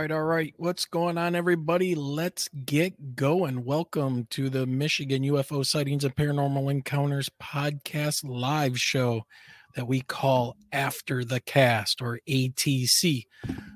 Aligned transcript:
All 0.00 0.04
right, 0.04 0.12
all 0.12 0.22
right. 0.22 0.54
What's 0.56 0.86
going 0.86 1.18
on, 1.18 1.34
everybody? 1.34 1.94
Let's 1.94 2.48
get 2.64 3.16
going. 3.16 3.66
Welcome 3.66 4.26
to 4.30 4.48
the 4.48 4.64
Michigan 4.64 5.22
UFO 5.24 5.62
Sightings 5.62 6.04
and 6.04 6.16
Paranormal 6.16 6.70
Encounters 6.70 7.28
podcast 7.38 8.24
live 8.24 8.80
show 8.80 9.26
that 9.76 9.86
we 9.86 10.00
call 10.00 10.56
After 10.72 11.22
the 11.22 11.38
Cast 11.40 12.00
or 12.00 12.18
ATC. 12.26 13.26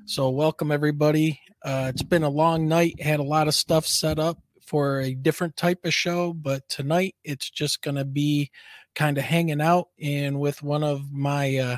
So, 0.07 0.31
welcome, 0.31 0.73
everybody. 0.73 1.39
Uh, 1.63 1.91
it's 1.93 2.03
been 2.03 2.23
a 2.23 2.31
long 2.31 2.69
night, 2.69 2.99
had 3.03 3.21
a 3.21 3.23
lot 3.23 3.47
of 3.47 3.55
stuff 3.55 3.87
set 3.87 4.19
up 4.19 4.39
for 4.65 5.01
a 5.01 5.13
different 5.13 5.59
type 5.59 5.85
of 5.85 5.93
show, 5.93 6.33
but 6.33 6.67
tonight 6.71 7.17
it's 7.23 7.51
just 7.51 7.83
going 7.83 7.97
to 7.97 8.07
be 8.07 8.51
kind 8.95 9.19
of 9.19 9.25
hanging 9.25 9.61
out 9.61 9.89
and 10.01 10.41
with 10.41 10.63
one 10.63 10.85
of 10.85 11.13
my 11.13 11.59
uh, 11.59 11.77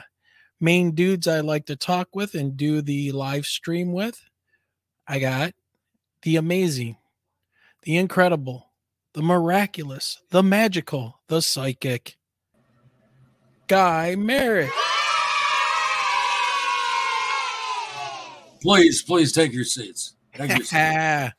main 0.60 0.92
dudes 0.92 1.26
I 1.26 1.40
like 1.40 1.66
to 1.66 1.74
talk 1.74 2.14
with 2.14 2.36
and 2.36 2.56
do 2.56 2.80
the 2.80 3.10
live 3.10 3.44
stream 3.44 3.92
with. 3.92 4.22
I 5.08 5.18
got 5.18 5.52
the 6.22 6.36
amazing, 6.36 6.96
the 7.82 7.96
incredible, 7.96 8.70
the 9.12 9.22
miraculous, 9.22 10.20
the 10.30 10.42
magical, 10.42 11.20
the 11.28 11.40
psychic, 11.40 12.16
Guy 13.68 14.14
Merritt. 14.16 14.70
Please, 18.62 19.02
please 19.02 19.32
take 19.32 19.52
your 19.52 19.64
seats. 19.64 20.14
Take 20.34 20.48
your 20.50 20.58
seats. 20.64 20.72
Uh, 20.74 21.32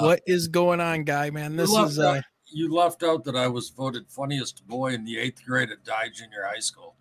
what 0.00 0.20
is 0.26 0.48
going 0.48 0.80
on, 0.80 1.04
Guy? 1.04 1.30
Man, 1.30 1.56
this 1.56 1.70
you 1.70 1.84
is 1.84 1.98
left 1.98 2.16
uh, 2.16 2.18
out- 2.18 2.24
you 2.52 2.72
left 2.72 3.02
out 3.02 3.24
that 3.24 3.36
I 3.36 3.48
was 3.48 3.70
voted 3.70 4.08
funniest 4.08 4.66
boy 4.66 4.92
in 4.94 5.04
the 5.04 5.18
eighth 5.18 5.44
grade 5.44 5.70
at 5.70 5.84
Dye 5.84 6.08
Junior 6.12 6.44
High 6.44 6.60
School. 6.60 6.94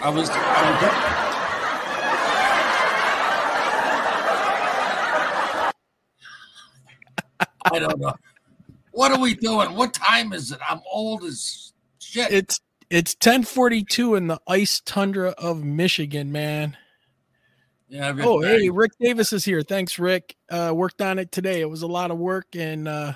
I 0.00 0.08
was. 0.08 0.28
I 0.30 0.70
was 0.70 2.51
I 7.70 7.78
don't 7.78 7.98
know. 8.00 8.14
What 8.92 9.12
are 9.12 9.18
we 9.20 9.34
doing? 9.34 9.74
What 9.74 9.94
time 9.94 10.32
is 10.32 10.52
it? 10.52 10.58
I'm 10.68 10.80
old 10.90 11.24
as 11.24 11.72
shit. 11.98 12.30
it's 12.32 12.60
it's 12.90 13.14
1042 13.14 14.16
in 14.16 14.26
the 14.26 14.38
ice 14.46 14.80
tundra 14.84 15.30
of 15.38 15.64
Michigan, 15.64 16.30
man. 16.30 16.76
yeah, 17.88 18.14
Oh, 18.20 18.40
hey. 18.42 18.68
Rick 18.68 18.92
Davis 19.00 19.32
is 19.32 19.46
here. 19.46 19.62
Thanks, 19.62 19.98
Rick. 19.98 20.36
Uh, 20.50 20.72
worked 20.74 21.00
on 21.00 21.18
it 21.18 21.32
today. 21.32 21.60
It 21.62 21.70
was 21.70 21.80
a 21.82 21.86
lot 21.86 22.10
of 22.10 22.18
work, 22.18 22.48
and 22.54 22.86
uh, 22.86 23.14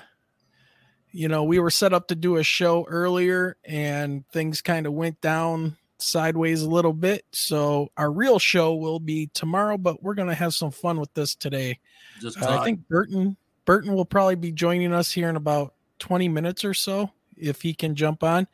you 1.11 1.27
know, 1.27 1.43
we 1.43 1.59
were 1.59 1.69
set 1.69 1.93
up 1.93 2.07
to 2.07 2.15
do 2.15 2.37
a 2.37 2.43
show 2.43 2.85
earlier, 2.89 3.55
and 3.63 4.27
things 4.29 4.61
kind 4.63 4.87
of 4.87 4.93
went 4.93 5.21
down 5.21 5.77
sideways 5.99 6.61
a 6.63 6.69
little 6.69 6.93
bit. 6.93 7.23
So 7.31 7.89
our 7.97 8.11
real 8.11 8.39
show 8.39 8.75
will 8.75 8.99
be 8.99 9.27
tomorrow, 9.33 9.77
but 9.77 10.01
we're 10.01 10.15
gonna 10.15 10.33
have 10.35 10.55
some 10.55 10.71
fun 10.71 10.99
with 10.99 11.13
this 11.13 11.35
today. 11.35 11.79
Just 12.19 12.41
Uh, 12.41 12.59
I 12.59 12.63
think 12.63 12.87
Burton 12.87 13.37
Burton 13.67 13.93
will 13.93 14.05
probably 14.05 14.35
be 14.35 14.51
joining 14.51 14.93
us 14.93 15.11
here 15.11 15.29
in 15.29 15.35
about 15.35 15.73
20 15.99 16.29
minutes 16.29 16.63
or 16.63 16.73
so 16.73 17.11
if 17.35 17.61
he 17.61 17.73
can 17.73 17.95
jump 17.95 18.23
on. 18.23 18.47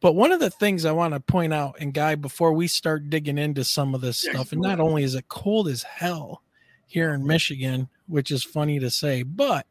But 0.00 0.12
one 0.12 0.30
of 0.30 0.40
the 0.40 0.50
things 0.50 0.84
I 0.84 0.92
want 0.92 1.14
to 1.14 1.20
point 1.20 1.54
out, 1.54 1.76
and 1.80 1.92
Guy, 1.92 2.14
before 2.14 2.52
we 2.52 2.68
start 2.68 3.08
digging 3.08 3.38
into 3.38 3.64
some 3.64 3.94
of 3.94 4.02
this 4.02 4.20
stuff, 4.20 4.52
and 4.52 4.60
not 4.60 4.78
only 4.78 5.02
is 5.02 5.14
it 5.14 5.26
cold 5.28 5.68
as 5.68 5.82
hell 5.82 6.42
here 6.86 7.14
in 7.14 7.26
Michigan, 7.26 7.88
which 8.06 8.30
is 8.30 8.44
funny 8.44 8.78
to 8.78 8.90
say, 8.90 9.22
but 9.22 9.66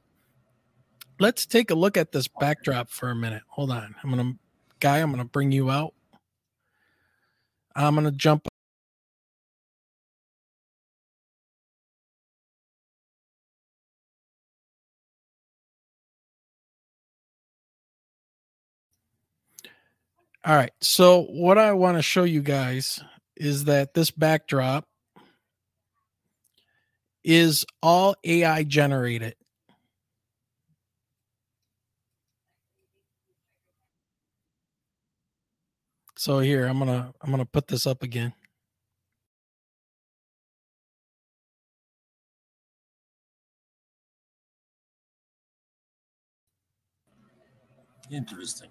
let's 1.19 1.45
take 1.45 1.69
a 1.69 1.75
look 1.75 1.95
at 1.95 2.11
this 2.11 2.27
backdrop 2.27 2.89
for 2.89 3.09
a 3.09 3.15
minute. 3.15 3.43
Hold 3.49 3.71
on. 3.71 3.95
I'm 4.03 4.09
gonna 4.09 4.33
Guy, 4.79 4.97
I'm 4.97 5.11
gonna 5.11 5.25
bring 5.25 5.51
you 5.51 5.69
out. 5.69 5.93
I'm 7.75 7.93
gonna 7.93 8.11
jump 8.11 8.47
All 20.47 20.55
right. 20.55 20.71
So 20.81 21.23
what 21.23 21.57
I 21.57 21.73
want 21.73 21.97
to 21.97 22.01
show 22.01 22.23
you 22.23 22.41
guys 22.41 23.01
is 23.35 23.65
that 23.65 23.93
this 23.93 24.11
backdrop 24.11 24.85
is 27.25 27.65
all 27.83 28.15
AI 28.23 28.63
generated. 28.63 29.35
So 36.17 36.39
here, 36.39 36.65
I'm 36.65 36.79
going 36.79 36.91
to 36.91 37.13
I'm 37.21 37.29
going 37.29 37.39
to 37.43 37.45
put 37.45 37.67
this 37.67 37.85
up 37.85 38.01
again. 38.01 38.33
Interesting. 48.09 48.69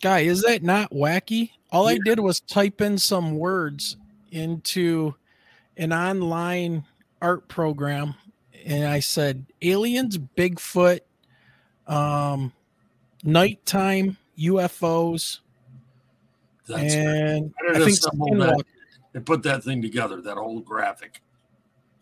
Guy, 0.00 0.20
is 0.20 0.42
that 0.42 0.62
not 0.62 0.92
wacky? 0.92 1.50
All 1.70 1.88
I 1.88 1.98
did 2.04 2.20
was 2.20 2.40
type 2.40 2.80
in 2.80 2.98
some 2.98 3.36
words 3.36 3.96
into 4.30 5.14
an 5.76 5.92
online 5.92 6.84
art 7.20 7.48
program 7.48 8.14
and 8.68 8.84
I 8.86 9.00
said 9.00 9.46
aliens, 9.62 10.18
Bigfoot, 10.18 11.00
um, 11.86 12.52
nighttime 13.24 14.18
UFOs, 14.38 15.40
That's 16.66 16.94
and 16.94 17.52
I 17.70 17.80
I 17.80 17.84
think 17.84 18.00
that. 18.00 18.64
They 19.14 19.20
put 19.20 19.42
that 19.44 19.64
thing 19.64 19.80
together, 19.80 20.20
that 20.20 20.36
whole 20.36 20.60
graphic. 20.60 21.22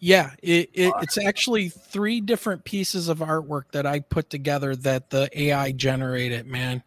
Yeah, 0.01 0.33
it, 0.43 0.71
it 0.75 0.93
it's 1.01 1.17
actually 1.17 1.69
three 1.69 2.21
different 2.21 2.65
pieces 2.65 3.09
of 3.09 3.21
artwork 3.21 3.71
that 3.73 3.87
I 3.87 4.01
put 4.01 4.29
together 4.29 4.77
that 4.77 5.11
the 5.11 5.31
AI 5.41 5.73
generated, 5.73 6.47
man. 6.47 6.83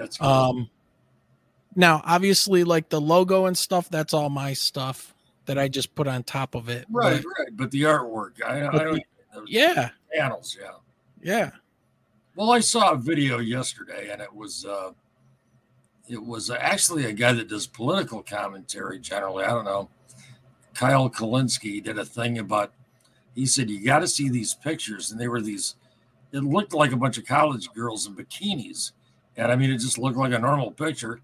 That's 0.00 0.16
cool. 0.16 0.28
Um 0.28 0.70
now 1.76 2.00
obviously 2.04 2.64
like 2.64 2.88
the 2.88 3.00
logo 3.00 3.46
and 3.46 3.56
stuff, 3.56 3.88
that's 3.88 4.12
all 4.14 4.30
my 4.30 4.52
stuff 4.54 5.14
that 5.46 5.58
I 5.58 5.68
just 5.68 5.94
put 5.94 6.06
on 6.08 6.22
top 6.24 6.54
of 6.54 6.68
it. 6.68 6.86
right, 6.90 7.22
But, 7.22 7.28
right. 7.38 7.56
But 7.56 7.70
the 7.70 7.82
artwork, 7.82 8.42
I, 8.44 8.66
I 8.66 8.70
don't. 8.84 8.94
the- 8.94 9.44
yeah, 9.46 9.90
panels, 10.12 10.56
yeah. 10.60 10.72
yeah. 11.22 11.50
Well, 12.34 12.52
I 12.52 12.60
saw 12.60 12.92
a 12.92 12.96
video 12.96 13.38
yesterday, 13.38 14.10
and 14.10 14.20
it 14.20 14.32
was 14.34 14.64
uh, 14.64 14.90
it 16.08 16.22
was 16.22 16.50
actually 16.50 17.04
a 17.06 17.12
guy 17.12 17.32
that 17.32 17.48
does 17.48 17.66
political 17.66 18.22
commentary. 18.22 18.98
Generally, 18.98 19.44
I 19.44 19.48
don't 19.50 19.64
know. 19.64 19.88
Kyle 20.74 21.08
Kulinski 21.10 21.82
did 21.82 21.98
a 21.98 22.04
thing 22.04 22.38
about. 22.38 22.72
He 23.34 23.46
said 23.46 23.70
you 23.70 23.84
got 23.84 24.00
to 24.00 24.08
see 24.08 24.28
these 24.28 24.54
pictures, 24.54 25.10
and 25.12 25.20
they 25.20 25.28
were 25.28 25.40
these. 25.40 25.76
It 26.32 26.42
looked 26.44 26.74
like 26.74 26.92
a 26.92 26.96
bunch 26.96 27.18
of 27.18 27.26
college 27.26 27.68
girls 27.72 28.06
in 28.06 28.14
bikinis, 28.14 28.92
and 29.36 29.50
I 29.50 29.56
mean, 29.56 29.70
it 29.70 29.78
just 29.78 29.98
looked 29.98 30.16
like 30.16 30.32
a 30.32 30.38
normal 30.38 30.70
picture, 30.70 31.20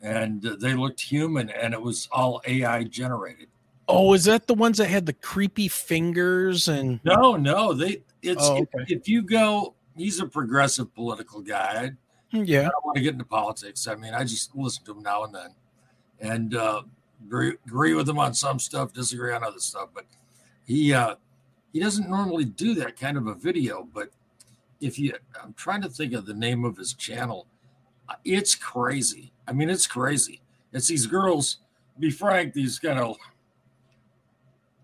and 0.00 0.44
uh, 0.46 0.56
they 0.58 0.74
looked 0.74 1.00
human, 1.00 1.50
and 1.50 1.74
it 1.74 1.80
was 1.80 2.08
all 2.12 2.40
AI 2.46 2.84
generated. 2.84 3.48
Oh, 3.88 4.14
is 4.14 4.24
that 4.24 4.46
the 4.46 4.54
ones 4.54 4.78
that 4.78 4.88
had 4.88 5.06
the 5.06 5.12
creepy 5.12 5.68
fingers 5.68 6.68
and 6.68 7.00
No, 7.04 7.36
no, 7.36 7.72
they. 7.72 8.02
It's 8.22 8.42
Oh, 8.42 8.56
if, 8.74 8.90
if 8.90 9.08
you 9.08 9.22
go. 9.22 9.74
He's 9.96 10.20
a 10.20 10.26
progressive 10.26 10.94
political 10.94 11.42
guy. 11.42 11.90
yeah, 12.30 12.60
I 12.60 12.62
don't 12.70 12.84
want 12.84 12.96
to 12.96 13.02
get 13.02 13.12
into 13.12 13.26
politics. 13.26 13.86
I 13.86 13.94
mean, 13.94 14.14
I 14.14 14.24
just 14.24 14.56
listen 14.56 14.84
to 14.86 14.92
him 14.92 15.02
now 15.02 15.24
and 15.24 15.34
then, 15.34 15.50
and 16.20 16.54
uh, 16.54 16.82
agree, 17.26 17.56
agree 17.66 17.92
with 17.92 18.08
him 18.08 18.18
on 18.18 18.32
some 18.32 18.58
stuff, 18.58 18.94
disagree 18.94 19.34
on 19.34 19.44
other 19.44 19.58
stuff. 19.58 19.90
But 19.92 20.06
he 20.64 20.94
uh, 20.94 21.16
he 21.74 21.80
doesn't 21.80 22.08
normally 22.08 22.46
do 22.46 22.74
that 22.76 22.98
kind 22.98 23.18
of 23.18 23.26
a 23.26 23.34
video. 23.34 23.86
But 23.92 24.10
if 24.82 24.98
you, 24.98 25.14
I'm 25.42 25.54
trying 25.54 25.82
to 25.82 25.88
think 25.88 26.12
of 26.12 26.26
the 26.26 26.34
name 26.34 26.64
of 26.64 26.76
his 26.76 26.92
channel. 26.92 27.46
Uh, 28.08 28.14
It's 28.24 28.54
crazy. 28.54 29.32
I 29.46 29.52
mean, 29.52 29.70
it's 29.70 29.86
crazy. 29.86 30.40
It's 30.72 30.88
these 30.88 31.06
girls. 31.06 31.58
Be 31.98 32.10
frank, 32.10 32.52
these 32.54 32.78
kind 32.78 32.98
of 32.98 33.16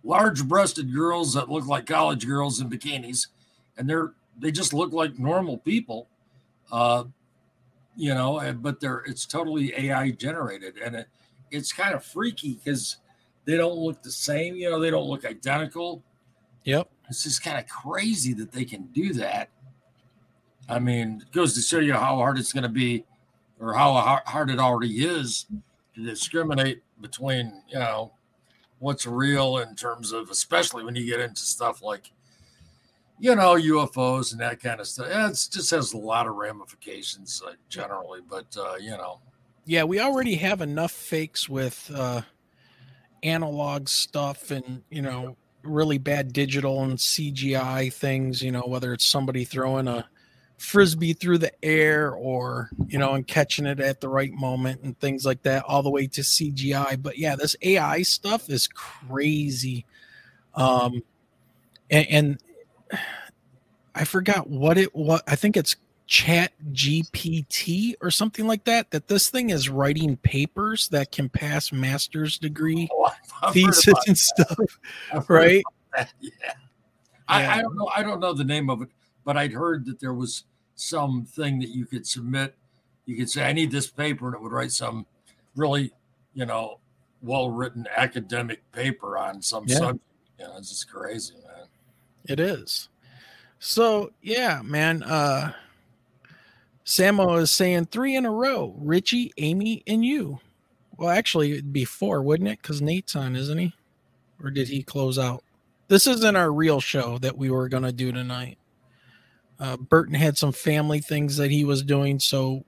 large-breasted 0.05 0.93
girls 0.95 1.35
that 1.35 1.49
look 1.49 1.67
like 1.67 1.87
college 1.87 2.27
girls 2.27 2.61
in 2.61 2.71
bikinis, 2.71 3.27
and 3.77 3.89
they're 3.89 4.13
they 4.41 4.53
just 4.53 4.73
look 4.73 4.93
like 4.93 5.19
normal 5.19 5.59
people. 5.59 6.09
Uh, 6.71 7.05
you 7.97 8.15
know, 8.15 8.55
but 8.61 8.79
they're 8.79 9.03
it's 9.07 9.27
totally 9.27 9.73
AI 9.77 10.11
generated, 10.11 10.77
and 10.79 10.95
it, 10.95 11.07
it's 11.51 11.73
kind 11.73 11.95
of 11.95 12.05
freaky 12.05 12.55
because 12.63 12.99
they 13.45 13.57
don't 13.57 13.77
look 13.79 14.03
the 14.03 14.11
same. 14.11 14.55
You 14.55 14.71
know, 14.71 14.79
they 14.81 14.91
don't 14.91 15.09
look 15.09 15.25
identical. 15.25 16.03
yep. 16.65 16.89
It's 17.09 17.23
just 17.23 17.43
kind 17.43 17.59
of 17.59 17.67
crazy 17.67 18.35
that 18.35 18.53
they 18.53 18.67
can 18.67 18.83
do 18.93 19.15
that. 19.15 19.49
I 20.69 20.79
mean, 20.79 21.23
it 21.23 21.33
goes 21.33 21.55
to 21.55 21.61
show 21.61 21.79
you 21.79 21.95
how 21.95 22.17
hard 22.17 22.39
it's 22.39 22.53
going 22.53 22.65
to 22.65 22.69
be, 22.69 23.05
or 23.61 23.75
how 23.75 24.21
hard 24.27 24.51
it 24.51 24.59
already 24.59 25.05
is 25.05 25.47
to 25.95 26.05
discriminate 26.05 26.83
between 27.01 27.63
you 27.69 27.79
know 27.79 28.13
what's 28.79 29.07
real 29.07 29.59
in 29.59 29.75
terms 29.75 30.13
of, 30.13 30.31
especially 30.31 30.85
when 30.85 30.95
you 30.95 31.05
get 31.05 31.21
into 31.21 31.41
stuff 31.41 31.83
like 31.83 32.13
you 33.21 33.35
know, 33.35 33.55
UFOs 33.55 34.33
and 34.33 34.41
that 34.41 34.61
kind 34.61 34.81
of 34.81 34.87
stuff. 34.87 35.09
It 35.11 35.49
just 35.51 35.71
has 35.73 35.93
a 35.93 35.99
lot 35.99 36.29
of 36.29 36.37
ramifications 36.37 37.43
uh, 37.45 37.55
generally, 37.69 38.21
but 38.29 38.57
uh, 38.57 38.77
you 38.81 38.91
know, 38.91 39.21
Yeah, 39.65 39.85
we 39.85 40.01
already 40.01 40.37
have 40.37 40.61
enough 40.61 40.93
fakes 40.93 41.49
with 41.49 41.91
uh 41.95 42.23
analog 43.25 43.89
stuff 43.89 44.53
and 44.53 44.83
you 44.91 45.03
know 45.03 45.37
really 45.65 45.99
bad 45.99 46.33
digital 46.33 46.85
and 46.85 46.97
CGI 46.97 47.93
things, 47.93 48.41
you 48.43 48.53
know, 48.53 48.63
whether 48.67 48.93
it's 48.93 49.05
somebody 49.05 49.45
throwing 49.45 49.89
a 49.89 50.09
frisbee 50.59 51.13
through 51.13 51.39
the 51.39 51.65
air 51.65 52.13
or, 52.13 52.69
you 52.89 52.99
know, 52.99 53.15
and 53.15 53.27
catching 53.27 53.65
it 53.65 53.81
at 53.81 54.01
the 54.01 54.09
right 54.09 54.33
moment 54.33 54.83
and 54.83 54.99
things 54.99 55.25
like 55.25 55.43
that, 55.43 55.65
all 55.65 55.83
the 55.83 55.91
way 55.91 56.07
to 56.09 56.21
CGI. 56.21 57.01
But 57.01 57.17
yeah, 57.17 57.37
this 57.37 57.57
AI 57.63 58.03
stuff 58.03 58.51
is 58.51 58.69
crazy. 58.69 59.87
Um, 60.55 61.03
and, 61.91 62.07
and 62.11 62.39
I 63.95 64.05
forgot 64.05 64.51
what 64.51 64.77
it 64.77 64.95
was. 64.95 65.23
I 65.27 65.37
think 65.37 65.57
it's 65.57 65.77
chat 66.07 66.53
gpt 66.73 67.93
or 68.01 68.11
something 68.11 68.47
like 68.47 68.65
that 68.65 68.91
that 68.93 69.09
this 69.09 69.29
thing 69.29 69.51
is 69.51 69.69
writing 69.69 70.17
papers 70.17 70.89
that 70.89 71.13
can 71.13 71.29
pass 71.29 71.71
master's 71.71 72.39
degree 72.39 72.89
oh, 72.91 73.11
thesis 73.53 73.95
and 74.07 74.17
stuff 74.17 74.57
right 75.29 75.63
yeah. 75.95 76.07
yeah. 76.23 76.53
I, 77.29 77.59
I, 77.59 77.61
don't 77.61 77.77
know 77.77 77.91
i 77.95 78.03
don't 78.03 78.21
know 78.21 78.33
the 78.33 78.43
name 78.43 78.71
of 78.71 78.81
it 78.81 78.89
but 79.29 79.37
i'd 79.37 79.53
heard 79.53 79.85
that 79.85 80.01
there 80.01 80.15
was 80.15 80.45
something 80.75 81.59
that 81.59 81.69
you 81.69 81.85
could 81.85 82.07
submit 82.07 82.55
you 83.05 83.15
could 83.15 83.29
say 83.29 83.45
i 83.45 83.53
need 83.53 83.71
this 83.71 83.87
paper 83.87 84.27
and 84.27 84.35
it 84.35 84.41
would 84.41 84.53
write 84.53 84.73
some 84.73 85.05
really 85.55 85.93
you 86.33 86.47
know 86.47 86.81
well 87.21 87.51
written 87.51 87.87
academic 87.95 88.63
paper 88.73 89.19
on 89.19 89.43
some 89.43 89.65
yeah. 89.67 89.77
subject 89.77 90.05
you 90.39 90.47
know 90.47 90.57
it's 90.57 90.71
just 90.71 90.91
crazy 90.91 91.35
man 91.47 91.67
it 92.25 92.41
is 92.41 92.89
so 93.59 94.11
yeah 94.23 94.63
man 94.65 95.03
uh 95.03 95.53
Samo 96.87 97.39
is 97.39 97.51
saying 97.51 97.85
three 97.87 98.17
in 98.17 98.25
a 98.25 98.31
row 98.31 98.75
Richie, 98.79 99.31
Amy, 99.37 99.83
and 99.87 100.03
you. 100.03 100.41
Well, 100.97 101.11
actually, 101.11 101.53
it'd 101.53 101.71
be 101.71 101.85
four, 101.85 102.23
wouldn't 102.23 102.49
it? 102.49 102.63
Because 102.63 102.81
Nate's 102.81 103.15
on, 103.15 103.37
isn't 103.37 103.59
he? 103.59 103.75
Or 104.43 104.51
did 104.51 104.69
he 104.69 104.83
close 104.83 105.19
out? 105.19 105.45
This 105.89 106.07
isn't 106.07 106.35
our 106.35 106.51
real 106.51 106.81
show 106.81 107.19
that 107.19 107.37
we 107.37 107.51
were 107.51 107.69
going 107.69 107.83
to 107.83 107.93
do 107.93 108.11
tonight. 108.11 108.57
Uh, 109.61 109.77
Burton 109.77 110.15
had 110.15 110.39
some 110.39 110.53
family 110.53 111.01
things 111.01 111.37
that 111.37 111.51
he 111.51 111.65
was 111.65 111.83
doing, 111.83 112.21
so 112.21 112.65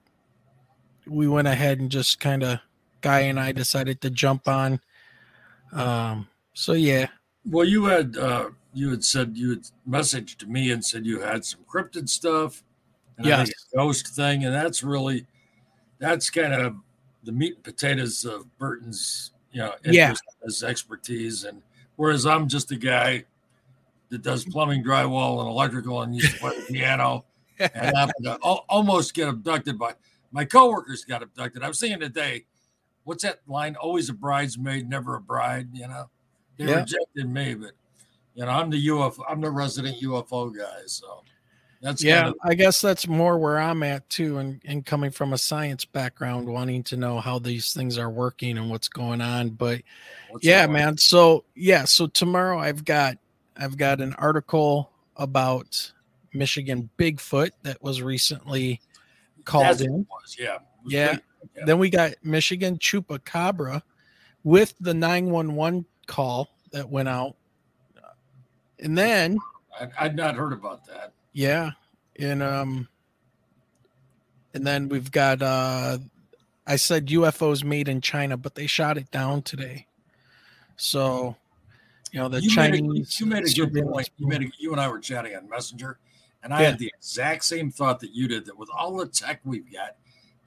we 1.07 1.27
went 1.27 1.47
ahead 1.47 1.79
and 1.79 1.89
just 1.89 2.19
kind 2.19 2.43
of, 2.43 2.59
Guy 3.01 3.21
and 3.21 3.39
I 3.39 3.51
decided 3.51 4.01
to 4.01 4.09
jump 4.09 4.47
on. 4.47 4.79
Um, 5.73 6.27
so 6.53 6.73
yeah. 6.73 7.07
Well, 7.49 7.65
you 7.65 7.85
had 7.85 8.17
uh, 8.17 8.49
you 8.73 8.91
had 8.91 9.03
said 9.03 9.35
you 9.35 9.49
had 9.51 9.67
messaged 9.89 10.37
to 10.37 10.47
me 10.47 10.71
and 10.71 10.85
said 10.85 11.05
you 11.05 11.19
had 11.19 11.43
some 11.43 11.61
cryptid 11.67 12.09
stuff 12.09 12.63
and 13.17 13.25
yes. 13.25 13.51
ghost 13.75 14.09
thing, 14.09 14.45
and 14.45 14.53
that's 14.53 14.83
really 14.83 15.25
that's 15.97 16.29
kind 16.29 16.53
of 16.53 16.75
the 17.23 17.31
meat 17.31 17.55
and 17.55 17.63
potatoes 17.63 18.25
of 18.25 18.45
Burton's, 18.57 19.31
you 19.51 19.61
know, 19.61 19.73
yeah. 19.83 20.13
his 20.43 20.63
expertise. 20.63 21.43
And 21.43 21.61
whereas 21.95 22.25
I'm 22.25 22.47
just 22.47 22.71
a 22.71 22.75
guy 22.75 23.25
that 24.11 24.21
does 24.21 24.45
plumbing, 24.45 24.83
drywall, 24.83 25.39
and 25.39 25.49
electrical, 25.49 26.01
and 26.01 26.15
used 26.15 26.33
to 26.33 26.39
play 26.39 26.59
the 26.59 26.65
piano, 26.71 27.25
and 27.59 27.95
happened 27.97 28.25
to 28.25 28.35
almost 28.35 29.13
get 29.13 29.27
abducted 29.27 29.79
by 29.79 29.93
my 30.31 30.45
coworkers. 30.45 31.03
Got 31.05 31.23
abducted. 31.23 31.63
I 31.63 31.67
was 31.67 31.79
saying 31.79 31.99
today, 32.01 32.45
what's 33.05 33.23
that 33.23 33.39
line? 33.47 33.75
Always 33.75 34.09
a 34.09 34.13
bridesmaid, 34.13 34.87
never 34.87 35.15
a 35.15 35.21
bride. 35.21 35.69
You 35.73 35.87
know, 35.87 36.09
they 36.57 36.65
yeah. 36.65 36.81
rejected 36.81 37.29
me, 37.29 37.55
but 37.55 37.71
you 38.35 38.45
know, 38.45 38.51
I'm 38.51 38.69
the 38.69 38.87
UFO. 38.87 39.23
I'm 39.27 39.41
the 39.41 39.51
resident 39.51 39.99
UFO 40.01 40.55
guy, 40.55 40.81
so. 40.85 41.23
That's 41.81 42.03
yeah, 42.03 42.21
kind 42.21 42.27
of- 42.27 42.35
I 42.43 42.53
guess 42.53 42.79
that's 42.79 43.07
more 43.07 43.39
where 43.39 43.57
I'm 43.57 43.81
at 43.81 44.07
too, 44.07 44.37
and, 44.37 44.61
and 44.65 44.85
coming 44.85 45.09
from 45.09 45.33
a 45.33 45.37
science 45.37 45.83
background, 45.83 46.47
wanting 46.47 46.83
to 46.83 46.95
know 46.95 47.19
how 47.19 47.39
these 47.39 47.73
things 47.73 47.97
are 47.97 48.09
working 48.09 48.59
and 48.59 48.69
what's 48.69 48.87
going 48.87 49.19
on. 49.19 49.49
But 49.49 49.81
what's 50.29 50.45
yeah, 50.45 50.67
man. 50.67 50.95
So 50.99 51.43
yeah, 51.55 51.85
so 51.85 52.05
tomorrow 52.05 52.59
I've 52.59 52.85
got 52.85 53.17
I've 53.61 53.77
got 53.77 54.01
an 54.01 54.15
article 54.15 54.89
about 55.15 55.91
Michigan 56.33 56.89
Bigfoot 56.97 57.51
that 57.61 57.81
was 57.83 58.01
recently 58.01 58.81
called 59.45 59.65
That's 59.65 59.81
in. 59.81 60.07
Was, 60.09 60.35
yeah. 60.39 60.57
Yeah. 60.87 61.17
yeah. 61.55 61.65
Then 61.67 61.77
we 61.77 61.91
got 61.91 62.13
Michigan 62.23 62.79
Chupacabra 62.79 63.83
with 64.43 64.73
the 64.79 64.95
911 64.95 65.85
call 66.07 66.49
that 66.71 66.89
went 66.89 67.07
out. 67.07 67.35
And 68.79 68.97
then 68.97 69.37
I, 69.79 69.89
I'd 69.99 70.15
not 70.15 70.35
heard 70.35 70.53
about 70.53 70.87
that. 70.87 71.13
Yeah. 71.31 71.71
And 72.17 72.41
um 72.41 72.87
and 74.55 74.65
then 74.65 74.89
we've 74.89 75.11
got 75.11 75.43
uh 75.43 75.99
I 76.65 76.77
said 76.77 77.07
UFOs 77.07 77.63
made 77.63 77.87
in 77.87 78.01
China, 78.01 78.37
but 78.37 78.55
they 78.55 78.65
shot 78.65 78.97
it 78.97 79.11
down 79.11 79.43
today. 79.43 79.85
So 80.77 81.35
you 82.11 82.19
know 82.19 82.27
the 82.27 82.41
you 82.41 82.49
Chinese. 82.49 82.81
Made 82.81 83.03
a, 83.03 83.09
you 83.17 83.25
made 83.25 83.43
a 83.43 83.53
good 83.53 83.91
point. 83.91 84.09
You 84.17 84.27
made 84.27 84.41
a, 84.43 84.45
you 84.57 84.71
and 84.71 84.81
I 84.81 84.87
were 84.87 84.99
chatting 84.99 85.35
on 85.35 85.49
Messenger, 85.49 85.97
and 86.43 86.53
I 86.53 86.61
yeah. 86.61 86.69
had 86.69 86.79
the 86.79 86.91
exact 86.97 87.45
same 87.45 87.71
thought 87.71 87.99
that 88.01 88.13
you 88.13 88.27
did. 88.27 88.45
That 88.45 88.57
with 88.57 88.69
all 88.75 88.97
the 88.97 89.07
tech 89.07 89.41
we've 89.43 89.71
got, 89.71 89.95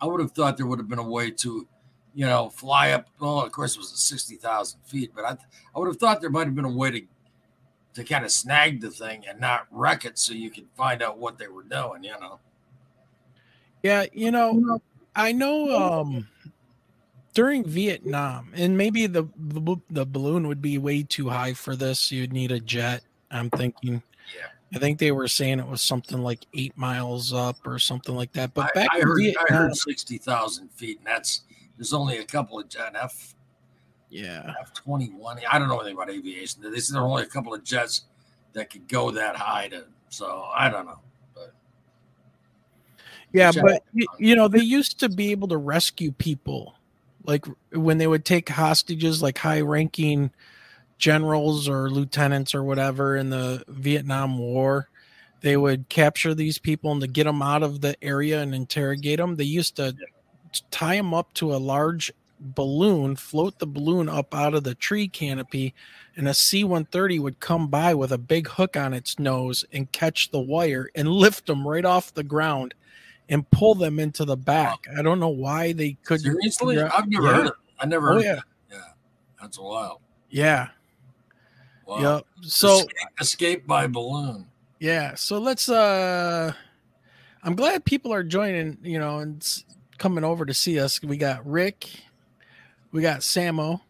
I 0.00 0.06
would 0.06 0.20
have 0.20 0.32
thought 0.32 0.56
there 0.56 0.66
would 0.66 0.78
have 0.78 0.88
been 0.88 0.98
a 0.98 1.08
way 1.08 1.30
to, 1.30 1.66
you 2.14 2.26
know, 2.26 2.50
fly 2.50 2.90
up. 2.90 3.06
Well, 3.18 3.40
of 3.40 3.52
course, 3.52 3.76
it 3.76 3.78
was 3.78 3.92
at 3.92 3.98
sixty 3.98 4.36
thousand 4.36 4.80
feet, 4.84 5.12
but 5.14 5.24
I 5.24 5.36
I 5.74 5.78
would 5.78 5.88
have 5.88 5.98
thought 5.98 6.20
there 6.20 6.30
might 6.30 6.46
have 6.46 6.54
been 6.54 6.64
a 6.64 6.70
way 6.70 6.90
to 6.90 7.02
to 7.94 8.04
kind 8.04 8.24
of 8.24 8.32
snag 8.32 8.80
the 8.80 8.90
thing 8.90 9.24
and 9.28 9.40
not 9.40 9.66
wreck 9.70 10.04
it 10.04 10.18
so 10.18 10.34
you 10.34 10.50
could 10.50 10.66
find 10.76 11.02
out 11.02 11.18
what 11.18 11.38
they 11.38 11.46
were 11.46 11.62
doing, 11.62 12.04
you 12.04 12.10
know. 12.20 12.40
Yeah, 13.82 14.06
you 14.12 14.30
know, 14.30 14.80
I 15.14 15.32
know 15.32 15.76
um 15.76 16.28
during 17.34 17.64
Vietnam, 17.64 18.52
and 18.54 18.78
maybe 18.78 19.06
the, 19.06 19.24
the 19.36 19.76
the 19.90 20.06
balloon 20.06 20.46
would 20.48 20.62
be 20.62 20.78
way 20.78 21.02
too 21.02 21.28
high 21.28 21.52
for 21.52 21.76
this. 21.76 22.10
You'd 22.10 22.32
need 22.32 22.52
a 22.52 22.60
jet. 22.60 23.02
I'm 23.30 23.50
thinking. 23.50 24.02
Yeah. 24.34 24.46
I 24.74 24.78
think 24.78 24.98
they 24.98 25.12
were 25.12 25.28
saying 25.28 25.60
it 25.60 25.68
was 25.68 25.82
something 25.82 26.22
like 26.22 26.46
eight 26.54 26.76
miles 26.76 27.32
up 27.32 27.56
or 27.66 27.78
something 27.78 28.14
like 28.14 28.32
that. 28.32 28.54
But 28.54 28.74
back 28.74 28.88
I, 28.92 28.98
I 28.98 29.00
heard, 29.02 29.18
Vietnam, 29.18 29.44
I 29.50 29.52
heard 29.54 29.76
sixty 29.76 30.18
thousand 30.18 30.70
feet, 30.72 30.98
and 30.98 31.06
that's 31.06 31.42
there's 31.76 31.92
only 31.92 32.18
a 32.18 32.24
couple 32.24 32.58
of 32.58 32.68
jet 32.68 32.94
F 32.96 33.34
yeah. 34.10 34.54
F 34.60 34.72
twenty 34.72 35.06
one. 35.06 35.38
I 35.50 35.58
don't 35.58 35.68
know 35.68 35.78
anything 35.78 35.96
about 35.96 36.10
aviation. 36.10 36.62
Said 36.62 36.94
there 36.94 37.02
are 37.02 37.06
only 37.06 37.24
a 37.24 37.26
couple 37.26 37.52
of 37.52 37.64
jets 37.64 38.02
that 38.52 38.70
could 38.70 38.88
go 38.88 39.10
that 39.10 39.36
high 39.36 39.68
to. 39.68 39.84
So 40.08 40.48
I 40.54 40.70
don't 40.70 40.86
know. 40.86 41.00
Yeah, 43.32 43.50
but 43.50 43.82
you 44.18 44.36
know 44.36 44.46
they 44.46 44.60
used 44.60 45.00
to 45.00 45.08
be 45.08 45.32
able 45.32 45.48
to 45.48 45.56
rescue 45.56 46.12
people, 46.12 46.76
like 47.24 47.46
when 47.72 47.98
they 47.98 48.06
would 48.06 48.24
take 48.24 48.48
hostages, 48.48 49.22
like 49.22 49.38
high 49.38 49.60
ranking 49.60 50.30
generals 50.98 51.68
or 51.68 51.90
lieutenants 51.90 52.54
or 52.54 52.62
whatever 52.62 53.16
in 53.16 53.30
the 53.30 53.64
Vietnam 53.68 54.38
War. 54.38 54.88
They 55.40 55.56
would 55.56 55.88
capture 55.88 56.34
these 56.34 56.58
people 56.58 56.92
and 56.92 57.00
to 57.02 57.06
get 57.06 57.24
them 57.24 57.42
out 57.42 57.62
of 57.62 57.80
the 57.80 58.02
area 58.02 58.40
and 58.40 58.54
interrogate 58.54 59.18
them. 59.18 59.36
They 59.36 59.44
used 59.44 59.76
to 59.76 59.94
tie 60.70 60.96
them 60.96 61.12
up 61.12 61.34
to 61.34 61.54
a 61.54 61.56
large 61.56 62.12
balloon, 62.40 63.16
float 63.16 63.58
the 63.58 63.66
balloon 63.66 64.08
up 64.08 64.34
out 64.34 64.54
of 64.54 64.64
the 64.64 64.74
tree 64.74 65.08
canopy, 65.08 65.74
and 66.16 66.28
a 66.28 66.34
C 66.34 66.64
130 66.64 67.18
would 67.18 67.40
come 67.40 67.68
by 67.68 67.94
with 67.94 68.12
a 68.12 68.18
big 68.18 68.48
hook 68.48 68.76
on 68.76 68.92
its 68.94 69.18
nose 69.18 69.64
and 69.72 69.92
catch 69.92 70.30
the 70.30 70.40
wire 70.40 70.88
and 70.94 71.08
lift 71.10 71.46
them 71.46 71.66
right 71.66 71.84
off 71.84 72.14
the 72.14 72.24
ground 72.24 72.74
and 73.28 73.48
pull 73.50 73.74
them 73.74 73.98
into 73.98 74.24
the 74.24 74.36
back. 74.36 74.86
I 74.96 75.02
don't 75.02 75.20
know 75.20 75.28
why 75.28 75.72
they 75.72 75.96
could. 76.04 76.20
Seriously? 76.20 76.80
I've 76.80 77.08
never 77.08 77.26
yeah. 77.26 77.34
heard 77.34 77.46
it. 77.46 77.52
I 77.78 77.86
never 77.86 78.12
oh, 78.12 78.18
yeah. 78.18 78.40
Yeah. 78.70 78.78
That's 79.40 79.58
wild. 79.58 80.00
Yeah. 80.30 80.68
Wow. 81.86 81.98
Yep. 82.16 82.26
So 82.42 82.76
escape, 82.76 82.90
escape 83.20 83.66
by 83.66 83.86
balloon. 83.86 84.46
Yeah. 84.78 85.14
So 85.14 85.38
let's 85.38 85.68
uh 85.68 86.52
I'm 87.42 87.54
glad 87.54 87.84
people 87.84 88.12
are 88.12 88.22
joining, 88.22 88.78
you 88.82 88.98
know, 88.98 89.18
and 89.18 89.46
coming 89.98 90.24
over 90.24 90.46
to 90.46 90.54
see 90.54 90.80
us. 90.80 91.02
We 91.02 91.16
got 91.18 91.46
Rick, 91.46 91.90
we 92.90 93.02
got 93.02 93.20
Samo, 93.20 93.82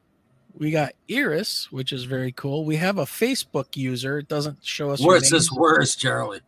we 0.58 0.70
got 0.70 0.92
Iris, 1.10 1.70
which 1.70 1.92
is 1.92 2.04
very 2.04 2.32
cool. 2.32 2.64
We 2.64 2.76
have 2.76 2.98
a 2.98 3.04
Facebook 3.04 3.76
user. 3.76 4.18
It 4.18 4.28
doesn't 4.28 4.64
show 4.64 4.90
us. 4.90 5.00
Where's 5.00 5.30
this? 5.30 5.52
Where 5.52 5.80
is 5.80 5.94
Charlie? 5.94 6.40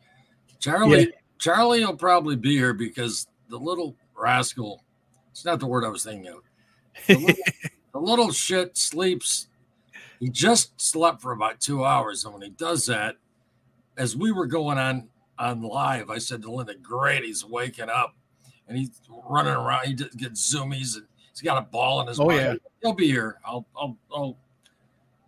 Charlie, 0.58 1.00
yeah. 1.00 1.06
Charlie 1.38 1.84
will 1.84 1.96
probably 1.96 2.36
be 2.36 2.56
here 2.56 2.72
because 2.72 3.26
the 3.48 3.58
little 3.58 3.96
rascal. 4.16 4.82
It's 5.30 5.44
not 5.44 5.60
the 5.60 5.66
word 5.66 5.84
I 5.84 5.88
was 5.88 6.04
thinking 6.04 6.32
of. 6.32 6.42
The 7.06 7.18
little, 7.18 7.44
the 7.92 8.00
little 8.00 8.32
shit 8.32 8.76
sleeps. 8.76 9.48
He 10.18 10.30
just 10.30 10.80
slept 10.80 11.20
for 11.20 11.32
about 11.32 11.60
two 11.60 11.84
hours, 11.84 12.24
and 12.24 12.32
when 12.32 12.42
he 12.42 12.48
does 12.48 12.86
that, 12.86 13.16
as 13.98 14.16
we 14.16 14.32
were 14.32 14.46
going 14.46 14.78
on 14.78 15.08
on 15.38 15.60
live, 15.60 16.08
I 16.08 16.18
said 16.18 16.42
to 16.42 16.50
Linda, 16.50 16.74
"Great, 16.74 17.24
he's 17.24 17.44
waking 17.44 17.90
up." 17.90 18.14
and 18.68 18.76
he's 18.76 18.90
running 19.28 19.52
around. 19.52 19.86
He 19.86 19.94
gets 19.94 20.52
zoomies 20.52 20.96
and 20.96 21.06
He's 21.36 21.42
got 21.42 21.58
a 21.58 21.66
ball 21.66 22.00
in 22.00 22.06
his. 22.06 22.18
Oh 22.18 22.28
mind. 22.28 22.40
yeah, 22.40 22.54
he'll 22.80 22.94
be 22.94 23.08
here. 23.08 23.38
I'll, 23.44 23.66
I'll, 23.78 23.98
I'll 24.10 24.38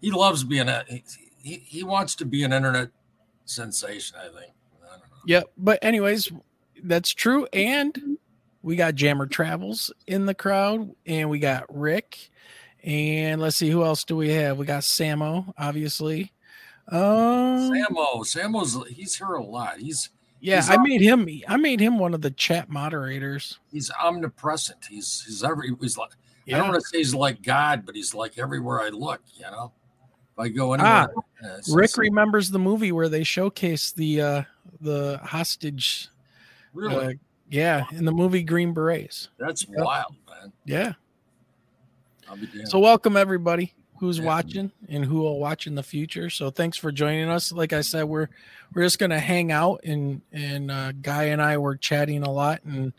he 0.00 0.10
loves 0.10 0.42
being 0.42 0.66
a. 0.66 0.82
He, 0.88 1.04
he, 1.36 1.54
he 1.66 1.82
wants 1.82 2.14
to 2.16 2.24
be 2.24 2.44
an 2.44 2.52
internet 2.54 2.88
sensation. 3.44 4.16
I 4.18 4.28
think. 4.28 4.52
Yeah, 5.28 5.42
but 5.58 5.78
anyways, 5.82 6.32
that's 6.82 7.10
true. 7.12 7.46
And 7.52 8.16
we 8.62 8.76
got 8.76 8.94
Jammer 8.94 9.26
Travels 9.26 9.92
in 10.06 10.24
the 10.24 10.32
crowd, 10.32 10.90
and 11.04 11.28
we 11.28 11.38
got 11.38 11.64
Rick, 11.68 12.30
and 12.82 13.38
let's 13.38 13.56
see 13.56 13.68
who 13.68 13.84
else 13.84 14.04
do 14.04 14.16
we 14.16 14.30
have. 14.30 14.56
We 14.56 14.64
got 14.64 14.84
Samo, 14.84 15.52
obviously. 15.58 16.32
Um, 16.90 17.00
Samo, 17.70 18.24
Samo's 18.24 18.88
he's 18.88 19.16
here 19.16 19.34
a 19.34 19.44
lot. 19.44 19.76
He's 19.78 20.08
yeah, 20.40 20.56
he's 20.56 20.70
I 20.70 20.76
on- 20.76 20.82
made 20.88 21.02
him. 21.02 21.28
I 21.46 21.58
made 21.58 21.80
him 21.80 21.98
one 21.98 22.14
of 22.14 22.22
the 22.22 22.30
chat 22.30 22.70
moderators. 22.70 23.58
he's 23.70 23.90
omnipresent. 24.02 24.86
He's 24.88 25.22
he's 25.26 25.44
every 25.44 25.72
he's 25.78 25.98
like 25.98 26.12
I 26.48 26.52
don't 26.52 26.68
want 26.70 26.80
to 26.82 26.88
say 26.88 26.96
he's 26.98 27.14
like 27.14 27.42
God, 27.42 27.84
but 27.84 27.94
he's 27.94 28.14
like 28.14 28.38
everywhere 28.38 28.80
I 28.80 28.88
look. 28.88 29.20
You 29.34 29.42
know, 29.42 29.72
if 30.32 30.38
I 30.38 30.48
go 30.48 30.72
anywhere, 30.72 31.10
yeah, 31.42 31.50
Ah, 31.50 31.56
Rick 31.70 31.88
just- 31.88 31.98
remembers 31.98 32.50
the 32.50 32.58
movie 32.58 32.92
where 32.92 33.10
they 33.10 33.24
showcase 33.24 33.92
the 33.92 34.22
uh 34.22 34.42
the 34.80 35.20
hostage. 35.24 36.08
really 36.74 37.06
Uh, 37.06 37.12
yeah, 37.50 37.84
in 37.92 38.04
the 38.04 38.12
movie 38.12 38.42
Green 38.42 38.72
Berets. 38.74 39.28
that's 39.38 39.66
yep. 39.68 39.78
wild, 39.84 40.14
man. 40.28 40.52
Yeah. 40.66 40.92
I'll 42.28 42.36
be. 42.36 42.48
So 42.66 42.78
welcome 42.78 43.16
everybody 43.16 43.72
who's 43.98 44.18
Yeah. 44.18 44.26
watching 44.26 44.70
and 44.88 45.04
who 45.04 45.20
will 45.20 45.38
watch 45.40 45.66
in 45.66 45.74
the 45.74 45.82
future. 45.82 46.28
So 46.30 46.50
thanks 46.50 46.76
for 46.76 46.92
joining 46.92 47.28
us. 47.28 47.50
Like 47.52 47.72
I 47.72 47.80
said, 47.80 48.04
we're 48.04 48.28
we're 48.74 48.82
just 48.82 48.98
gonna 48.98 49.18
hang 49.18 49.50
out 49.50 49.80
and 49.84 50.20
and 50.32 50.70
uh, 50.70 50.92
Guy 50.92 51.24
and 51.24 51.40
I 51.40 51.56
were 51.56 51.76
chatting 51.76 52.22
a 52.22 52.30
lot 52.30 52.62
and 52.64 52.92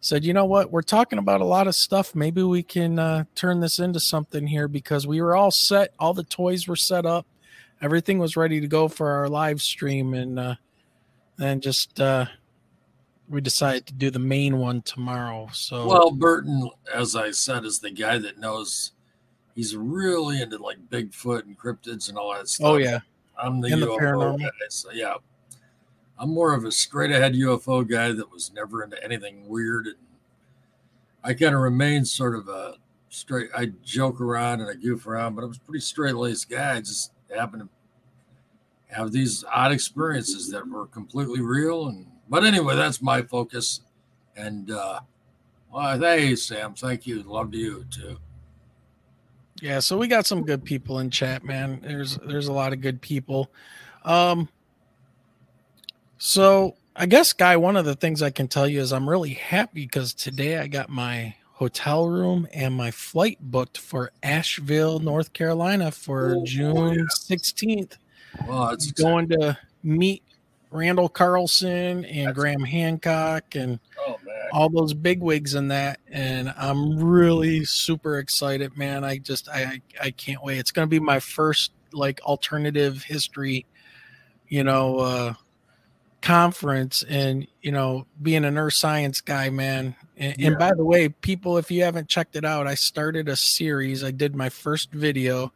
said, 0.00 0.24
you 0.24 0.32
know 0.32 0.44
what, 0.44 0.70
we're 0.70 0.82
talking 0.82 1.18
about 1.18 1.40
a 1.40 1.44
lot 1.44 1.66
of 1.66 1.74
stuff. 1.74 2.14
Maybe 2.14 2.42
we 2.42 2.62
can 2.62 2.98
uh, 2.98 3.24
turn 3.34 3.58
this 3.60 3.80
into 3.80 3.98
something 3.98 4.46
here 4.46 4.68
because 4.68 5.04
we 5.06 5.20
were 5.20 5.34
all 5.34 5.50
set. 5.50 5.92
All 5.98 6.14
the 6.14 6.22
toys 6.22 6.68
were 6.68 6.76
set 6.76 7.04
up. 7.04 7.26
Everything 7.82 8.18
was 8.20 8.36
ready 8.36 8.60
to 8.60 8.68
go 8.68 8.86
for 8.88 9.10
our 9.10 9.28
live 9.28 9.60
stream 9.60 10.14
and 10.14 10.38
uh, 10.38 10.54
and 11.38 11.62
just 11.62 12.00
uh, 12.00 12.26
we 13.28 13.40
decided 13.40 13.86
to 13.86 13.92
do 13.94 14.10
the 14.10 14.18
main 14.18 14.58
one 14.58 14.82
tomorrow. 14.82 15.48
So 15.52 15.86
Well, 15.86 16.10
Burton, 16.10 16.70
as 16.94 17.16
I 17.16 17.30
said, 17.30 17.64
is 17.64 17.80
the 17.80 17.90
guy 17.90 18.18
that 18.18 18.38
knows. 18.38 18.92
He's 19.54 19.74
really 19.74 20.42
into 20.42 20.58
like 20.58 20.76
Bigfoot 20.90 21.44
and 21.44 21.58
cryptids 21.58 22.08
and 22.10 22.18
all 22.18 22.34
that 22.34 22.46
stuff. 22.48 22.66
oh 22.66 22.76
yeah, 22.76 22.98
I'm 23.42 23.60
the 23.60 23.72
And 23.72 23.82
the 23.82 23.86
UFO 23.86 23.98
paranormal. 23.98 24.40
guy. 24.40 24.50
So 24.68 24.90
yeah, 24.92 25.14
I'm 26.18 26.28
more 26.30 26.54
of 26.54 26.64
a 26.64 26.72
straight 26.72 27.10
ahead 27.10 27.32
UFO 27.34 27.88
guy 27.88 28.12
that 28.12 28.30
was 28.30 28.52
never 28.52 28.82
into 28.84 29.02
anything 29.02 29.48
weird, 29.48 29.86
and 29.86 29.96
I 31.24 31.32
kind 31.32 31.54
of 31.54 31.62
remain 31.62 32.04
sort 32.04 32.34
of 32.34 32.48
a 32.48 32.74
straight. 33.08 33.48
I 33.56 33.72
joke 33.82 34.20
around 34.20 34.60
and 34.60 34.68
I 34.68 34.74
goof 34.74 35.06
around, 35.06 35.34
but 35.34 35.42
I 35.42 35.46
was 35.46 35.56
a 35.56 35.60
pretty 35.60 35.80
straight 35.80 36.16
laced 36.16 36.50
guy. 36.50 36.76
I 36.76 36.80
just 36.80 37.12
happened 37.34 37.62
to 37.62 37.68
have 38.88 39.12
these 39.12 39.44
odd 39.52 39.72
experiences 39.72 40.50
that 40.50 40.66
were 40.68 40.86
completely 40.86 41.40
real, 41.40 41.88
and 41.88 42.06
but 42.28 42.44
anyway, 42.44 42.76
that's 42.76 43.02
my 43.02 43.22
focus. 43.22 43.80
And 44.36 44.70
uh, 44.70 45.00
well, 45.72 45.98
hey 45.98 46.36
Sam, 46.36 46.74
thank 46.74 47.06
you. 47.06 47.22
Love 47.22 47.52
to 47.52 47.58
you 47.58 47.84
too. 47.90 48.18
Yeah, 49.62 49.78
so 49.80 49.96
we 49.96 50.06
got 50.06 50.26
some 50.26 50.44
good 50.44 50.64
people 50.64 50.98
in 50.98 51.10
chat, 51.10 51.42
man. 51.44 51.80
There's 51.82 52.18
there's 52.18 52.48
a 52.48 52.52
lot 52.52 52.72
of 52.72 52.80
good 52.80 53.00
people. 53.00 53.50
Um 54.04 54.48
so 56.18 56.76
I 56.94 57.06
guess 57.06 57.32
guy, 57.32 57.56
one 57.56 57.76
of 57.76 57.84
the 57.84 57.94
things 57.94 58.22
I 58.22 58.30
can 58.30 58.48
tell 58.48 58.66
you 58.66 58.80
is 58.80 58.92
I'm 58.92 59.08
really 59.08 59.34
happy 59.34 59.82
because 59.84 60.14
today 60.14 60.58
I 60.58 60.66
got 60.66 60.88
my 60.88 61.34
hotel 61.52 62.06
room 62.08 62.46
and 62.52 62.74
my 62.74 62.90
flight 62.90 63.38
booked 63.40 63.78
for 63.78 64.12
Asheville, 64.22 64.98
North 64.98 65.32
Carolina 65.32 65.90
for 65.90 66.36
Oh, 66.36 66.44
June 66.44 66.94
yeah. 66.94 67.04
16th. 67.18 67.96
Well, 68.46 68.70
it's 68.70 68.92
Going 68.92 69.28
to 69.30 69.58
meet 69.82 70.22
Randall 70.70 71.08
Carlson 71.08 72.04
and 72.04 72.28
That's- 72.28 72.34
Graham 72.34 72.64
Hancock 72.64 73.54
and 73.54 73.78
Oh 74.06 74.16
all 74.52 74.68
those 74.68 74.94
big 74.94 75.20
wigs 75.20 75.54
in 75.54 75.68
that 75.68 75.98
and 76.10 76.52
i'm 76.56 76.98
really 76.98 77.64
super 77.64 78.18
excited 78.18 78.76
man. 78.76 79.04
I 79.04 79.18
just 79.18 79.48
i 79.48 79.80
i, 80.00 80.10
can't 80.10 80.42
wait. 80.42 80.58
It's 80.58 80.70
going 80.70 80.86
to 80.86 80.90
be 80.90 81.00
my 81.00 81.20
first 81.20 81.72
like 81.92 82.20
alternative 82.22 83.02
history 83.02 83.66
you 84.48 84.64
know 84.64 84.98
uh 84.98 85.34
conference 86.22 87.04
and 87.08 87.46
you 87.62 87.70
know 87.70 88.06
being 88.22 88.44
an 88.44 88.58
earth 88.58 88.74
science 88.74 89.20
guy 89.20 89.50
man. 89.50 89.94
And, 90.16 90.40
and 90.40 90.58
by 90.58 90.72
the 90.74 90.84
way 90.84 91.08
people 91.08 91.58
if 91.58 91.70
you 91.70 91.82
haven't 91.82 92.08
checked 92.08 92.36
it 92.36 92.44
out 92.44 92.66
i 92.66 92.74
started 92.74 93.28
a 93.28 93.36
series. 93.36 94.02
I 94.02 94.10
did 94.10 94.34
my 94.34 94.48
first 94.48 94.92
video 94.92 95.52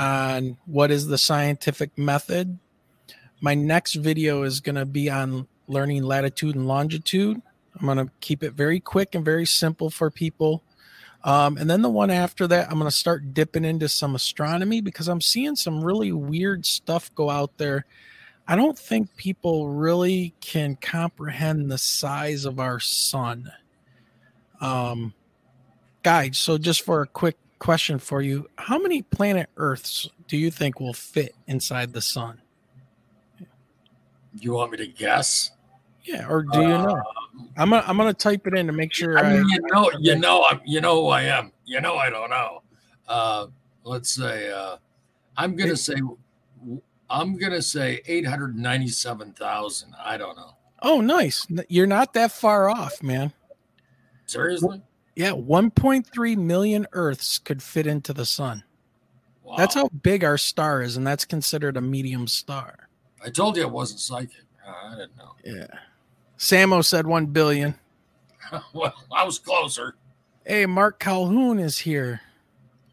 on 0.00 0.56
what 0.66 0.90
is 0.90 1.06
the 1.06 1.18
scientific 1.18 1.96
method 1.98 2.58
my 3.40 3.54
next 3.54 3.94
video 3.94 4.42
is 4.42 4.60
going 4.60 4.74
to 4.74 4.86
be 4.86 5.08
on 5.10 5.46
learning 5.68 6.02
latitude 6.02 6.56
and 6.56 6.66
longitude 6.66 7.40
I'm 7.78 7.86
going 7.86 8.06
to 8.06 8.12
keep 8.20 8.42
it 8.42 8.52
very 8.52 8.80
quick 8.80 9.14
and 9.14 9.24
very 9.24 9.46
simple 9.46 9.90
for 9.90 10.10
people. 10.10 10.62
Um, 11.22 11.56
and 11.56 11.68
then 11.68 11.82
the 11.82 11.90
one 11.90 12.10
after 12.10 12.46
that, 12.46 12.70
I'm 12.70 12.78
going 12.78 12.90
to 12.90 12.96
start 12.96 13.34
dipping 13.34 13.64
into 13.64 13.88
some 13.88 14.14
astronomy 14.14 14.80
because 14.80 15.08
I'm 15.08 15.20
seeing 15.20 15.56
some 15.56 15.84
really 15.84 16.12
weird 16.12 16.64
stuff 16.66 17.14
go 17.14 17.30
out 17.30 17.58
there. 17.58 17.84
I 18.48 18.56
don't 18.56 18.78
think 18.78 19.16
people 19.16 19.68
really 19.68 20.34
can 20.40 20.76
comprehend 20.76 21.70
the 21.70 21.78
size 21.78 22.44
of 22.44 22.58
our 22.58 22.80
sun. 22.80 23.52
Um, 24.60 25.14
guys, 26.02 26.38
so 26.38 26.58
just 26.58 26.82
for 26.82 27.02
a 27.02 27.06
quick 27.06 27.36
question 27.60 28.00
for 28.00 28.20
you, 28.22 28.48
how 28.56 28.78
many 28.78 29.02
planet 29.02 29.48
Earths 29.56 30.08
do 30.26 30.36
you 30.36 30.50
think 30.50 30.80
will 30.80 30.92
fit 30.92 31.36
inside 31.46 31.92
the 31.92 32.00
sun? 32.02 32.40
you 34.38 34.52
want 34.52 34.70
me 34.72 34.78
to 34.78 34.86
guess? 34.86 35.50
Yeah, 36.04 36.26
or 36.28 36.42
do 36.42 36.60
you 36.60 36.68
know? 36.68 37.02
I'm 37.56 37.70
gonna 37.70 37.84
I'm 37.86 37.96
gonna 37.96 38.14
type 38.14 38.46
it 38.46 38.54
in 38.54 38.66
to 38.66 38.72
make 38.72 38.92
sure. 38.92 39.18
I 39.18 39.22
mean, 39.34 39.44
I- 39.44 39.48
you 39.48 39.60
know, 39.70 39.90
you 39.98 40.16
know, 40.16 40.44
I'm, 40.48 40.60
you 40.64 40.80
know 40.80 41.02
who 41.02 41.08
I 41.08 41.22
am. 41.22 41.52
You 41.64 41.80
know, 41.80 41.96
I 41.96 42.10
don't 42.10 42.30
know. 42.30 42.62
Uh, 43.06 43.46
let's 43.84 44.10
say, 44.10 44.50
uh, 44.50 44.76
I'm 45.36 45.56
gonna 45.56 45.76
say, 45.76 45.94
I'm 47.10 47.36
gonna 47.36 47.60
say 47.62 48.00
eight 48.06 48.26
hundred 48.26 48.56
ninety-seven 48.56 49.32
thousand. 49.32 49.94
I 50.02 50.16
don't 50.16 50.36
know. 50.36 50.54
Oh, 50.82 51.00
nice. 51.00 51.46
You're 51.68 51.86
not 51.86 52.14
that 52.14 52.32
far 52.32 52.70
off, 52.70 53.02
man. 53.02 53.32
Seriously? 54.26 54.80
Yeah, 55.20 55.32
1.3 55.32 56.36
million 56.38 56.86
Earths 56.92 57.36
could 57.36 57.62
fit 57.62 57.86
into 57.86 58.14
the 58.14 58.24
sun. 58.24 58.64
Wow. 59.44 59.56
That's 59.58 59.74
how 59.74 59.88
big 59.88 60.24
our 60.24 60.38
star 60.38 60.80
is, 60.80 60.96
and 60.96 61.06
that's 61.06 61.26
considered 61.26 61.76
a 61.76 61.82
medium 61.82 62.26
star. 62.26 62.88
I 63.22 63.28
told 63.28 63.58
you 63.58 63.64
I 63.64 63.66
wasn't 63.66 64.00
psychic. 64.00 64.44
Uh, 64.66 64.72
I 64.72 64.90
didn't 64.92 65.18
know. 65.18 65.32
Yeah. 65.44 65.66
Samo 66.38 66.82
said 66.82 67.06
1 67.06 67.26
billion. 67.26 67.74
well, 68.72 68.94
I 69.12 69.24
was 69.24 69.38
closer. 69.38 69.94
Hey, 70.46 70.64
Mark 70.64 70.98
Calhoun 70.98 71.58
is 71.58 71.80
here. 71.80 72.22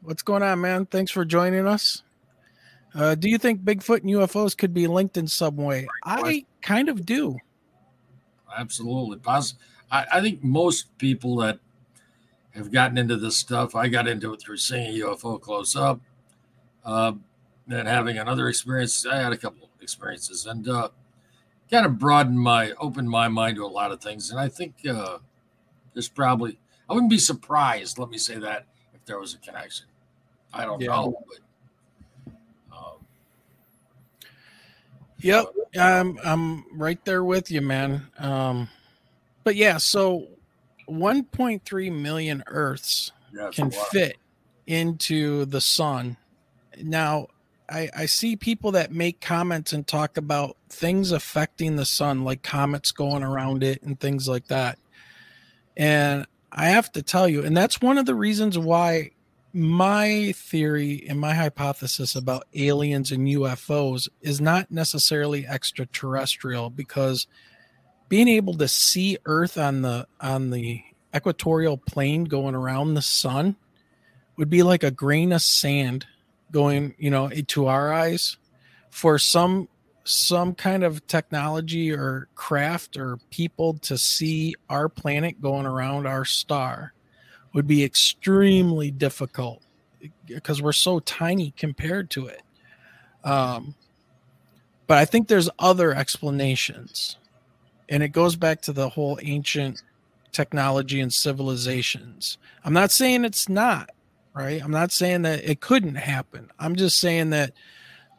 What's 0.01 0.21
going 0.21 0.43
on, 0.43 0.59
man? 0.59 0.85
Thanks 0.85 1.11
for 1.11 1.23
joining 1.23 1.65
us. 1.65 2.03
Uh, 2.93 3.15
do 3.15 3.29
you 3.29 3.37
think 3.37 3.61
Bigfoot 3.61 4.01
and 4.01 4.09
UFOs 4.09 4.57
could 4.57 4.73
be 4.73 4.87
linked 4.87 5.15
in 5.15 5.29
some 5.29 5.55
way? 5.55 5.87
I 6.03 6.45
kind 6.61 6.89
of 6.89 7.05
do. 7.05 7.37
Absolutely. 8.53 9.21
I, 9.25 10.05
I 10.11 10.19
think 10.19 10.43
most 10.43 10.97
people 10.97 11.37
that 11.37 11.59
have 12.57 12.71
gotten 12.71 12.97
into 12.97 13.15
this 13.17 13.37
stuff, 13.37 13.75
I 13.75 13.87
got 13.87 14.07
into 14.07 14.33
it 14.33 14.41
through 14.41 14.57
seeing 14.57 14.87
a 15.01 15.05
UFO 15.05 15.39
close 15.39 15.75
up, 15.75 16.01
uh, 16.83 17.13
and 17.69 17.87
having 17.87 18.17
another 18.17 18.47
experience. 18.49 19.05
I 19.05 19.17
had 19.17 19.33
a 19.33 19.37
couple 19.37 19.63
of 19.65 19.81
experiences 19.81 20.45
and 20.45 20.67
uh, 20.67 20.89
kind 21.69 21.85
of 21.85 21.99
broadened 21.99 22.39
my, 22.39 22.71
opened 22.79 23.09
my 23.09 23.27
mind 23.27 23.57
to 23.57 23.65
a 23.65 23.67
lot 23.67 23.91
of 23.91 24.01
things. 24.01 24.31
And 24.31 24.39
I 24.39 24.47
think 24.47 24.75
uh, 24.89 25.17
there's 25.93 26.07
probably, 26.09 26.59
I 26.89 26.93
wouldn't 26.93 27.09
be 27.09 27.17
surprised, 27.17 27.97
let 27.99 28.09
me 28.09 28.17
say 28.17 28.37
that, 28.39 28.65
if 28.93 29.03
there 29.05 29.19
was 29.19 29.33
a 29.33 29.37
connection. 29.37 29.87
I 30.53 30.65
don't 30.65 30.81
Yeah. 30.81 30.87
know, 30.87 31.23
but 31.27 32.33
um, 32.75 33.05
Yep, 35.19 35.45
I'm 35.77 36.17
I'm 36.23 36.77
right 36.77 37.03
there 37.05 37.23
with 37.23 37.51
you, 37.51 37.61
man. 37.61 38.07
Um, 38.17 38.69
but 39.43 39.55
yeah, 39.55 39.77
so 39.77 40.27
1.3 40.89 41.91
million 41.91 42.43
Earths 42.47 43.11
yeah, 43.33 43.49
can 43.51 43.71
fit 43.71 44.17
into 44.65 45.45
the 45.45 45.61
sun. 45.61 46.17
Now, 46.81 47.27
I, 47.69 47.89
I 47.95 48.05
see 48.05 48.35
people 48.35 48.71
that 48.73 48.91
make 48.91 49.19
comments 49.19 49.73
and 49.73 49.85
talk 49.85 50.17
about 50.17 50.57
things 50.69 51.11
affecting 51.11 51.75
the 51.75 51.85
sun, 51.85 52.23
like 52.23 52.43
comets 52.43 52.91
going 52.91 53.23
around 53.23 53.63
it 53.63 53.81
and 53.83 53.99
things 53.99 54.27
like 54.27 54.47
that. 54.47 54.77
And 55.75 56.25
I 56.51 56.67
have 56.67 56.91
to 56.93 57.01
tell 57.01 57.27
you, 57.27 57.43
and 57.43 57.55
that's 57.55 57.81
one 57.81 57.97
of 57.97 58.05
the 58.05 58.15
reasons 58.15 58.57
why 58.57 59.11
my 59.53 60.33
theory 60.35 61.05
and 61.07 61.19
my 61.19 61.33
hypothesis 61.33 62.15
about 62.15 62.47
aliens 62.53 63.11
and 63.11 63.27
UFOs 63.27 64.07
is 64.21 64.39
not 64.39 64.71
necessarily 64.71 65.47
extraterrestrial 65.47 66.69
because 66.69 67.27
being 68.09 68.27
able 68.27 68.53
to 68.55 68.67
see 68.67 69.17
earth 69.25 69.57
on 69.57 69.81
the 69.81 70.07
on 70.21 70.49
the 70.49 70.83
equatorial 71.15 71.77
plane 71.77 72.25
going 72.25 72.55
around 72.55 72.93
the 72.93 73.01
sun 73.01 73.55
would 74.37 74.49
be 74.49 74.63
like 74.63 74.83
a 74.83 74.91
grain 74.91 75.31
of 75.31 75.41
sand 75.41 76.05
going, 76.51 76.95
you 76.97 77.09
know, 77.09 77.29
to 77.29 77.67
our 77.67 77.91
eyes 77.93 78.37
for 78.89 79.17
some 79.19 79.67
some 80.03 80.55
kind 80.55 80.83
of 80.83 81.05
technology 81.07 81.91
or 81.91 82.29
craft 82.35 82.95
or 82.95 83.17
people 83.29 83.73
to 83.73 83.97
see 83.97 84.55
our 84.69 84.87
planet 84.87 85.41
going 85.41 85.65
around 85.65 86.07
our 86.07 86.23
star 86.23 86.93
would 87.53 87.67
be 87.67 87.83
extremely 87.83 88.89
difficult 88.91 89.61
because 90.25 90.61
we're 90.61 90.71
so 90.71 90.99
tiny 90.99 91.51
compared 91.57 92.09
to 92.09 92.27
it. 92.27 92.41
Um, 93.23 93.75
But 94.87 94.97
I 94.99 95.05
think 95.05 95.27
there's 95.27 95.49
other 95.59 95.93
explanations. 95.93 97.17
And 97.89 98.03
it 98.03 98.09
goes 98.09 98.35
back 98.35 98.61
to 98.63 98.73
the 98.73 98.89
whole 98.89 99.17
ancient 99.21 99.81
technology 100.31 100.99
and 100.99 101.13
civilizations. 101.13 102.37
I'm 102.63 102.73
not 102.73 102.91
saying 102.91 103.25
it's 103.25 103.47
not, 103.47 103.89
right? 104.33 104.61
I'm 104.63 104.71
not 104.71 104.91
saying 104.91 105.23
that 105.23 105.43
it 105.43 105.61
couldn't 105.61 105.95
happen. 105.95 106.51
I'm 106.59 106.75
just 106.75 106.99
saying 106.99 107.29
that 107.31 107.53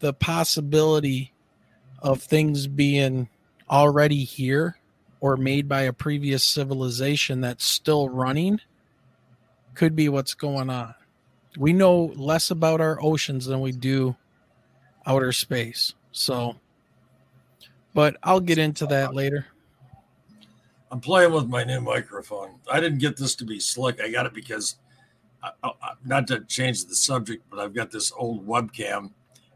the 0.01 0.13
possibility 0.13 1.33
of 2.01 2.23
things 2.23 2.67
being 2.67 3.29
already 3.69 4.25
here 4.25 4.79
or 5.21 5.37
made 5.37 5.69
by 5.69 5.83
a 5.83 5.93
previous 5.93 6.45
civilization 6.45 7.41
that's 7.41 7.65
still 7.65 8.09
running 8.09 8.61
could 9.75 9.95
be 9.95 10.09
what's 10.09 10.35
going 10.35 10.71
on. 10.71 10.95
We 11.57 11.73
know 11.73 12.13
less 12.17 12.51
about 12.51 12.81
our 12.81 12.99
oceans 13.03 13.47
than 13.47 13.61
we 13.61 13.73
do 13.73 14.17
outer 15.07 15.33
space. 15.33 15.95
So, 16.13 16.57
but 17.95 18.17
I'll 18.23 18.41
get 18.41 18.59
into 18.59 18.87
that 18.87 19.15
later. 19.15 19.47
I'm 20.91 21.01
playing 21.01 21.33
with 21.33 21.49
my 21.49 21.65
new 21.65 21.81
microphone. 21.81 22.61
I 22.71 22.81
didn't 22.81 22.99
get 22.99 23.17
this 23.17 23.35
to 23.37 23.45
be 23.45 23.61
slick. 23.61 24.01
I 24.01 24.11
got 24.11 24.27
it 24.27 24.35
because, 24.35 24.77
I, 25.43 25.51
I, 25.63 25.71
not 26.05 26.27
to 26.29 26.41
change 26.45 26.87
the 26.87 26.95
subject, 26.95 27.45
but 27.51 27.59
I've 27.59 27.75
got 27.75 27.91
this 27.91 28.13
old 28.17 28.47
webcam, 28.47 29.11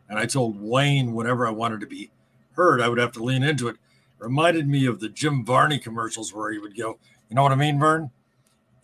and 0.08 0.18
I 0.18 0.26
told 0.26 0.60
Wayne 0.60 1.14
whenever 1.14 1.46
I 1.46 1.50
wanted 1.50 1.80
to 1.80 1.86
be 1.86 2.10
heard, 2.52 2.80
I 2.80 2.88
would 2.88 2.98
have 2.98 3.12
to 3.12 3.24
lean 3.24 3.42
into 3.42 3.68
it. 3.68 3.76
Reminded 4.18 4.68
me 4.68 4.86
of 4.86 5.00
the 5.00 5.08
Jim 5.08 5.44
Varney 5.44 5.78
commercials 5.78 6.32
where 6.32 6.52
he 6.52 6.58
would 6.58 6.76
go, 6.76 6.98
"You 7.28 7.34
know 7.34 7.42
what 7.42 7.50
I 7.50 7.56
mean, 7.56 7.80
Vern?" 7.80 8.10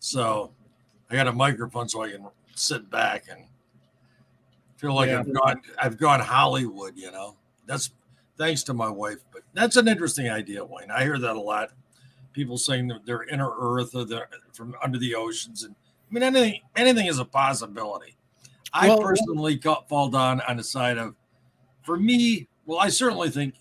So 0.01 0.53
I 1.11 1.15
got 1.15 1.29
a 1.29 1.33
microphone 1.33 1.89
so 1.89 2.03
I 2.03 2.11
can 2.11 2.27
sit 2.55 2.91
back 2.91 3.27
and 3.31 3.45
feel 4.77 4.95
like 4.95 5.11
yeah. 5.11 5.21
I've 5.21 5.33
gone 5.33 5.63
I've 5.81 5.99
gone 5.99 6.21
Hollywood. 6.21 6.97
You 6.97 7.13
know, 7.13 7.37
that's 7.67 7.93
thanks 8.37 8.65
to 8.65 8.75
my 8.75 8.91
wife. 8.91 9.19
But 9.33 9.43
that's 9.55 9.77
an 9.77 9.87
interesting 9.87 10.29
idea, 10.29 10.65
Wayne. 10.65 10.91
I 10.91 11.05
hear 11.05 11.19
that 11.19 11.37
a 11.37 11.41
lot 11.41 11.71
people 12.39 12.57
saying 12.57 12.89
that 12.89 13.05
they're 13.05 13.25
inner 13.25 13.51
earth 13.59 13.95
or 13.95 14.05
they're 14.05 14.29
from 14.53 14.75
under 14.83 14.99
the 14.99 15.15
oceans. 15.15 15.65
And 15.65 15.75
I 16.11 16.15
mean, 16.15 16.23
anything, 16.23 16.61
anything 16.77 17.07
is 17.07 17.19
a 17.19 17.25
possibility. 17.25 18.17
I 18.73 18.89
well, 18.89 19.03
personally 19.03 19.57
got, 19.57 19.89
fall 19.89 20.09
down 20.09 20.41
on 20.43 20.57
the 20.57 20.65
side 20.65 20.99
of, 20.99 21.15
for 21.83 21.97
me, 21.97 22.47
well, 22.67 22.79
I 22.79 22.89
certainly 22.89 23.31
think 23.31 23.55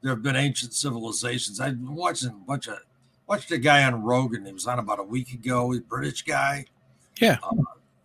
there 0.00 0.12
have 0.12 0.22
been 0.22 0.36
ancient 0.36 0.72
civilizations. 0.74 1.60
I've 1.60 1.78
been 1.78 1.94
watching 1.94 2.30
a 2.30 2.32
bunch 2.32 2.68
of, 2.68 2.78
watched 3.26 3.50
a 3.50 3.58
guy 3.58 3.84
on 3.84 4.02
Rogan. 4.02 4.46
He 4.46 4.52
was 4.52 4.66
on 4.66 4.78
about 4.78 5.00
a 5.00 5.04
week 5.04 5.32
ago. 5.32 5.70
He's 5.70 5.80
a 5.80 5.84
British 5.84 6.22
guy. 6.22 6.64
Yeah. 7.20 7.36
Uh, 7.42 7.56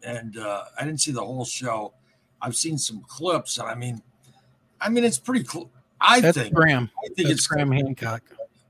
and 0.04 0.38
uh, 0.38 0.63
I 0.80 0.84
didn't 0.84 1.02
see 1.02 1.12
the 1.12 1.24
whole 1.24 1.46
show. 1.46 1.94
I've 2.42 2.56
seen 2.56 2.78
some 2.78 3.02
clips, 3.08 3.58
and 3.58 3.70
I 3.70 3.76
mean, 3.76 4.02
I 4.82 4.89
mean, 4.89 5.06
it's 5.06 5.20
pretty 5.20 5.46
cool. 5.46 5.72
I 6.02 6.20
That's 6.20 6.38
think 6.38 6.54
Graham. 6.54 6.89
I 6.98 7.08
think 7.08 7.30
That's 7.30 7.39
it's 7.39 7.48
Graham 7.48 7.72
Hancock. 7.72 8.22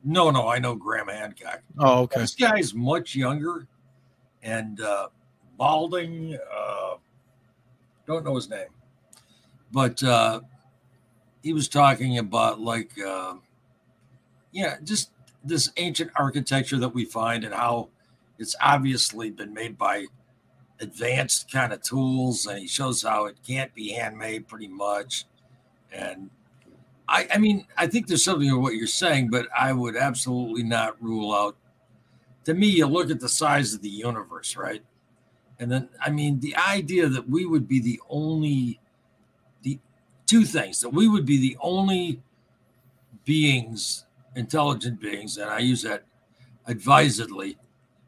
No, 0.04 0.30
no, 0.32 0.50
I 0.50 0.60
know 0.60 0.76
Graham 0.76 1.08
Hancock. 1.08 1.62
Oh, 1.80 2.02
okay. 2.02 2.22
This 2.22 2.36
guy's 2.36 2.74
much 2.74 3.16
younger 3.16 3.68
and 4.42 4.82
uh, 4.82 5.08
balding. 5.58 6.38
Uh, 6.54 6.96
don't 8.06 8.26
know 8.26 8.36
his 8.36 8.50
name, 8.50 8.68
but 9.72 10.04
uh, 10.04 10.42
he 11.42 11.54
was 11.54 11.70
talking 11.70 12.18
about 12.18 12.60
like, 12.60 12.92
uh, 13.00 13.36
yeah, 14.52 14.76
just 14.84 15.12
this 15.44 15.72
ancient 15.78 16.12
architecture 16.16 16.78
that 16.78 16.90
we 16.90 17.06
find 17.06 17.44
and 17.44 17.54
how 17.54 17.90
it's 18.40 18.56
obviously 18.62 19.30
been 19.30 19.54
made 19.54 19.78
by 19.78 20.06
advanced 20.82 21.50
kind 21.52 21.72
of 21.72 21.82
tools, 21.82 22.46
and 22.46 22.60
he 22.60 22.68
shows 22.68 23.04
how 23.04 23.26
it 23.26 23.38
can't 23.48 23.74
be 23.74 23.92
handmade 23.92 24.48
pretty 24.50 24.68
much, 24.68 25.26
and 25.94 26.30
I, 27.08 27.28
I 27.34 27.38
mean, 27.38 27.66
I 27.78 27.88
think 27.88 28.08
there's 28.08 28.24
something 28.24 28.48
in 28.48 28.62
what 28.62 28.76
you're 28.76 28.88
saying, 28.88 29.30
but 29.30 29.48
I 29.58 29.74
would 29.74 29.96
absolutely 29.96 30.64
not 30.64 31.02
rule 31.02 31.34
out. 31.34 31.56
To 32.46 32.54
me, 32.54 32.68
you 32.68 32.88
look 32.88 33.10
at 33.10 33.20
the 33.20 33.30
size 33.30 33.74
of 33.74 33.82
the 33.82 33.90
universe, 33.90 34.56
right? 34.56 34.84
And 35.60 35.72
then, 35.72 35.90
I 36.02 36.10
mean, 36.10 36.40
the 36.40 36.56
idea 36.56 37.08
that 37.08 37.30
we 37.30 37.46
would 37.46 37.68
be 37.68 37.80
the 37.80 38.00
only, 38.10 38.80
the 39.62 39.80
two 40.26 40.44
things 40.44 40.82
that 40.82 40.90
we 40.90 41.08
would 41.08 41.26
be 41.26 41.38
the 41.38 41.58
only 41.62 42.22
beings, 43.26 44.06
intelligent 44.36 45.00
beings, 45.00 45.38
and 45.38 45.50
I 45.50 45.60
use 45.60 45.84
that 45.84 46.04
advisedly, 46.68 47.58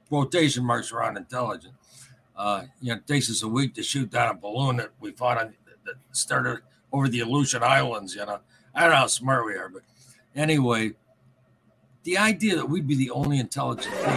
quotation 0.09 0.63
marks 0.65 0.91
around 0.91 1.17
intelligent. 1.17 1.73
Uh, 2.35 2.63
you 2.81 2.89
know, 2.89 2.97
it 2.97 3.07
takes 3.07 3.29
us 3.29 3.43
a 3.43 3.47
week 3.47 3.73
to 3.75 3.83
shoot 3.83 4.09
down 4.09 4.35
a 4.35 4.37
balloon 4.37 4.77
that 4.77 4.91
we 4.99 5.11
fought 5.11 5.37
on 5.37 5.53
that 5.85 5.95
started 6.11 6.61
over 6.91 7.07
the 7.07 7.19
Aleutian 7.19 7.63
Islands, 7.63 8.15
you 8.15 8.25
know. 8.25 8.39
I 8.75 8.81
don't 8.81 8.89
know 8.89 8.97
how 8.97 9.07
smart 9.07 9.45
we 9.45 9.53
are, 9.53 9.69
but 9.69 9.83
anyway, 10.35 10.91
the 12.03 12.17
idea 12.17 12.55
that 12.55 12.69
we'd 12.69 12.87
be 12.87 12.95
the 12.95 13.09
only 13.11 13.39
intelligent 13.39 13.93
thing. 13.95 14.15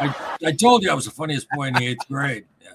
I, 0.00 0.14
I 0.46 0.52
told 0.52 0.82
you 0.82 0.90
I 0.90 0.94
was 0.94 1.04
the 1.04 1.10
funniest 1.10 1.48
boy 1.50 1.64
in 1.64 1.74
the 1.74 1.86
eighth 1.86 2.08
grade. 2.08 2.44
Yeah. 2.60 2.70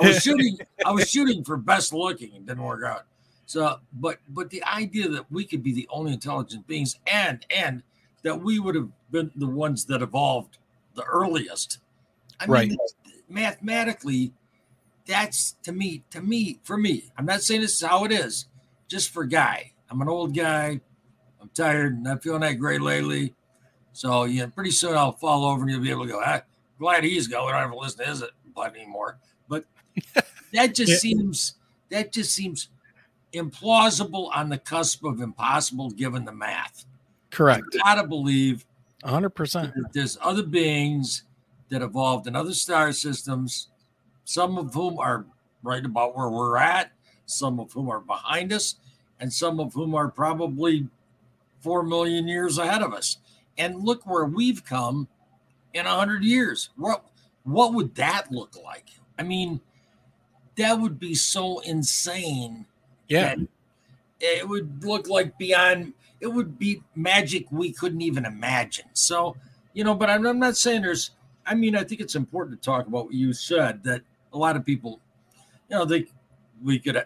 I 0.00 0.06
was 0.06 0.16
shooting. 0.22 0.56
I 0.86 0.92
was 0.92 1.10
shooting 1.10 1.44
for 1.44 1.56
best 1.56 1.92
looking 1.92 2.34
and 2.34 2.46
didn't 2.46 2.62
work 2.62 2.84
out. 2.84 3.04
So, 3.46 3.80
but 3.94 4.18
but 4.28 4.50
the 4.50 4.62
idea 4.64 5.08
that 5.08 5.30
we 5.30 5.44
could 5.44 5.62
be 5.62 5.72
the 5.72 5.88
only 5.90 6.12
intelligent 6.12 6.66
beings 6.66 6.98
and 7.06 7.44
and 7.54 7.82
that 8.22 8.40
we 8.40 8.60
would 8.60 8.74
have 8.76 8.88
been 9.10 9.30
the 9.34 9.46
ones 9.46 9.84
that 9.86 10.02
evolved 10.02 10.58
the 10.94 11.02
earliest. 11.02 11.78
I 12.38 12.46
right. 12.46 12.68
mean, 12.68 12.78
mathematically, 13.28 14.32
that's 15.10 15.56
to 15.64 15.72
me, 15.72 16.04
to 16.10 16.22
me, 16.22 16.60
for 16.62 16.76
me. 16.76 17.10
I'm 17.18 17.26
not 17.26 17.42
saying 17.42 17.60
this 17.60 17.74
is 17.74 17.82
how 17.82 18.04
it 18.04 18.12
is, 18.12 18.46
just 18.88 19.10
for 19.10 19.24
Guy. 19.24 19.72
I'm 19.90 20.00
an 20.00 20.08
old 20.08 20.34
guy. 20.34 20.80
I'm 21.40 21.50
tired, 21.54 21.94
and 21.94 22.04
not 22.04 22.22
feeling 22.22 22.42
that 22.42 22.54
great 22.54 22.80
lately. 22.80 23.34
So 23.92 24.24
yeah, 24.24 24.46
pretty 24.46 24.70
soon 24.70 24.96
I'll 24.96 25.12
fall 25.12 25.44
over 25.44 25.62
and 25.62 25.70
you'll 25.70 25.80
be 25.80 25.90
able 25.90 26.06
to 26.06 26.12
go. 26.12 26.22
Ah, 26.24 26.42
glad 26.78 27.02
he's 27.02 27.26
going. 27.26 27.54
I 27.54 27.60
don't 27.60 27.70
have 27.70 27.72
to 27.72 27.78
listen 27.78 28.04
to 28.04 28.10
his 28.10 28.24
butt 28.54 28.76
anymore. 28.76 29.18
But 29.48 29.64
that 30.52 30.74
just 30.74 30.92
yeah. 30.92 30.98
seems 30.98 31.54
that 31.90 32.12
just 32.12 32.32
seems 32.32 32.68
implausible 33.32 34.30
on 34.34 34.48
the 34.48 34.58
cusp 34.58 35.04
of 35.04 35.20
impossible 35.20 35.90
given 35.90 36.24
the 36.24 36.32
math. 36.32 36.84
Correct. 37.30 37.64
You 37.72 37.80
gotta 37.80 38.06
believe 38.06 38.64
100 39.02 39.30
percent 39.30 39.74
that 39.74 39.92
there's 39.92 40.18
other 40.20 40.44
beings 40.44 41.24
that 41.70 41.82
evolved 41.82 42.26
in 42.26 42.36
other 42.36 42.54
star 42.54 42.92
systems 42.92 43.69
some 44.30 44.56
of 44.56 44.72
whom 44.72 44.96
are 45.00 45.26
right 45.64 45.84
about 45.84 46.16
where 46.16 46.28
we're 46.28 46.56
at, 46.56 46.92
some 47.26 47.58
of 47.58 47.72
whom 47.72 47.90
are 47.90 47.98
behind 47.98 48.52
us, 48.52 48.76
and 49.18 49.32
some 49.32 49.58
of 49.58 49.74
whom 49.74 49.92
are 49.92 50.08
probably 50.08 50.86
four 51.58 51.82
million 51.82 52.28
years 52.28 52.56
ahead 52.56 52.80
of 52.80 52.94
us. 52.94 53.18
And 53.58 53.82
look 53.82 54.06
where 54.06 54.24
we've 54.24 54.64
come 54.64 55.08
in 55.74 55.84
a 55.84 55.90
hundred 55.90 56.22
years. 56.22 56.70
What 56.76 57.04
what 57.42 57.74
would 57.74 57.96
that 57.96 58.30
look 58.30 58.54
like? 58.64 58.86
I 59.18 59.24
mean, 59.24 59.60
that 60.56 60.78
would 60.78 61.00
be 61.00 61.14
so 61.16 61.58
insane. 61.60 62.66
Yeah. 63.08 63.34
It 64.20 64.48
would 64.48 64.84
look 64.84 65.08
like 65.08 65.38
beyond 65.38 65.92
it 66.20 66.28
would 66.28 66.56
be 66.56 66.84
magic 66.94 67.50
we 67.50 67.72
couldn't 67.72 68.02
even 68.02 68.24
imagine. 68.24 68.86
So, 68.92 69.34
you 69.72 69.82
know, 69.82 69.94
but 69.94 70.08
I'm, 70.08 70.24
I'm 70.24 70.38
not 70.38 70.56
saying 70.56 70.82
there's 70.82 71.10
I 71.44 71.56
mean, 71.56 71.74
I 71.74 71.82
think 71.82 72.00
it's 72.00 72.14
important 72.14 72.62
to 72.62 72.64
talk 72.64 72.86
about 72.86 73.06
what 73.06 73.14
you 73.14 73.32
said 73.32 73.82
that 73.82 74.02
a 74.32 74.38
lot 74.38 74.56
of 74.56 74.64
people, 74.64 75.00
you 75.68 75.76
know, 75.76 75.84
they 75.84 76.06
we 76.62 76.78
could, 76.78 77.04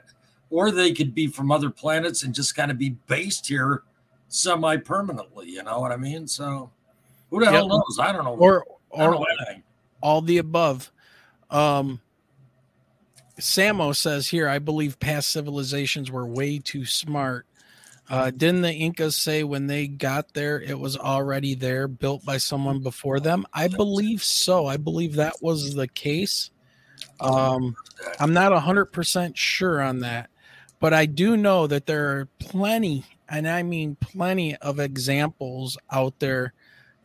or 0.50 0.70
they 0.70 0.92
could 0.92 1.14
be 1.14 1.26
from 1.26 1.50
other 1.50 1.70
planets 1.70 2.22
and 2.22 2.34
just 2.34 2.56
kind 2.56 2.70
of 2.70 2.78
be 2.78 2.90
based 3.06 3.46
here 3.46 3.82
semi 4.28 4.76
permanently. 4.76 5.50
You 5.50 5.62
know 5.62 5.80
what 5.80 5.92
I 5.92 5.96
mean? 5.96 6.26
So 6.26 6.70
who 7.30 7.40
the 7.40 7.46
yep. 7.46 7.54
hell 7.54 7.68
knows? 7.68 7.98
I 8.00 8.12
don't 8.12 8.24
know. 8.24 8.34
Or 8.34 8.64
or 8.90 9.12
know 9.12 9.24
all 10.04 10.20
the 10.20 10.38
above. 10.38 10.92
Um, 11.50 12.00
Samo 13.40 13.96
says 13.96 14.28
here, 14.28 14.48
I 14.48 14.58
believe 14.58 15.00
past 15.00 15.30
civilizations 15.30 16.10
were 16.10 16.26
way 16.26 16.58
too 16.58 16.84
smart. 16.84 17.46
Uh, 18.08 18.30
didn't 18.30 18.60
the 18.60 18.72
Incas 18.72 19.16
say 19.16 19.44
when 19.44 19.66
they 19.66 19.88
got 19.88 20.34
there 20.34 20.60
it 20.60 20.78
was 20.78 20.96
already 20.96 21.54
there, 21.54 21.88
built 21.88 22.22
by 22.24 22.36
someone 22.36 22.80
before 22.80 23.18
them? 23.18 23.46
I 23.54 23.66
believe 23.68 24.22
so. 24.22 24.66
I 24.66 24.76
believe 24.76 25.14
that 25.14 25.36
was 25.40 25.74
the 25.74 25.88
case. 25.88 26.50
Um, 27.24 27.76
I'm 28.20 28.32
not 28.32 28.52
100% 28.52 29.36
sure 29.36 29.80
on 29.80 30.00
that, 30.00 30.30
but 30.80 30.92
I 30.92 31.06
do 31.06 31.36
know 31.36 31.66
that 31.66 31.86
there 31.86 32.10
are 32.10 32.28
plenty, 32.38 33.04
and 33.28 33.48
I 33.48 33.62
mean 33.62 33.96
plenty 34.00 34.54
of 34.56 34.78
examples 34.78 35.78
out 35.90 36.18
there 36.18 36.52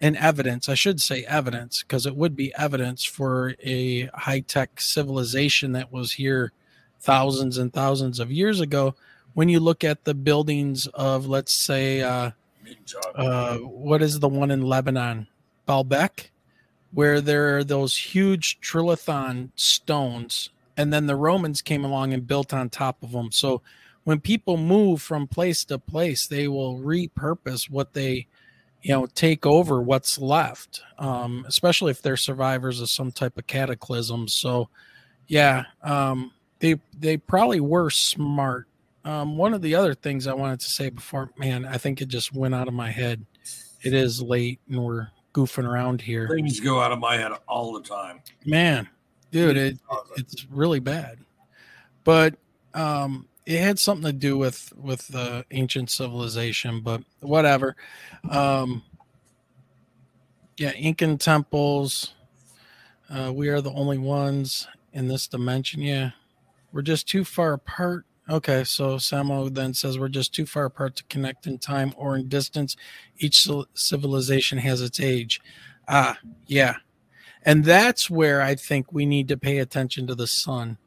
and 0.01 0.17
evidence. 0.17 0.69
I 0.69 0.75
should 0.75 1.01
say 1.01 1.23
evidence 1.25 1.83
because 1.83 2.05
it 2.05 2.15
would 2.15 2.35
be 2.35 2.53
evidence 2.55 3.03
for 3.03 3.55
a 3.63 4.05
high 4.07 4.41
tech 4.41 4.81
civilization 4.81 5.71
that 5.73 5.91
was 5.91 6.13
here 6.13 6.51
thousands 6.99 7.57
and 7.57 7.73
thousands 7.73 8.19
of 8.19 8.31
years 8.31 8.59
ago. 8.59 8.95
When 9.33 9.47
you 9.47 9.59
look 9.59 9.83
at 9.83 10.03
the 10.03 10.13
buildings 10.13 10.87
of, 10.87 11.27
let's 11.27 11.53
say, 11.53 12.01
uh, 12.01 12.31
uh, 13.15 13.57
what 13.57 14.01
is 14.01 14.19
the 14.19 14.27
one 14.27 14.51
in 14.51 14.63
Lebanon? 14.63 15.27
Baalbek? 15.67 16.29
Where 16.91 17.21
there 17.21 17.57
are 17.57 17.63
those 17.63 17.95
huge 17.95 18.59
trilithon 18.61 19.49
stones 19.55 20.49
and 20.79 20.93
then 20.93 21.07
the 21.07 21.15
Romans 21.17 21.61
came 21.61 21.83
along 21.83 22.13
and 22.13 22.25
built 22.25 22.53
on 22.53 22.69
top 22.69 23.03
of 23.03 23.11
them. 23.11 23.33
So 23.33 23.61
when 24.05 24.21
people 24.21 24.55
move 24.55 25.01
from 25.01 25.27
place 25.27 25.65
to 25.65 25.77
place, 25.77 26.25
they 26.25 26.47
will 26.47 26.79
repurpose 26.79 27.69
what 27.69 27.91
they, 27.93 28.27
you 28.81 28.93
know, 28.93 29.05
take 29.07 29.45
over 29.45 29.81
what's 29.81 30.17
left, 30.17 30.81
um, 30.97 31.43
especially 31.49 31.91
if 31.91 32.01
they're 32.01 32.15
survivors 32.15 32.79
of 32.79 32.89
some 32.89 33.11
type 33.11 33.37
of 33.37 33.45
cataclysm. 33.45 34.29
So, 34.29 34.69
yeah, 35.27 35.65
um, 35.83 36.31
they 36.59 36.79
they 36.97 37.17
probably 37.17 37.59
were 37.59 37.89
smart. 37.89 38.65
Um, 39.03 39.35
one 39.35 39.53
of 39.53 39.61
the 39.61 39.75
other 39.75 39.93
things 39.93 40.27
I 40.27 40.33
wanted 40.33 40.61
to 40.61 40.69
say 40.69 40.89
before, 40.89 41.31
man, 41.37 41.65
I 41.65 41.77
think 41.77 42.01
it 42.01 42.07
just 42.07 42.33
went 42.33 42.55
out 42.55 42.69
of 42.69 42.73
my 42.73 42.91
head. 42.91 43.25
It 43.83 43.93
is 43.93 44.21
late 44.21 44.61
and 44.69 44.81
we're 44.81 45.09
goofing 45.33 45.65
around 45.65 46.01
here. 46.01 46.27
Things 46.27 46.59
go 46.59 46.79
out 46.79 46.91
of 46.91 46.99
my 46.99 47.17
head 47.17 47.31
all 47.47 47.73
the 47.73 47.81
time. 47.81 48.21
Man, 48.45 48.87
dude, 49.31 49.57
it, 49.57 49.77
it's 50.17 50.45
really 50.49 50.79
bad. 50.79 51.19
But 52.03 52.35
um, 52.73 53.27
it 53.45 53.59
had 53.61 53.79
something 53.79 54.05
to 54.05 54.13
do 54.13 54.37
with 54.37 54.73
with 54.75 55.07
the 55.07 55.45
ancient 55.51 55.89
civilization, 55.89 56.81
but 56.81 57.03
whatever. 57.19 57.75
Um, 58.29 58.83
yeah, 60.57 60.71
Incan 60.71 61.17
temples. 61.17 62.13
Uh, 63.09 63.31
we 63.33 63.49
are 63.49 63.61
the 63.61 63.71
only 63.71 63.97
ones 63.97 64.67
in 64.93 65.07
this 65.07 65.27
dimension. 65.27 65.81
Yeah, 65.81 66.11
we're 66.71 66.81
just 66.81 67.07
too 67.07 67.23
far 67.23 67.53
apart. 67.53 68.05
Okay, 68.29 68.63
so 68.63 68.97
Samo 68.97 69.51
then 69.53 69.73
says 69.73 69.97
we're 69.97 70.07
just 70.07 70.33
too 70.35 70.45
far 70.45 70.65
apart 70.65 70.95
to 70.97 71.03
connect 71.05 71.47
in 71.47 71.57
time 71.57 71.93
or 71.97 72.15
in 72.15 72.27
distance. 72.27 72.75
Each 73.17 73.47
civilization 73.73 74.59
has 74.59 74.81
its 74.81 74.99
age. 74.99 75.41
Ah, 75.87 76.17
yeah. 76.45 76.75
And 77.43 77.65
that's 77.65 78.09
where 78.09 78.41
I 78.41 78.53
think 78.53 78.93
we 78.93 79.05
need 79.05 79.27
to 79.29 79.37
pay 79.37 79.57
attention 79.59 80.05
to 80.07 80.15
the 80.15 80.27
sun. 80.27 80.77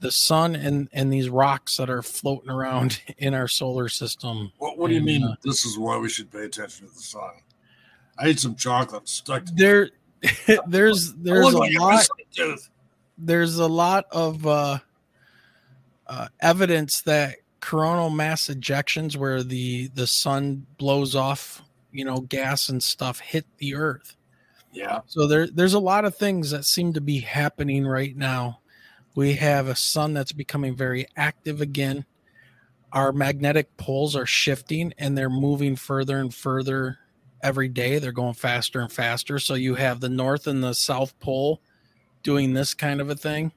The 0.00 0.12
sun 0.12 0.54
and, 0.54 0.88
and 0.92 1.12
these 1.12 1.28
rocks 1.28 1.78
that 1.78 1.90
are 1.90 2.02
floating 2.02 2.50
around 2.50 3.00
in 3.18 3.34
our 3.34 3.48
solar 3.48 3.88
system. 3.88 4.52
What, 4.58 4.78
what 4.78 4.88
do 4.88 4.92
you 4.94 4.98
And, 4.98 5.06
mean? 5.06 5.24
uh, 5.24 5.34
this 5.42 5.64
is 5.64 5.78
why 5.78 5.98
we 5.98 6.08
should 6.08 6.30
pay 6.30 6.44
attention 6.44 6.86
to 6.86 6.94
the 6.94 7.00
sun. 7.00 7.30
I 8.18 8.28
ate 8.28 8.38
some 8.38 8.54
chocolate 8.54 9.08
stuck. 9.08 9.44
To 9.46 9.52
there 9.54 9.90
there's 10.68 11.14
there's 11.14 11.52
a 11.52 11.58
lot 11.58 12.06
there's 13.18 13.58
a 13.58 13.66
lot 13.66 14.04
of 14.10 14.46
uh, 14.46 14.78
uh, 16.06 16.28
evidence 16.40 17.02
that 17.02 17.36
coronal 17.60 18.10
mass 18.10 18.46
ejections, 18.48 19.16
where 19.16 19.42
the 19.42 19.88
the 19.88 20.06
sun 20.06 20.66
blows 20.78 21.14
off, 21.14 21.62
you 21.92 22.04
know, 22.04 22.18
gas 22.18 22.68
and 22.68 22.82
stuff, 22.82 23.20
hit 23.20 23.46
the 23.58 23.74
Earth. 23.74 24.16
Yeah, 24.72 25.00
So 25.06 25.26
there 25.26 25.46
there's 25.46 25.74
a 25.74 25.78
lot 25.78 26.04
of 26.04 26.16
things 26.16 26.50
that 26.50 26.64
seem 26.64 26.92
to 26.92 27.00
be 27.00 27.20
happening 27.20 27.86
right 27.86 28.14
now. 28.14 28.60
We 29.14 29.32
have 29.34 29.68
a 29.68 29.74
sun 29.74 30.12
that's 30.12 30.32
becoming 30.32 30.76
very 30.76 31.06
active 31.16 31.62
again. 31.62 32.04
Our 32.92 33.12
magnetic 33.12 33.76
poles 33.78 34.14
are 34.14 34.26
shifting 34.26 34.92
and 34.98 35.16
they're 35.16 35.30
moving 35.30 35.76
further 35.76 36.18
and 36.18 36.34
further 36.34 36.98
every 37.42 37.68
day. 37.68 37.98
They're 37.98 38.12
going 38.12 38.34
faster 38.34 38.80
and 38.80 38.92
faster. 38.92 39.38
So 39.38 39.54
you 39.54 39.76
have 39.76 40.00
the 40.00 40.10
north 40.10 40.46
and 40.46 40.62
the 40.62 40.74
south 40.74 41.18
pole 41.20 41.62
doing 42.22 42.52
this 42.52 42.74
kind 42.74 43.00
of 43.00 43.08
a 43.08 43.16
thing. 43.16 43.52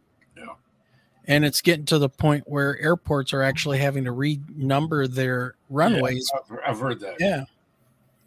And 1.30 1.46
it's 1.46 1.62
getting 1.62 1.86
to 1.86 2.00
the 2.00 2.10
point 2.10 2.44
where 2.48 2.78
airports 2.82 3.32
are 3.34 3.44
actually 3.44 3.78
having 3.78 4.04
to 4.06 4.12
renumber 4.12 5.08
their 5.08 5.54
runways. 5.70 6.30
Yeah, 6.34 6.58
I've, 6.66 6.80
heard 6.80 7.00
that. 7.02 7.18
Yeah. 7.20 7.46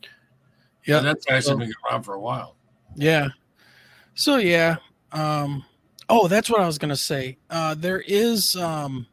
Yeah, 0.00 0.08
Yeah. 0.86 1.00
that's 1.00 1.26
actually 1.28 1.42
So- 1.42 1.58
been 1.58 1.72
around 1.90 2.04
for 2.04 2.14
a 2.14 2.20
while. 2.20 2.56
Yeah. 2.94 3.28
So 4.14 4.36
yeah. 4.36 4.76
Um 5.10 5.64
oh, 6.08 6.28
that's 6.28 6.48
what 6.48 6.60
I 6.60 6.66
was 6.66 6.78
gonna 6.78 6.96
say. 6.96 7.38
Uh 7.50 7.74
there 7.74 8.00
is 8.06 8.54
um 8.56 9.06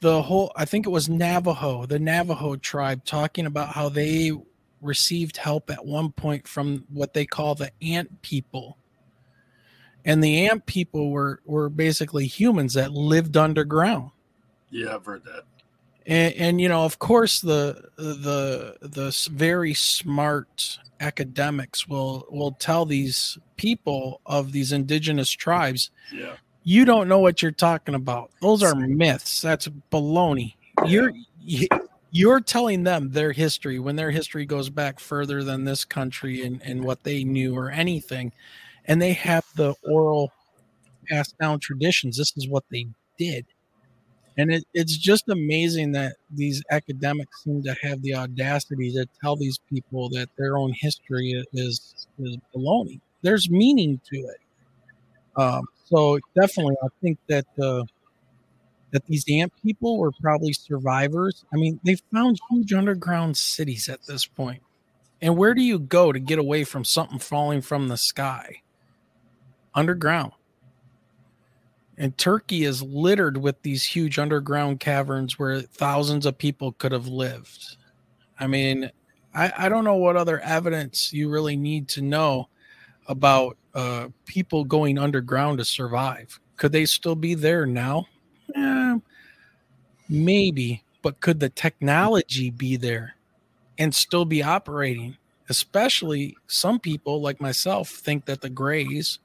the 0.00 0.22
whole 0.22 0.50
I 0.56 0.64
think 0.64 0.86
it 0.86 0.90
was 0.90 1.08
Navajo, 1.08 1.84
the 1.84 1.98
Navajo 1.98 2.56
tribe 2.56 3.04
talking 3.04 3.44
about 3.46 3.74
how 3.74 3.88
they 3.90 4.32
received 4.80 5.36
help 5.36 5.70
at 5.70 5.84
one 5.84 6.12
point 6.12 6.48
from 6.48 6.84
what 6.88 7.12
they 7.12 7.26
call 7.26 7.54
the 7.54 7.70
ant 7.82 8.22
people. 8.22 8.78
And 10.04 10.22
the 10.22 10.46
ant 10.48 10.64
people 10.66 11.10
were 11.10 11.40
were 11.44 11.68
basically 11.68 12.26
humans 12.26 12.74
that 12.74 12.92
lived 12.92 13.36
underground. 13.36 14.10
Yeah, 14.70 14.94
I've 14.94 15.04
heard 15.04 15.24
that. 15.24 15.44
and, 16.06 16.34
and 16.34 16.60
you 16.60 16.68
know 16.68 16.84
of 16.84 16.98
course 16.98 17.40
the 17.40 17.88
the 17.96 18.76
the 18.80 19.28
very 19.32 19.74
smart 19.74 20.78
academics 21.00 21.86
will 21.88 22.26
will 22.30 22.52
tell 22.52 22.84
these 22.86 23.38
people 23.56 24.20
of 24.26 24.52
these 24.52 24.72
indigenous 24.72 25.30
tribes 25.30 25.90
Yeah, 26.12 26.36
you 26.64 26.84
don't 26.84 27.08
know 27.08 27.18
what 27.20 27.40
you're 27.42 27.50
talking 27.52 27.94
about. 27.94 28.30
Those 28.40 28.62
are 28.62 28.74
myths. 28.74 29.40
That's 29.40 29.68
baloney. 29.92 30.54
You're 30.86 31.12
you're 32.10 32.40
telling 32.40 32.84
them 32.84 33.10
their 33.10 33.32
history 33.32 33.78
when 33.78 33.96
their 33.96 34.10
history 34.10 34.46
goes 34.46 34.70
back 34.70 34.98
further 35.00 35.44
than 35.44 35.64
this 35.64 35.84
country 35.84 36.42
and, 36.44 36.62
and 36.62 36.82
what 36.84 37.02
they 37.04 37.22
knew 37.24 37.54
or 37.56 37.70
anything 37.70 38.32
and 38.88 39.00
they 39.00 39.12
have 39.12 39.44
the 39.54 39.74
oral 39.84 40.32
passed 41.08 41.38
down 41.38 41.60
traditions 41.60 42.16
this 42.16 42.32
is 42.36 42.48
what 42.48 42.64
they 42.70 42.86
did 43.18 43.46
and 44.38 44.52
it, 44.52 44.64
it's 44.72 44.96
just 44.96 45.28
amazing 45.28 45.92
that 45.92 46.14
these 46.30 46.62
academics 46.70 47.42
seem 47.42 47.64
to 47.64 47.74
have 47.82 48.00
the 48.02 48.14
audacity 48.14 48.92
to 48.92 49.04
tell 49.20 49.36
these 49.36 49.58
people 49.68 50.08
that 50.10 50.28
their 50.38 50.56
own 50.56 50.72
history 50.80 51.44
is 51.52 52.06
is 52.18 52.38
baloney. 52.54 53.00
There's 53.22 53.50
meaning 53.50 54.00
to 54.10 54.16
it. 54.16 54.40
Um, 55.36 55.66
so 55.84 56.20
definitely, 56.40 56.76
I 56.84 56.86
think 57.02 57.18
that 57.28 57.46
uh, 57.60 57.82
that 58.92 59.04
these 59.06 59.24
ant 59.28 59.52
people 59.60 59.98
were 59.98 60.12
probably 60.22 60.52
survivors. 60.52 61.44
I 61.52 61.56
mean, 61.56 61.80
they 61.84 61.96
found 62.14 62.38
huge 62.48 62.72
underground 62.72 63.36
cities 63.36 63.88
at 63.88 64.06
this 64.06 64.24
point. 64.24 64.62
And 65.20 65.36
where 65.36 65.52
do 65.52 65.62
you 65.62 65.80
go 65.80 66.12
to 66.12 66.20
get 66.20 66.38
away 66.38 66.62
from 66.62 66.84
something 66.84 67.18
falling 67.18 67.60
from 67.60 67.88
the 67.88 67.96
sky? 67.96 68.62
Underground. 69.78 70.32
And 71.96 72.18
Turkey 72.18 72.64
is 72.64 72.82
littered 72.82 73.36
with 73.36 73.62
these 73.62 73.84
huge 73.84 74.18
underground 74.18 74.80
caverns 74.80 75.38
where 75.38 75.60
thousands 75.60 76.26
of 76.26 76.36
people 76.36 76.72
could 76.72 76.90
have 76.90 77.06
lived. 77.06 77.76
I 78.40 78.48
mean, 78.48 78.90
I, 79.32 79.52
I 79.56 79.68
don't 79.68 79.84
know 79.84 79.94
what 79.94 80.16
other 80.16 80.40
evidence 80.40 81.12
you 81.12 81.30
really 81.30 81.56
need 81.56 81.86
to 81.90 82.02
know 82.02 82.48
about 83.06 83.56
uh, 83.72 84.08
people 84.26 84.64
going 84.64 84.98
underground 84.98 85.58
to 85.58 85.64
survive. 85.64 86.40
Could 86.56 86.72
they 86.72 86.84
still 86.84 87.14
be 87.14 87.34
there 87.34 87.64
now? 87.64 88.06
Eh, 88.56 88.98
maybe, 90.08 90.82
but 91.02 91.20
could 91.20 91.38
the 91.38 91.50
technology 91.50 92.50
be 92.50 92.76
there 92.76 93.14
and 93.78 93.94
still 93.94 94.24
be 94.24 94.42
operating? 94.42 95.16
Especially 95.48 96.36
some 96.48 96.80
people 96.80 97.20
like 97.20 97.40
myself 97.40 97.90
think 97.90 98.24
that 98.24 98.40
the 98.40 98.50
Greys 98.50 99.20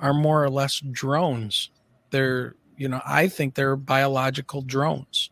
are 0.00 0.14
more 0.14 0.42
or 0.42 0.50
less 0.50 0.80
drones 0.92 1.70
they're 2.10 2.54
you 2.76 2.88
know 2.88 3.00
i 3.06 3.28
think 3.28 3.54
they're 3.54 3.76
biological 3.76 4.60
drones 4.62 5.30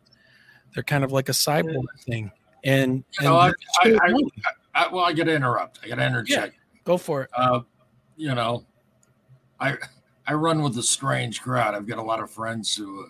they're 0.75 0.83
kind 0.85 1.05
of 1.05 1.13
like 1.13 1.29
a 1.29 1.33
cyborg 1.33 1.85
thing 2.07 2.31
and, 2.65 3.05
You 3.21 3.27
know, 3.29 3.37
I- 3.37 3.53
and 3.85 4.01
I- 4.01 4.13
I, 4.75 4.89
well, 4.89 5.05
I 5.05 5.13
got 5.13 5.25
to 5.25 5.35
interrupt. 5.35 5.81
I 5.85 5.89
got 5.89 5.97
to 5.97 6.07
interject. 6.07 6.55
go 6.85 6.97
for 6.97 7.23
it 7.25 7.31
Uh, 7.37 7.61
you 8.17 8.35
know, 8.35 8.65
I 9.61 9.77
I 10.27 10.33
run 10.35 10.63
with 10.63 10.79
a 10.79 10.83
strange 10.83 11.43
crowd. 11.43 11.75
I've 11.75 11.87
got 11.87 11.99
a 11.99 12.03
lot 12.03 12.21
of 12.21 12.31
friends 12.31 12.75
who, 12.77 13.09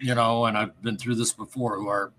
you 0.00 0.14
know, 0.14 0.46
and 0.46 0.56
I've 0.58 0.80
been 0.82 0.96
through 0.96 1.16
this 1.16 1.32
before, 1.32 1.76
who 1.76 1.88
are, 1.88 2.12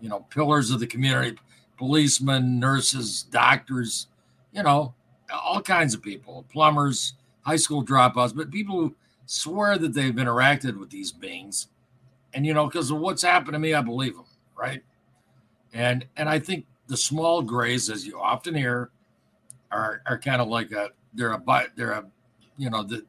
you 0.00 0.08
know, 0.08 0.20
pillars 0.30 0.70
of 0.70 0.80
the 0.80 0.86
community, 0.86 1.36
policemen, 1.76 2.58
nurses, 2.58 3.24
doctors, 3.24 4.06
you 4.52 4.62
know, 4.62 4.94
all 5.32 5.60
kinds 5.60 5.94
of 5.94 6.02
people, 6.02 6.44
plumbers, 6.52 7.14
high 7.42 7.56
school 7.56 7.84
dropouts, 7.84 8.34
but 8.34 8.50
people 8.50 8.76
who 8.80 8.94
swear 9.26 9.78
that 9.78 9.94
they've 9.94 10.14
interacted 10.14 10.78
with 10.78 10.90
these 10.90 11.12
beings, 11.12 11.68
and 12.34 12.46
you 12.46 12.54
know, 12.54 12.66
because 12.66 12.90
of 12.90 12.98
what's 12.98 13.22
happened 13.22 13.54
to 13.54 13.58
me, 13.58 13.74
I 13.74 13.80
believe 13.80 14.14
them, 14.14 14.26
right? 14.56 14.82
And 15.72 16.06
and 16.16 16.28
I 16.28 16.38
think 16.38 16.66
the 16.86 16.96
small 16.96 17.42
grays, 17.42 17.90
as 17.90 18.06
you 18.06 18.20
often 18.20 18.54
hear, 18.54 18.90
are 19.70 20.02
are 20.06 20.18
kind 20.18 20.40
of 20.40 20.48
like 20.48 20.72
a 20.72 20.90
they're 21.14 21.32
a 21.32 21.38
bi- 21.38 21.68
they're 21.76 21.92
a 21.92 22.04
you 22.56 22.70
know 22.70 22.82
the 22.82 23.04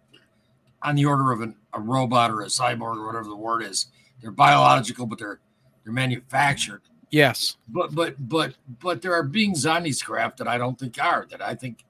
on 0.82 0.96
the 0.96 1.06
order 1.06 1.32
of 1.32 1.42
an, 1.42 1.56
a 1.74 1.80
robot 1.80 2.32
or 2.32 2.42
a 2.42 2.46
cyborg 2.46 2.98
or 2.98 3.06
whatever 3.06 3.28
the 3.28 3.36
word 3.36 3.64
is. 3.64 3.88
They're 4.22 4.32
biological, 4.32 5.06
but 5.06 5.20
they're 5.20 5.40
they're 5.84 5.94
manufactured. 5.94 6.82
yes 7.12 7.58
But 7.68 7.94
but 7.96 8.16
but 8.30 8.56
but 8.82 9.02
there 9.02 9.14
are 9.14 9.24
beings 9.24 9.66
on 9.66 9.84
these 9.84 10.02
craft 10.02 10.38
that 10.38 10.48
I 10.48 10.58
don't 10.58 10.78
think 10.80 11.02
are 11.04 11.26
that 11.30 11.42
I 11.42 11.56
think 11.56 11.84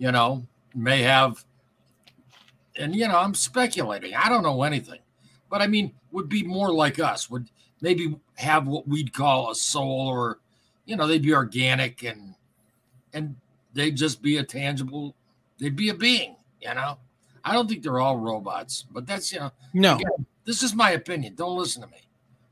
you 0.00 0.10
know 0.10 0.44
may 0.74 1.02
have. 1.02 1.44
And 2.76 2.96
you 2.96 3.06
know 3.06 3.18
I'm 3.18 3.34
speculating. 3.34 4.14
I 4.14 4.28
don't 4.28 4.42
know 4.42 4.64
anything, 4.64 5.00
but 5.48 5.60
I 5.60 5.68
mean 5.68 5.92
would 6.10 6.28
be 6.28 6.42
more 6.42 6.72
like 6.72 6.98
us. 6.98 7.30
Would 7.30 7.50
maybe 7.80 8.18
have 8.34 8.66
what 8.66 8.88
we'd 8.88 9.12
call 9.12 9.50
a 9.50 9.54
soul 9.54 10.08
or 10.08 10.38
you 10.86 10.96
know 10.96 11.06
they'd 11.06 11.22
be 11.22 11.34
organic 11.34 12.02
and 12.02 12.34
and 13.12 13.36
they'd 13.74 13.96
just 13.96 14.22
be 14.22 14.38
a 14.38 14.42
tangible 14.42 15.14
they'd 15.58 15.76
be 15.76 15.90
a 15.90 15.94
being 15.94 16.36
you 16.60 16.74
know 16.74 16.98
I 17.44 17.52
don't 17.52 17.68
think 17.68 17.82
they're 17.82 18.00
all 18.00 18.18
robots, 18.18 18.84
but 18.90 19.06
that's 19.06 19.32
you 19.32 19.40
know. 19.40 19.50
No, 19.72 19.94
again, 19.94 20.26
this 20.44 20.62
is 20.62 20.74
my 20.74 20.92
opinion. 20.92 21.34
Don't 21.34 21.56
listen 21.56 21.82
to 21.82 21.88
me. 21.88 22.02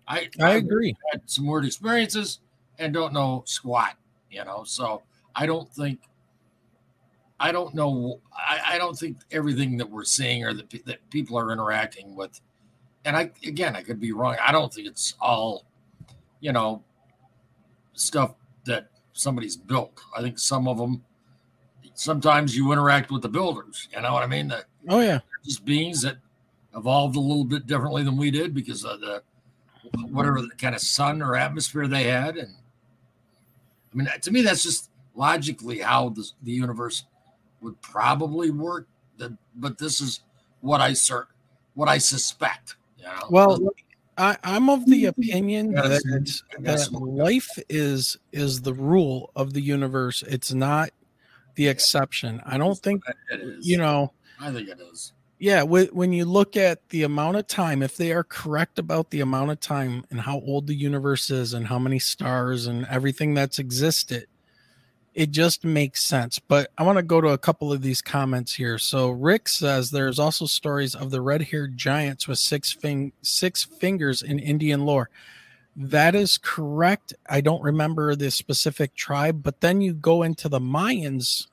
I 0.07 0.29
I 0.41 0.57
agree. 0.57 0.97
Had 1.13 1.23
some 1.27 1.47
weird 1.47 1.65
experiences 1.65 2.41
and 2.79 2.93
don't 2.93 3.13
know 3.13 3.43
squat. 3.47 3.97
You 4.31 4.45
know, 4.45 4.65
so 4.65 5.03
I 5.35 5.47
don't 5.47 5.69
think. 5.73 6.01
I 7.41 7.53
don't 7.53 7.75
know. 7.75 8.21
I, 8.37 8.75
I 8.75 8.79
don't 8.79 8.99
think 8.99 9.19
everything 9.31 9.77
that 9.77 9.89
we're 9.89 10.05
seeing 10.05 10.45
or 10.45 10.53
that, 10.55 10.71
that 10.87 11.11
people 11.11 11.39
are 11.39 11.53
interacting 11.53 12.17
with, 12.17 12.41
and 13.05 13.17
I 13.17 13.31
again 13.47 13.77
I 13.77 13.83
could 13.83 14.01
be 14.01 14.13
wrong. 14.13 14.37
I 14.45 14.53
don't 14.53 14.73
think 14.73 14.89
it's 14.89 15.15
all, 15.21 15.65
you 16.41 16.53
know, 16.53 16.83
stuff 17.93 18.35
that 18.65 18.89
somebody's 19.13 19.57
built. 19.57 20.01
I 20.17 20.23
think 20.23 20.39
some 20.39 20.67
of 20.67 20.79
them 20.79 21.05
sometimes 21.95 22.57
you 22.57 22.73
interact 22.73 23.11
with 23.11 23.23
the 23.23 23.29
builders. 23.29 23.89
You 23.95 24.01
know 24.01 24.13
what 24.13 24.23
I 24.23 24.27
mean? 24.27 24.49
The, 24.49 24.65
oh 24.89 25.01
yeah, 25.01 25.21
just 25.45 25.65
beings 25.65 26.03
that 26.03 26.17
evolved 26.77 27.17
a 27.17 27.21
little 27.21 27.45
bit 27.45 27.67
differently 27.67 28.03
than 28.03 28.17
we 28.17 28.31
did 28.31 28.55
because 28.55 28.85
of 28.85 29.01
the 29.01 29.23
whatever 30.11 30.41
the 30.41 30.51
kind 30.59 30.75
of 30.75 30.81
sun 30.81 31.23
or 31.23 31.37
atmosphere 31.37 31.87
they 31.87 32.05
had. 32.05 32.37
And 32.37 32.55
I 33.93 33.97
mean, 33.97 34.09
to 34.21 34.31
me, 34.31 34.43
that's 34.43 34.63
just 34.63 34.91
logically 35.15 35.79
how 35.79 36.11
the, 36.11 36.29
the 36.43 36.53
universe 36.53 37.05
would 37.61 37.81
probably 37.83 38.51
work. 38.51 38.87
That, 39.19 39.37
but 39.57 39.79
this 39.79 40.01
is 40.01 40.21
what 40.61 40.81
I 40.81 40.93
cert, 40.93 41.27
what 41.75 41.89
I 41.89 41.99
suspect. 41.99 42.77
You 42.99 43.05
know? 43.05 43.27
Well, 43.31 43.59
I, 44.17 44.37
am 44.43 44.69
of 44.69 44.85
the 44.87 45.07
opinion 45.07 45.73
that, 45.73 46.03
that 46.61 46.93
life 46.93 47.51
is 47.69 48.19
is 48.33 48.63
the 48.63 48.75
rule 48.75 49.31
of 49.37 49.53
the 49.53 49.61
universe. 49.61 50.23
It's 50.23 50.53
not 50.53 50.91
the 51.55 51.69
exception. 51.69 52.43
I 52.45 52.59
don't 52.59 52.79
think 52.79 53.03
you 53.61 53.79
know. 53.79 54.13
I 54.41 54.53
think 54.53 54.69
it 54.69 54.81
is. 54.93 55.13
Yeah, 55.41 55.63
when 55.63 56.13
you 56.13 56.25
look 56.25 56.57
at 56.57 56.89
the 56.89 57.05
amount 57.05 57.37
of 57.37 57.47
time, 57.47 57.81
if 57.81 57.97
they 57.97 58.11
are 58.11 58.25
correct 58.25 58.81
about 58.81 59.11
the 59.11 59.21
amount 59.21 59.53
of 59.53 59.61
time 59.61 60.05
and 60.11 60.21
how 60.21 60.41
old 60.41 60.67
the 60.67 60.75
universe 60.75 61.31
is 61.31 61.55
and 61.55 61.69
how 61.69 61.79
many 61.79 62.01
stars 62.01 62.67
and 62.67 62.85
everything 62.87 63.35
that's 63.35 63.61
existed, 63.61 64.27
it 65.19 65.33
just 65.33 65.65
makes 65.65 66.05
sense. 66.05 66.39
But 66.39 66.71
I 66.79 66.85
want 66.85 66.99
to 66.99 67.03
go 67.03 67.21
to 67.21 67.31
a 67.31 67.39
couple 67.39 67.73
of 67.73 67.83
these 67.83 68.01
comments 68.01 68.55
here. 68.55 68.79
So 68.79 69.11
Rick 69.11 69.49
says 69.49 69.91
there's 69.91 70.21
also 70.21 70.47
stories 70.47 70.95
of 70.95 71.11
the 71.11 71.21
red-haired 71.21 71.77
giants 71.77 72.29
with 72.29 72.39
six 72.39 72.71
fing- 72.71 73.13
six 73.21 73.65
fingers 73.65 74.23
in 74.23 74.39
Indian 74.39 74.87
lore. 74.87 75.11
That 75.75 76.15
is 76.15 76.39
correct. 76.39 77.15
I 77.29 77.41
don't 77.41 77.65
remember 77.65 78.15
the 78.15 78.31
specific 78.31 78.95
tribe, 78.95 79.43
but 79.43 79.61
then 79.61 79.81
you 79.81 79.93
go 79.93 80.23
into 80.23 80.49
the 80.49 80.61
Mayans 80.61 81.49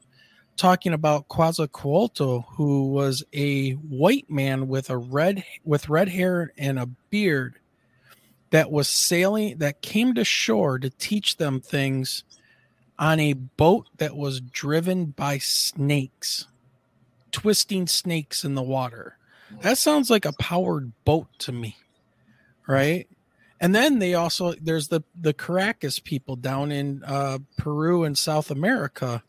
talking 0.58 0.94
about 0.94 1.28
Quetzalcoatl, 1.28 2.46
who 2.58 2.90
was 2.92 3.24
a 3.34 3.72
white 3.72 4.30
man 4.30 4.68
with 4.68 4.92
a 4.92 4.98
red 4.98 5.44
with 5.64 5.90
red 5.90 6.10
hair 6.10 6.54
and 6.56 6.78
a 6.78 6.86
beard 7.10 7.58
that 8.52 8.70
was 8.70 8.88
sailing 8.88 9.58
that 9.58 9.82
came 9.82 10.14
to 10.14 10.24
shore 10.24 10.78
to 10.78 10.92
teach 10.92 11.38
them 11.38 11.60
things 11.60 12.24
on 12.98 13.20
a 13.20 13.34
boat 13.34 13.88
that 13.98 14.16
was 14.16 14.40
driven 14.40 15.06
by 15.08 15.38
snakes, 15.38 16.48
twisting 17.32 17.88
snakes 17.88 18.46
in 18.46 18.56
the 18.56 18.64
water. 18.64 19.18
That 19.62 19.78
sounds 19.78 20.10
like 20.10 20.26
a 20.26 20.34
powered 20.34 20.92
boat 21.04 21.28
to 21.40 21.52
me, 21.52 21.78
right? 22.68 23.08
And 23.60 23.74
then 23.74 24.00
they 24.00 24.14
also 24.14 24.54
there's 24.62 24.90
the 24.90 25.02
the 25.20 25.34
Caracas 25.34 26.00
people 26.00 26.36
down 26.36 26.72
in 26.72 27.04
uh, 27.06 27.40
Peru 27.58 28.04
and 28.04 28.18
South 28.18 28.52
America, 28.52 29.24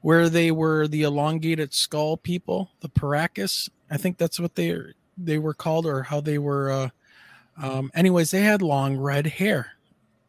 where 0.00 0.28
they 0.28 0.50
were 0.50 0.88
the 0.88 1.02
elongated 1.02 1.74
skull 1.74 2.16
people, 2.16 2.70
the 2.80 2.88
Paracas. 2.88 3.68
I 3.90 3.96
think 3.96 4.16
that's 4.16 4.40
what 4.40 4.54
they 4.54 4.76
they 5.16 5.38
were 5.38 5.54
called, 5.54 5.86
or 5.86 6.04
how 6.04 6.20
they 6.20 6.38
were. 6.38 6.70
Uh, 6.70 6.88
um, 7.60 7.90
anyways, 7.94 8.30
they 8.30 8.42
had 8.42 8.62
long 8.62 8.96
red 8.96 9.26
hair, 9.26 9.72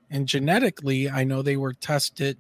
and 0.09 0.27
genetically, 0.27 1.09
I 1.09 1.23
know 1.23 1.41
they 1.41 1.57
were 1.57 1.73
tested, 1.73 2.37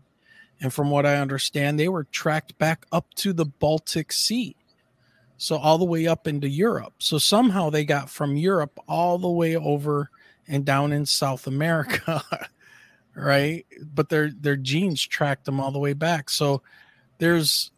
and 0.61 0.73
from 0.73 0.89
what 0.89 1.05
I 1.05 1.15
understand, 1.15 1.79
they 1.79 1.87
were 1.87 2.03
tracked 2.05 2.57
back 2.57 2.85
up 2.91 3.13
to 3.15 3.33
the 3.33 3.45
Baltic 3.45 4.11
Sea, 4.11 4.55
so 5.37 5.55
all 5.57 5.77
the 5.77 5.85
way 5.85 6.07
up 6.07 6.27
into 6.27 6.49
Europe. 6.49 6.93
So 6.99 7.17
somehow 7.17 7.69
they 7.69 7.85
got 7.85 8.09
from 8.09 8.35
Europe 8.35 8.77
all 8.87 9.17
the 9.17 9.29
way 9.29 9.55
over 9.55 10.09
and 10.47 10.65
down 10.65 10.91
in 10.91 11.05
South 11.05 11.47
America, 11.47 12.21
right? 13.15 13.65
But 13.93 14.09
their 14.09 14.31
their 14.31 14.57
genes 14.57 15.05
tracked 15.05 15.45
them 15.45 15.59
all 15.59 15.71
the 15.71 15.79
way 15.79 15.93
back. 15.93 16.29
So 16.29 16.61
there's 17.19 17.71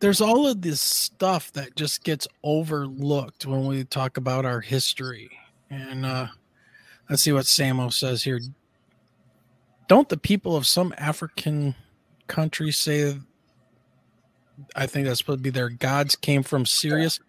there's 0.00 0.20
all 0.20 0.48
of 0.48 0.62
this 0.62 0.80
stuff 0.80 1.52
that 1.52 1.76
just 1.76 2.02
gets 2.02 2.26
overlooked 2.42 3.46
when 3.46 3.66
we 3.66 3.84
talk 3.84 4.16
about 4.16 4.44
our 4.44 4.60
history. 4.60 5.30
And 5.70 6.04
uh 6.04 6.26
let's 7.08 7.22
see 7.22 7.32
what 7.32 7.44
Samo 7.44 7.92
says 7.92 8.24
here. 8.24 8.40
Don't 9.86 10.08
the 10.08 10.16
people 10.16 10.56
of 10.56 10.66
some 10.66 10.94
African 10.96 11.76
countries 12.26 12.76
say 12.76 13.16
I 14.76 14.86
think 14.86 15.06
that's 15.06 15.18
supposed 15.18 15.38
to 15.38 15.42
be 15.42 15.50
their 15.50 15.70
gods 15.70 16.14
came 16.16 16.42
from 16.42 16.66
Sirius? 16.66 17.20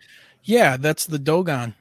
Yeah, 0.44 0.78
that's 0.78 1.06
the 1.06 1.20
Dogon 1.20 1.74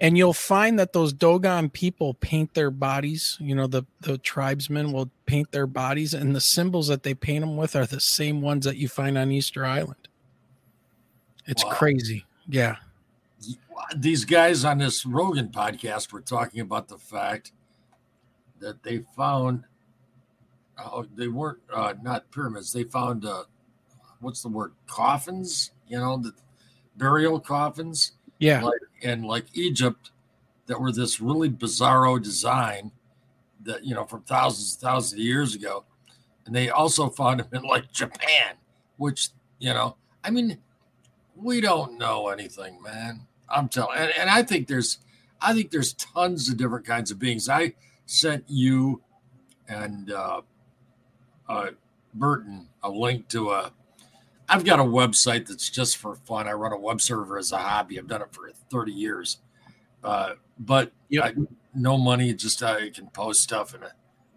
and 0.00 0.16
you'll 0.16 0.32
find 0.32 0.78
that 0.78 0.92
those 0.92 1.12
Dogon 1.12 1.70
people 1.70 2.14
paint 2.14 2.54
their 2.54 2.70
bodies. 2.70 3.36
You 3.40 3.54
know, 3.54 3.66
the 3.66 3.84
the 4.00 4.18
tribesmen 4.18 4.92
will 4.92 5.10
paint 5.26 5.50
their 5.50 5.66
bodies, 5.66 6.14
and 6.14 6.34
the 6.34 6.40
symbols 6.40 6.88
that 6.88 7.02
they 7.02 7.14
paint 7.14 7.40
them 7.40 7.56
with 7.56 7.74
are 7.74 7.86
the 7.86 8.00
same 8.00 8.40
ones 8.40 8.64
that 8.64 8.76
you 8.76 8.88
find 8.88 9.18
on 9.18 9.32
Easter 9.32 9.64
Island. 9.64 10.08
It's 11.46 11.64
wow. 11.64 11.70
crazy. 11.72 12.26
Yeah. 12.48 12.76
These 13.96 14.24
guys 14.24 14.64
on 14.64 14.78
this 14.78 15.06
Rogan 15.06 15.48
podcast 15.48 16.12
were 16.12 16.20
talking 16.20 16.60
about 16.60 16.88
the 16.88 16.98
fact 16.98 17.52
that 18.60 18.82
they 18.82 18.98
found 19.16 19.64
oh, 20.78 21.06
they 21.14 21.28
weren't 21.28 21.58
uh, 21.72 21.94
not 22.02 22.30
pyramids. 22.30 22.72
They 22.72 22.84
found 22.84 23.24
uh, 23.24 23.44
what's 24.20 24.42
the 24.42 24.48
word 24.48 24.72
coffins. 24.86 25.72
You 25.88 25.98
know, 25.98 26.18
the 26.18 26.32
burial 26.96 27.40
coffins 27.40 28.12
yeah. 28.38 28.62
Like 28.62 28.80
in 29.02 29.22
like 29.22 29.46
Egypt 29.54 30.10
that 30.66 30.80
were 30.80 30.92
this 30.92 31.20
really 31.20 31.50
bizarro 31.50 32.22
design 32.22 32.92
that, 33.64 33.84
you 33.84 33.94
know, 33.94 34.04
from 34.04 34.22
thousands 34.22 34.74
and 34.74 34.80
thousands 34.80 35.14
of 35.14 35.18
years 35.18 35.54
ago. 35.54 35.84
And 36.46 36.54
they 36.54 36.70
also 36.70 37.08
found 37.08 37.40
them 37.40 37.48
in 37.52 37.62
like 37.62 37.90
Japan, 37.92 38.54
which, 38.96 39.30
you 39.58 39.72
know, 39.74 39.96
I 40.24 40.30
mean, 40.30 40.58
we 41.34 41.60
don't 41.60 41.98
know 41.98 42.28
anything, 42.28 42.80
man. 42.82 43.26
I'm 43.48 43.68
telling 43.68 43.98
and, 43.98 44.12
and 44.18 44.30
I 44.30 44.42
think 44.42 44.68
there's 44.68 44.98
I 45.40 45.52
think 45.54 45.70
there's 45.70 45.94
tons 45.94 46.48
of 46.48 46.56
different 46.56 46.86
kinds 46.86 47.10
of 47.10 47.18
beings. 47.18 47.48
I 47.48 47.74
sent 48.06 48.44
you 48.46 49.02
and 49.68 50.12
uh, 50.12 50.42
uh, 51.48 51.70
Burton 52.14 52.68
a 52.82 52.90
link 52.90 53.28
to 53.28 53.50
a 53.50 53.72
I've 54.48 54.64
got 54.64 54.80
a 54.80 54.84
website 54.84 55.46
that's 55.46 55.68
just 55.68 55.98
for 55.98 56.14
fun. 56.14 56.48
I 56.48 56.52
run 56.52 56.72
a 56.72 56.78
web 56.78 57.02
server 57.02 57.38
as 57.38 57.52
a 57.52 57.58
hobby. 57.58 57.98
I've 57.98 58.08
done 58.08 58.22
it 58.22 58.32
for 58.32 58.50
30 58.70 58.92
years. 58.92 59.38
Uh, 60.02 60.34
but 60.58 60.92
yep. 61.10 61.24
I, 61.24 61.34
no 61.74 61.98
money, 61.98 62.32
just 62.32 62.62
uh, 62.62 62.78
I 62.80 62.90
can 62.90 63.08
post 63.08 63.42
stuff 63.42 63.74
and 63.74 63.84
uh, 63.84 63.88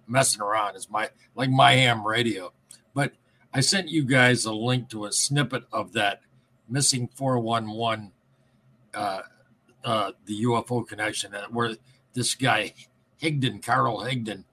messing 0.08 0.42
around 0.42 0.76
is 0.76 0.90
my 0.90 1.10
like 1.36 1.50
my 1.50 1.74
ham 1.74 2.06
radio. 2.06 2.52
But 2.94 3.14
I 3.54 3.62
sent 3.62 3.90
you 3.90 4.04
guys 4.04 4.46
a 4.46 4.54
link 4.54 4.90
to 4.90 5.06
a 5.06 5.12
snippet 5.12 5.64
of 5.72 5.94
that 5.94 6.22
missing 6.68 7.10
411 7.16 8.12
uh, 8.94 9.22
uh, 9.84 10.12
the 10.26 10.44
UFO 10.44 10.86
connection 10.86 11.34
uh, 11.34 11.46
where 11.50 11.76
this 12.14 12.36
guy 12.36 12.74
Higdon, 13.22 13.64
Carl 13.64 14.00
Higdon, 14.00 14.44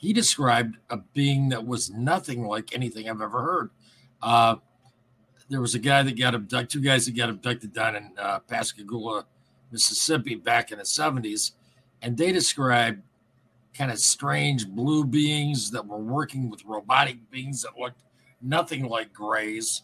he 0.00 0.14
described 0.14 0.78
a 0.88 0.96
being 0.96 1.50
that 1.50 1.66
was 1.66 1.90
nothing 1.90 2.46
like 2.46 2.74
anything 2.74 3.08
I've 3.08 3.20
ever 3.20 3.42
heard. 3.42 3.70
Uh, 4.22 4.56
there 5.50 5.60
was 5.60 5.74
a 5.74 5.78
guy 5.78 6.02
that 6.02 6.18
got 6.18 6.34
abducted, 6.34 6.70
two 6.70 6.80
guys 6.80 7.04
that 7.04 7.14
got 7.14 7.28
abducted 7.28 7.74
down 7.74 7.96
in 7.96 8.12
uh, 8.18 8.38
Pascagoula, 8.38 9.26
Mississippi 9.70 10.36
back 10.36 10.72
in 10.72 10.78
the 10.78 10.84
70s. 10.84 11.52
And 12.00 12.16
they 12.16 12.32
described 12.32 13.02
kind 13.74 13.90
of 13.90 13.98
strange 13.98 14.66
blue 14.66 15.04
beings 15.04 15.70
that 15.72 15.86
were 15.86 15.98
working 15.98 16.48
with 16.48 16.64
robotic 16.64 17.30
beings 17.30 17.60
that 17.60 17.78
looked 17.78 18.02
nothing 18.40 18.86
like 18.86 19.12
grays. 19.12 19.82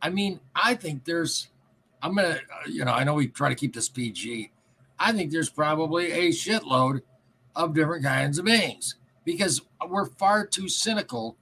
I 0.00 0.10
mean, 0.10 0.38
I 0.54 0.76
think 0.76 1.04
there's, 1.04 1.48
I'm 2.00 2.14
going 2.14 2.34
to, 2.34 2.38
uh, 2.38 2.68
you 2.68 2.84
know, 2.84 2.92
I 2.92 3.02
know 3.02 3.14
we 3.14 3.26
try 3.26 3.48
to 3.48 3.56
keep 3.56 3.74
this 3.74 3.88
PG. 3.88 4.52
I 5.00 5.10
think 5.10 5.32
there's 5.32 5.50
probably 5.50 6.12
a 6.12 6.28
shitload 6.28 7.00
of 7.56 7.74
different 7.74 8.04
kinds 8.04 8.38
of 8.38 8.44
beings 8.44 8.94
because 9.32 9.60
we're 9.88 10.06
far 10.06 10.46
too 10.46 10.68
cynical. 10.68 11.36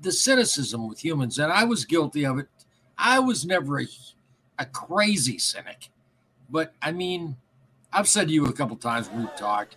The 0.00 0.12
cynicism 0.12 0.88
with 0.88 1.02
humans, 1.02 1.38
and 1.38 1.52
I 1.52 1.64
was 1.64 1.84
guilty 1.84 2.24
of 2.26 2.38
it 2.38 2.48
I 2.98 3.18
was 3.18 3.44
never 3.44 3.80
a, 3.80 3.86
a 4.58 4.66
crazy 4.66 5.38
cynic, 5.38 5.88
but 6.48 6.72
I 6.80 6.92
mean, 6.92 7.36
I've 7.92 8.08
said 8.08 8.28
to 8.28 8.34
you 8.34 8.46
a 8.46 8.52
couple 8.52 8.76
times 8.76 9.08
when 9.08 9.20
we've 9.20 9.36
talked, 9.36 9.76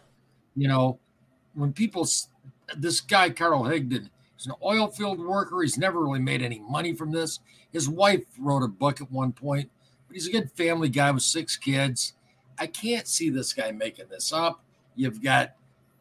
you 0.55 0.67
know, 0.67 0.99
when 1.53 1.73
people, 1.73 2.07
this 2.77 3.01
guy 3.01 3.29
Carl 3.31 3.63
Higdon, 3.63 4.09
He's 4.37 4.47
an 4.47 4.53
oil 4.63 4.89
field 4.89 5.19
worker. 5.19 5.61
He's 5.61 5.77
never 5.77 6.01
really 6.01 6.19
made 6.19 6.41
any 6.41 6.59
money 6.59 6.93
from 6.93 7.11
this. 7.11 7.39
His 7.71 7.87
wife 7.87 8.25
wrote 8.37 8.63
a 8.63 8.67
book 8.67 8.99
at 8.99 9.09
one 9.09 9.31
point, 9.31 9.71
but 10.07 10.13
he's 10.13 10.27
a 10.27 10.31
good 10.31 10.51
family 10.51 10.89
guy 10.89 11.09
with 11.11 11.23
six 11.23 11.55
kids. 11.55 12.13
I 12.59 12.67
can't 12.67 13.07
see 13.07 13.29
this 13.29 13.53
guy 13.53 13.71
making 13.71 14.09
this 14.09 14.33
up. 14.33 14.61
You've 14.95 15.23
got 15.23 15.53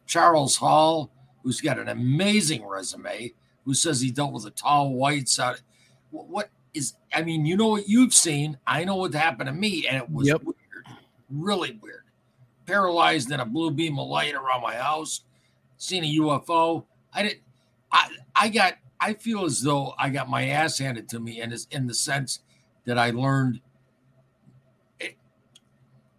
Charles 0.05 0.55
Hall, 0.55 1.11
who's 1.43 1.61
got 1.61 1.79
an 1.79 1.89
amazing 1.89 2.65
resume, 2.65 3.33
who 3.65 3.73
says 3.73 3.99
he 4.01 4.11
dealt 4.11 4.33
with 4.33 4.43
the 4.43 4.51
tall 4.51 4.93
whites 4.93 5.39
out. 5.39 5.61
What 6.11 6.49
is, 6.73 6.93
I 7.13 7.23
mean, 7.23 7.45
you 7.45 7.57
know 7.57 7.67
what 7.67 7.87
you've 7.89 8.13
seen. 8.13 8.57
I 8.67 8.83
know 8.83 8.95
what 8.95 9.13
happened 9.13 9.47
to 9.47 9.53
me, 9.53 9.87
and 9.87 9.97
it 9.97 10.09
was 10.09 10.27
Yep. 10.27 10.43
weird, 10.43 10.85
really 11.29 11.79
weird. 11.81 12.03
Paralyzed 12.65 13.31
in 13.31 13.39
a 13.39 13.45
blue 13.45 13.71
beam 13.71 13.99
of 13.99 14.07
light 14.07 14.33
around 14.33 14.61
my 14.61 14.75
house, 14.75 15.21
seen 15.77 16.03
a 16.03 16.07
UFO. 16.19 16.85
I 17.13 17.23
didn't, 17.23 17.41
I, 17.91 18.09
I 18.35 18.49
got, 18.49 18.75
I 18.99 19.13
feel 19.13 19.45
as 19.45 19.61
though 19.61 19.93
I 19.97 20.09
got 20.09 20.29
my 20.29 20.47
ass 20.49 20.77
handed 20.79 21.09
to 21.09 21.19
me, 21.19 21.41
and 21.41 21.53
it's 21.53 21.65
in 21.71 21.87
the 21.87 21.93
sense 21.93 22.39
that 22.85 22.97
I 22.97 23.11
learned. 23.11 23.61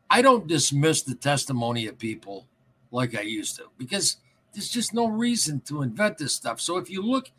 I 0.09 0.23
don't 0.23 0.47
dismiss 0.47 1.03
the 1.03 1.17
testimony 1.17 1.87
of 1.89 1.99
people 1.99 2.47
like 2.97 3.15
I 3.15 3.21
used 3.21 3.57
to 3.57 3.65
because 3.79 4.17
there's 4.53 4.71
just 4.71 4.95
no 4.95 5.07
reason 5.07 5.61
to 5.67 5.83
invent 5.83 6.19
this 6.19 6.33
stuff. 6.33 6.61
So 6.61 6.79
if 6.79 6.91
you 6.91 7.03
look, 7.03 7.31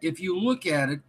if 0.00 0.18
you 0.18 0.38
look 0.38 0.66
at 0.66 0.88
it, 0.88 1.00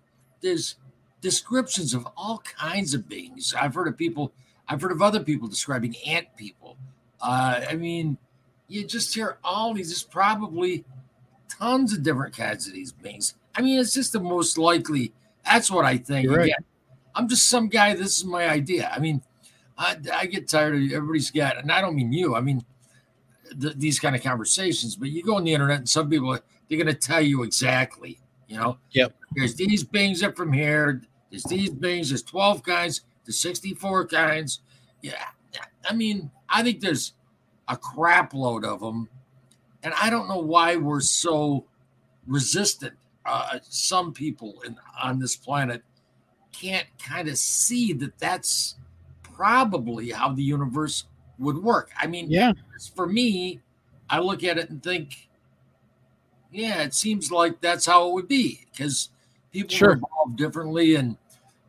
there's 0.42 0.76
descriptions 1.22 1.94
of 1.94 2.06
all 2.18 2.39
kinds 2.39 2.94
of 2.94 3.08
beings. 3.08 3.56
I've 3.60 3.74
heard 3.74 3.88
of 3.88 3.98
people, 3.98 4.34
I've 4.68 4.82
heard 4.82 4.92
of 4.92 5.02
other 5.02 5.22
people 5.22 5.48
describing 5.48 5.96
ant 6.06 6.28
people. 6.36 6.78
Uh, 7.22 7.62
I 7.70 7.76
mean, 7.76 8.18
you 8.68 8.86
just 8.86 9.16
hear 9.16 9.38
all 9.44 9.74
these. 9.74 9.88
There's 9.88 10.04
probably 10.04 10.84
tons 11.48 11.94
of 11.94 12.04
different 12.04 12.36
kinds 12.36 12.68
of 12.68 12.74
these 12.74 12.92
beings. 12.92 13.36
I 13.56 13.62
mean, 13.62 13.80
it's 13.80 13.94
just 13.94 14.12
the 14.12 14.20
most 14.20 14.58
likely. 14.58 15.13
That's 15.46 15.72
what 15.72 15.86
I 15.86 15.98
think. 15.98 16.30
Right. 16.30 16.46
Again, 16.46 16.66
I'm 17.16 17.30
just 17.30 17.48
some 17.48 17.70
guy. 17.70 17.94
This 17.94 18.18
is 18.18 18.26
my 18.26 18.50
idea. 18.50 18.92
I 18.94 19.00
mean, 19.00 19.22
I, 19.78 19.96
I 20.13 20.26
get 20.26 20.50
tired 20.50 20.76
of 20.76 20.92
everybody's 20.92 21.32
got, 21.32 21.58
and 21.58 21.72
I 21.72 21.80
don't 21.80 21.96
mean 21.96 22.12
you. 22.12 22.36
I 22.36 22.42
mean 22.42 22.66
th- 23.60 23.76
these 23.78 24.00
kind 24.00 24.16
of 24.16 24.24
conversations. 24.24 24.96
But 24.96 25.10
you 25.10 25.24
go 25.24 25.36
on 25.36 25.44
the 25.44 25.54
internet, 25.54 25.80
and 25.80 25.89
some 25.89 26.10
people 26.10 26.38
they're 26.68 26.78
going 26.78 26.88
to 26.88 26.94
tell 26.94 27.22
you 27.22 27.44
exactly. 27.44 28.20
You 28.48 28.58
know, 28.58 28.78
Yep. 28.92 29.16
There's 29.36 29.56
these 29.56 29.84
beings 29.84 30.22
up 30.22 30.36
from 30.36 30.54
here. 30.54 31.02
There's 31.32 31.44
these 31.44 31.72
beings. 31.72 32.10
There's 32.10 32.22
12 32.24 32.62
kinds. 32.63 33.02
There's 33.26 33.39
64 33.39 34.08
kinds. 34.08 34.60
Yeah, 35.02 35.26
I 35.89 35.94
mean, 35.94 36.30
I 36.50 36.63
think 36.63 36.80
there's 36.80 37.13
a 37.68 37.76
crap 37.76 38.34
load 38.34 38.66
of 38.66 38.80
them, 38.80 39.10
and 39.82 39.94
I 40.00 40.10
don't 40.10 40.28
know 40.28 40.39
why 40.39 40.76
we're 40.76 41.00
so 41.02 41.66
resistant. 42.28 42.94
Uh, 43.26 43.60
some 43.63 44.13
people 44.13 44.62
in, 44.66 44.78
on 45.02 45.18
this 45.20 45.36
planet 45.36 45.82
can't 46.52 46.88
kind 47.02 47.28
of 47.28 47.38
see 47.38 47.94
that 47.94 48.18
that's 48.20 48.76
probably 49.22 50.12
how 50.12 50.32
the 50.34 50.44
universe 50.44 51.06
would 51.39 51.58
work. 51.58 51.91
I 52.00 52.08
mean, 52.08 52.30
Yeah. 52.30 52.54
for 52.96 53.08
me, 53.08 53.60
I 54.10 54.19
look 54.19 54.43
at 54.43 54.58
it 54.58 54.69
and 54.69 54.82
think, 54.84 55.28
yeah, 56.52 56.84
it 56.84 56.93
seems 56.93 57.32
like 57.32 57.60
that's 57.62 57.86
how 57.86 58.08
it 58.10 58.13
would 58.13 58.28
be 58.28 58.65
because 58.72 59.10
people 59.52 59.76
Sure. 59.76 59.91
evolve 59.93 60.36
differently. 60.36 60.96
And 60.96 61.17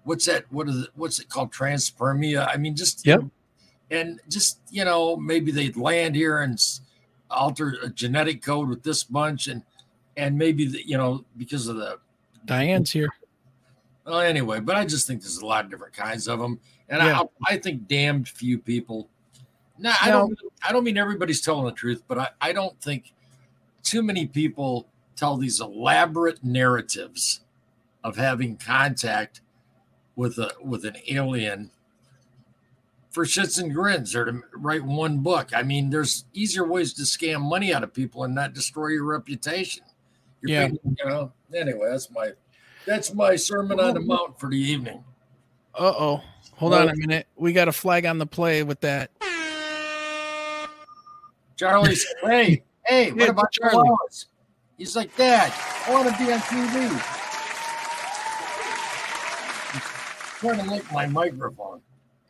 what's 0.04 0.26
that? 0.26 0.50
What 0.52 0.68
is 0.68 0.82
it? 0.84 0.90
What's 0.94 1.18
it 1.18 1.28
called? 1.28 1.52
Transpermia. 1.52 2.46
I 2.52 2.56
mean, 2.58 2.76
just 2.76 3.06
Yep. 3.06 3.24
and 3.90 4.20
just 4.28 4.58
you 4.70 4.84
know, 4.84 5.16
maybe 5.16 5.50
they'd 5.52 5.76
land 5.76 6.14
here 6.14 6.40
and 6.42 6.60
alter 7.30 7.76
a 7.82 7.88
genetic 7.88 8.42
code 8.42 8.68
with 8.68 8.82
this 8.82 9.02
bunch, 9.04 9.46
and 9.48 9.62
and 10.16 10.36
maybe 10.38 10.66
the, 10.66 10.86
you 10.86 10.96
know 10.98 11.24
because 11.38 11.66
of 11.66 11.76
the 11.76 11.98
Diane's 12.44 12.90
here. 12.90 13.08
well, 14.04 14.20
anyway, 14.20 14.60
but 14.60 14.76
I 14.76 14.84
just 14.84 15.06
think 15.06 15.22
there's 15.22 15.38
a 15.38 15.46
lot 15.46 15.64
of 15.64 15.70
different 15.70 15.94
kinds 15.94 16.28
of 16.28 16.38
them, 16.38 16.60
and 16.90 17.02
Yeah. 17.02 17.22
I, 17.46 17.54
I 17.54 17.56
think 17.58 17.88
damned 17.88 18.28
few 18.28 18.58
people. 18.58 19.08
No, 19.78 19.92
I 20.00 20.08
No. 20.10 20.18
don't. 20.28 20.38
I 20.66 20.72
don't 20.72 20.84
mean 20.84 20.96
everybody's 20.96 21.40
telling 21.40 21.64
the 21.66 21.72
truth, 21.72 22.02
but 22.08 22.18
I, 22.18 22.28
I 22.40 22.52
don't 22.52 22.80
think 22.80 23.12
too 23.82 24.02
many 24.02 24.26
people 24.26 24.86
tell 25.16 25.36
these 25.36 25.60
elaborate 25.60 26.42
narratives 26.44 27.40
of 28.02 28.16
having 28.16 28.56
contact 28.56 29.40
with 30.16 30.38
a 30.38 30.52
with 30.62 30.84
an 30.84 30.96
alien 31.08 31.70
for 33.10 33.24
shits 33.24 33.60
and 33.60 33.72
grins 33.72 34.14
or 34.14 34.24
to 34.24 34.40
write 34.56 34.84
one 34.84 35.18
book. 35.18 35.50
I 35.54 35.62
mean, 35.62 35.90
there's 35.90 36.24
easier 36.32 36.64
ways 36.66 36.92
to 36.94 37.02
scam 37.02 37.40
money 37.42 37.72
out 37.72 37.84
of 37.84 37.92
people 37.94 38.24
and 38.24 38.34
not 38.34 38.54
destroy 38.54 38.88
your 38.88 39.04
reputation. 39.04 39.84
You're 40.40 40.50
Yeah. 40.50 40.68
you 40.68 41.04
know. 41.04 41.32
Anyway, 41.54 41.88
that's 41.90 42.10
my 42.10 42.32
that's 42.86 43.14
my 43.14 43.36
sermon 43.36 43.80
on 43.80 43.94
the 43.94 44.00
mount 44.00 44.38
for 44.38 44.50
the 44.50 44.58
evening. 44.58 45.02
Uh 45.74 45.92
oh. 45.96 46.22
Hold 46.56 46.74
on 46.74 46.88
a 46.88 46.94
minute. 46.96 47.26
We 47.36 47.52
got 47.52 47.66
a 47.66 47.72
flag 47.72 48.06
on 48.06 48.18
the 48.18 48.26
play 48.26 48.62
with 48.62 48.80
that. 48.80 49.10
Charlie 51.56 51.94
said, 51.94 52.14
"Hey, 52.22 52.62
hey, 52.86 53.10
what 53.12 53.20
Yeah, 53.20 53.26
about 53.28 53.52
Charlie. 53.52 53.72
Charlie?" 53.74 53.96
He's 54.78 54.96
like, 54.96 55.16
"Dad, 55.16 55.52
I 55.86 55.92
want 55.92 56.08
to 56.08 56.18
be 56.24 56.32
on 56.32 56.40
TV." 56.40 56.88
He's 59.72 60.40
trying 60.40 60.64
to 60.64 60.70
lick 60.70 60.92
my 60.92 61.06
microphone. 61.06 61.80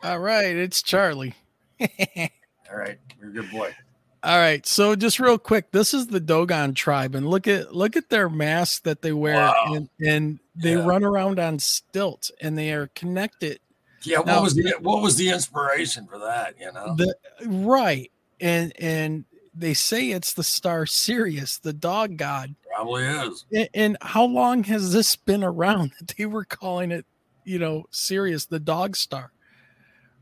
All 0.03 0.19
right. 0.19 0.55
It's 0.55 0.83
Charlie. 0.83 1.35
All 1.81 2.79
right, 2.79 2.99
you're 3.21 3.31
a 3.31 3.33
good 3.33 3.51
boy. 3.51 3.75
All 4.23 4.39
right. 4.39 4.65
So 4.67 4.95
just 4.97 5.19
real 5.21 5.39
quick, 5.39 5.71
this 5.73 5.93
is 5.95 6.07
the 6.07 6.21
Dogon 6.21 6.75
tribe, 6.75 7.15
and 7.15 7.29
look 7.29 7.47
at 7.49 7.75
look 7.75 7.97
at 7.97 8.09
their 8.11 8.29
masks 8.29 8.81
that 8.81 9.03
they 9.03 9.13
wear, 9.13 9.35
Wow. 9.37 9.55
and, 9.75 9.89
and 10.05 10.39
they 10.55 10.73
Yeah. 10.77 10.85
run 10.87 11.05
around 11.05 11.39
on 11.39 11.59
stilts, 11.59 12.31
and 12.41 12.57
they 12.57 12.73
are 12.73 12.87
connected. 12.95 13.61
Yeah, 14.03 14.19
what 14.19 14.27
Now- 14.27 14.43
was 14.43 14.55
the 14.55 14.75
what 14.81 15.03
was 15.03 15.17
the 15.17 15.31
inspiration 15.31 16.07
for 16.07 16.19
that? 16.19 16.55
You 16.61 16.73
know, 16.73 16.95
The 16.97 17.15
right, 17.47 18.11
and 18.41 18.73
and 18.81 19.25
they 19.55 19.75
say 19.75 20.11
it's 20.11 20.35
the 20.35 20.43
star 20.43 20.85
Sirius, 20.87 21.59
the 21.59 21.73
dog 21.73 22.17
god. 22.17 22.55
probably 22.75 23.05
is. 23.05 23.45
And, 23.53 23.69
and 23.75 23.97
how 24.01 24.25
long 24.25 24.65
has 24.65 24.93
this 24.93 25.15
been 25.17 25.45
around 25.45 25.93
that 26.01 26.15
they 26.17 26.27
were 26.27 26.45
calling 26.45 26.91
it, 26.91 27.07
you 27.45 27.59
know, 27.59 27.85
Sirius, 27.91 28.47
the 28.47 28.61
dog 28.61 28.97
star? 28.97 29.31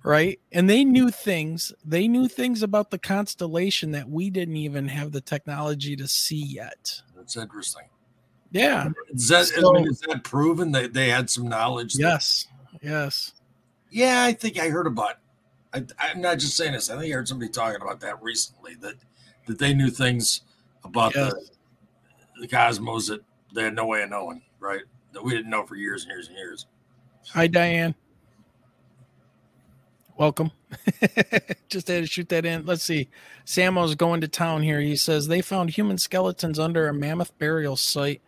Right. 0.04 0.40
And 0.50 0.68
they 0.68 0.84
knew 0.84 1.10
things, 1.10 1.72
they 1.84 2.08
knew 2.08 2.26
things 2.26 2.62
about 2.64 2.90
the 2.90 2.98
constellation 2.98 3.92
that 3.92 4.08
we 4.08 4.30
didn't 4.30 4.56
even 4.56 4.88
have 4.88 5.12
the 5.12 5.20
technology 5.20 5.94
to 5.94 6.08
see 6.08 6.42
yet. 6.44 7.00
That's 7.14 7.36
interesting. 7.36 7.84
Yeah. 8.50 8.88
Is 9.14 9.28
that, 9.28 9.50
I 9.56 9.72
mean, 9.72 9.86
is 9.88 10.00
that 10.00 10.24
proven 10.24 10.72
that 10.72 10.92
they 10.92 11.08
had 11.08 11.30
some 11.30 11.46
knowledge? 11.46 11.94
that- 11.94 12.00
Yes. 12.00 12.48
Yes. 12.82 13.32
yeah, 13.90 14.24
I 14.24 14.32
think 14.32 14.58
I 14.58 14.68
heard 14.70 14.86
about. 14.88 15.18
I, 15.74 15.84
I'm 15.98 16.20
not 16.20 16.38
just 16.38 16.56
saying 16.56 16.72
this. 16.72 16.90
I 16.90 16.98
think 16.98 17.12
I 17.12 17.16
heard 17.16 17.28
somebody 17.28 17.50
talking 17.50 17.80
about 17.80 18.00
that 18.00 18.22
recently. 18.22 18.74
That 18.76 18.94
that 19.46 19.58
they 19.58 19.74
knew 19.74 19.90
things 19.90 20.42
about 20.84 21.14
Yes. 21.14 21.32
the 21.32 22.40
the 22.42 22.48
cosmos 22.48 23.08
that 23.08 23.20
they 23.54 23.64
had 23.64 23.74
no 23.74 23.86
way 23.86 24.02
of 24.02 24.10
knowing, 24.10 24.42
right? 24.60 24.82
That 25.12 25.24
we 25.24 25.32
didn't 25.32 25.50
know 25.50 25.64
for 25.66 25.76
years 25.76 26.02
and 26.04 26.10
years 26.12 26.28
and 26.28 26.36
years. 26.36 26.66
Hi, 27.30 27.46
Diane. 27.46 27.94
Welcome. 30.16 30.50
Just 31.68 31.88
had 31.88 32.02
to 32.02 32.06
shoot 32.06 32.28
that 32.28 32.44
in. 32.44 32.66
Let's 32.66 32.82
see. 32.82 33.08
Samo's 33.44 33.94
going 33.94 34.20
to 34.20 34.28
town 34.28 34.62
here. 34.62 34.80
He 34.80 34.94
says 34.96 35.26
they 35.26 35.40
found 35.40 35.70
human 35.70 35.98
skeletons 35.98 36.58
under 36.58 36.88
a 36.88 36.94
mammoth 36.94 37.36
burial 37.38 37.76
site. 37.76 38.20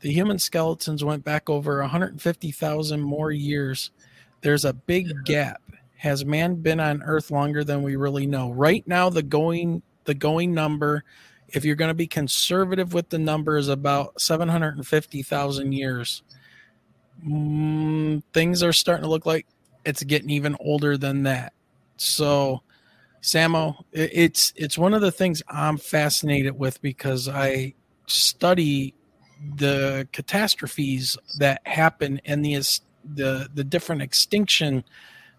The 0.00 0.12
human 0.12 0.38
skeletons 0.38 1.04
went 1.04 1.24
back 1.24 1.50
over 1.50 1.80
150,000 1.80 3.00
more 3.00 3.30
years. 3.30 3.90
There's 4.40 4.64
a 4.64 4.72
big 4.72 5.12
gap. 5.24 5.60
Has 6.02 6.24
man 6.24 6.56
been 6.56 6.80
on 6.80 7.00
Earth 7.04 7.30
longer 7.30 7.62
than 7.62 7.84
we 7.84 7.94
really 7.94 8.26
know? 8.26 8.50
Right 8.50 8.82
now, 8.88 9.08
the 9.08 9.22
going 9.22 9.82
the 10.02 10.14
going 10.14 10.52
number, 10.52 11.04
if 11.46 11.64
you're 11.64 11.76
going 11.76 11.90
to 11.90 11.94
be 11.94 12.08
conservative 12.08 12.92
with 12.92 13.10
the 13.10 13.20
number, 13.20 13.56
is 13.56 13.68
about 13.68 14.20
750,000 14.20 15.70
years. 15.70 16.24
Mm, 17.24 18.24
things 18.34 18.64
are 18.64 18.72
starting 18.72 19.04
to 19.04 19.08
look 19.08 19.26
like 19.26 19.46
it's 19.84 20.02
getting 20.02 20.30
even 20.30 20.56
older 20.58 20.96
than 20.96 21.22
that. 21.22 21.52
So, 21.98 22.62
Samo, 23.22 23.84
it's 23.92 24.52
it's 24.56 24.76
one 24.76 24.94
of 24.94 25.02
the 25.02 25.12
things 25.12 25.40
I'm 25.46 25.78
fascinated 25.78 26.58
with 26.58 26.82
because 26.82 27.28
I 27.28 27.74
study 28.08 28.96
the 29.54 30.08
catastrophes 30.10 31.16
that 31.38 31.64
happen 31.64 32.20
and 32.24 32.44
the 32.44 32.54
the 33.04 33.48
the 33.54 33.62
different 33.62 34.02
extinction 34.02 34.82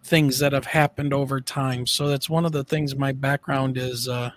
things 0.04 0.40
that 0.40 0.52
have 0.54 0.66
happened 0.66 1.14
over 1.14 1.40
time. 1.40 1.88
So 1.88 2.08
that's 2.08 2.30
one 2.30 2.46
of 2.46 2.52
the 2.52 2.64
things 2.64 2.96
my 2.96 3.12
background 3.12 3.78
is 3.78 4.08
uh, 4.08 4.32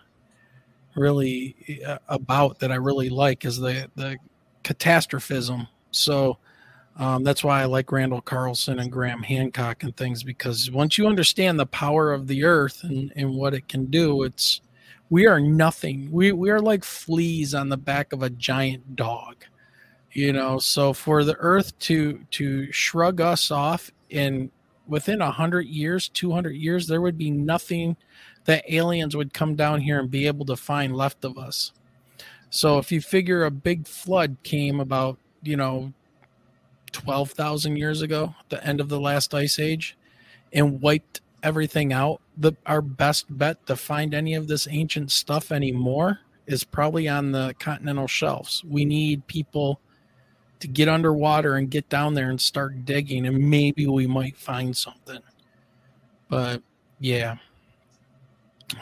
really 0.95 1.57
uh, 1.87 1.99
about 2.09 2.59
that 2.61 2.73
I 2.73 2.77
really 2.77 3.09
like 3.09 3.45
is 3.45 3.59
the 3.59 3.91
the 3.97 4.17
catastrophism. 4.63 5.67
So 5.91 6.39
um, 6.97 7.25
that's 7.25 7.45
why 7.45 7.61
I 7.61 7.67
like 7.67 7.93
Randall 7.93 8.23
Carlson 8.23 8.79
and 8.79 8.91
Graham 8.91 9.23
Hancock 9.23 9.83
and 9.83 9.95
things 9.97 10.23
because 10.23 10.71
once 10.71 10.97
you 10.97 11.07
understand 11.07 11.59
the 11.59 11.67
power 11.67 12.13
of 12.13 12.27
the 12.27 12.45
earth 12.45 12.83
and, 12.85 13.13
and 13.17 13.35
what 13.35 13.53
it 13.53 13.69
can 13.69 13.87
do, 13.87 14.23
it's 14.23 14.63
we 15.11 15.27
are 15.27 15.41
nothing. 15.41 16.11
We 16.11 16.33
we 16.33 16.51
are 16.51 16.61
like 16.61 16.85
fleas 16.85 17.55
on 17.55 17.69
the 17.69 17.77
back 17.77 18.13
of 18.13 18.23
a 18.23 18.31
giant 18.31 18.97
dog. 18.97 19.45
You 20.13 20.33
know, 20.33 20.59
so 20.59 20.95
for 20.95 21.25
the 21.25 21.37
Earth 21.37 21.79
to 21.81 22.25
to 22.31 22.73
shrug 22.73 23.21
us 23.21 23.51
off 23.51 23.91
in 24.09 24.51
within 24.87 25.21
a 25.21 25.31
hundred 25.31 25.67
years, 25.67 26.09
two 26.09 26.33
hundred 26.33 26.57
years, 26.57 26.87
there 26.87 27.01
would 27.01 27.19
be 27.19 27.31
nothing 27.31 27.97
that 28.45 28.65
aliens 28.73 29.17
would 29.17 29.35
come 29.35 29.55
down 29.57 29.81
here 29.81 29.99
and 29.99 30.11
be 30.11 30.27
able 30.27 30.47
to 30.47 30.57
find 30.57 30.97
left 30.97 31.25
of 31.25 31.37
us. 31.37 31.73
So 32.51 32.79
if 32.79 32.93
you 32.93 33.01
figure 33.01 33.45
a 33.45 33.51
big 33.51 33.87
flood 33.87 34.37
came 34.43 34.81
about, 34.81 35.19
you 35.43 35.57
know, 35.57 35.93
12,000 36.93 37.77
years 37.77 38.03
ago, 38.03 38.35
the 38.49 38.65
end 38.65 38.81
of 38.81 38.89
the 38.89 39.01
last 39.01 39.35
ice 39.35 39.59
age, 39.59 39.97
and 40.53 40.81
wiped 40.81 41.21
everything 41.43 41.93
out, 41.93 42.21
the 42.37 42.53
our 42.65 42.81
best 42.81 43.27
bet 43.29 43.67
to 43.67 43.77
find 43.77 44.15
any 44.15 44.35
of 44.35 44.49
this 44.49 44.67
ancient 44.71 45.11
stuff 45.11 45.53
anymore 45.53 46.21
is 46.47 46.65
probably 46.65 47.09
on 47.09 47.33
the 47.33 47.55
continental 47.59 48.07
shelves. 48.07 48.65
We 48.65 48.85
need 48.85 49.27
people 49.27 49.81
to 50.61 50.69
get 50.69 50.89
underwater 50.89 51.57
and 51.57 51.71
get 51.71 51.89
down 51.89 52.15
there 52.15 52.31
and 52.31 52.41
start 52.41 52.85
digging 52.85 53.27
and 53.27 53.39
maybe 53.39 53.87
we 53.87 54.07
might 54.07 54.37
find 54.37 54.77
something. 54.77 55.21
But 56.29 56.63
yeah, 56.99 57.37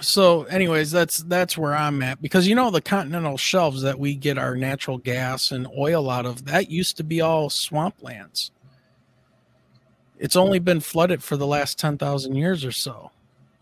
so 0.01 0.45
anyways 0.45 0.91
that's 0.91 1.19
that's 1.25 1.59
where 1.59 1.75
i'm 1.75 2.03
at 2.03 2.21
because 2.23 2.49
you 2.49 2.55
know 2.55 2.71
the 2.71 2.81
continental 2.81 3.37
shelves 3.37 3.83
that 3.83 3.99
we 3.99 4.15
get 4.15 4.39
our 4.39 4.57
natural 4.57 4.97
gas 4.97 5.53
and 5.53 5.67
oil 5.77 6.09
out 6.09 6.25
of 6.25 6.47
that 6.47 6.71
used 6.71 6.97
to 6.97 7.05
be 7.05 7.21
all 7.21 7.49
swamplands. 7.51 8.51
It's 10.19 10.37
only 10.37 10.59
been 10.59 10.81
flooded 10.81 11.23
for 11.23 11.37
the 11.37 11.47
last 11.47 11.79
10,000 11.79 12.35
years 12.35 12.65
or 12.65 12.73
so 12.73 13.11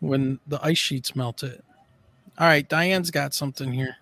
when 0.01 0.39
the 0.47 0.61
ice 0.63 0.79
sheets 0.79 1.17
melted. 1.17 1.63
All 2.39 2.47
right 2.47 2.69
diane's 2.69 3.11
got 3.11 3.35
something 3.35 3.73
here. 3.73 3.97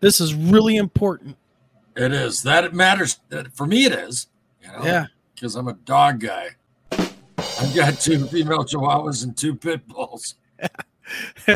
This 0.00 0.20
is 0.20 0.34
really 0.34 0.76
important 0.76 1.36
it 1.96 2.12
is 2.12 2.42
that 2.42 2.64
it 2.64 2.74
matters 2.74 3.20
for 3.52 3.66
me 3.66 3.84
it 3.84 3.92
is 3.92 4.28
you 4.62 4.68
know, 4.68 4.84
yeah 4.84 5.06
because 5.34 5.54
i'm 5.56 5.68
a 5.68 5.74
dog 5.84 6.20
guy 6.20 6.48
i've 6.92 7.74
got 7.74 7.98
two 8.00 8.26
female 8.26 8.64
chihuahuas 8.64 9.24
and 9.24 9.36
two 9.36 9.54
pit 9.54 9.86
bulls 9.88 10.36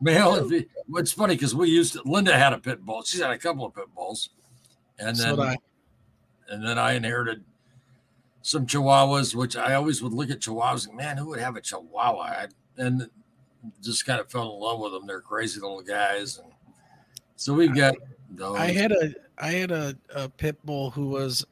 Male. 0.00 0.50
It's 0.96 1.12
funny 1.12 1.34
because 1.34 1.54
we 1.54 1.70
used 1.70 1.94
to, 1.94 2.02
Linda 2.04 2.36
had 2.36 2.52
a 2.52 2.58
pit 2.58 2.84
bull. 2.84 3.02
She's 3.02 3.20
had 3.20 3.30
a 3.30 3.38
couple 3.38 3.64
of 3.64 3.74
pit 3.74 3.86
bulls, 3.94 4.30
and 4.98 5.16
then 5.16 5.36
so 5.36 5.54
and 6.48 6.64
then 6.64 6.78
I 6.78 6.92
inherited 6.92 7.44
some 8.42 8.66
Chihuahuas, 8.66 9.34
which 9.34 9.56
I 9.56 9.74
always 9.74 10.02
would 10.02 10.12
look 10.12 10.30
at 10.30 10.40
Chihuahuas 10.40 10.86
and 10.86 10.96
man, 10.96 11.16
who 11.16 11.26
would 11.28 11.40
have 11.40 11.56
a 11.56 11.60
Chihuahua? 11.60 12.46
and 12.76 13.08
just 13.82 14.06
kind 14.06 14.20
of 14.20 14.30
fell 14.30 14.54
in 14.54 14.60
love 14.60 14.80
with 14.80 14.92
them. 14.92 15.06
They're 15.06 15.20
crazy 15.20 15.60
little 15.60 15.82
guys, 15.82 16.38
and 16.38 16.52
so 17.36 17.54
we've 17.54 17.74
got. 17.74 17.94
Those. 18.30 18.58
I 18.58 18.72
had 18.72 18.92
a 18.92 19.14
I 19.38 19.52
had 19.52 19.70
a, 19.70 19.96
a 20.14 20.28
pit 20.28 20.56
bull 20.64 20.90
who 20.90 21.08
was 21.08 21.44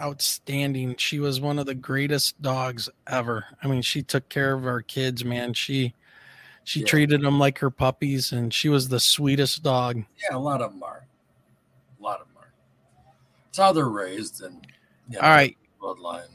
outstanding. 0.00 0.96
She 0.96 1.20
was 1.20 1.40
one 1.40 1.58
of 1.58 1.66
the 1.66 1.74
greatest 1.74 2.40
dogs 2.40 2.88
ever. 3.06 3.44
I 3.62 3.66
mean, 3.66 3.82
she 3.82 4.02
took 4.02 4.28
care 4.28 4.54
of 4.54 4.66
our 4.66 4.82
kids, 4.82 5.24
man. 5.24 5.54
She 5.54 5.94
she 6.64 6.80
yeah. 6.80 6.86
treated 6.86 7.22
them 7.22 7.38
like 7.38 7.58
her 7.60 7.70
puppies, 7.70 8.32
and 8.32 8.52
she 8.52 8.68
was 8.68 8.88
the 8.88 9.00
sweetest 9.00 9.62
dog. 9.62 10.04
Yeah, 10.22 10.36
a 10.36 10.38
lot 10.38 10.60
of 10.60 10.72
them 10.72 10.82
are. 10.82 11.06
A 11.98 12.02
lot 12.02 12.20
of 12.20 12.26
them 12.26 12.36
are. 12.38 12.52
It's 13.48 13.58
how 13.58 13.72
they're 13.72 13.88
raised, 13.88 14.42
and 14.42 14.66
yeah, 15.08 15.20
all 15.20 15.30
right, 15.30 15.56
bloodline. 15.80 16.28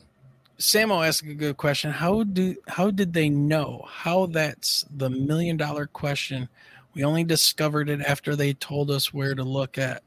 Samo 0.59 1.05
asked 1.05 1.23
a 1.23 1.33
good 1.33 1.57
question. 1.57 1.91
How 1.91 2.23
do 2.23 2.55
how 2.67 2.89
did 2.89 3.13
they 3.13 3.29
know? 3.29 3.85
How 3.87 4.27
that's 4.27 4.85
the 4.95 5.09
million 5.09 5.57
dollar 5.57 5.87
question. 5.87 6.49
We 6.93 7.03
only 7.03 7.23
discovered 7.23 7.89
it 7.89 8.01
after 8.01 8.35
they 8.35 8.53
told 8.53 8.91
us 8.91 9.13
where 9.13 9.35
to 9.35 9.43
look 9.43 9.77
at. 9.77 10.03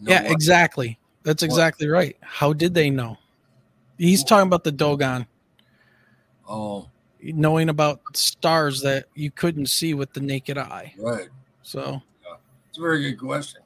No 0.00 0.12
yeah, 0.12 0.22
what? 0.22 0.32
exactly. 0.32 0.98
That's 1.22 1.42
exactly 1.42 1.88
what? 1.88 1.94
right. 1.94 2.16
How 2.20 2.52
did 2.52 2.74
they 2.74 2.90
know? 2.90 3.18
He's 3.98 4.22
talking 4.22 4.46
about 4.46 4.64
the 4.64 4.72
Dogon. 4.72 5.26
Oh, 6.48 6.88
knowing 7.22 7.68
about 7.68 8.00
stars 8.14 8.82
that 8.82 9.06
you 9.14 9.30
couldn't 9.30 9.66
see 9.66 9.94
with 9.94 10.12
the 10.12 10.20
naked 10.20 10.58
eye. 10.58 10.94
Right. 10.98 11.28
So 11.62 12.02
yeah. 12.24 12.36
it's 12.68 12.78
a 12.78 12.80
very 12.80 13.02
good 13.02 13.18
question. 13.18 13.62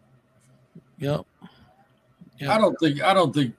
Yep. 0.99 1.26
yep. 2.39 2.51
I 2.51 2.59
don't 2.59 2.76
think 2.78 3.03
I 3.03 3.14
don't 3.14 3.35
think 3.35 3.55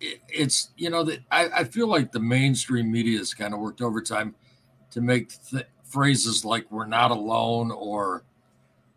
it, 0.00 0.20
it's 0.28 0.70
you 0.76 0.90
know 0.90 1.04
that 1.04 1.20
I, 1.30 1.48
I 1.48 1.64
feel 1.64 1.86
like 1.86 2.12
the 2.12 2.20
mainstream 2.20 2.90
media 2.90 3.18
has 3.18 3.34
kind 3.34 3.54
of 3.54 3.60
worked 3.60 3.80
overtime 3.80 4.34
to 4.90 5.00
make 5.00 5.32
th- 5.50 5.66
phrases 5.84 6.44
like 6.44 6.70
"we're 6.70 6.86
not 6.86 7.10
alone" 7.10 7.70
or 7.70 8.24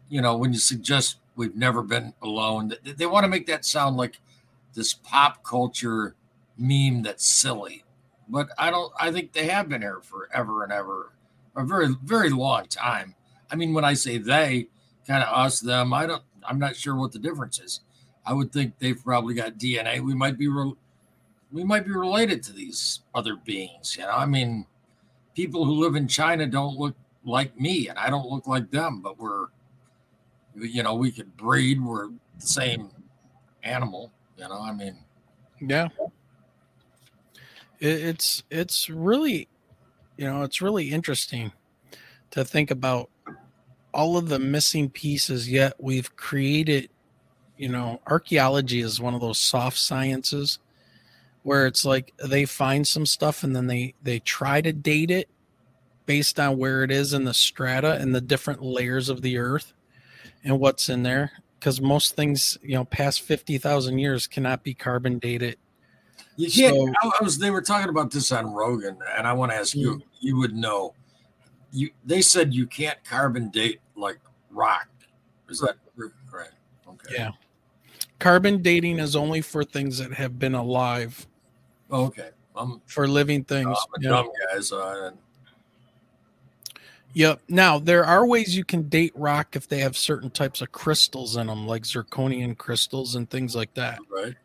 you 0.10 0.22
know 0.22 0.38
when 0.38 0.54
you 0.54 0.60
suggest 0.60 1.18
we've 1.36 1.56
never 1.56 1.82
been 1.82 2.14
alone, 2.22 2.74
they, 2.84 3.06
want 3.06 3.24
to 3.24 3.30
make 3.30 3.48
that 3.48 3.66
sound 3.66 3.98
like 3.98 4.20
this 4.74 4.94
pop 4.94 5.44
culture 5.44 6.16
meme 6.58 7.02
that's 7.02 7.26
silly 7.26 7.84
but 8.28 8.50
I 8.58 8.72
don't. 8.72 8.92
I 9.00 9.12
think 9.12 9.34
they 9.34 9.48
have 9.48 9.70
been 9.70 9.82
here 9.82 10.02
forever 10.02 10.64
and 10.64 10.72
ever, 10.72 11.14
a 11.56 11.64
very 11.64 11.96
very 12.04 12.30
long 12.30 12.66
time. 12.68 13.16
I 13.52 13.56
mean, 13.56 13.74
when 13.74 13.86
I 13.86 13.94
say 13.94 14.18
they, 14.18 14.68
kind 15.08 15.24
of 15.24 15.30
us, 15.34 15.60
them, 15.60 15.94
I 15.94 16.08
don't. 16.08 16.24
I'm 16.44 16.60
not 16.60 16.76
sure 16.76 16.96
what 16.96 17.12
the 17.12 17.20
difference 17.20 17.60
is. 17.60 17.82
I 18.26 18.34
would 18.34 18.52
think 18.52 18.80
they've 18.80 19.02
probably 19.02 19.34
got 19.34 19.58
DNA. 19.58 20.00
We 20.00 20.16
might 20.16 20.38
be 20.38 20.48
re- 20.48 20.76
we 21.52 21.64
might 21.64 21.86
be 21.86 21.92
related 21.92 22.42
to 22.44 22.54
these 22.54 23.02
other 23.14 23.36
beings. 23.36 23.96
You 23.98 24.04
know, 24.04 24.12
I 24.12 24.26
mean, 24.26 24.66
people 25.36 25.66
who 25.66 25.74
live 25.74 25.96
in 25.96 26.08
China 26.08 26.48
don't 26.48 26.78
look 26.78 26.96
like 27.26 27.60
me, 27.60 27.88
and 27.88 28.00
I 28.00 28.10
don't 28.10 28.30
look 28.30 28.48
like 28.48 28.72
them, 28.72 29.02
but 29.02 29.20
we're, 29.20 29.48
you 30.56 30.84
know, 30.84 30.96
we 30.96 31.12
could 31.12 31.36
breed. 31.38 31.82
We're 31.82 32.08
the 32.08 32.48
same 32.48 32.90
animal. 33.64 34.12
You 34.38 34.50
know, 34.50 34.62
I 34.62 34.74
mean, 34.74 34.98
yeah 35.62 35.88
it's 37.84 38.44
it's 38.50 38.90
really 38.90 39.48
you 40.16 40.26
know 40.26 40.44
it's 40.44 40.62
really 40.62 40.90
interesting 40.92 41.52
to 42.32 42.46
think 42.46 42.72
about 42.72 43.10
all 43.94 44.18
of 44.18 44.30
the 44.30 44.40
missing 44.40 44.90
pieces 44.90 45.50
yet 45.52 45.74
we've 45.80 46.16
created 46.16 46.90
you 47.58 47.68
know 47.68 48.00
archaeology 48.08 48.80
is 48.80 49.02
one 49.02 49.14
of 49.14 49.20
those 49.20 49.38
soft 49.38 49.78
sciences 49.78 50.60
where 51.44 51.68
it's 51.68 51.84
like 51.84 52.14
they 52.24 52.46
find 52.46 52.88
some 52.88 53.06
stuff 53.06 53.44
and 53.44 53.54
then 53.54 53.68
they 53.68 53.94
they 54.02 54.20
try 54.20 54.62
to 54.62 54.72
date 54.72 55.12
it 55.12 55.30
based 56.06 56.40
on 56.40 56.58
where 56.58 56.84
it 56.84 56.92
is 56.92 57.14
in 57.14 57.26
the 57.26 57.34
strata 57.34 57.96
and 57.96 58.16
the 58.16 58.22
different 58.22 58.62
layers 58.62 59.10
of 59.10 59.22
the 59.22 59.38
earth 59.38 59.74
and 60.44 60.60
what's 60.60 60.90
in 60.90 61.04
there 61.04 61.32
because 61.60 61.80
most 61.82 62.16
things 62.16 62.58
you 62.62 62.76
know 62.76 62.86
past 62.86 63.22
50,000 63.22 63.98
years 63.98 64.28
cannot 64.28 64.64
be 64.64 64.74
carbon 64.74 65.20
dated 65.20 65.58
you 66.36 66.50
can't. 66.50 66.76
So, 66.76 66.94
I 67.20 67.24
was. 67.24 67.38
They 67.38 67.52
were 67.52 67.62
talking 67.62 67.90
about 67.90 68.12
this 68.12 68.32
on 68.32 68.54
Rogan, 68.54 68.98
and 69.18 69.28
I 69.28 69.34
want 69.34 69.52
to 69.52 69.58
ask 69.58 69.76
you. 69.76 69.94
Hmm. 69.94 70.00
You 70.20 70.38
would 70.38 70.56
know. 70.56 70.94
You. 71.72 71.90
They 72.06 72.22
said 72.22 72.54
you 72.54 72.66
can't 72.66 73.04
carbon 73.04 73.50
date 73.50 73.82
like 73.96 74.20
rock. 74.50 74.88
Is 75.50 75.60
that 75.60 75.76
right? 76.32 76.50
Okay. 76.88 77.16
Yeah. 77.16 77.32
Carbon 78.20 78.62
dating 78.62 79.00
is 79.00 79.16
only 79.16 79.42
for 79.42 79.64
things 79.64 79.98
that 79.98 80.14
have 80.14 80.40
been 80.40 80.56
alive. 80.56 81.28
Okay. 81.92 82.30
I'm, 82.56 82.82
for 82.86 83.08
living 83.08 83.44
things. 83.44 83.68
I'm 83.68 84.02
a 84.02 84.04
yeah. 84.04 84.10
dumb 84.10 84.30
guy, 84.52 84.60
so 84.62 84.82
I, 84.82 85.12
Yep. 87.14 87.42
Now 87.48 87.80
there 87.80 88.06
are 88.06 88.26
ways 88.26 88.56
you 88.58 88.64
can 88.66 88.90
date 88.90 89.14
rock 89.16 89.56
if 89.56 89.68
they 89.68 89.80
have 89.80 89.96
certain 89.96 90.30
types 90.30 90.62
of 90.62 90.72
crystals 90.72 91.38
in 91.38 91.48
them, 91.48 91.68
like 91.68 91.84
zirconian 91.84 92.58
crystals 92.58 93.16
and 93.16 93.30
things 93.30 93.56
like 93.56 93.74
that. 93.76 94.00
Right. 94.10 94.36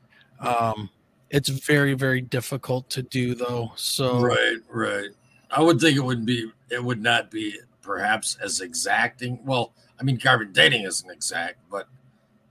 Um, 0.40 0.90
it's 1.30 1.48
very, 1.48 1.94
very 1.94 2.20
difficult 2.20 2.88
to 2.90 3.02
do 3.02 3.34
though. 3.34 3.72
So 3.76 4.20
right, 4.20 4.58
right. 4.68 5.10
I 5.50 5.62
would 5.62 5.80
think 5.80 5.96
it 5.96 6.04
would 6.04 6.26
be 6.26 6.50
it 6.70 6.82
would 6.82 7.02
not 7.02 7.30
be 7.30 7.58
perhaps 7.82 8.36
as 8.42 8.60
exacting. 8.60 9.40
Well, 9.44 9.72
I 9.98 10.02
mean 10.02 10.18
carbon 10.18 10.52
dating 10.52 10.82
isn't 10.82 11.10
exact, 11.10 11.58
but 11.70 11.88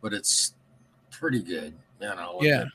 but 0.01 0.13
it's 0.13 0.55
pretty 1.11 1.41
good, 1.41 1.73
you 2.01 2.07
know. 2.07 2.39
Yeah. 2.41 2.65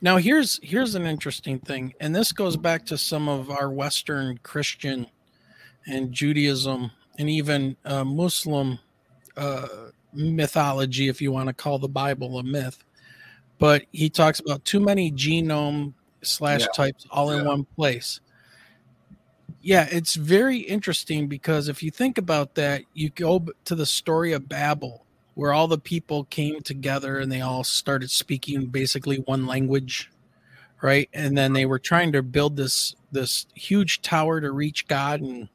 Now 0.00 0.16
here's 0.16 0.58
here's 0.62 0.94
an 0.94 1.06
interesting 1.06 1.58
thing, 1.58 1.94
and 2.00 2.14
this 2.14 2.32
goes 2.32 2.56
back 2.56 2.86
to 2.86 2.98
some 2.98 3.28
of 3.28 3.50
our 3.50 3.70
Western 3.70 4.38
Christian 4.42 5.06
and 5.86 6.12
Judaism 6.12 6.90
and 7.18 7.28
even 7.28 7.76
uh, 7.84 8.04
Muslim 8.04 8.78
uh, 9.36 9.68
mythology, 10.12 11.08
if 11.08 11.20
you 11.20 11.32
want 11.32 11.48
to 11.48 11.52
call 11.52 11.78
the 11.78 11.88
Bible 11.88 12.38
a 12.38 12.42
myth 12.42 12.84
but 13.62 13.84
he 13.92 14.10
talks 14.10 14.40
about 14.40 14.64
too 14.64 14.80
many 14.80 15.12
genome 15.12 15.92
slash 16.22 16.66
types 16.74 17.06
all 17.12 17.30
in 17.30 17.44
one 17.44 17.64
place. 17.76 18.18
Yeah, 19.60 19.86
it's 19.88 20.16
very 20.16 20.58
interesting 20.58 21.28
because 21.28 21.68
if 21.68 21.80
you 21.80 21.92
think 21.92 22.18
about 22.18 22.56
that, 22.56 22.82
you 22.92 23.10
go 23.10 23.46
to 23.66 23.76
the 23.76 23.86
story 23.86 24.32
of 24.32 24.48
Babel, 24.48 25.06
where 25.34 25.52
all 25.52 25.68
the 25.68 25.78
people 25.78 26.24
came 26.24 26.60
together 26.62 27.20
and 27.20 27.30
they 27.30 27.40
all 27.40 27.62
started 27.62 28.10
speaking 28.10 28.66
basically 28.66 29.18
one 29.18 29.46
language, 29.46 30.10
right? 30.82 31.08
And 31.12 31.38
then 31.38 31.52
they 31.52 31.64
were 31.64 31.78
trying 31.78 32.10
to 32.14 32.22
build 32.24 32.56
this 32.56 32.96
this 33.12 33.46
huge 33.54 34.02
tower 34.02 34.40
to 34.40 34.50
reach 34.50 34.88
God, 34.88 35.20
and 35.20 35.48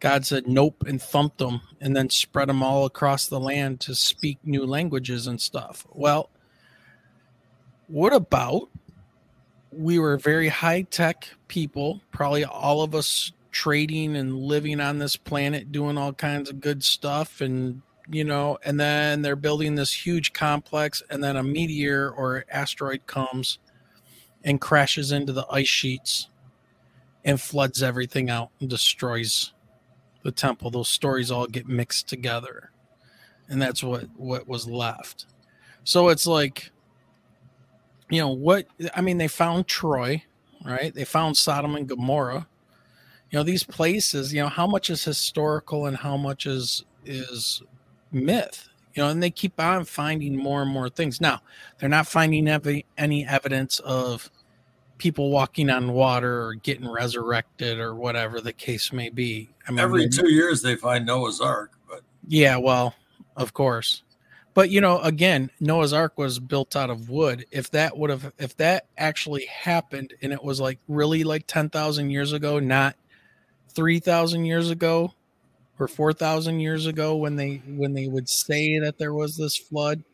God 0.00 0.24
said 0.24 0.48
nope 0.48 0.82
and 0.86 1.00
thumped 1.00 1.38
them, 1.38 1.60
and 1.80 1.94
then 1.94 2.08
spread 2.08 2.48
them 2.48 2.62
all 2.62 2.86
across 2.86 3.26
the 3.26 3.38
land 3.38 3.80
to 3.80 3.94
speak 3.94 4.38
new 4.42 4.64
languages 4.64 5.26
and 5.26 5.40
stuff. 5.40 5.86
Well, 5.92 6.30
what 7.86 8.14
about 8.14 8.70
we 9.72 9.98
were 9.98 10.16
very 10.16 10.48
high 10.48 10.82
tech 10.82 11.28
people, 11.48 12.00
probably 12.10 12.44
all 12.44 12.82
of 12.82 12.94
us 12.94 13.32
trading 13.52 14.16
and 14.16 14.38
living 14.38 14.80
on 14.80 14.98
this 14.98 15.16
planet, 15.16 15.70
doing 15.70 15.98
all 15.98 16.12
kinds 16.12 16.48
of 16.48 16.60
good 16.60 16.82
stuff, 16.82 17.40
and 17.40 17.82
you 18.08 18.24
know, 18.24 18.58
and 18.64 18.80
then 18.80 19.22
they're 19.22 19.36
building 19.36 19.74
this 19.74 19.92
huge 20.06 20.32
complex, 20.32 21.02
and 21.10 21.22
then 21.22 21.36
a 21.36 21.42
meteor 21.42 22.10
or 22.10 22.44
asteroid 22.50 23.06
comes 23.06 23.58
and 24.42 24.60
crashes 24.60 25.12
into 25.12 25.32
the 25.32 25.46
ice 25.50 25.68
sheets 25.68 26.28
and 27.24 27.40
floods 27.40 27.82
everything 27.82 28.30
out 28.30 28.50
and 28.60 28.70
destroys 28.70 29.52
the 30.22 30.32
temple. 30.32 30.70
Those 30.70 30.88
stories 30.88 31.30
all 31.30 31.46
get 31.46 31.68
mixed 31.68 32.08
together. 32.08 32.70
And 33.48 33.60
that's 33.60 33.82
what 33.82 34.04
what 34.16 34.46
was 34.46 34.66
left. 34.66 35.26
So 35.84 36.08
it's 36.08 36.26
like 36.26 36.70
you 38.10 38.20
know 38.20 38.28
what 38.28 38.66
I 38.94 39.00
mean 39.00 39.18
they 39.18 39.28
found 39.28 39.66
Troy, 39.66 40.24
right? 40.64 40.94
They 40.94 41.04
found 41.04 41.36
Sodom 41.36 41.74
and 41.76 41.88
Gomorrah. 41.88 42.46
You 43.30 43.38
know 43.38 43.42
these 43.44 43.62
places, 43.64 44.32
you 44.32 44.42
know 44.42 44.48
how 44.48 44.66
much 44.66 44.90
is 44.90 45.04
historical 45.04 45.86
and 45.86 45.96
how 45.96 46.16
much 46.16 46.46
is 46.46 46.84
is 47.04 47.62
myth. 48.12 48.68
You 48.94 49.04
know, 49.04 49.08
and 49.10 49.22
they 49.22 49.30
keep 49.30 49.58
on 49.60 49.84
finding 49.84 50.36
more 50.36 50.62
and 50.62 50.70
more 50.70 50.88
things. 50.88 51.20
Now, 51.20 51.42
they're 51.78 51.88
not 51.88 52.08
finding 52.08 52.48
any, 52.48 52.84
any 52.98 53.24
evidence 53.24 53.78
of 53.80 54.28
people 55.00 55.30
walking 55.30 55.70
on 55.70 55.92
water 55.92 56.42
or 56.44 56.54
getting 56.54 56.88
resurrected 56.88 57.80
or 57.80 57.94
whatever 57.94 58.40
the 58.40 58.52
case 58.52 58.92
may 58.92 59.08
be. 59.08 59.48
I 59.66 59.72
mean, 59.72 59.80
every 59.80 60.08
two 60.08 60.30
years 60.30 60.62
they 60.62 60.76
find 60.76 61.06
Noah's 61.06 61.40
Ark, 61.40 61.72
but 61.88 62.02
yeah, 62.28 62.56
well, 62.58 62.94
of 63.36 63.52
course. 63.54 64.02
But 64.52 64.70
you 64.70 64.80
know, 64.80 65.00
again, 65.00 65.50
Noah's 65.58 65.92
Ark 65.92 66.18
was 66.18 66.38
built 66.38 66.76
out 66.76 66.90
of 66.90 67.08
wood. 67.08 67.46
If 67.50 67.70
that 67.70 67.96
would 67.96 68.10
have, 68.10 68.32
if 68.38 68.56
that 68.58 68.86
actually 68.98 69.46
happened, 69.46 70.14
and 70.22 70.32
it 70.32 70.44
was 70.44 70.60
like 70.60 70.78
really 70.86 71.24
like 71.24 71.46
ten 71.46 71.70
thousand 71.70 72.10
years 72.10 72.32
ago, 72.32 72.58
not 72.58 72.94
three 73.70 74.00
thousand 74.00 74.44
years 74.44 74.70
ago 74.70 75.14
or 75.78 75.88
four 75.88 76.12
thousand 76.12 76.60
years 76.60 76.86
ago, 76.86 77.16
when 77.16 77.36
they 77.36 77.62
when 77.66 77.94
they 77.94 78.06
would 78.06 78.28
say 78.28 78.78
that 78.80 78.98
there 78.98 79.14
was 79.14 79.36
this 79.36 79.56
flood. 79.56 80.04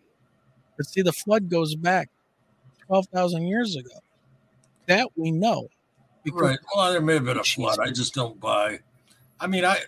But 0.77 0.87
see, 0.87 1.03
the 1.03 1.13
flood 1.13 1.51
goes 1.51 1.75
back 1.75 2.09
twelve 2.87 3.07
thousand 3.07 3.47
years 3.49 3.75
ago. 3.75 3.99
That 4.87 5.09
we 5.17 5.31
know. 5.31 5.69
Right. 6.33 6.59
Well, 6.75 6.91
there 6.91 7.01
may 7.01 7.15
have 7.15 7.25
been 7.25 7.39
a 7.39 7.45
flood. 7.45 7.79
I 7.79 7.91
just 7.91 8.15
don't 8.15 8.41
buy. 8.41 8.81
I 9.39 9.47
mean, 9.47 9.65
I. 9.65 9.79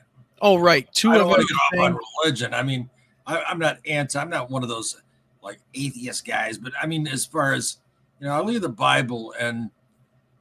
Oh, 0.40 0.56
right. 0.58 0.88
Two 0.92 1.10
I 1.10 1.18
don't 1.18 1.28
want 1.28 1.40
to 1.40 1.46
get 1.46 1.80
off 1.80 1.92
on 1.92 1.98
religion. 2.22 2.54
I 2.54 2.62
mean, 2.62 2.88
I, 3.26 3.42
I'm 3.42 3.58
not 3.58 3.78
anti. 3.86 4.20
I'm 4.20 4.30
not 4.30 4.50
one 4.50 4.62
of 4.62 4.68
those 4.68 4.96
like 5.42 5.58
atheist 5.74 6.26
guys. 6.26 6.58
But 6.58 6.72
I 6.80 6.86
mean, 6.86 7.08
as 7.08 7.26
far 7.26 7.54
as 7.54 7.78
you 8.20 8.26
know, 8.26 8.32
I 8.32 8.40
leave 8.40 8.62
the 8.62 8.68
Bible, 8.68 9.34
and 9.38 9.70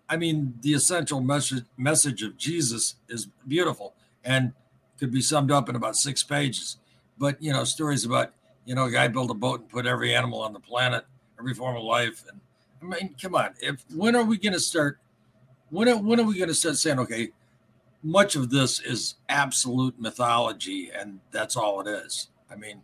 I 0.10 0.18
mean, 0.18 0.53
the 0.62 0.74
essential 0.74 1.20
message 1.22 1.64
message 1.78 2.22
of 2.22 2.38
Jesus 2.38 2.95
is 3.10 3.28
beautiful 3.47 3.95
and 4.24 4.53
could 4.99 5.12
be 5.12 5.22
summed 5.22 5.51
up 5.51 5.70
in 5.70 5.76
about 5.76 5.95
six 5.95 6.24
pages. 6.24 6.78
But 7.18 7.41
you 7.41 7.51
know, 7.51 7.64
stories 7.64 8.05
about 8.05 8.34
you 8.66 8.76
know, 8.76 8.86
a 8.86 8.91
guy 8.91 9.08
built 9.08 9.32
a 9.32 9.34
boat 9.34 9.62
and 9.62 9.70
put 9.70 9.86
every 9.86 10.14
animal 10.14 10.41
on 10.41 10.53
the 10.53 10.60
planet, 10.60 11.05
every 11.39 11.53
form 11.53 11.78
of 11.78 11.84
life, 11.84 12.24
and 12.30 12.39
I 12.82 12.86
mean, 12.86 13.16
come 13.22 13.36
on. 13.36 13.54
If 13.60 13.84
when 13.94 14.16
are 14.16 14.24
we 14.24 14.38
going 14.38 14.54
to 14.54 14.60
start? 14.60 15.00
When 15.70 15.90
are, 15.90 15.98
when 15.98 16.20
are 16.20 16.24
we 16.24 16.38
going 16.38 16.48
to 16.48 16.54
start 16.56 16.78
saying, 16.78 17.00
okay, 17.00 17.30
much 18.04 18.36
of 18.36 18.50
this 18.50 18.80
is 18.80 19.16
absolute 19.28 20.00
mythology, 20.00 20.90
and 20.92 21.20
that's 21.32 21.58
all 21.58 21.82
it 21.82 21.88
is. 21.88 22.30
I 22.50 22.56
mean, 22.56 22.82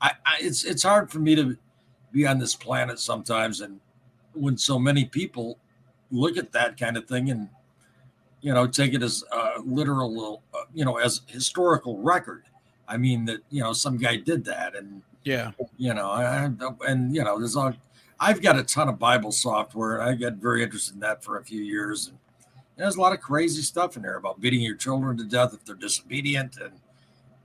I, 0.00 0.12
I 0.24 0.36
it's 0.40 0.64
it's 0.64 0.82
hard 0.82 1.10
for 1.10 1.18
me 1.18 1.34
to 1.34 1.56
be 2.12 2.26
on 2.26 2.38
this 2.38 2.54
planet 2.54 2.98
sometimes, 2.98 3.60
and 3.60 3.80
when 4.34 4.56
so 4.56 4.78
many 4.78 5.04
people 5.04 5.58
look 6.10 6.36
at 6.36 6.52
that 6.52 6.78
kind 6.78 6.96
of 6.96 7.06
thing 7.06 7.30
and 7.30 7.48
you 8.42 8.52
know 8.52 8.66
take 8.66 8.94
it 8.94 9.02
as 9.02 9.24
a 9.32 9.60
literal, 9.64 10.42
uh, 10.54 10.58
you 10.74 10.84
know, 10.84 10.98
as 10.98 11.22
historical 11.26 11.98
record. 11.98 12.44
I 12.86 12.96
mean 12.98 13.24
that 13.26 13.40
you 13.50 13.62
know 13.62 13.72
some 13.72 13.96
guy 13.96 14.16
did 14.16 14.44
that, 14.44 14.76
and 14.76 15.02
yeah, 15.24 15.52
you 15.76 15.94
know, 15.94 16.10
I, 16.10 16.50
and 16.86 17.14
you 17.14 17.24
know, 17.24 17.38
there's 17.38 17.56
all 17.56 17.72
I've 18.22 18.40
got 18.40 18.56
a 18.56 18.62
ton 18.62 18.88
of 18.88 19.00
Bible 19.00 19.32
software. 19.32 20.00
I 20.00 20.14
got 20.14 20.34
very 20.34 20.62
interested 20.62 20.94
in 20.94 21.00
that 21.00 21.24
for 21.24 21.38
a 21.38 21.44
few 21.44 21.60
years. 21.60 22.06
And 22.06 22.16
there's 22.76 22.94
a 22.94 23.00
lot 23.00 23.12
of 23.12 23.20
crazy 23.20 23.62
stuff 23.62 23.96
in 23.96 24.02
there 24.02 24.16
about 24.16 24.40
beating 24.40 24.60
your 24.60 24.76
children 24.76 25.16
to 25.16 25.24
death 25.24 25.52
if 25.54 25.64
they're 25.64 25.74
disobedient. 25.74 26.56
And, 26.58 26.72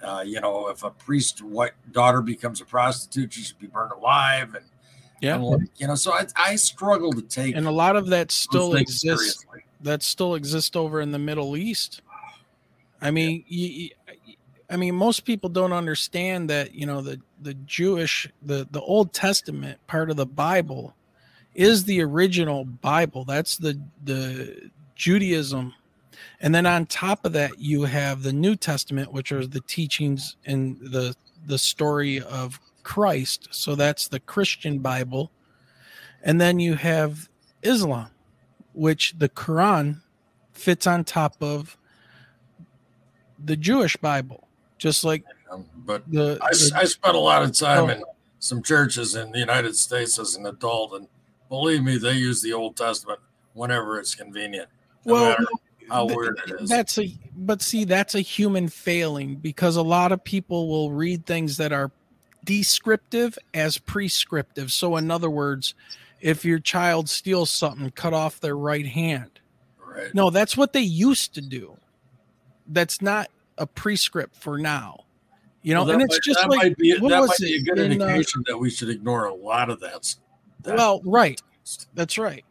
uh, 0.04 0.22
you 0.22 0.40
know, 0.40 0.70
if 0.70 0.84
a 0.84 0.92
priest 0.92 1.42
white 1.42 1.72
daughter 1.92 2.22
becomes 2.22 2.62
a 2.62 2.66
prostitute, 2.66 3.34
she 3.34 3.42
should 3.42 3.58
be 3.58 3.66
burned 3.66 3.92
alive. 3.92 4.54
And, 4.54 4.66
yeah, 5.20 5.38
and, 5.38 5.68
you 5.78 5.88
know, 5.88 5.96
so 5.96 6.14
I, 6.14 6.28
I 6.36 6.56
struggle 6.56 7.12
to 7.12 7.24
take. 7.24 7.56
And 7.56 7.66
a 7.66 7.72
lot 7.72 7.96
of 7.96 8.08
that 8.10 8.32
still 8.32 8.76
exists. 8.76 9.02
Seriously. 9.02 9.64
That 9.82 10.04
still 10.04 10.36
exists 10.36 10.76
over 10.76 11.02
in 11.02 11.12
the 11.12 11.20
Middle 11.20 11.58
East. 11.58 12.04
I 13.02 13.10
mean, 13.10 13.44
yeah. 13.48 13.68
you, 13.68 13.90
I 14.70 14.78
mean, 14.78 14.94
most 14.94 15.26
people 15.26 15.50
don't 15.50 15.74
understand 15.74 16.52
that, 16.52 16.76
you 16.76 16.86
know, 16.86 17.02
the, 17.02 17.20
the 17.42 17.54
Jewish, 17.54 18.30
the, 18.42 18.68
the 18.72 18.82
Old 18.82 19.14
Testament 19.14 19.80
part 19.88 20.10
of 20.10 20.18
the 20.18 20.26
Bible 20.26 20.96
is 21.56 21.86
the 21.86 22.02
original 22.02 22.66
Bible. 22.66 23.26
That's 23.26 23.58
the, 23.58 23.80
the 24.04 24.70
Judaism. 24.96 25.74
And 26.40 26.54
then 26.54 26.66
on 26.66 26.86
top 26.86 27.26
of 27.26 27.34
that, 27.34 27.60
you 27.60 27.84
have 27.84 28.24
the 28.24 28.34
New 28.34 28.56
Testament, 28.56 29.12
which 29.12 29.32
are 29.32 29.46
the 29.46 29.62
teachings 29.62 30.36
and 30.46 30.78
the, 30.80 31.16
the 31.46 31.58
story 31.58 32.22
of 32.22 32.60
Christ. 32.84 33.50
So 33.52 33.76
that's 33.76 34.08
the 34.08 34.20
Christian 34.20 34.80
Bible. 34.80 35.32
And 36.24 36.40
then 36.40 36.60
you 36.60 36.76
have 36.76 37.30
Islam, 37.64 38.10
which 38.74 39.16
the 39.18 39.30
Quran 39.30 40.02
fits 40.54 40.88
on 40.88 41.04
top 41.04 41.36
of 41.42 41.78
the 43.44 43.56
Jewish 43.56 43.96
Bible 43.98 44.48
just 44.78 45.04
like 45.04 45.24
um, 45.52 45.66
but 45.86 46.10
the, 46.12 46.38
I, 46.42 46.50
the, 46.52 46.72
I 46.76 46.84
spent 46.86 47.16
a 47.16 47.20
lot 47.20 47.44
of 47.44 47.54
time 47.54 47.86
oh. 47.86 47.90
in 47.90 48.04
some 48.40 48.62
churches 48.62 49.16
in 49.16 49.32
the 49.32 49.40
United 49.40 49.76
States 49.76 50.20
as 50.20 50.36
an 50.36 50.46
adult, 50.46 50.94
and 50.94 51.08
believe 51.50 51.84
me, 51.84 51.98
they 51.98 52.14
use 52.14 52.42
the 52.42 52.54
Old 52.54 52.76
Testament 52.76 53.20
whenever 53.54 54.00
it's 54.00 54.16
convenient. 54.16 54.70
No 55.06 55.14
well, 55.14 55.38
how 55.90 56.06
weird 56.06 56.40
it 56.48 56.62
is. 56.62 56.70
That's 56.70 56.98
a 56.98 57.14
but 57.36 57.62
see, 57.62 57.86
that's 57.86 58.16
a 58.16 58.22
human 58.22 58.68
failing 58.68 59.36
because 59.36 59.76
a 59.76 59.82
lot 59.82 60.12
of 60.12 60.24
people 60.24 60.68
will 60.68 60.92
read 60.92 61.26
things 61.26 61.58
that 61.58 61.72
are 61.72 61.92
descriptive 62.44 63.38
as 63.54 63.78
prescriptive. 63.78 64.72
So, 64.72 64.96
in 64.98 65.12
other 65.12 65.30
words, 65.30 65.76
if 66.22 66.44
your 66.44 66.60
child 66.60 67.10
steals 67.10 67.50
something, 67.52 67.92
cut 67.92 68.14
off 68.14 68.40
their 68.40 68.58
right 68.58 68.86
hand. 68.86 69.40
Right. 69.86 70.14
No, 70.14 70.30
that's 70.30 70.58
what 70.58 70.74
they 70.74 70.82
used 70.82 71.34
to 71.36 71.42
do. 71.42 71.78
That's 72.68 73.02
not 73.02 73.30
a 73.58 73.68
prescript 73.68 74.36
for 74.36 74.58
now. 74.58 75.06
You 75.68 75.74
know, 75.74 75.84
well, 75.84 75.96
and 75.96 76.02
it's 76.04 76.16
might, 76.16 76.22
just 76.24 76.40
like 76.48 76.58
might 76.60 76.78
be, 76.78 76.94
that 76.94 77.02
might 77.02 77.38
be 77.42 77.58
a 77.58 77.62
good 77.62 77.78
in, 77.78 78.02
uh, 78.02 78.06
indication 78.06 78.40
uh, 78.48 78.52
that 78.54 78.58
we 78.58 78.70
should 78.70 78.88
ignore 78.88 79.26
a 79.26 79.34
lot 79.34 79.70
of 79.70 79.82
that. 79.82 80.16
that 80.62 80.78
well, 80.78 81.02
right. 81.04 81.42
That's 81.94 82.18
right. 82.18 82.46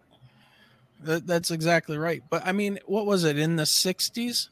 That, 1.00 1.26
that's 1.26 1.50
exactly 1.50 1.96
right. 1.96 2.22
But 2.28 2.46
I 2.46 2.52
mean, 2.52 2.78
what 2.84 3.06
was 3.06 3.24
it 3.24 3.38
in 3.38 3.56
the 3.56 3.62
60s 3.62 4.50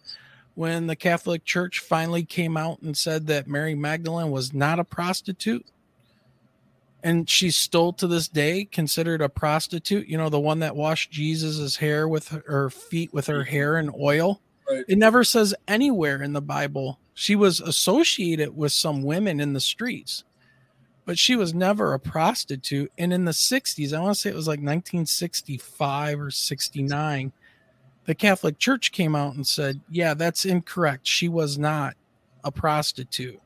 when 0.55 0.87
the 0.87 0.97
Catholic 0.97 1.45
Church 1.45 1.81
finally 1.81 2.25
came 2.25 2.57
out 2.57 2.81
and 2.81 2.97
said 2.97 3.27
that 3.27 3.47
Mary 3.47 3.75
Magdalene 3.75 4.31
was 4.31 4.55
not 4.55 4.79
a 4.79 4.85
prostitute? 4.85 5.67
And 7.03 7.29
she's 7.29 7.57
still 7.57 7.93
to 7.93 8.07
this 8.07 8.29
day 8.29 8.65
considered 8.65 9.21
a 9.21 9.29
prostitute, 9.29 10.09
you 10.09 10.17
know, 10.17 10.31
the 10.31 10.41
one 10.41 10.61
that 10.61 10.75
washed 10.75 11.11
Jesus's 11.11 11.77
hair 11.77 12.09
with 12.09 12.29
her 12.47 12.71
feet 12.71 13.13
with 13.13 13.27
her 13.27 13.45
hair 13.45 13.77
and 13.77 13.95
oil. 13.95 14.41
Right. 14.69 14.85
It 14.89 14.99
never 14.99 15.25
says 15.25 15.55
anywhere 15.69 16.23
in 16.23 16.33
the 16.33 16.41
Bible 16.41 16.99
she 17.15 17.37
was 17.37 17.61
associated 17.61 18.57
with 18.57 18.73
some 18.73 19.03
women 19.03 19.41
in 19.41 19.53
the 19.53 19.61
streets, 19.61 20.25
but 21.05 21.19
she 21.19 21.37
was 21.37 21.55
never 21.55 21.93
a 21.93 22.01
prostitute. 22.01 22.91
And 22.99 23.13
in 23.13 23.25
the 23.25 23.33
60s, 23.33 23.93
I 23.93 24.01
want 24.01 24.17
to 24.17 24.21
say 24.21 24.31
it 24.31 24.37
was 24.37 24.49
like 24.49 24.59
1965 24.59 26.21
or 26.21 26.31
69, 26.31 27.33
the 28.07 28.15
Catholic 28.15 28.59
Church 28.59 28.93
came 28.93 29.15
out 29.15 29.35
and 29.35 29.47
said, 29.47 29.81
Yeah, 29.89 30.15
that's 30.15 30.45
incorrect. 30.45 31.07
She 31.07 31.29
was 31.29 31.57
not 31.57 31.95
a 32.43 32.51
prostitute. 32.51 33.41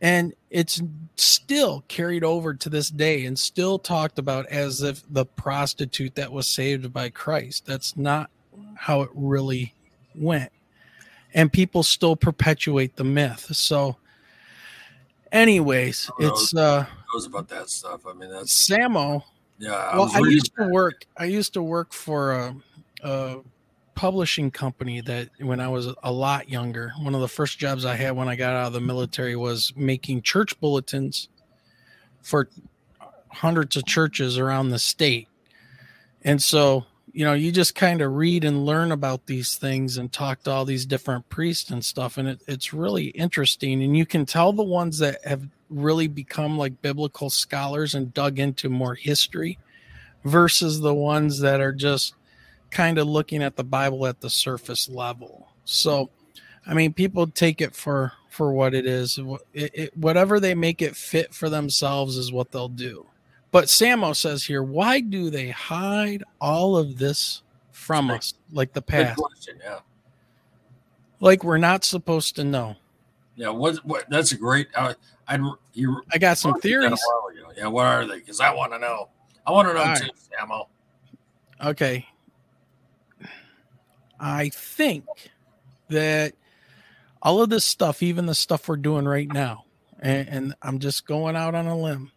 And 0.00 0.34
it's 0.50 0.82
still 1.16 1.82
carried 1.88 2.24
over 2.24 2.52
to 2.52 2.68
this 2.68 2.90
day 2.90 3.24
and 3.24 3.38
still 3.38 3.78
talked 3.78 4.18
about 4.18 4.46
as 4.46 4.82
if 4.82 5.02
the 5.10 5.24
prostitute 5.24 6.14
that 6.16 6.30
was 6.30 6.46
saved 6.46 6.92
by 6.92 7.08
Christ. 7.08 7.64
That's 7.64 7.96
not 7.96 8.30
how 8.76 9.00
it 9.02 9.10
really 9.14 9.72
went. 10.14 10.50
And 11.32 11.52
people 11.52 11.82
still 11.82 12.16
perpetuate 12.16 12.96
the 12.96 13.04
myth. 13.04 13.48
So 13.52 13.96
anyways 15.32 16.10
it's 16.20 16.54
uh 16.54 16.86
knows 17.12 17.26
about 17.26 17.48
that 17.48 17.68
stuff? 17.68 18.06
I 18.06 18.12
mean 18.12 18.30
that's 18.30 18.68
samo 18.70 19.24
yeah 19.58 19.74
I 19.74 19.98
well 19.98 20.10
i 20.14 20.20
used 20.20 20.52
to 20.56 20.68
work 20.68 21.04
i 21.16 21.24
used 21.24 21.54
to 21.54 21.62
work 21.62 21.92
for 21.92 22.32
a, 22.32 22.56
a 23.02 23.36
publishing 23.96 24.50
company 24.50 25.00
that 25.00 25.30
when 25.40 25.58
i 25.60 25.68
was 25.68 25.88
a 26.02 26.12
lot 26.12 26.48
younger 26.48 26.92
one 27.00 27.14
of 27.14 27.20
the 27.20 27.28
first 27.28 27.58
jobs 27.58 27.84
i 27.84 27.94
had 27.94 28.12
when 28.12 28.28
i 28.28 28.34
got 28.34 28.54
out 28.54 28.66
of 28.68 28.72
the 28.72 28.80
military 28.80 29.36
was 29.36 29.72
making 29.76 30.22
church 30.22 30.58
bulletins 30.60 31.28
for 32.24 32.48
hundreds 33.34 33.76
of 33.76 33.84
churches 33.84 34.38
around 34.38 34.70
the 34.70 34.78
state. 34.78 35.28
And 36.22 36.42
so, 36.42 36.86
you 37.14 37.24
know, 37.24 37.32
you 37.32 37.52
just 37.52 37.76
kind 37.76 38.02
of 38.02 38.12
read 38.12 38.42
and 38.42 38.66
learn 38.66 38.90
about 38.90 39.26
these 39.26 39.56
things 39.56 39.98
and 39.98 40.12
talk 40.12 40.42
to 40.42 40.50
all 40.50 40.64
these 40.64 40.84
different 40.84 41.28
priests 41.28 41.70
and 41.70 41.84
stuff. 41.84 42.18
And 42.18 42.26
it, 42.26 42.40
it's 42.48 42.74
really 42.74 43.06
interesting. 43.06 43.84
And 43.84 43.96
you 43.96 44.04
can 44.04 44.26
tell 44.26 44.52
the 44.52 44.64
ones 44.64 44.98
that 44.98 45.24
have 45.24 45.46
really 45.70 46.08
become 46.08 46.58
like 46.58 46.82
biblical 46.82 47.30
scholars 47.30 47.94
and 47.94 48.12
dug 48.12 48.40
into 48.40 48.68
more 48.68 48.96
history 48.96 49.58
versus 50.24 50.80
the 50.80 50.92
ones 50.92 51.38
that 51.38 51.60
are 51.60 51.72
just 51.72 52.14
kind 52.72 52.98
of 52.98 53.06
looking 53.06 53.44
at 53.44 53.54
the 53.54 53.64
Bible 53.64 54.08
at 54.08 54.20
the 54.20 54.30
surface 54.30 54.88
level. 54.88 55.46
So, 55.64 56.10
I 56.66 56.74
mean, 56.74 56.92
people 56.92 57.28
take 57.28 57.60
it 57.60 57.76
for 57.76 58.12
for 58.28 58.52
what 58.52 58.74
it 58.74 58.86
is. 58.86 59.20
It, 59.52 59.70
it, 59.74 59.96
whatever 59.96 60.40
they 60.40 60.56
make 60.56 60.82
it 60.82 60.96
fit 60.96 61.32
for 61.32 61.48
themselves 61.48 62.16
is 62.16 62.32
what 62.32 62.50
they'll 62.50 62.68
do. 62.68 63.06
But 63.54 63.66
Samo 63.66 64.16
says 64.16 64.42
here, 64.42 64.64
why 64.64 64.98
do 64.98 65.30
they 65.30 65.50
hide 65.50 66.24
all 66.40 66.76
of 66.76 66.98
this 66.98 67.42
from 67.70 68.10
us, 68.10 68.34
like 68.50 68.72
the 68.72 68.82
past? 68.82 69.16
Question, 69.16 69.60
yeah. 69.62 69.78
Like 71.20 71.44
we're 71.44 71.58
not 71.58 71.84
supposed 71.84 72.34
to 72.34 72.42
know. 72.42 72.74
Yeah, 73.36 73.50
what? 73.50 73.76
What? 73.84 74.10
That's 74.10 74.32
a 74.32 74.36
great. 74.36 74.66
Uh, 74.74 74.94
I 75.28 75.38
you. 75.72 76.02
I 76.12 76.18
got 76.18 76.36
some 76.36 76.60
theories. 76.60 77.00
Yeah, 77.56 77.68
what 77.68 77.86
are 77.86 78.04
they? 78.04 78.16
Because 78.16 78.40
I 78.40 78.52
want 78.52 78.72
to 78.72 78.78
know. 78.80 79.10
I 79.46 79.52
want 79.52 79.68
to 79.68 79.74
know 79.74 79.84
all 79.84 79.94
too, 79.94 80.02
right. 80.02 80.12
Samo. 80.36 80.66
Okay. 81.64 82.08
I 84.18 84.48
think 84.48 85.04
that 85.90 86.34
all 87.22 87.40
of 87.40 87.50
this 87.50 87.64
stuff, 87.64 88.02
even 88.02 88.26
the 88.26 88.34
stuff 88.34 88.68
we're 88.68 88.78
doing 88.78 89.04
right 89.04 89.32
now, 89.32 89.66
and, 90.00 90.28
and, 90.28 90.54
I'm 90.60 90.80
just 90.80 91.06
going 91.06 91.36
out 91.36 91.54
on 91.54 91.68
a 91.68 91.78
limb, 91.78 92.10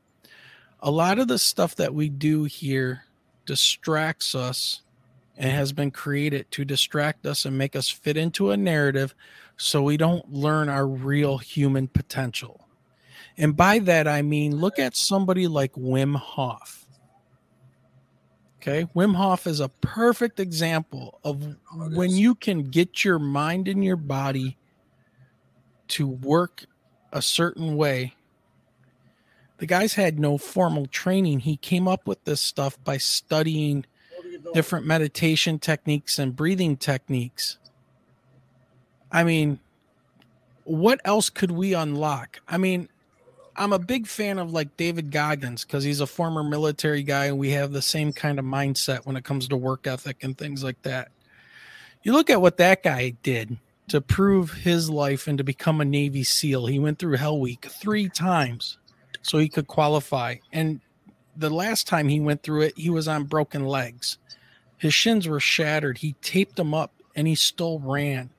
a 0.88 0.92
lot 0.92 1.20
of 1.20 1.28
the 1.28 1.38
stuff 1.38 1.76
that 1.76 1.94
we 1.94 2.08
do 2.08 2.46
here 2.46 3.04
distracts 3.46 4.34
us 4.34 4.84
and 5.36 5.52
has 5.52 5.74
been 5.74 5.92
created 5.92 6.50
to 6.52 6.64
distract 6.64 7.26
us 7.26 7.44
and 7.44 7.58
make 7.58 7.76
us 7.76 7.90
fit 7.90 8.16
into 8.16 8.52
a 8.52 8.58
narrative 8.58 9.14
so 9.58 9.84
we 9.84 9.98
don't 9.98 10.32
learn 10.32 10.70
our 10.70 10.88
real 10.88 11.40
human 11.40 11.90
potential. 11.90 12.70
And 13.38 13.54
by 13.54 13.80
that, 13.80 14.08
I 14.08 14.22
mean, 14.22 14.56
look 14.56 14.80
at 14.80 14.96
somebody 14.96 15.46
like 15.46 15.74
Wim 15.74 16.16
Hof. 16.16 16.88
Okay. 18.62 18.88
Wim 18.96 19.14
Hof 19.14 19.46
is 19.46 19.60
a 19.60 19.68
perfect 19.68 20.40
example 20.40 21.20
of 21.22 21.44
oh, 21.74 21.90
when 21.90 22.12
you 22.12 22.34
can 22.34 22.64
get 22.64 23.04
your 23.04 23.20
mind 23.20 23.68
and 23.68 23.84
your 23.84 23.98
body 23.98 24.58
to 25.90 26.08
work 26.08 26.64
a 27.12 27.22
certain 27.22 27.76
way. 27.76 28.14
The 29.58 29.66
guy's 29.66 29.95
had 29.95 30.20
no 30.20 30.38
formal 30.38 30.86
training. 30.86 31.41
He 31.41 31.58
came 31.58 31.88
up 31.88 32.08
with 32.08 32.24
this 32.26 32.41
stuff 32.41 32.78
by 32.84 32.97
studying 32.97 33.86
different 34.53 34.86
meditation 34.86 35.60
techniques 35.60 36.20
and 36.20 36.36
breathing 36.36 36.78
techniques. 36.78 37.58
I 39.12 39.24
mean, 39.24 39.60
what 40.64 41.01
else 41.05 41.30
could 41.30 41.51
we 41.51 41.74
unlock? 41.74 42.39
I 42.47 42.58
mean, 42.58 42.89
I'm 43.55 43.74
a 43.74 43.80
big 43.80 44.05
fan 44.05 44.38
of 44.38 44.53
like 44.53 44.78
David 44.78 45.12
Goggins 45.12 45.66
because 45.66 45.84
he's 45.84 46.01
a 46.01 46.08
former 46.08 46.43
military 46.43 47.01
guy 47.01 47.26
and 47.26 47.39
we 47.39 47.51
have 47.51 47.72
the 47.72 47.82
same 47.82 48.14
kind 48.14 48.38
of 48.38 48.45
mindset 48.45 49.05
when 49.05 49.16
it 49.16 49.24
comes 49.24 49.47
to 49.47 49.58
work 49.58 49.88
ethic 49.88 50.24
and 50.24 50.38
things 50.38 50.64
like 50.64 50.82
that. 50.84 51.10
You 52.03 52.14
look 52.14 52.30
at 52.30 52.41
what 52.41 52.58
that 52.58 52.84
guy 52.84 53.16
did 53.24 53.58
to 53.88 54.01
prove 54.01 54.51
his 54.51 54.89
life 54.89 55.28
and 55.28 55.38
to 55.39 55.43
become 55.43 55.82
a 55.82 55.86
Navy 55.86 56.24
SEAL. 56.24 56.68
He 56.68 56.78
went 56.78 56.99
through 56.99 57.18
Hell 57.18 57.39
Week 57.39 57.66
three 57.66 58.10
times 58.10 58.78
so 59.28 59.38
he 59.38 59.49
could 59.49 59.67
qualify. 59.67 60.36
And 60.51 60.80
the 61.36 61.49
last 61.49 61.88
time 61.88 62.07
he 62.07 62.19
went 62.19 62.43
through 62.43 62.61
it, 62.61 62.78
he 62.78 62.89
was 62.89 63.07
on 63.07 63.25
broken 63.25 63.65
legs. 63.65 64.17
His 64.78 64.93
shins 64.93 65.28
were 65.28 65.39
shattered. 65.39 65.99
He 65.99 66.13
taped 66.21 66.55
them 66.55 66.73
up 66.73 66.91
and 67.15 67.28
he 67.28 67.36
still 67.36 67.80
ran. 67.80 68.30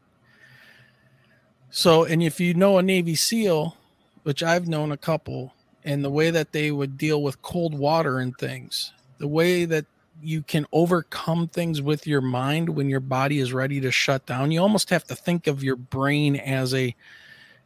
So, 1.71 2.05
and 2.05 2.23
if 2.23 2.41
you 2.41 2.55
know 2.55 2.79
a 2.79 2.83
Navy 2.83 3.15
SEAL, 3.15 3.77
which 4.23 4.43
I've 4.43 4.69
known 4.69 4.91
a 4.91 4.97
couple, 4.97 5.53
and 5.85 6.03
the 6.03 6.11
way 6.11 6.31
that 6.31 6.53
they 6.53 6.71
would 6.71 6.97
deal 6.97 7.23
with 7.23 7.43
cold 7.43 7.75
water 7.75 8.19
and 8.19 8.37
things, 8.37 8.93
the 9.19 9.29
way 9.29 9.65
that 9.65 9.85
you 10.23 10.43
can 10.43 10.67
overcome 10.73 11.49
things 11.49 11.81
with 11.83 12.07
your 12.07 12.21
mind 12.21 12.69
when 12.69 12.89
your 12.89 13.01
body 13.01 13.39
is 13.39 13.53
ready 13.53 13.81
to 13.81 13.91
shut 13.91 14.27
down 14.27 14.51
you 14.51 14.61
almost 14.61 14.91
have 14.91 15.05
to 15.05 15.15
think 15.15 15.47
of 15.47 15.63
your 15.63 15.77
brain 15.77 16.35
as 16.35 16.75
a 16.75 16.95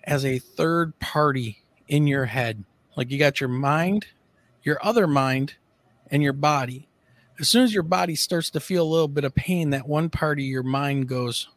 as 0.05 0.25
a 0.25 0.39
third 0.39 0.99
party 0.99 1.63
in 1.89 2.07
your 2.07 2.27
head 2.27 2.63
like 2.97 3.11
you 3.11 3.19
got 3.19 3.41
your 3.41 3.49
mind 3.49 4.07
your 4.63 4.79
other 4.85 5.07
mind 5.07 5.55
and 6.11 6.23
your 6.23 6.33
body. 6.33 6.89
As 7.41 7.49
soon 7.49 7.65
as 7.65 7.75
your 7.75 7.83
body 7.83 8.15
starts 8.15 8.51
to 8.51 8.61
feel 8.61 8.85
a 8.85 8.89
little 8.89 9.09
bit 9.09 9.25
of 9.25 9.35
pain 9.35 9.71
that 9.71 9.89
one 9.89 10.11
part 10.11 10.39
of 10.39 10.45
your 10.45 10.63
mind 10.63 11.09
goes 11.09 11.49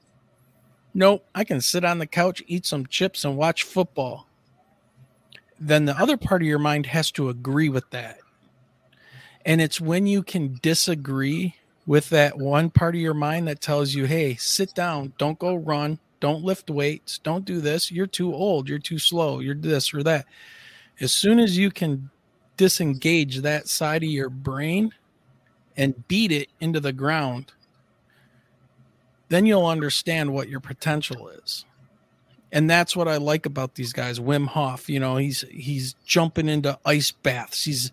nope 0.93 1.25
i 1.35 1.43
can 1.43 1.59
sit 1.59 1.83
on 1.83 1.99
the 1.99 2.07
couch 2.07 2.41
eat 2.47 2.65
some 2.65 2.85
chips 2.85 3.23
and 3.25 3.37
watch 3.37 3.63
football. 3.63 4.27
Then 5.59 5.85
the 5.85 5.97
other 5.99 6.17
part 6.17 6.41
of 6.41 6.47
your 6.47 6.59
mind 6.59 6.87
has 6.87 7.11
to 7.11 7.29
agree 7.29 7.69
with 7.69 7.89
that. 7.91 8.19
And 9.45 9.61
it's 9.61 9.79
when 9.79 10.07
you 10.07 10.23
can 10.23 10.57
disagree 10.61 11.55
with 11.85 12.09
that 12.09 12.37
one 12.37 12.71
part 12.71 12.95
of 12.95 13.01
your 13.01 13.13
mind 13.13 13.47
that 13.47 13.61
tells 13.61 13.93
you, 13.93 14.05
hey, 14.05 14.35
sit 14.35 14.73
down, 14.73 15.13
don't 15.17 15.37
go 15.37 15.53
run, 15.55 15.99
don't 16.19 16.43
lift 16.43 16.69
weights, 16.69 17.19
don't 17.19 17.45
do 17.45 17.61
this. 17.61 17.91
You're 17.91 18.07
too 18.07 18.33
old, 18.33 18.67
you're 18.67 18.79
too 18.79 18.97
slow, 18.97 19.39
you're 19.39 19.53
this 19.53 19.93
or 19.93 20.01
that. 20.03 20.25
As 20.99 21.11
soon 21.11 21.39
as 21.39 21.57
you 21.57 21.71
can 21.71 22.09
disengage 22.57 23.39
that 23.39 23.67
side 23.67 24.03
of 24.03 24.09
your 24.09 24.29
brain 24.29 24.91
and 25.75 26.07
beat 26.07 26.31
it 26.31 26.49
into 26.59 26.79
the 26.79 26.93
ground, 26.93 27.51
then 29.29 29.45
you'll 29.45 29.65
understand 29.65 30.33
what 30.33 30.49
your 30.49 30.59
potential 30.59 31.27
is. 31.27 31.65
And 32.51 32.69
that's 32.69 32.95
what 32.95 33.07
I 33.07 33.17
like 33.17 33.45
about 33.45 33.75
these 33.75 33.91
guys. 33.91 34.19
Wim 34.19 34.47
Hof, 34.47 34.87
you 34.87 34.99
know, 34.99 35.17
he's 35.17 35.41
he's 35.51 35.95
jumping 36.05 36.47
into 36.47 36.79
ice 36.85 37.11
baths. 37.11 37.65
He's 37.65 37.91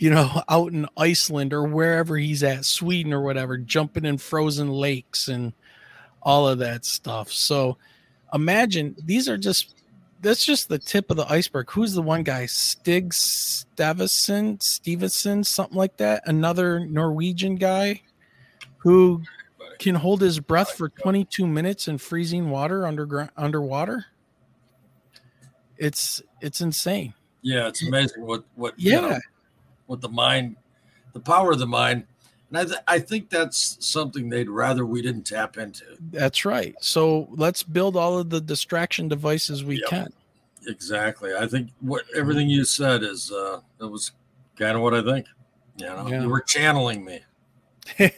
you 0.00 0.10
know, 0.10 0.42
out 0.48 0.72
in 0.72 0.88
Iceland 0.96 1.52
or 1.52 1.62
wherever 1.62 2.16
he's 2.16 2.42
at, 2.42 2.64
Sweden 2.64 3.12
or 3.12 3.20
whatever, 3.22 3.56
jumping 3.56 4.04
in 4.04 4.18
frozen 4.18 4.68
lakes 4.68 5.28
and 5.28 5.52
all 6.22 6.48
of 6.48 6.58
that 6.58 6.84
stuff. 6.84 7.30
So 7.30 7.76
imagine 8.34 8.96
these 9.04 9.28
are 9.28 9.38
just 9.38 9.74
that's 10.20 10.44
just 10.44 10.68
the 10.68 10.78
tip 10.78 11.10
of 11.10 11.16
the 11.16 11.30
iceberg. 11.30 11.70
Who's 11.70 11.94
the 11.94 12.02
one 12.02 12.22
guy? 12.22 12.46
Stig 12.46 13.10
Stavison, 13.10 14.62
Stevenson, 14.62 15.44
something 15.44 15.76
like 15.76 15.96
that. 15.96 16.22
Another 16.26 16.80
Norwegian 16.80 17.56
guy 17.56 18.02
who 18.78 19.22
can 19.78 19.94
hold 19.94 20.20
his 20.20 20.40
breath 20.40 20.72
for 20.72 20.88
22 20.88 21.46
minutes 21.46 21.88
in 21.88 21.98
freezing 21.98 22.50
water 22.50 22.86
underground 22.86 23.30
underwater. 23.36 24.06
It's 25.78 26.20
it's 26.40 26.60
insane. 26.60 27.14
Yeah, 27.42 27.68
it's 27.68 27.82
amazing 27.82 28.24
what 28.24 28.44
what 28.54 28.74
yeah. 28.76 28.96
You 28.96 29.00
know, 29.08 29.18
with 29.86 30.02
the 30.02 30.08
mind, 30.08 30.56
the 31.14 31.20
power 31.20 31.52
of 31.52 31.58
the 31.58 31.66
mind. 31.66 32.04
And 32.50 32.58
I, 32.58 32.64
th- 32.64 32.80
I 32.88 32.98
think 32.98 33.30
that's 33.30 33.76
something 33.80 34.28
they'd 34.28 34.50
rather 34.50 34.84
we 34.84 35.02
didn't 35.02 35.22
tap 35.22 35.56
into. 35.56 35.84
That's 36.10 36.44
right. 36.44 36.74
So 36.80 37.28
let's 37.30 37.62
build 37.62 37.96
all 37.96 38.18
of 38.18 38.30
the 38.30 38.40
distraction 38.40 39.08
devices 39.08 39.64
we 39.64 39.78
yep. 39.78 39.88
can. 39.88 40.12
Exactly. 40.66 41.34
I 41.34 41.46
think 41.46 41.70
what 41.80 42.04
everything 42.14 42.50
you 42.50 42.64
said 42.64 43.02
is 43.02 43.32
uh 43.32 43.60
that 43.78 43.88
was 43.88 44.12
kind 44.56 44.76
of 44.76 44.82
what 44.82 44.94
I 44.94 45.02
think. 45.02 45.26
You 45.76 45.86
know, 45.86 46.08
yeah. 46.08 46.22
you 46.22 46.28
were 46.28 46.42
channeling 46.42 47.04
me. 47.04 47.20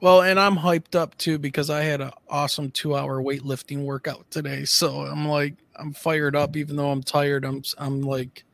well, 0.00 0.22
and 0.22 0.40
I'm 0.40 0.56
hyped 0.56 0.96
up 0.96 1.16
too 1.18 1.38
because 1.38 1.70
I 1.70 1.82
had 1.82 2.00
an 2.00 2.10
awesome 2.28 2.70
two 2.70 2.96
hour 2.96 3.22
weightlifting 3.22 3.84
workout 3.84 4.28
today. 4.30 4.64
So 4.64 5.02
I'm 5.02 5.28
like, 5.28 5.54
I'm 5.76 5.92
fired 5.92 6.34
up, 6.34 6.56
even 6.56 6.76
though 6.76 6.90
I'm 6.90 7.02
tired. 7.02 7.44
I'm 7.44 7.62
I'm 7.78 8.02
like 8.02 8.44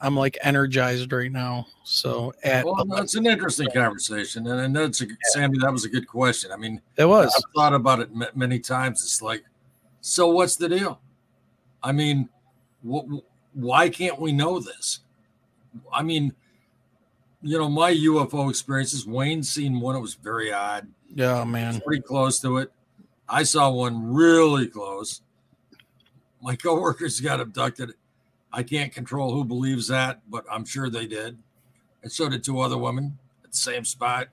I'm 0.00 0.16
like 0.16 0.36
energized 0.42 1.12
right 1.12 1.32
now. 1.32 1.66
So 1.84 2.34
at 2.42 2.64
well, 2.64 2.84
that's 2.84 3.14
an 3.14 3.26
interesting 3.26 3.68
conversation, 3.70 4.46
and, 4.46 4.60
and 4.60 4.76
that's 4.76 5.00
a, 5.00 5.06
yeah. 5.06 5.14
Sammy. 5.28 5.58
That 5.58 5.72
was 5.72 5.84
a 5.84 5.88
good 5.88 6.06
question. 6.06 6.52
I 6.52 6.56
mean, 6.56 6.80
it 6.96 7.06
was. 7.06 7.32
I've 7.34 7.52
thought 7.54 7.72
about 7.72 8.00
it 8.00 8.10
many 8.36 8.58
times. 8.58 9.02
It's 9.02 9.22
like, 9.22 9.44
so 10.00 10.28
what's 10.28 10.56
the 10.56 10.68
deal? 10.68 11.00
I 11.82 11.92
mean, 11.92 12.28
wh- 12.86 13.20
why 13.54 13.88
can't 13.88 14.20
we 14.20 14.32
know 14.32 14.60
this? 14.60 15.00
I 15.92 16.02
mean, 16.02 16.34
you 17.42 17.58
know, 17.58 17.68
my 17.68 17.94
UFO 17.94 18.50
experiences. 18.50 19.06
Wayne 19.06 19.42
seen 19.42 19.80
one. 19.80 19.96
It 19.96 20.00
was 20.00 20.14
very 20.14 20.52
odd. 20.52 20.88
Yeah, 21.14 21.44
man, 21.44 21.80
pretty 21.80 22.02
close 22.02 22.38
to 22.40 22.58
it. 22.58 22.70
I 23.28 23.44
saw 23.44 23.70
one 23.70 24.12
really 24.12 24.68
close. 24.68 25.22
My 26.42 26.54
coworkers 26.54 27.20
got 27.20 27.40
abducted 27.40 27.94
I 28.52 28.62
can't 28.62 28.92
control 28.92 29.32
who 29.32 29.44
believes 29.44 29.88
that, 29.88 30.22
but 30.30 30.44
I'm 30.50 30.64
sure 30.64 30.88
they 30.88 31.06
did. 31.06 31.38
And 32.02 32.10
so 32.10 32.28
did 32.28 32.44
two 32.44 32.60
other 32.60 32.78
women 32.78 33.18
at 33.44 33.52
the 33.52 33.56
same 33.56 33.84
spot. 33.84 34.28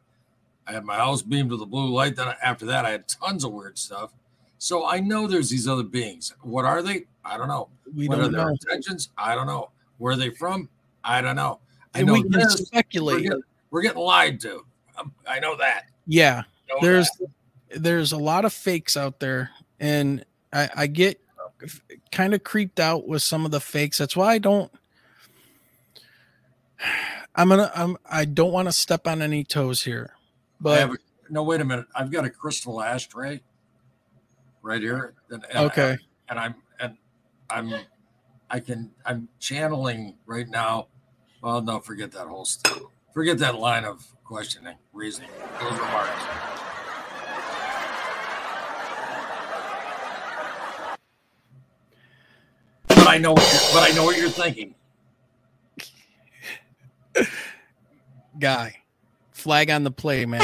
I 0.65 0.71
had 0.73 0.85
my 0.85 0.95
house 0.95 1.21
beamed 1.21 1.51
with 1.51 1.61
a 1.61 1.65
blue 1.65 1.91
light. 1.91 2.15
Then 2.15 2.33
after 2.41 2.65
that, 2.67 2.85
I 2.85 2.91
had 2.91 3.07
tons 3.07 3.43
of 3.43 3.51
weird 3.51 3.77
stuff. 3.77 4.11
So 4.57 4.87
I 4.87 4.99
know 4.99 5.27
there's 5.27 5.49
these 5.49 5.67
other 5.67 5.83
beings. 5.83 6.33
What 6.41 6.63
are 6.63 6.81
they? 6.81 7.05
I 7.25 7.37
don't 7.37 7.49
know. 7.49 7.69
We 7.95 8.07
what 8.07 8.15
don't 8.15 8.25
are 8.25 8.31
their 8.31 8.45
know. 8.45 8.51
intentions? 8.51 9.09
I 9.17 9.35
don't 9.35 9.47
know. 9.47 9.71
Where 9.97 10.13
are 10.13 10.15
they 10.15 10.29
from? 10.29 10.69
I 11.03 11.21
don't 11.21 11.35
know. 11.35 11.59
and 11.93 12.09
we 12.09 12.21
can 12.21 12.31
this, 12.31 12.53
speculate. 12.53 13.15
We're 13.15 13.21
getting, 13.21 13.41
we're 13.71 13.81
getting 13.81 14.01
lied 14.01 14.39
to. 14.41 14.65
Um, 14.97 15.13
I 15.27 15.39
know 15.39 15.57
that. 15.57 15.85
Yeah, 16.07 16.43
know 16.69 16.77
there's 16.81 17.09
that. 17.19 17.83
there's 17.83 18.11
a 18.11 18.17
lot 18.17 18.45
of 18.45 18.53
fakes 18.53 18.95
out 18.95 19.19
there, 19.19 19.49
and 19.79 20.23
I, 20.53 20.69
I 20.75 20.87
get 20.87 21.19
kind 22.11 22.33
of 22.33 22.43
creeped 22.43 22.79
out 22.79 23.07
with 23.07 23.21
some 23.21 23.45
of 23.45 23.51
the 23.51 23.59
fakes. 23.59 23.97
That's 23.97 24.15
why 24.15 24.33
I 24.33 24.37
don't. 24.37 24.71
I'm 27.35 27.49
gonna. 27.49 27.71
I'm. 27.75 27.97
I 28.05 28.25
don't 28.25 28.51
want 28.51 28.67
to 28.67 28.71
step 28.71 29.07
on 29.07 29.21
any 29.21 29.43
toes 29.43 29.83
here, 29.83 30.13
but 30.61 30.89
a, 30.89 30.97
no. 31.29 31.43
Wait 31.43 31.61
a 31.61 31.65
minute. 31.65 31.87
I've 31.95 32.11
got 32.11 32.25
a 32.25 32.29
crystal 32.29 32.79
ashtray 32.81 33.41
right 34.63 34.81
here. 34.81 35.13
And, 35.29 35.45
and 35.51 35.65
okay. 35.65 35.91
I, 35.91 35.97
and 36.29 36.39
I'm 36.39 36.55
and 36.79 36.97
I'm 37.49 37.73
I 38.49 38.59
can 38.59 38.91
I'm 39.05 39.29
channeling 39.39 40.15
right 40.25 40.47
now. 40.47 40.87
Well, 41.41 41.61
no, 41.61 41.79
forget 41.79 42.11
that 42.13 42.27
whole 42.27 42.47
forget 43.13 43.37
that 43.39 43.59
line 43.59 43.85
of 43.85 44.07
questioning, 44.23 44.75
reasoning, 44.93 45.29
those 45.59 45.73
remarks. 45.73 46.52
But 53.03 53.09
I 53.09 53.17
know, 53.17 53.33
what 53.33 53.69
but 53.73 53.83
I 53.83 53.93
know 53.93 54.05
what 54.05 54.17
you're 54.17 54.29
thinking. 54.29 54.75
Guy, 58.39 58.77
flag 59.31 59.69
on 59.69 59.83
the 59.83 59.91
play, 59.91 60.25
man. 60.25 60.39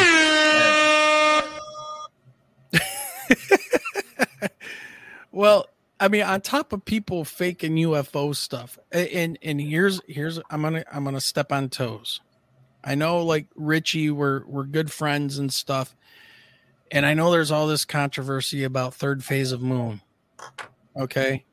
well, 5.32 5.68
I 6.02 6.10
mean, 6.10 6.24
on 6.24 6.42
top 6.42 6.74
of 6.74 6.84
people 6.84 7.24
faking 7.24 7.76
UFO 7.76 8.36
stuff, 8.36 8.78
and 8.92 9.40
and 9.42 9.62
here's 9.62 10.02
here's 10.06 10.42
I'm 10.50 10.62
gonna 10.62 10.84
I'm 10.92 11.06
gonna 11.06 11.22
step 11.22 11.54
on 11.54 11.70
toes. 11.70 12.20
I 12.84 12.96
know 12.96 13.24
like 13.24 13.48
Richie, 13.56 14.12
we're 14.12 14.46
we're 14.46 14.66
good 14.66 14.92
friends 14.92 15.38
and 15.38 15.54
stuff, 15.54 15.96
and 16.92 17.06
I 17.06 17.14
know 17.14 17.32
there's 17.32 17.52
all 17.52 17.68
this 17.68 17.86
controversy 17.86 18.66
about 18.66 18.94
third 18.94 19.24
phase 19.24 19.54
of 19.54 19.62
moon. 19.62 20.02
Okay, 20.98 21.46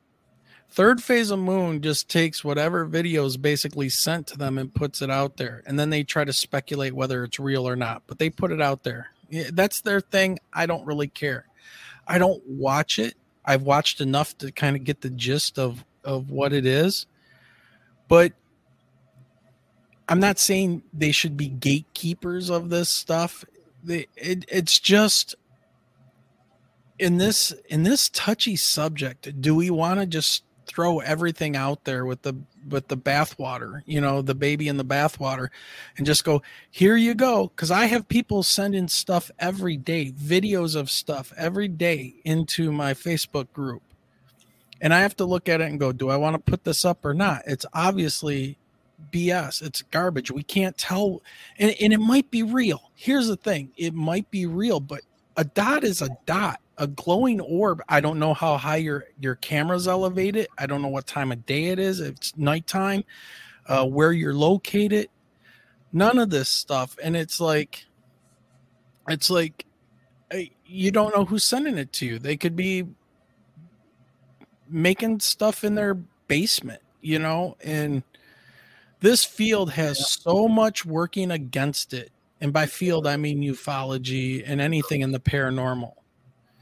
third 0.77 1.01
phase 1.01 1.31
of 1.31 1.39
moon 1.39 1.81
just 1.81 2.07
takes 2.07 2.43
whatever 2.43 2.87
videos 2.87 3.41
basically 3.41 3.89
sent 3.89 4.27
to 4.27 4.37
them 4.37 4.57
and 4.57 4.73
puts 4.73 5.01
it 5.01 5.09
out 5.09 5.37
there, 5.37 5.63
and 5.65 5.79
then 5.79 5.89
they 5.89 6.03
try 6.03 6.23
to 6.23 6.31
speculate 6.31 6.93
whether 6.93 7.23
it's 7.23 7.39
real 7.39 7.67
or 7.67 7.75
not. 7.75 8.03
But 8.07 8.19
they 8.19 8.29
put 8.29 8.51
it 8.51 8.61
out 8.61 8.83
there. 8.83 9.07
That's 9.51 9.81
their 9.81 9.99
thing. 9.99 10.39
I 10.53 10.65
don't 10.67 10.85
really 10.85 11.07
care. 11.07 11.47
I 12.07 12.17
don't 12.19 12.41
watch 12.47 12.99
it 12.99 13.15
I've 13.47 13.63
watched 13.63 14.01
enough 14.01 14.37
to 14.39 14.51
kind 14.51 14.75
of 14.75 14.83
get 14.83 15.01
the 15.01 15.09
gist 15.09 15.57
of 15.57 15.85
of 16.03 16.29
what 16.29 16.51
it 16.51 16.65
is. 16.65 17.07
But 18.09 18.33
I'm 20.09 20.19
not 20.19 20.37
saying 20.37 20.83
they 20.93 21.13
should 21.13 21.37
be 21.37 21.47
gatekeepers 21.47 22.49
of 22.49 22.69
this 22.69 22.89
stuff. 22.89 23.45
They, 23.83 24.07
it, 24.15 24.45
it's 24.49 24.79
just 24.79 25.35
in 26.99 27.17
this 27.17 27.53
in 27.69 27.83
this 27.83 28.09
touchy 28.09 28.57
subject. 28.57 29.41
Do 29.41 29.55
we 29.55 29.69
want 29.69 30.01
to 30.01 30.05
just 30.05 30.43
throw 30.67 30.99
everything 30.99 31.55
out 31.55 31.85
there 31.85 32.05
with 32.05 32.21
the 32.21 32.35
with 32.67 32.89
the 32.89 32.97
bathwater, 32.97 33.81
you 33.85 34.01
know, 34.01 34.21
the 34.21 34.35
baby 34.35 34.67
in 34.67 34.77
the 34.77 34.85
bathwater, 34.85 35.47
and 35.97 36.05
just 36.05 36.23
go, 36.23 36.41
here 36.69 36.97
you 36.97 37.15
go. 37.15 37.47
Because 37.47 37.71
I 37.71 37.85
have 37.85 38.07
people 38.07 38.43
sending 38.43 38.87
stuff 38.87 39.31
every 39.39 39.77
day, 39.77 40.11
videos 40.11 40.75
of 40.75 40.91
stuff 40.91 41.33
every 41.37 41.67
day 41.67 42.15
into 42.25 42.71
my 42.71 42.93
Facebook 42.93 43.51
group. 43.53 43.81
And 44.81 44.93
I 44.93 45.01
have 45.01 45.15
to 45.17 45.25
look 45.25 45.49
at 45.49 45.61
it 45.61 45.69
and 45.69 45.79
go, 45.79 45.91
do 45.91 46.09
I 46.09 46.17
want 46.17 46.35
to 46.35 46.51
put 46.51 46.63
this 46.63 46.85
up 46.85 47.03
or 47.03 47.13
not? 47.13 47.41
It's 47.47 47.65
obviously 47.73 48.57
BS. 49.11 49.61
It's 49.61 49.81
garbage. 49.81 50.29
We 50.29 50.43
can't 50.43 50.77
tell. 50.77 51.21
And, 51.57 51.75
and 51.81 51.93
it 51.93 51.99
might 51.99 52.29
be 52.29 52.43
real. 52.43 52.91
Here's 52.95 53.27
the 53.27 53.37
thing 53.37 53.71
it 53.77 53.93
might 53.93 54.29
be 54.29 54.45
real, 54.45 54.79
but 54.79 55.01
a 55.35 55.43
dot 55.43 55.83
is 55.83 56.01
a 56.01 56.09
dot 56.25 56.59
a 56.77 56.87
glowing 56.87 57.41
orb 57.41 57.81
i 57.89 57.99
don't 57.99 58.19
know 58.19 58.33
how 58.33 58.57
high 58.57 58.77
your 58.77 59.05
your 59.19 59.35
camera's 59.35 59.87
elevated 59.87 60.47
i 60.57 60.65
don't 60.65 60.81
know 60.81 60.87
what 60.87 61.07
time 61.07 61.31
of 61.31 61.45
day 61.45 61.65
it 61.65 61.79
is 61.79 61.99
if 61.99 62.15
it's 62.15 62.37
nighttime 62.37 63.03
uh, 63.67 63.85
where 63.85 64.11
you're 64.11 64.33
located 64.33 65.09
none 65.91 66.19
of 66.19 66.29
this 66.29 66.49
stuff 66.49 66.97
and 67.03 67.15
it's 67.15 67.39
like 67.39 67.85
it's 69.07 69.29
like 69.29 69.65
eh, 70.31 70.45
you 70.65 70.91
don't 70.91 71.15
know 71.15 71.25
who's 71.25 71.43
sending 71.43 71.77
it 71.77 71.91
to 71.91 72.05
you 72.05 72.19
they 72.19 72.37
could 72.37 72.55
be 72.55 72.85
making 74.69 75.19
stuff 75.19 75.63
in 75.63 75.75
their 75.75 75.95
basement 76.27 76.81
you 77.01 77.17
know 77.17 77.55
and 77.61 78.03
this 78.99 79.23
field 79.23 79.71
has 79.71 80.11
so 80.11 80.47
much 80.47 80.85
working 80.85 81.31
against 81.31 81.93
it 81.93 82.11
and 82.41 82.51
by 82.53 82.65
field 82.65 83.07
i 83.07 83.15
mean 83.15 83.41
ufology 83.41 84.43
and 84.45 84.59
anything 84.61 85.01
in 85.01 85.11
the 85.11 85.19
paranormal 85.19 85.93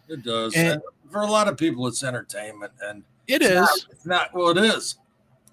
it 0.07 0.23
does. 0.23 0.55
And, 0.55 0.73
and 0.73 0.81
for 1.09 1.21
a 1.21 1.27
lot 1.27 1.47
of 1.47 1.57
people, 1.57 1.87
it's 1.87 2.03
entertainment, 2.03 2.71
and 2.83 3.03
it 3.27 3.41
it's 3.41 3.51
is. 3.51 3.55
Not, 3.55 3.85
it's 3.91 4.05
not. 4.05 4.33
Well, 4.33 4.49
it 4.49 4.57
is. 4.57 4.97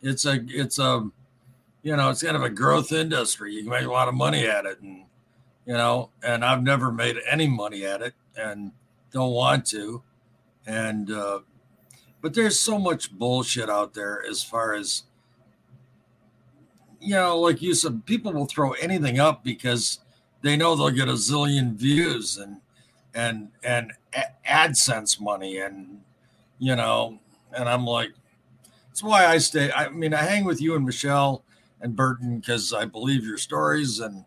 It's 0.02 0.24
a. 0.26 0.40
It's 0.48 0.78
a. 0.78 1.08
You 1.82 1.96
know, 1.96 2.10
it's 2.10 2.22
kind 2.22 2.36
of 2.36 2.42
a 2.42 2.50
growth 2.50 2.92
industry. 2.92 3.54
You 3.54 3.62
can 3.62 3.70
make 3.70 3.86
a 3.86 3.90
lot 3.90 4.08
of 4.08 4.14
money 4.14 4.46
at 4.46 4.66
it, 4.66 4.80
and 4.80 5.04
you 5.66 5.74
know, 5.74 6.10
and 6.22 6.44
I've 6.44 6.62
never 6.62 6.92
made 6.92 7.16
any 7.28 7.48
money 7.48 7.84
at 7.84 8.02
it, 8.02 8.14
and 8.36 8.72
don't 9.12 9.32
want 9.32 9.66
to, 9.66 10.02
and. 10.66 11.10
uh 11.10 11.40
but 12.22 12.34
there's 12.34 12.58
so 12.58 12.78
much 12.78 13.10
bullshit 13.10 13.68
out 13.68 13.94
there 13.94 14.24
as 14.24 14.42
far 14.42 14.74
as 14.74 15.02
you 17.00 17.16
know, 17.16 17.40
like 17.40 17.60
you 17.60 17.74
said, 17.74 18.06
people 18.06 18.32
will 18.32 18.46
throw 18.46 18.72
anything 18.74 19.18
up 19.18 19.42
because 19.42 19.98
they 20.40 20.56
know 20.56 20.76
they'll 20.76 20.90
get 20.90 21.08
a 21.08 21.14
zillion 21.14 21.74
views 21.74 22.36
and 22.36 22.58
and 23.12 23.48
and 23.64 23.92
AdSense 24.46 25.20
money, 25.20 25.58
and 25.58 26.00
you 26.58 26.76
know, 26.76 27.18
and 27.56 27.68
I'm 27.68 27.84
like, 27.84 28.10
that's 28.88 29.02
why 29.02 29.26
I 29.26 29.38
stay. 29.38 29.70
I 29.72 29.88
mean, 29.88 30.14
I 30.14 30.22
hang 30.22 30.44
with 30.44 30.60
you 30.60 30.74
and 30.74 30.84
Michelle 30.84 31.44
and 31.80 31.96
Burton 31.96 32.38
because 32.38 32.72
I 32.72 32.84
believe 32.84 33.24
your 33.24 33.38
stories, 33.38 34.00
and 34.00 34.24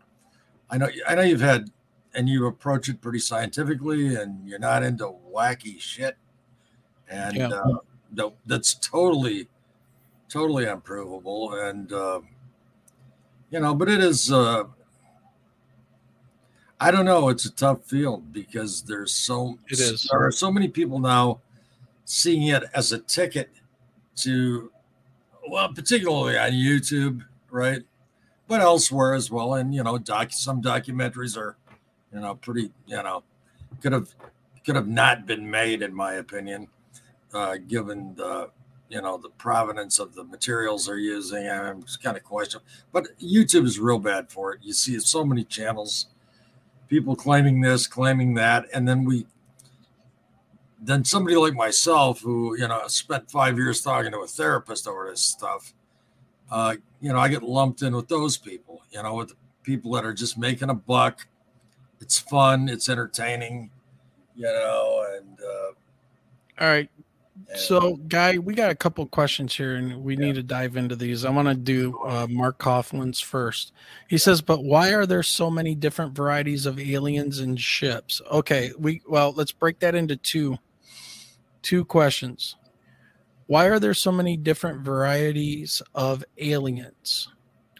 I 0.70 0.78
know 0.78 0.88
I 1.08 1.14
know 1.14 1.22
you've 1.22 1.40
had, 1.40 1.70
and 2.14 2.28
you 2.28 2.46
approach 2.46 2.88
it 2.88 3.00
pretty 3.00 3.20
scientifically, 3.20 4.16
and 4.16 4.46
you're 4.48 4.58
not 4.58 4.82
into 4.82 5.14
wacky 5.34 5.80
shit, 5.80 6.16
and 7.08 7.36
yeah. 7.36 7.48
uh, 7.48 7.78
no, 8.12 8.34
that's 8.46 8.74
totally, 8.74 9.48
totally 10.28 10.66
unprovable, 10.66 11.54
and. 11.54 11.92
Uh, 11.92 12.20
you 13.50 13.60
know, 13.60 13.74
but 13.74 13.88
it 13.88 14.00
is 14.00 14.32
uh, 14.32 14.64
I 16.78 16.90
don't 16.90 17.04
know. 17.06 17.28
It's 17.30 17.46
a 17.46 17.52
tough 17.52 17.84
field 17.84 18.32
because 18.32 18.82
there's 18.82 19.14
so 19.14 19.58
it 19.68 19.80
is. 19.80 20.08
there 20.10 20.24
are 20.24 20.32
so 20.32 20.52
many 20.52 20.68
people 20.68 20.98
now 20.98 21.40
seeing 22.04 22.48
it 22.48 22.64
as 22.74 22.92
a 22.92 22.98
ticket 22.98 23.50
to 24.16 24.70
well, 25.48 25.72
particularly 25.72 26.36
on 26.36 26.52
YouTube, 26.52 27.24
right? 27.50 27.82
But 28.48 28.60
elsewhere 28.60 29.14
as 29.14 29.30
well. 29.30 29.54
And 29.54 29.74
you 29.74 29.82
know, 29.82 29.96
doc 29.96 30.32
some 30.32 30.60
documentaries 30.60 31.36
are, 31.36 31.56
you 32.12 32.20
know, 32.20 32.34
pretty, 32.34 32.70
you 32.86 32.96
know, 32.96 33.22
could 33.80 33.92
have 33.92 34.14
could 34.64 34.76
have 34.76 34.88
not 34.88 35.26
been 35.26 35.48
made, 35.48 35.80
in 35.80 35.94
my 35.94 36.14
opinion, 36.14 36.68
uh, 37.32 37.56
given 37.68 38.14
the 38.16 38.50
you 38.88 39.00
know 39.00 39.16
the 39.16 39.30
provenance 39.30 39.98
of 39.98 40.14
the 40.14 40.24
materials 40.24 40.86
they're 40.86 40.98
using. 40.98 41.48
I'm 41.48 41.82
just 41.82 42.02
kind 42.02 42.16
of 42.16 42.22
question, 42.22 42.60
but 42.92 43.06
YouTube 43.18 43.64
is 43.64 43.80
real 43.80 43.98
bad 43.98 44.30
for 44.30 44.52
it. 44.52 44.60
You 44.62 44.74
see 44.74 44.98
so 45.00 45.24
many 45.24 45.44
channels 45.44 46.08
people 46.88 47.16
claiming 47.16 47.60
this, 47.60 47.86
claiming 47.86 48.34
that, 48.34 48.66
and 48.72 48.86
then 48.86 49.04
we 49.04 49.26
then 50.80 51.04
somebody 51.04 51.36
like 51.36 51.54
myself 51.54 52.20
who 52.20 52.56
you 52.56 52.68
know 52.68 52.86
spent 52.86 53.30
five 53.30 53.56
years 53.58 53.80
talking 53.80 54.12
to 54.12 54.18
a 54.18 54.26
therapist 54.26 54.86
over 54.86 55.08
this 55.10 55.22
stuff 55.22 55.72
uh, 56.50 56.76
you 57.00 57.12
know 57.12 57.18
i 57.18 57.28
get 57.28 57.42
lumped 57.42 57.82
in 57.82 57.94
with 57.94 58.08
those 58.08 58.36
people 58.36 58.82
you 58.90 59.02
know 59.02 59.14
with 59.14 59.32
people 59.62 59.90
that 59.92 60.04
are 60.04 60.14
just 60.14 60.38
making 60.38 60.70
a 60.70 60.74
buck. 60.74 61.26
It's 62.00 62.18
fun 62.18 62.68
it's 62.68 62.88
entertaining 62.88 63.70
you 64.36 64.44
know 64.44 65.06
and 65.16 65.38
uh, 65.40 66.62
all 66.62 66.68
right 66.68 66.90
so, 67.54 67.96
Guy, 68.08 68.38
we 68.38 68.54
got 68.54 68.70
a 68.70 68.74
couple 68.74 69.06
questions 69.06 69.54
here, 69.54 69.76
and 69.76 70.02
we 70.02 70.16
yeah. 70.16 70.26
need 70.26 70.34
to 70.34 70.42
dive 70.42 70.76
into 70.76 70.96
these. 70.96 71.24
I 71.24 71.30
want 71.30 71.48
to 71.48 71.54
do 71.54 71.98
uh, 72.04 72.26
Mark 72.28 72.58
Coughlin's 72.58 73.20
first. 73.20 73.72
He 74.08 74.18
says, 74.18 74.42
"But 74.42 74.64
why 74.64 74.92
are 74.94 75.06
there 75.06 75.22
so 75.22 75.50
many 75.50 75.74
different 75.74 76.14
varieties 76.14 76.66
of 76.66 76.78
aliens 76.80 77.38
and 77.38 77.60
ships?" 77.60 78.20
Okay, 78.30 78.72
we 78.78 79.00
well, 79.08 79.32
let's 79.32 79.52
break 79.52 79.78
that 79.80 79.94
into 79.94 80.16
two 80.16 80.58
two 81.62 81.84
questions. 81.84 82.56
Why 83.46 83.66
are 83.66 83.78
there 83.78 83.94
so 83.94 84.10
many 84.10 84.36
different 84.36 84.80
varieties 84.82 85.80
of 85.94 86.24
aliens? 86.38 87.28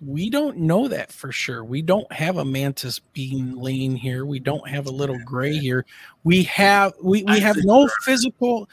We 0.01 0.31
don't 0.31 0.59
know 0.59 0.89
that 0.89 1.11
for 1.11 1.33
sure. 1.33 1.65
We 1.65 1.83
don't 1.83 2.11
have 2.13 2.37
a 2.37 2.45
mantis 2.45 2.99
being 2.99 3.57
laying 3.57 3.97
here. 3.97 4.27
We 4.27 4.39
don't 4.39 4.69
have 4.69 4.87
a 4.87 4.91
little 4.91 5.19
gray 5.25 5.57
here. 5.57 5.87
We 6.23 6.45
have 6.45 6.93
we, 7.03 7.25
we 7.25 7.41
have 7.41 7.57
no 7.65 7.89
physical 8.03 8.69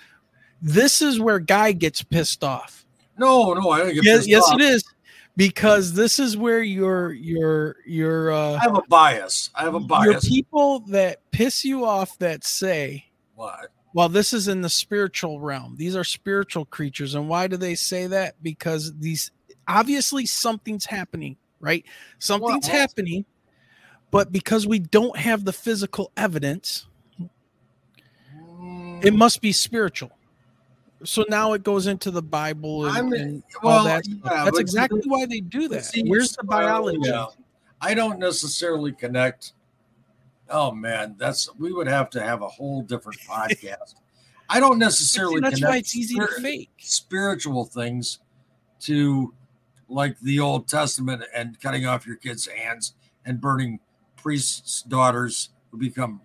this 0.64 1.02
is 1.02 1.20
where 1.20 1.38
Guy 1.40 1.74
gets 1.74 2.02
pissed 2.02 2.44
off. 2.44 2.86
No, 3.20 3.54
no, 3.54 3.70
I 3.70 3.80
don't 3.80 3.94
get 3.94 4.04
yes, 4.06 4.26
yes, 4.28 4.44
off. 4.48 4.56
it 4.56 4.62
is. 4.62 4.84
because 5.38 5.94
this 5.94 6.18
is 6.20 6.36
where 6.38 6.62
your 6.64 7.12
your 7.14 7.76
your 7.86 8.32
uh 8.32 8.54
I 8.54 8.60
have 8.60 8.78
a 8.78 8.82
bias. 8.88 9.50
I 9.54 9.64
have 9.64 9.76
a 9.76 9.80
bias. 9.80 10.06
your 10.06 10.22
people 10.22 10.80
that 10.90 11.20
piss 11.32 11.64
you 11.66 11.86
off 11.86 12.18
that 12.20 12.44
say 12.44 13.06
What? 13.36 13.70
well 13.94 14.10
this 14.10 14.32
is 14.34 14.48
in 14.48 14.62
the 14.62 14.70
spiritual 14.70 15.40
realm 15.40 15.76
these 15.78 15.96
are 15.96 16.04
spiritual 16.04 16.66
creatures 16.66 17.14
and 17.16 17.28
why 17.30 17.48
do 17.48 17.58
they 17.58 17.74
say 17.76 18.08
that 18.08 18.36
because 18.44 18.94
these 19.00 19.32
obviously 19.68 20.26
something's 20.28 20.86
happening 20.86 21.36
right 21.60 21.84
something's 22.20 22.68
Well- 22.68 22.78
happening 22.80 23.26
but 24.12 24.32
because 24.32 24.66
we 24.68 24.78
don't 24.80 25.18
have 25.18 25.46
the 25.46 25.54
physical 25.54 26.12
evidence 26.18 26.86
Mm, 28.40 29.04
it 29.04 29.14
must 29.14 29.42
be 29.42 29.52
spiritual 29.52 30.12
so 31.04 31.26
now 31.30 31.54
it 31.54 31.64
goes 31.64 31.88
into 31.88 32.12
the 32.12 32.22
bible 32.22 32.86
and, 32.86 32.98
I 32.98 33.02
mean, 33.02 33.22
and 33.22 33.44
well, 33.62 33.80
all 33.80 33.84
that 33.86 34.04
yeah, 34.08 34.46
that's 34.46 34.60
exactly 34.60 35.02
see- 35.02 35.10
why 35.10 35.26
they 35.26 35.40
do 35.42 35.68
that 35.70 35.86
see, 35.86 36.04
where's 36.04 36.32
the 36.36 36.44
biology 36.44 37.00
yeah. 37.02 37.26
I 37.82 37.94
don't 37.94 38.18
necessarily 38.18 38.94
connect. 38.94 39.52
Oh 40.50 40.72
man, 40.72 41.16
that's 41.18 41.54
we 41.56 41.74
would 41.74 41.88
have 41.88 42.10
to 42.12 42.22
have 42.22 42.42
a 42.42 42.48
whole 42.48 42.82
different 42.82 43.20
podcast. 43.30 43.96
I 44.50 44.62
don't 44.62 44.74
See, 44.76 44.80
necessarily 44.80 45.42
that's 45.42 45.56
connect 45.56 45.70
why 45.70 45.78
it's 45.80 45.96
easy 45.96 46.16
to 46.16 46.26
spirit- 46.28 46.42
fake 46.42 46.70
spiritual 46.78 47.66
things 47.66 48.20
to 48.82 49.34
like 49.90 50.18
the 50.22 50.40
Old 50.40 50.68
Testament 50.70 51.24
and 51.36 51.60
cutting 51.60 51.86
off 51.86 52.08
your 52.08 52.16
kids' 52.16 52.48
hands 52.48 52.94
and 53.26 53.42
burning 53.42 53.80
priests' 54.16 54.84
daughters 54.84 55.50
who 55.72 55.78
become 55.78 56.22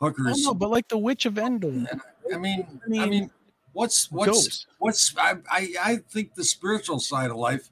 hookers. 0.00 0.44
no 0.44 0.54
but 0.54 0.70
like 0.70 0.86
the 0.88 0.98
witch 0.98 1.26
of 1.26 1.38
endor 1.38 1.86
I 2.32 2.36
mean, 2.38 2.64
I 2.70 2.84
I 2.84 2.88
mean, 2.88 3.10
mean, 3.10 3.30
what's 3.72 4.10
what's 4.10 4.66
what's 4.78 5.14
I, 5.16 5.34
I 5.50 5.68
I 5.82 5.96
think 6.10 6.34
the 6.34 6.44
spiritual 6.44 7.00
side 7.00 7.30
of 7.30 7.36
life 7.36 7.70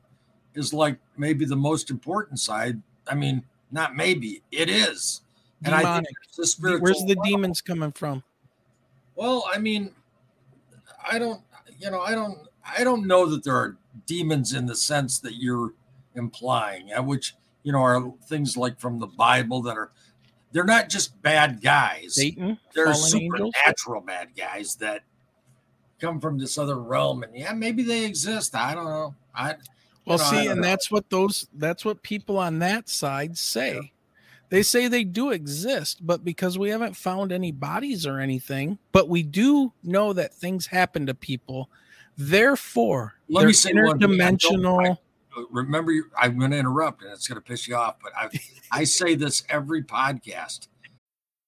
is 0.55 0.73
like 0.73 0.99
maybe 1.17 1.45
the 1.45 1.57
most 1.57 1.91
important 1.91 2.41
side. 2.41 2.81
I 3.07 3.15
mean, 3.15 3.45
not 3.71 3.97
maybe 3.97 4.43
it 4.51 4.69
is, 4.69 5.23
and 5.65 5.75
I 5.75 5.79
think 5.79 5.89
demonic 5.89 6.15
the 6.37 6.47
spiritual. 6.47 6.81
where's 6.81 7.05
the 7.05 7.17
realm. 7.17 7.25
demons 7.25 7.61
coming 7.61 7.93
from 7.93 8.23
Well, 9.17 9.45
I 9.53 9.59
mean, 9.59 9.93
I 11.11 11.19
don't, 11.19 11.41
you 11.79 11.91
know, 11.91 12.01
I 12.01 12.15
don't, 12.15 12.39
I 12.65 12.85
don't 12.85 13.07
know 13.07 13.27
that 13.27 13.45
there 13.45 13.57
are 13.57 13.77
demons 14.07 14.53
in 14.53 14.67
the 14.67 14.77
sense 14.77 15.19
that 15.21 15.35
you're 15.35 15.73
implying, 16.15 16.93
uh, 16.93 17.03
which 17.03 17.35
you 17.63 17.73
know 17.73 17.81
are 17.81 18.13
things 18.27 18.57
like 18.57 18.79
from 18.79 18.99
the 18.99 19.07
Bible 19.07 19.63
that 19.63 19.77
are, 19.77 19.91
they're 20.53 20.65
not 20.65 20.89
just 20.89 21.21
bad 21.23 21.61
guys. 21.61 22.15
satan 22.15 22.59
they're 22.75 22.93
fallen 22.93 23.17
angels? 23.17 23.53
supernatural 23.55 24.01
bad 24.01 24.29
guys 24.37 24.77
that 24.77 25.03
come 26.01 26.21
from 26.21 26.39
this 26.39 26.59
other 26.59 26.77
realm, 26.79 27.23
and 27.23 27.37
yeah, 27.37 27.53
maybe 27.53 27.83
they 27.83 28.05
exist. 28.05 28.55
I 28.55 28.75
don't 28.75 28.85
know. 28.87 29.15
I 29.35 29.55
Well, 30.07 30.19
know, 30.19 30.25
see, 30.25 30.37
don't 30.37 30.49
and 30.53 30.61
know. 30.61 30.67
that's 30.69 30.91
what 30.91 31.11
those 31.11 31.49
that's 31.55 31.85
what 31.85 32.03
people 32.03 32.39
on 32.39 32.59
that 32.61 32.89
side 32.89 33.37
say. 33.39 33.93
They 34.51 34.63
say 34.63 34.89
they 34.89 35.05
do 35.05 35.31
exist, 35.31 36.07
but 36.07 36.25
because 36.25 36.59
we 36.59 36.71
haven't 36.71 36.97
found 36.97 37.33
any 37.33 37.53
bodies 37.53 38.07
or 38.07 38.19
anything, 38.19 38.79
but 38.93 39.07
we 39.09 39.23
do 39.23 39.73
know 39.83 40.15
that 40.15 40.33
things 40.33 40.67
happen 40.67 41.05
to 41.07 41.15
people. 41.15 41.69
Therefore, 42.17 43.15
Let 43.29 43.47
me 43.47 43.53
say. 43.53 43.71
I 43.71 43.73
interdimensional. 43.75 44.97
remember. 45.51 45.93
I'm 46.17 46.39
going 46.39 46.51
to 46.53 46.59
interrupt, 46.59 47.03
and 47.03 47.13
it's 47.13 47.29
going 47.29 47.37
to 47.37 47.43
piss 47.47 47.69
you 47.69 47.77
off, 47.77 47.97
but 48.03 48.13
I 48.17 48.29
I 48.73 48.85
say 48.85 49.15
this 49.15 49.45
every 49.51 49.83
podcast. 49.83 50.69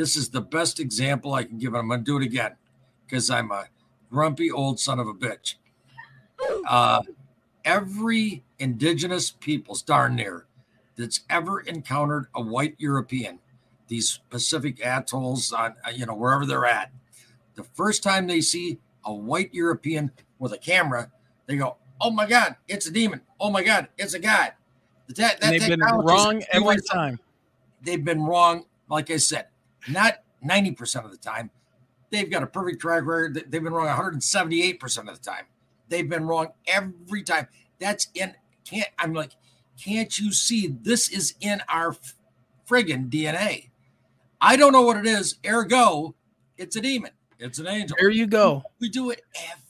This 0.00 0.16
is 0.16 0.30
the 0.30 0.40
best 0.40 0.80
example 0.80 1.34
I 1.34 1.44
can 1.44 1.58
give. 1.58 1.74
I'm 1.74 1.88
going 1.88 2.00
to 2.00 2.04
do 2.04 2.16
it 2.16 2.24
again 2.24 2.52
because 3.04 3.28
I'm 3.28 3.50
a 3.50 3.66
grumpy 4.10 4.50
old 4.50 4.80
son 4.80 4.98
of 4.98 5.06
a 5.06 5.12
bitch. 5.12 5.56
Uh, 6.66 7.02
every 7.66 8.42
indigenous 8.58 9.30
peoples, 9.30 9.82
darn 9.82 10.16
near, 10.16 10.46
that's 10.96 11.20
ever 11.28 11.60
encountered 11.60 12.28
a 12.34 12.40
white 12.40 12.76
European, 12.78 13.40
these 13.88 14.20
Pacific 14.30 14.80
atolls 14.82 15.52
on, 15.52 15.74
uh, 15.86 15.90
you 15.90 16.06
know, 16.06 16.14
wherever 16.14 16.46
they're 16.46 16.64
at, 16.64 16.90
the 17.54 17.64
first 17.64 18.02
time 18.02 18.26
they 18.26 18.40
see 18.40 18.78
a 19.04 19.12
white 19.12 19.52
European 19.52 20.10
with 20.38 20.54
a 20.54 20.58
camera, 20.58 21.12
they 21.44 21.56
go, 21.56 21.76
"Oh 22.00 22.10
my 22.10 22.26
God, 22.26 22.56
it's 22.68 22.86
a 22.86 22.90
demon! 22.90 23.20
Oh 23.38 23.50
my 23.50 23.62
God, 23.62 23.88
it's 23.98 24.14
a 24.14 24.18
god!" 24.18 24.54
That, 25.08 25.42
that 25.42 25.50
they've 25.50 25.68
been 25.68 25.80
wrong 25.80 26.42
every 26.52 26.80
time. 26.90 27.20
they've 27.82 28.02
been 28.02 28.22
wrong. 28.22 28.64
Like 28.88 29.10
I 29.10 29.18
said, 29.18 29.49
not 29.88 30.14
90% 30.44 31.04
of 31.04 31.10
the 31.10 31.16
time. 31.16 31.50
They've 32.10 32.30
got 32.30 32.42
a 32.42 32.46
perfect 32.46 32.80
track 32.80 33.04
record. 33.04 33.34
They- 33.34 33.42
They've 33.42 33.62
been 33.62 33.72
wrong 33.72 33.86
178% 33.88 35.08
of 35.08 35.14
the 35.16 35.22
time. 35.30 35.44
They've 35.88 36.08
been 36.08 36.26
wrong 36.26 36.48
every 36.66 37.22
time. 37.22 37.48
That's 37.78 38.08
in, 38.14 38.34
can't, 38.64 38.88
I'm 38.98 39.12
like, 39.14 39.32
can't 39.82 40.18
you 40.18 40.32
see 40.32 40.66
this 40.82 41.08
is 41.08 41.34
in 41.40 41.62
our 41.68 41.96
friggin' 42.68 43.10
DNA? 43.10 43.70
I 44.40 44.56
don't 44.56 44.72
know 44.72 44.82
what 44.82 44.96
it 44.96 45.06
is. 45.06 45.36
Ergo, 45.46 46.14
it's 46.56 46.76
a 46.76 46.80
demon. 46.80 47.10
It's 47.38 47.58
an 47.58 47.66
angel. 47.66 47.96
There 47.98 48.10
you 48.10 48.26
go. 48.26 48.62
We 48.80 48.88
do 48.88 49.10
it 49.10 49.22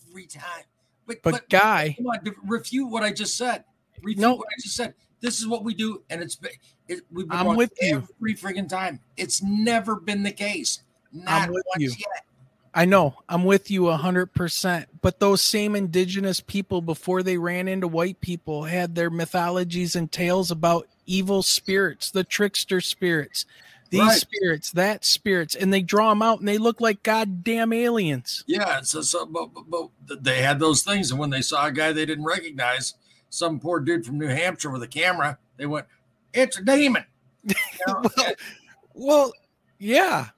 every 0.08 0.26
time. 0.26 0.64
But, 1.06 1.22
But 1.22 1.48
guy, 1.48 1.94
Come 1.96 2.06
on, 2.06 2.18
refute 2.44 2.88
what 2.88 3.02
I 3.02 3.12
just 3.12 3.36
said. 3.36 3.64
Refute 4.02 4.18
No. 4.18 4.34
what 4.34 4.46
I 4.46 4.60
just 4.62 4.76
said. 4.76 4.94
This 5.20 5.40
is 5.40 5.46
what 5.46 5.64
we 5.64 5.74
do, 5.74 6.02
and 6.08 6.22
it's 6.22 6.38
it, 6.90 7.00
we've 7.12 7.28
been 7.28 7.38
I'm 7.38 7.56
with 7.56 7.72
you. 7.80 8.06
every 8.20 8.34
friggin' 8.34 8.68
time. 8.68 9.00
It's 9.16 9.42
never 9.42 9.96
been 9.96 10.22
the 10.22 10.32
case. 10.32 10.80
Not 11.12 11.50
with 11.50 11.64
once 11.68 11.82
you. 11.82 11.90
yet. 11.90 12.24
I 12.72 12.84
know 12.84 13.16
I'm 13.28 13.44
with 13.44 13.70
you 13.70 13.88
a 13.88 13.96
hundred 13.96 14.26
percent. 14.32 14.88
But 15.00 15.18
those 15.18 15.40
same 15.40 15.74
indigenous 15.74 16.40
people, 16.40 16.82
before 16.82 17.22
they 17.22 17.36
ran 17.36 17.66
into 17.68 17.88
white 17.88 18.20
people, 18.20 18.64
had 18.64 18.94
their 18.94 19.10
mythologies 19.10 19.96
and 19.96 20.10
tales 20.10 20.50
about 20.50 20.86
evil 21.06 21.42
spirits, 21.42 22.10
the 22.10 22.22
trickster 22.22 22.80
spirits, 22.80 23.44
these 23.90 24.00
Right. 24.02 24.20
spirits, 24.20 24.70
that 24.72 25.04
spirits, 25.04 25.56
and 25.56 25.72
they 25.72 25.82
draw 25.82 26.10
them 26.10 26.22
out, 26.22 26.38
and 26.38 26.46
they 26.46 26.58
look 26.58 26.80
like 26.80 27.02
goddamn 27.02 27.72
aliens. 27.72 28.44
Yeah, 28.46 28.82
so, 28.82 29.02
so 29.02 29.26
but, 29.26 29.48
but, 29.68 29.88
but 30.06 30.22
they 30.22 30.40
had 30.42 30.60
those 30.60 30.84
things, 30.84 31.10
and 31.10 31.18
when 31.18 31.30
they 31.30 31.42
saw 31.42 31.66
a 31.66 31.72
guy 31.72 31.90
they 31.92 32.06
didn't 32.06 32.24
recognize, 32.24 32.94
some 33.30 33.58
poor 33.58 33.80
dude 33.80 34.06
from 34.06 34.18
New 34.18 34.28
Hampshire 34.28 34.70
with 34.70 34.82
a 34.84 34.88
camera, 34.88 35.38
they 35.56 35.66
went, 35.66 35.86
"It's 36.32 36.58
a 36.58 36.64
demon." 36.64 37.04
You 37.44 37.54
know, 37.86 38.02
well, 38.16 38.34
well, 38.94 39.32
yeah. 39.78 40.28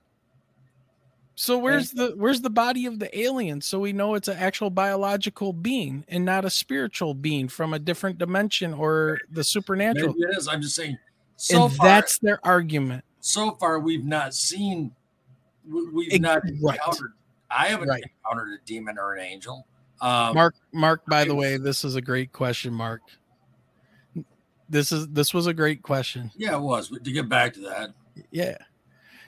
So 1.34 1.58
where's 1.58 1.90
the 1.90 2.12
where's 2.16 2.40
the 2.42 2.50
body 2.50 2.86
of 2.86 2.98
the 2.98 3.18
alien? 3.18 3.60
So 3.60 3.80
we 3.80 3.92
know 3.92 4.14
it's 4.14 4.28
an 4.28 4.36
actual 4.36 4.70
biological 4.70 5.52
being 5.52 6.04
and 6.08 6.24
not 6.24 6.44
a 6.44 6.50
spiritual 6.50 7.14
being 7.14 7.48
from 7.48 7.74
a 7.74 7.78
different 7.78 8.18
dimension 8.18 8.74
or 8.74 9.18
the 9.30 9.42
supernatural. 9.42 10.14
maybe 10.14 10.30
it 10.32 10.38
is. 10.38 10.46
I'm 10.46 10.62
just 10.62 10.76
saying. 10.76 10.98
So 11.36 11.64
and 11.64 11.74
far, 11.74 11.86
that's 11.88 12.18
their 12.18 12.38
argument. 12.46 13.04
so 13.20 13.52
far 13.52 13.80
we've 13.80 14.04
not 14.04 14.34
seen. 14.34 14.92
we- 15.68 15.88
We've 15.90 16.20
not 16.20 16.42
right. 16.62 16.76
encountered. 16.76 17.12
I 17.50 17.66
haven't 17.68 17.88
Right. 17.88 18.04
encountered 18.24 18.60
a 18.60 18.64
demon 18.64 18.98
or 18.98 19.14
an 19.14 19.24
angel. 19.24 19.66
Um, 20.00 20.34
Mark, 20.34 20.54
Mark. 20.72 21.04
By 21.06 21.24
the 21.24 21.34
way, 21.34 21.56
this 21.56 21.84
is 21.84 21.96
a 21.96 22.00
great 22.02 22.32
question, 22.32 22.72
Mark. 22.72 23.00
This 24.72 24.90
is 24.90 25.06
this 25.08 25.34
was 25.34 25.46
a 25.46 25.52
great 25.52 25.82
question. 25.82 26.30
Yeah, 26.34 26.56
it 26.56 26.60
was. 26.62 26.88
But 26.88 27.04
to 27.04 27.12
get 27.12 27.28
back 27.28 27.52
to 27.54 27.60
that, 27.60 27.90
Yeah. 28.30 28.56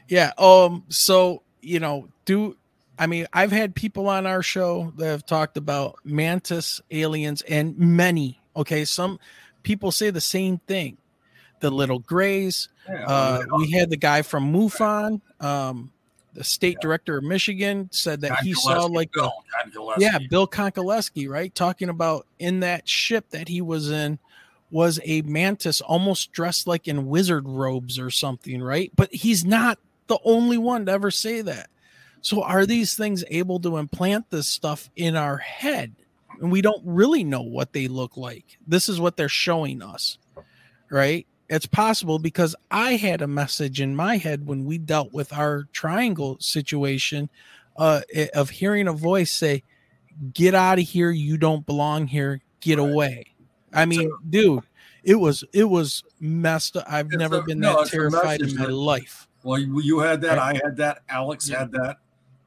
Yeah. 0.09 0.32
Um, 0.38 0.84
so, 0.88 1.42
you 1.61 1.80
know, 1.80 2.09
do 2.24 2.57
I 2.99 3.07
mean 3.07 3.26
I've 3.34 3.53
had 3.53 3.74
people 3.74 4.09
on 4.09 4.26
our 4.26 4.42
show 4.42 4.92
that 4.97 5.07
have 5.07 5.26
talked 5.26 5.59
about 5.59 5.97
mantis 6.03 6.80
aliens 6.90 7.42
and 7.42 7.78
many, 7.78 8.40
okay, 8.57 8.86
some 8.86 9.18
people 9.64 9.92
say 9.92 10.09
the 10.09 10.20
same 10.20 10.59
thing. 10.66 10.97
The 11.61 11.70
little 11.70 11.99
grays. 11.99 12.70
Yeah, 12.88 13.05
Uh, 13.07 13.42
we 13.59 13.70
had 13.70 13.90
the 13.90 13.97
guy 13.99 14.22
from 14.22 14.51
MUFON, 14.51 15.20
um, 15.40 15.92
the 16.32 16.45
state 16.45 16.78
director 16.80 17.18
of 17.18 17.24
Michigan, 17.24 17.88
said 17.92 18.22
that 18.22 18.40
he 18.40 18.55
saw 18.55 18.86
like 18.86 19.12
Bill, 19.12 19.32
yeah, 19.99 20.18
Bill 20.30 20.47
Konkolesky, 20.49 21.28
right? 21.28 21.55
Talking 21.55 21.90
about 21.90 22.26
in 22.38 22.61
that 22.61 22.88
ship 22.88 23.30
that 23.30 23.49
he 23.49 23.61
was 23.61 23.90
in 23.90 24.18
was 24.75 24.99
a 25.05 25.22
mantis 25.22 25.81
almost 25.81 26.33
dressed 26.33 26.66
like 26.66 26.89
in 26.89 27.07
wizard 27.07 27.49
robes 27.49 27.97
or 27.97 28.11
something, 28.11 28.61
right? 28.61 28.91
But 28.97 29.14
he's 29.14 29.45
not 29.45 29.79
the 30.09 30.18
only 30.25 30.59
one 30.59 30.87
to 30.87 30.93
ever 30.93 31.12
say 31.12 31.43
that. 31.43 31.70
So 32.22 32.43
are 32.43 32.66
these 32.66 32.97
things 32.97 33.22
able 33.31 33.61
to 33.61 33.77
implant 33.77 34.31
this 34.31 34.49
stuff 34.49 34.91
in 34.97 35.14
our 35.14 35.37
head? 35.37 35.95
And 36.41 36.51
we 36.51 36.61
don't 36.61 36.83
really 36.85 37.22
know 37.22 37.41
what 37.43 37.72
they 37.72 37.87
look 37.87 38.16
like. 38.16 38.59
This 38.66 38.89
is 38.89 38.99
what 38.99 39.16
they're 39.16 39.29
showing 39.29 39.81
us, 39.81 40.18
right? 40.91 41.25
It's 41.49 41.66
possible 41.66 42.18
because 42.18 42.57
I 42.68 42.97
had 42.97 43.22
a 43.22 43.29
message 43.29 43.81
in 43.81 43.95
my 43.95 44.16
head 44.16 44.45
when 44.45 44.64
we 44.64 44.79
dealt 44.79 45.12
with 45.12 45.33
our 45.33 45.68
triangle 45.72 46.37
situation 46.41 47.29
uh, 47.77 48.01
of 48.35 48.51
hearing 48.51 48.89
a 48.89 48.93
voice 48.93 49.31
say, 49.31 49.62
"Get 50.33 50.53
out 50.53 50.81
of 50.81 50.85
here! 50.85 51.12
You 51.12 51.37
don't 51.37 51.64
belong 51.64 52.09
here. 52.09 52.41
Get 52.61 52.79
Right. 52.81 52.91
away." 52.91 53.34
I 53.75 53.85
mean, 53.87 54.11
dude, 54.31 54.62
it 55.03 55.16
was 55.16 55.45
it 55.53 55.64
was 55.64 56.03
messed 56.20 56.77
up. 56.77 56.85
I've 56.89 57.11
never 57.11 57.39
a- 57.39 57.43
been 57.43 57.61
no, 57.61 57.83
that 57.83 57.91
terrified 57.91 58.41
in 58.41 58.57
my 58.57 58.66
life. 58.66 59.29
Well, 59.43 59.59
you, 59.59 59.99
had 59.99 60.22
that. 60.22 60.39
I 60.39 60.55
had 60.64 60.77
that. 60.79 61.01
Alex 61.11 61.49
Yeah. 61.51 61.59
had 61.61 61.72
that. 61.72 61.99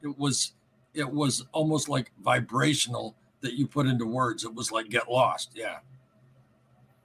It 0.01 0.17
was, 0.17 0.53
it 0.95 1.07
was 1.07 1.45
almost 1.51 1.89
like 1.89 2.11
vibrational 2.23 3.15
that 3.41 3.53
you 3.53 3.67
put 3.67 3.85
into 3.85 4.05
words. 4.07 4.43
It 4.43 4.53
was 4.55 4.71
like 4.71 4.89
get 4.89 5.07
lost. 5.07 5.51
Yeah. 5.53 5.77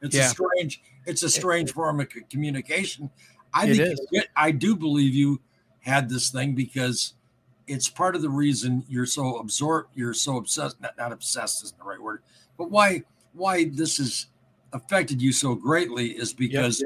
It's 0.01 0.17
Yeah. 0.17 0.27
a 0.27 0.29
strange. 0.31 0.83
It's 1.05 1.23
a 1.23 1.29
strange 1.29 1.73
form 1.73 2.01
of 2.01 2.09
communication. 2.31 3.11
I 3.53 3.67
It 3.67 3.77
think 3.77 3.93
is. 3.93 4.07
it- 4.13 4.29
I 4.35 4.51
do 4.51 4.75
believe 4.75 5.15
you 5.15 5.41
had 5.81 6.09
this 6.09 6.31
thing 6.31 6.55
because 6.55 7.15
it's 7.67 7.89
part 7.89 8.17
of 8.17 8.23
the 8.23 8.31
reason 8.31 8.85
you're 8.89 9.05
so 9.07 9.37
absorbed. 9.39 9.91
You're 9.95 10.15
so 10.15 10.39
obsessed. 10.39 10.81
Not, 10.81 10.97
not 10.97 11.13
obsessed 11.13 11.63
isn't 11.65 11.77
the 11.79 11.85
right 11.85 12.01
word, 12.01 12.23
but 12.57 12.71
why 12.71 13.03
why 13.33 13.65
this 13.65 13.99
has 13.99 14.27
affected 14.73 15.21
you 15.21 15.33
so 15.33 15.55
greatly 15.55 16.11
is 16.11 16.33
because 16.33 16.83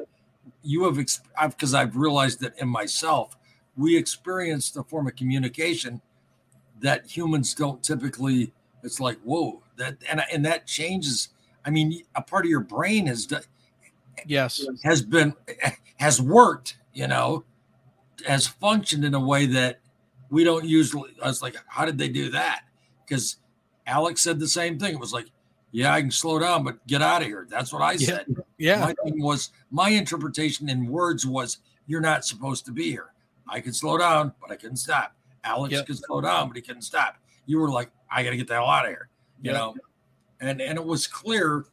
you 0.62 0.84
have 0.84 0.96
because 0.96 1.74
I've 1.74 1.96
realized 1.96 2.40
that 2.40 2.58
in 2.58 2.68
myself, 2.68 3.36
we 3.76 3.96
experienced 3.96 4.76
a 4.76 4.82
form 4.82 5.06
of 5.06 5.16
communication 5.16 6.00
that 6.80 7.06
humans 7.06 7.54
don't 7.54 7.82
typically. 7.82 8.52
It's 8.82 9.00
like 9.00 9.18
whoa, 9.22 9.62
that 9.76 9.96
and 10.08 10.22
and 10.32 10.44
that 10.44 10.66
changes. 10.66 11.28
I 11.64 11.70
mean, 11.70 12.02
a 12.14 12.22
part 12.22 12.44
of 12.44 12.50
your 12.50 12.60
brain 12.60 13.06
has 13.06 13.26
done, 13.26 13.42
Yes. 14.26 14.64
has 14.84 15.02
been 15.02 15.34
has 15.96 16.20
worked. 16.20 16.78
You 16.92 17.08
know, 17.08 17.44
has 18.26 18.46
functioned 18.46 19.04
in 19.04 19.14
a 19.14 19.20
way 19.20 19.46
that 19.46 19.80
we 20.30 20.44
don't 20.44 20.64
usually. 20.64 21.10
I 21.22 21.26
was 21.26 21.42
like, 21.42 21.56
how 21.66 21.84
did 21.84 21.98
they 21.98 22.08
do 22.08 22.30
that? 22.30 22.62
Because 23.04 23.36
Alex 23.86 24.22
said 24.22 24.38
the 24.38 24.48
same 24.48 24.78
thing. 24.78 24.94
It 24.94 25.00
was 25.00 25.12
like, 25.12 25.26
yeah, 25.72 25.92
I 25.92 26.00
can 26.00 26.10
slow 26.10 26.38
down, 26.38 26.64
but 26.64 26.84
get 26.86 27.02
out 27.02 27.22
of 27.22 27.28
here. 27.28 27.46
That's 27.50 27.72
what 27.72 27.82
I 27.82 27.96
said 27.96 28.26
Yeah. 28.58 28.80
my 28.80 28.94
thing 29.04 29.22
was 29.22 29.50
my 29.70 29.90
interpretation 29.90 30.68
in 30.68 30.86
words 30.86 31.26
was 31.26 31.58
you're 31.86 32.00
not 32.00 32.24
supposed 32.24 32.64
to 32.66 32.72
be 32.72 32.90
here. 32.90 33.12
I 33.48 33.60
could 33.60 33.76
slow 33.76 33.98
down, 33.98 34.32
but 34.40 34.50
I 34.50 34.56
couldn't 34.56 34.78
stop. 34.78 35.14
Alex 35.44 35.72
Yep. 35.74 35.86
could 35.86 35.98
slow 35.98 36.20
down, 36.20 36.48
but 36.48 36.56
he 36.56 36.62
couldn't 36.62 36.82
stop. 36.82 37.16
You 37.46 37.58
were 37.60 37.70
like, 37.70 37.90
I 38.10 38.22
got 38.24 38.30
to 38.30 38.36
get 38.36 38.48
the 38.48 38.54
hell 38.54 38.66
out 38.66 38.84
of 38.86 38.90
here, 38.90 39.08
you 39.42 39.50
Yep. 39.52 39.54
know. 39.60 39.74
And 40.40 40.60
and 40.60 40.78
it 40.78 40.84
was 40.84 41.06
clear 41.06 41.64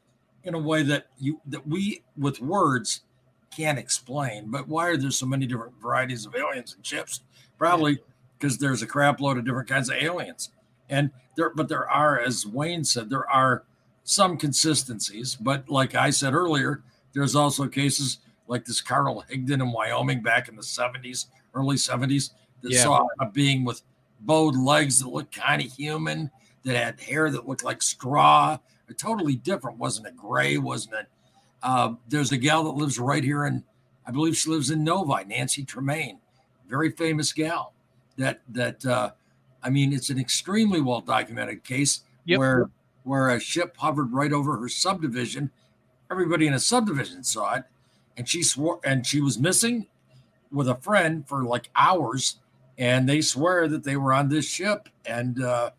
in 0.43 0.53
a 0.53 0.59
way 0.59 0.83
that 0.83 1.07
you 1.17 1.39
that 1.47 1.65
we 1.67 2.03
with 2.17 2.39
words 2.41 3.01
can't 3.55 3.77
explain. 3.79 4.49
But 4.51 4.67
why 4.67 4.87
are 4.87 4.97
there 4.97 5.11
so 5.11 5.25
many 5.25 5.45
different 5.45 5.73
varieties 5.81 6.25
of 6.25 6.35
aliens 6.35 6.73
and 6.75 6.85
ships? 6.85 7.21
Probably 7.57 7.99
because 8.37 8.57
there's 8.57 8.81
a 8.81 8.87
crap 8.87 9.19
load 9.21 9.37
of 9.37 9.45
different 9.45 9.69
kinds 9.69 9.89
of 9.89 9.95
aliens. 9.95 10.49
And 10.89 11.11
there, 11.37 11.49
but 11.51 11.69
there 11.69 11.89
are, 11.89 12.19
as 12.19 12.45
Wayne 12.45 12.83
said, 12.83 13.09
there 13.09 13.29
are 13.29 13.63
some 14.03 14.37
consistencies. 14.37 15.35
But 15.35 15.69
like 15.69 15.95
I 15.95 16.09
said 16.09 16.33
earlier, 16.33 16.81
there's 17.13 17.35
also 17.35 17.67
cases 17.67 18.19
like 18.47 18.65
this 18.65 18.81
Carl 18.81 19.23
Higdon 19.31 19.61
in 19.61 19.71
Wyoming 19.71 20.21
back 20.21 20.49
in 20.49 20.55
the 20.55 20.61
70s, 20.61 21.27
early 21.53 21.77
70s, 21.77 22.31
that 22.61 22.71
Yeah. 22.71 22.83
saw 22.83 23.07
a 23.19 23.29
being 23.29 23.63
with 23.63 23.81
bowed 24.21 24.55
legs 24.55 24.99
that 24.99 25.09
looked 25.09 25.35
kind 25.35 25.61
of 25.61 25.71
human, 25.71 26.29
that 26.63 26.75
had 26.75 26.99
hair 26.99 27.29
that 27.29 27.47
looked 27.47 27.63
like 27.63 27.81
straw, 27.81 28.57
A 28.89 28.93
totally 28.93 29.37
different. 29.37 29.77
Wasn't 29.77 30.05
it 30.05 30.15
gray? 30.17 30.57
Wasn't 30.57 30.93
it? 30.93 31.07
Uh, 31.61 31.93
there's 32.09 32.31
a 32.33 32.37
gal 32.37 32.63
that 32.65 32.71
lives 32.71 32.99
right 32.99 33.23
here 33.23 33.45
in, 33.45 33.63
I 34.05 34.11
believe 34.11 34.35
she 34.35 34.49
lives 34.49 34.69
in 34.71 34.83
Novi, 34.83 35.23
Nancy 35.25 35.63
Tremaine, 35.63 36.19
very 36.67 36.91
famous 36.91 37.31
gal. 37.31 37.73
That 38.17 38.41
that 38.49 38.85
uh, 38.85 39.11
I 39.63 39.69
mean, 39.69 39.93
it's 39.93 40.09
an 40.09 40.19
extremely 40.19 40.81
well 40.81 40.99
documented 40.99 41.63
case 41.63 42.01
Yep. 42.25 42.39
where 42.39 42.69
where 43.03 43.29
a 43.29 43.39
ship 43.39 43.75
hovered 43.77 44.13
right 44.13 44.33
over 44.33 44.57
her 44.57 44.69
subdivision. 44.69 45.51
Everybody 46.11 46.47
in 46.47 46.53
a 46.53 46.59
subdivision 46.59 47.23
saw 47.23 47.55
it, 47.55 47.63
and 48.17 48.27
she 48.27 48.43
swore, 48.43 48.79
and 48.83 49.05
she 49.05 49.21
was 49.21 49.39
missing 49.39 49.87
with 50.51 50.67
a 50.67 50.75
friend 50.75 51.27
for 51.27 51.43
like 51.43 51.69
hours, 51.75 52.37
and 52.77 53.07
they 53.07 53.21
swear 53.21 53.67
that 53.67 53.83
they 53.83 53.97
were 53.97 54.13
on 54.13 54.29
this 54.29 54.47
ship, 54.47 54.89
and 55.05 55.41
uh, 55.43 55.71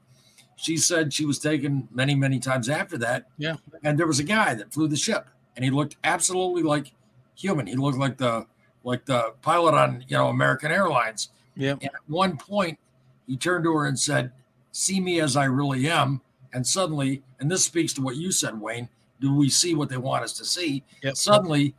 she 0.57 0.77
said 0.77 1.13
she 1.13 1.25
was 1.25 1.39
taken 1.39 1.89
many, 1.93 2.15
many 2.15 2.39
times 2.39 2.69
after 2.69 2.99
that. 2.99 3.29
Yeah. 3.39 3.57
and 3.83 3.99
there 3.99 4.07
was 4.07 4.19
a 4.19 4.25
guy 4.25 4.55
that 4.55 4.73
flew 4.73 4.89
the 4.89 4.97
ship, 4.97 5.29
and 5.57 5.65
he 5.65 5.71
looked 5.71 5.97
absolutely 6.05 6.63
like 6.63 6.93
human. 7.37 7.67
He 7.67 7.77
looked 7.77 7.99
like 7.99 8.19
the 8.19 8.47
like 8.83 9.07
the 9.07 9.35
pilot 9.43 9.75
on 9.75 10.05
you 10.09 10.17
know 10.17 10.29
American 10.29 10.71
Airlines. 10.71 11.31
Yep. 11.57 11.79
And 11.83 11.91
at 11.95 12.01
one 12.09 12.37
point, 12.37 12.79
he 13.27 13.37
turned 13.37 13.65
to 13.65 13.73
her 13.75 13.87
and 13.87 13.99
said, 13.99 14.33
See 14.73 15.01
me 15.01 15.21
as 15.21 15.37
I 15.37 15.45
really 15.45 15.89
am. 15.89 16.21
And 16.55 16.67
suddenly, 16.67 17.23
and 17.41 17.51
this 17.51 17.65
speaks 17.65 17.93
to 17.95 18.01
what 18.01 18.17
you 18.17 18.33
said, 18.33 18.59
Wayne, 18.59 18.89
do 19.21 19.35
we 19.35 19.51
see 19.51 19.75
what 19.75 19.89
they 19.89 19.97
want 19.97 20.25
us 20.25 20.33
to 20.35 20.45
see? 20.45 20.85
Yep. 21.03 21.17
Suddenly, 21.17 21.75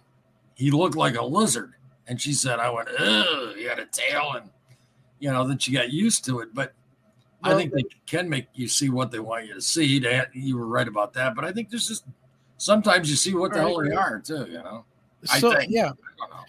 he 0.54 0.70
looked 0.70 0.96
like 0.96 1.16
a 1.16 1.26
lizard. 1.26 1.74
And 2.08 2.22
she 2.22 2.34
said, 2.34 2.60
I 2.60 2.70
went, 2.70 2.90
Ugh, 3.00 3.56
he 3.56 3.64
had 3.64 3.80
a 3.80 3.86
tail. 3.88 4.34
And, 4.36 4.50
you 5.20 5.32
know, 5.32 5.48
then 5.48 5.58
she 5.58 5.72
got 5.72 5.92
used 5.92 6.24
to 6.26 6.40
it. 6.42 6.54
But 6.54 6.74
I 7.42 7.56
think 7.56 7.74
they 7.74 7.84
can 8.06 8.30
make 8.30 8.48
you 8.54 8.68
see 8.68 8.90
what 8.90 9.12
they 9.12 9.20
want 9.20 9.48
you 9.48 9.54
to 9.54 9.62
see. 9.62 9.98
They, 10.00 10.22
you 10.34 10.58
were 10.58 10.68
right 10.68 10.88
about 10.88 11.14
that. 11.14 11.36
But 11.36 11.46
I 11.46 11.52
think 11.52 11.70
there's 11.70 11.88
just 11.88 12.06
sometimes 12.58 13.10
you 13.10 13.16
see 13.16 13.34
what 13.34 13.54
the 13.54 13.60
hell 13.60 13.82
they 13.82 13.92
are, 13.92 14.20
too, 14.20 14.46
you 14.50 14.62
know? 14.62 14.86
I 15.30 15.40
So 15.40 15.54
think. 15.56 15.72
yeah, 15.72 15.92
I 16.22 16.28
know. 16.28 16.44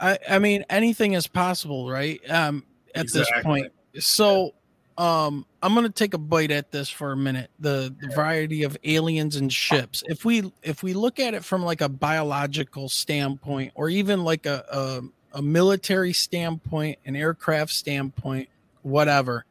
I 0.00 0.18
I 0.36 0.38
mean 0.38 0.64
anything 0.68 1.14
is 1.14 1.26
possible, 1.26 1.90
right? 1.90 2.20
Um, 2.30 2.64
at 2.94 3.10
this 3.12 3.30
point. 3.42 3.72
So, 3.98 4.54
um, 4.96 5.46
I'm 5.62 5.74
gonna 5.74 5.88
take 5.88 6.14
a 6.14 6.18
bite 6.18 6.50
at 6.50 6.70
this 6.70 6.88
for 6.88 7.12
a 7.12 7.16
minute. 7.16 7.50
The, 7.58 7.94
the 8.00 8.08
variety 8.14 8.62
of 8.62 8.76
aliens 8.84 9.36
and 9.36 9.52
ships. 9.52 10.02
If 10.06 10.24
we 10.24 10.52
if 10.62 10.82
we 10.82 10.94
look 10.94 11.18
at 11.18 11.34
it 11.34 11.44
from 11.44 11.64
like 11.64 11.80
a 11.80 11.88
biological 11.88 12.88
standpoint, 12.88 13.72
or 13.74 13.88
even 13.88 14.22
like 14.24 14.46
a 14.46 14.64
a, 14.70 15.38
a 15.38 15.42
military 15.42 16.12
standpoint, 16.12 16.98
an 17.06 17.16
aircraft 17.16 17.72
standpoint, 17.72 18.48
whatever, 18.82 19.44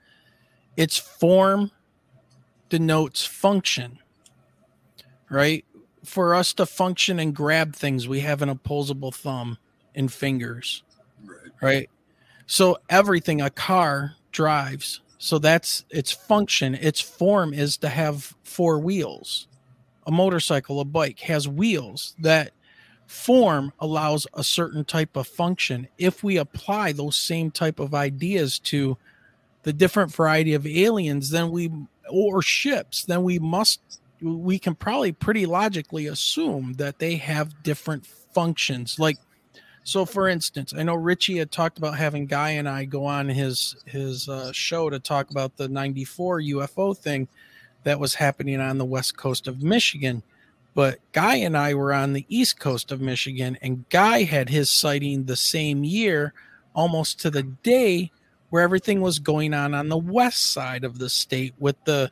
its 0.78 0.98
form 0.98 1.72
denotes 2.70 3.26
function, 3.26 4.00
right? 5.30 5.66
For 6.06 6.36
us 6.36 6.54
to 6.54 6.66
function 6.66 7.20
and 7.20 7.36
grab 7.36 7.76
things, 7.76 8.08
we 8.08 8.22
have 8.22 8.42
an 8.42 8.48
opposable 8.50 9.12
thumb 9.12 9.58
and 9.94 10.12
fingers 10.12 10.84
Right. 11.26 11.52
right? 11.62 11.90
So 12.46 12.78
everything 12.90 13.42
a 13.42 13.50
car 13.50 14.14
drives, 14.32 15.02
so 15.18 15.40
that's 15.40 15.86
its 15.90 16.12
function, 16.12 16.76
its 16.76 17.00
form 17.00 17.54
is 17.54 17.78
to 17.78 17.90
have 17.90 18.36
four 18.44 18.80
wheels. 18.80 19.48
A 20.06 20.12
motorcycle, 20.12 20.80
a 20.80 20.86
bike 20.86 21.20
has 21.22 21.48
wheels 21.48 22.16
that 22.20 22.52
form 23.08 23.74
allows 23.80 24.28
a 24.34 24.44
certain 24.44 24.86
type 24.86 25.16
of 25.16 25.28
function. 25.28 25.88
If 25.98 26.24
we 26.24 26.38
apply 26.38 26.92
those 26.92 27.16
same 27.16 27.52
type 27.52 27.80
of 27.80 27.96
ideas 27.96 28.60
to 28.60 28.98
the 29.64 29.74
different 29.74 30.14
variety 30.14 30.54
of 30.54 30.68
aliens, 30.68 31.30
then 31.30 31.52
we 31.52 31.72
or 32.10 32.42
ships, 32.42 33.04
then 33.04 33.24
we 33.24 33.40
must 33.40 33.82
we 34.22 34.58
can 34.58 34.76
probably 34.76 35.12
pretty 35.12 35.46
logically 35.46 36.08
assume 36.08 36.74
that 36.74 37.00
they 37.00 37.16
have 37.16 37.64
different 37.64 38.06
functions. 38.06 38.98
Like 38.98 39.18
so, 39.88 40.04
for 40.04 40.28
instance, 40.28 40.74
I 40.76 40.84
know 40.84 40.96
Richie 40.96 41.38
had 41.38 41.50
talked 41.50 41.78
about 41.78 41.98
having 41.98 42.26
Guy 42.26 42.50
and 42.50 42.68
I 42.68 42.84
go 42.84 43.06
on 43.06 43.30
his 43.30 43.78
his 43.86 44.28
uh, 44.28 44.52
show 44.52 44.90
to 44.90 45.00
talk 45.00 45.32
about 45.32 45.56
the 45.56 45.70
'94 45.70 46.42
UFO 46.42 46.96
thing 46.96 47.30
that 47.86 47.98
was 47.98 48.14
happening 48.14 48.60
on 48.60 48.80
the 48.80 48.84
west 48.84 49.16
coast 49.16 49.48
of 49.48 49.64
Michigan. 49.64 50.24
But 50.74 51.00
Guy 51.14 51.36
and 51.36 51.56
I 51.56 51.74
were 51.74 51.94
on 51.94 52.12
the 52.12 52.26
east 52.28 52.60
coast 52.60 52.92
of 52.92 53.00
Michigan, 53.00 53.58
and 53.62 53.88
Guy 53.88 54.24
had 54.24 54.50
his 54.50 54.70
sighting 54.70 55.24
the 55.24 55.38
same 55.38 55.86
year, 55.86 56.34
almost 56.76 57.22
to 57.22 57.30
the 57.30 57.44
day, 57.44 58.12
where 58.50 58.64
everything 58.64 59.00
was 59.00 59.20
going 59.20 59.54
on 59.54 59.74
on 59.74 59.88
the 59.88 59.98
west 59.98 60.52
side 60.52 60.84
of 60.84 61.00
the 61.00 61.10
state 61.10 61.54
with 61.60 61.82
the 61.86 62.12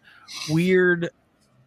weird 0.50 1.10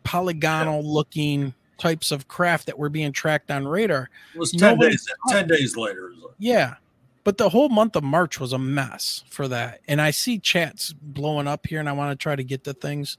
polygonal 0.04 0.82
looking 0.82 1.52
types 1.78 2.10
of 2.10 2.28
craft 2.28 2.66
that 2.66 2.78
were 2.78 2.88
being 2.88 3.12
tracked 3.12 3.50
on 3.50 3.66
radar. 3.66 4.10
It 4.34 4.38
was 4.38 4.52
10 4.52 4.60
Nobody 4.60 4.90
days 4.90 5.08
10 5.30 5.48
days 5.48 5.76
later. 5.76 6.12
Yeah. 6.38 6.74
But 7.24 7.38
the 7.38 7.48
whole 7.48 7.68
month 7.68 7.96
of 7.96 8.04
March 8.04 8.40
was 8.40 8.52
a 8.52 8.58
mess 8.58 9.24
for 9.28 9.48
that. 9.48 9.80
And 9.86 10.00
I 10.00 10.10
see 10.10 10.38
chats 10.38 10.92
blowing 10.92 11.46
up 11.46 11.66
here 11.66 11.80
and 11.80 11.88
I 11.88 11.92
want 11.92 12.18
to 12.18 12.22
try 12.22 12.36
to 12.36 12.44
get 12.44 12.64
to 12.64 12.72
things. 12.72 13.18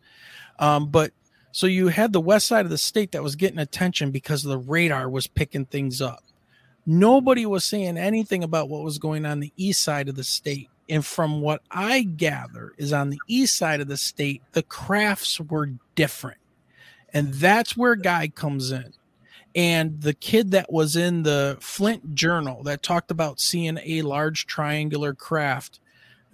Um, 0.57 0.88
but 0.88 1.12
so 1.51 1.68
you 1.68 1.88
had 1.88 2.14
the 2.14 2.22
west 2.22 2.47
side 2.47 2.66
of 2.66 2.72
the 2.72 2.78
state 2.78 3.12
that 3.12 3.24
was 3.24 3.36
getting 3.36 3.60
attention 3.60 4.12
because 4.12 4.43
the 4.43 4.57
radar 4.57 5.10
was 5.10 5.28
picking 5.28 5.66
things 5.66 6.01
up. 6.01 6.24
Nobody 6.86 7.45
was 7.45 7.66
saying 7.66 7.97
anything 7.97 8.43
about 8.43 8.70
what 8.70 8.84
was 8.84 8.97
going 8.97 9.26
on 9.26 9.39
the 9.39 9.53
east 9.57 9.84
side 9.84 10.10
of 10.10 10.16
the 10.16 10.24
state. 10.24 10.70
And 10.89 11.05
from 11.05 11.41
what 11.41 11.62
I 11.70 12.01
gather 12.01 12.74
is 12.78 12.93
on 12.93 13.12
the 13.12 13.22
east 13.28 13.57
side 13.57 13.80
of 13.80 13.88
the 13.88 13.97
state, 13.97 14.41
the 14.53 14.64
crafts 14.64 15.39
were 15.39 15.70
different. 15.93 16.39
And 17.14 17.34
that's 17.34 17.76
where 17.76 17.95
Guy 17.95 18.28
comes 18.28 18.72
in. 18.72 18.93
And 19.55 20.01
the 20.01 20.14
kid 20.14 20.51
that 20.51 20.72
was 20.72 20.95
in 20.95 21.24
the 21.24 21.57
Flint 21.60 22.14
Journal 22.14 22.64
that 22.64 22.84
talked 22.84 23.10
about 23.10 23.39
seeing 23.39 23.80
a 23.84 24.03
large 24.03 24.45
triangular 24.45 25.14
craft, 25.14 25.80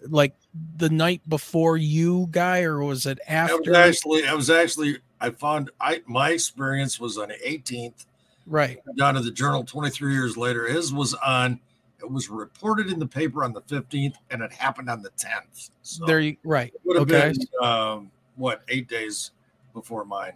like 0.07 0.35
the 0.77 0.89
night 0.89 1.21
before 1.27 1.77
you, 1.77 2.27
Guy, 2.31 2.63
or 2.63 2.83
was 2.83 3.05
it 3.05 3.19
after? 3.27 3.55
It 3.55 3.67
was 3.69 3.77
actually, 3.77 4.27
I 4.27 4.33
was 4.33 4.49
actually, 4.49 4.97
I 5.21 5.29
found, 5.29 5.71
I 5.79 6.01
my 6.05 6.31
experience 6.31 6.99
was 6.99 7.17
on 7.17 7.29
the 7.29 7.35
18th. 7.35 8.05
Right. 8.47 8.79
Down 8.97 9.15
to 9.15 9.21
the 9.21 9.31
Journal 9.31 9.63
23 9.63 10.13
years 10.13 10.37
later. 10.37 10.67
His 10.67 10.93
was 10.93 11.13
on, 11.15 11.59
it 11.99 12.11
was 12.11 12.29
reported 12.29 12.91
in 12.91 12.99
the 12.99 13.07
paper 13.07 13.43
on 13.43 13.53
the 13.53 13.61
15th, 13.61 14.15
and 14.29 14.41
it 14.41 14.51
happened 14.51 14.89
on 14.89 15.01
the 15.01 15.09
10th. 15.11 15.71
So 15.81 16.05
there 16.05 16.19
you 16.19 16.35
right. 16.43 16.73
Okay. 16.85 17.33
been 17.33 17.65
um, 17.65 18.11
what 18.35 18.61
eight 18.67 18.89
days 18.89 19.31
before 19.73 20.03
mine. 20.05 20.33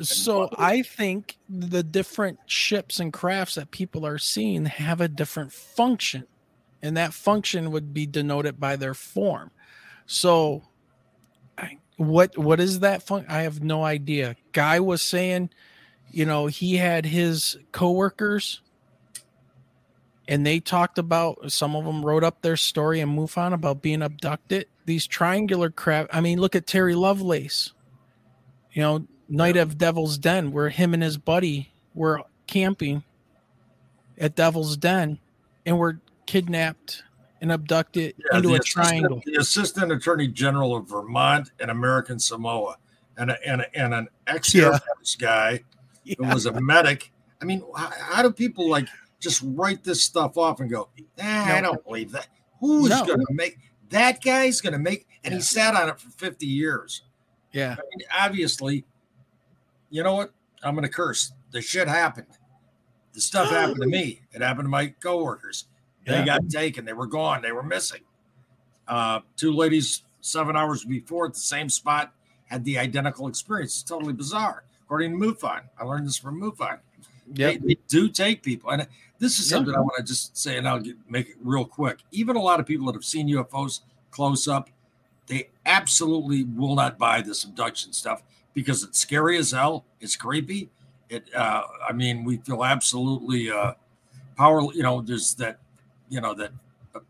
So 0.00 0.50
I 0.58 0.82
think 0.82 1.38
the 1.48 1.82
different 1.82 2.38
ships 2.46 3.00
and 3.00 3.12
crafts 3.12 3.54
that 3.54 3.70
people 3.70 4.04
are 4.04 4.18
seeing 4.18 4.66
have 4.66 5.00
a 5.00 5.08
different 5.08 5.52
function, 5.52 6.26
and 6.82 6.96
that 6.96 7.14
function 7.14 7.70
would 7.70 7.94
be 7.94 8.06
denoted 8.06 8.60
by 8.60 8.76
their 8.76 8.94
form. 8.94 9.50
So, 10.04 10.64
I, 11.56 11.78
what 11.96 12.36
what 12.36 12.60
is 12.60 12.80
that 12.80 13.02
function? 13.02 13.30
I 13.30 13.42
have 13.42 13.62
no 13.62 13.84
idea. 13.84 14.36
Guy 14.52 14.80
was 14.80 15.00
saying, 15.00 15.50
you 16.10 16.26
know, 16.26 16.46
he 16.46 16.76
had 16.76 17.06
his 17.06 17.56
coworkers, 17.72 18.60
and 20.28 20.46
they 20.46 20.60
talked 20.60 20.98
about 20.98 21.50
some 21.50 21.74
of 21.74 21.86
them 21.86 22.04
wrote 22.04 22.22
up 22.22 22.42
their 22.42 22.58
story 22.58 23.00
and 23.00 23.16
MUFON 23.16 23.54
about 23.54 23.80
being 23.80 24.02
abducted. 24.02 24.66
These 24.84 25.06
triangular 25.06 25.70
craft. 25.70 26.10
I 26.12 26.20
mean, 26.20 26.38
look 26.38 26.54
at 26.54 26.66
Terry 26.66 26.94
Lovelace. 26.94 27.72
You 28.72 28.82
know, 28.82 29.06
Night 29.28 29.56
of 29.56 29.78
Devil's 29.78 30.18
Den, 30.18 30.52
where 30.52 30.68
him 30.68 30.94
and 30.94 31.02
his 31.02 31.18
buddy 31.18 31.72
were 31.94 32.22
camping 32.46 33.02
at 34.18 34.34
Devil's 34.34 34.76
Den 34.76 35.18
and 35.64 35.78
were 35.78 36.00
kidnapped 36.26 37.02
and 37.40 37.52
abducted 37.52 38.14
yeah, 38.18 38.38
into 38.38 38.54
a 38.54 38.58
triangle. 38.60 39.22
The 39.24 39.36
assistant 39.36 39.92
attorney 39.92 40.28
general 40.28 40.76
of 40.76 40.88
Vermont 40.88 41.50
and 41.60 41.70
American 41.70 42.18
Samoa, 42.18 42.76
and 43.18 43.30
a, 43.30 43.48
and, 43.48 43.60
a, 43.60 43.78
and 43.78 43.94
an 43.94 44.08
ex 44.26 44.54
Air 44.54 44.72
yeah. 44.72 44.78
Force 44.78 45.16
guy 45.16 45.60
yeah. 46.04 46.14
who 46.18 46.24
was 46.34 46.46
a 46.46 46.60
medic. 46.60 47.12
I 47.40 47.44
mean, 47.44 47.62
how, 47.76 47.90
how, 48.00 48.22
do 48.22 48.32
people 48.32 48.68
like 48.68 48.88
just 49.20 49.42
write 49.44 49.84
this 49.84 50.02
stuff 50.02 50.38
off 50.38 50.60
and 50.60 50.70
go, 50.70 50.88
eh, 51.18 51.44
no. 51.46 51.54
I 51.54 51.60
don't 51.60 51.84
believe 51.84 52.12
that. 52.12 52.28
Who's 52.60 52.90
no. 52.90 53.04
going 53.04 53.20
to 53.20 53.34
make 53.34 53.58
that 53.90 54.22
guy's 54.22 54.60
going 54.60 54.72
to 54.72 54.78
make? 54.78 55.06
And 55.24 55.34
he 55.34 55.40
sat 55.40 55.74
on 55.74 55.88
it 55.88 56.00
for 56.00 56.10
50 56.10 56.46
years. 56.46 57.02
Yeah. 57.52 57.72
I 57.72 57.82
mean, 57.96 58.06
obviously, 58.18 58.84
you 59.90 60.02
know 60.02 60.14
what? 60.14 60.32
I'm 60.62 60.74
going 60.74 60.86
to 60.86 60.92
curse. 60.92 61.32
The 61.50 61.60
shit 61.60 61.88
happened. 61.88 62.26
The 63.12 63.20
stuff 63.20 63.50
happened 63.50 63.80
to 63.80 63.86
me. 63.86 64.20
It 64.32 64.42
happened 64.42 64.66
to 64.66 64.70
my 64.70 64.88
coworkers. 65.00 65.66
They 66.04 66.14
yeah. 66.14 66.24
got 66.24 66.48
taken. 66.48 66.84
They 66.84 66.92
were 66.92 67.06
gone. 67.06 67.42
They 67.42 67.52
were 67.52 67.62
missing. 67.62 68.02
Uh, 68.86 69.20
two 69.36 69.52
ladies, 69.52 70.02
seven 70.20 70.56
hours 70.56 70.84
before 70.84 71.26
at 71.26 71.34
the 71.34 71.40
same 71.40 71.68
spot, 71.68 72.12
had 72.46 72.64
the 72.64 72.78
identical 72.78 73.26
experience. 73.26 73.80
It's 73.80 73.82
totally 73.82 74.12
bizarre. 74.12 74.64
According 74.84 75.18
to 75.18 75.26
MUFON, 75.26 75.62
I 75.78 75.84
learned 75.84 76.06
this 76.06 76.16
from 76.16 76.40
MUFON. 76.40 76.78
Yep. 77.34 77.36
They, 77.36 77.56
they 77.56 77.76
do 77.88 78.08
take 78.08 78.42
people. 78.42 78.70
And 78.70 78.86
this 79.18 79.40
is 79.40 79.48
something 79.48 79.74
I 79.74 79.80
want 79.80 79.96
to 79.96 80.04
just 80.04 80.36
say, 80.36 80.58
and 80.58 80.68
I'll 80.68 80.78
get, 80.78 80.96
make 81.08 81.30
it 81.30 81.36
real 81.42 81.64
quick. 81.64 81.98
Even 82.12 82.36
a 82.36 82.42
lot 82.42 82.60
of 82.60 82.66
people 82.66 82.86
that 82.86 82.94
have 82.94 83.04
seen 83.04 83.28
UFOs 83.28 83.80
close 84.10 84.46
up, 84.46 84.70
they 85.26 85.48
absolutely 85.64 86.44
will 86.44 86.76
not 86.76 86.98
buy 86.98 87.20
this 87.20 87.42
abduction 87.42 87.92
stuff 87.92 88.22
because 88.56 88.82
it's 88.82 88.98
scary 88.98 89.36
as 89.36 89.52
hell. 89.52 89.84
It's 90.00 90.16
creepy. 90.16 90.70
It, 91.10 91.32
uh, 91.34 91.62
I 91.86 91.92
mean, 91.92 92.24
we 92.24 92.38
feel 92.38 92.64
absolutely 92.64 93.50
uh, 93.52 93.74
power. 94.36 94.62
You 94.72 94.82
know, 94.82 95.02
there's 95.02 95.34
that, 95.34 95.60
you 96.08 96.20
know, 96.20 96.34
that. 96.34 96.50
Uh, 96.94 97.00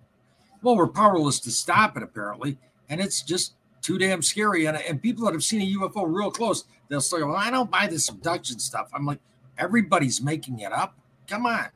well, 0.61 0.77
we're 0.77 0.89
powerless 0.89 1.39
to 1.41 1.53
stop 1.53 1.97
it 1.97 2.03
apparently, 2.03 2.59
and 2.91 3.01
it's 3.01 3.23
just 3.23 3.55
too 3.81 3.97
damn 3.97 4.21
scary. 4.21 4.67
And 4.67 4.77
and 4.77 5.01
people 5.01 5.25
that 5.25 5.33
have 5.33 5.45
seen 5.45 5.63
a 5.63 5.79
UFO 5.79 6.05
real 6.07 6.33
close, 6.33 6.65
they'll 6.89 7.01
say, 7.01 7.23
"Well, 7.23 7.37
I 7.37 7.51
don't 7.51 7.71
buy 7.71 7.87
this 7.87 8.09
abduction 8.09 8.59
stuff." 8.59 8.91
I'm 8.93 9.07
like, 9.07 9.21
everybody's 9.57 10.21
making 10.21 10.59
it 10.59 10.73
up. 10.73 10.95
Come 11.29 11.47
on. 11.47 11.69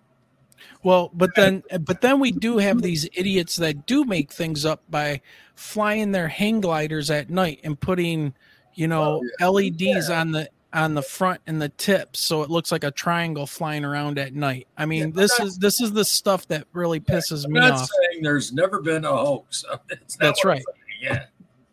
Well, 0.83 1.11
but 1.15 1.31
then, 1.37 1.63
but 1.81 2.03
then 2.03 2.21
we 2.21 2.33
do 2.33 2.59
have 2.59 2.83
these 2.83 3.09
idiots 3.15 3.57
that 3.57 3.87
do 3.87 4.05
make 4.05 4.31
things 4.31 4.67
up 4.67 4.83
by 4.91 5.23
flying 5.55 6.13
their 6.13 6.29
hang 6.29 6.61
gliders 6.61 7.11
at 7.11 7.31
night 7.31 7.61
and 7.65 7.81
putting 7.81 8.35
you 8.75 8.89
know, 8.89 9.23
yeah. 9.41 9.49
LEDs 9.49 10.09
yeah. 10.09 10.21
on 10.21 10.33
the 10.33 10.51
on 10.73 10.95
the 10.95 11.03
front 11.03 11.41
and 11.49 11.61
the 11.61 11.69
tips 11.71 12.21
so 12.21 12.43
it 12.43 12.51
looks 12.51 12.71
like 12.71 12.85
a 12.85 12.93
triangle 12.93 13.47
flying 13.47 13.85
around 13.85 14.19
at 14.19 14.35
night. 14.35 14.69
I 14.77 14.87
mean, 14.87 15.09
yeah, 15.09 15.15
this 15.15 15.41
is 15.41 15.59
this 15.59 15.81
is 15.81 15.93
the 15.93 16.05
stuff 16.05 16.47
that 16.49 16.67
really 16.73 17.01
pisses 17.01 17.45
I'm 17.45 17.53
me 17.53 17.61
not 17.61 17.73
off. 17.73 17.89
Saying 17.89 18.23
there's 18.23 18.53
never 18.53 18.81
been 18.81 19.05
a 19.05 19.17
hoax. 19.17 19.65
That's 20.21 20.45
right. 20.45 20.65
Yeah. 21.01 21.25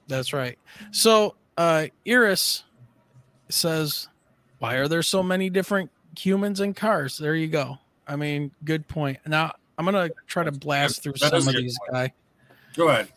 That's 0.07 0.33
right. 0.33 0.57
So, 0.91 1.35
uh 1.57 1.87
Iris 2.07 2.63
says, 3.49 4.07
"Why 4.59 4.75
are 4.75 4.87
there 4.87 5.03
so 5.03 5.21
many 5.21 5.49
different 5.49 5.91
humans 6.17 6.59
and 6.59 6.75
cars?" 6.75 7.17
There 7.17 7.35
you 7.35 7.47
go. 7.47 7.77
I 8.07 8.15
mean, 8.15 8.51
good 8.63 8.87
point. 8.87 9.19
Now, 9.25 9.53
I'm 9.77 9.85
going 9.85 10.09
to 10.09 10.13
try 10.27 10.43
to 10.43 10.51
blast 10.51 11.03
through 11.03 11.13
that 11.19 11.29
some 11.29 11.47
of 11.47 11.55
these 11.55 11.77
guys. 11.91 12.09
Go 12.75 12.87
ahead. 12.89 13.09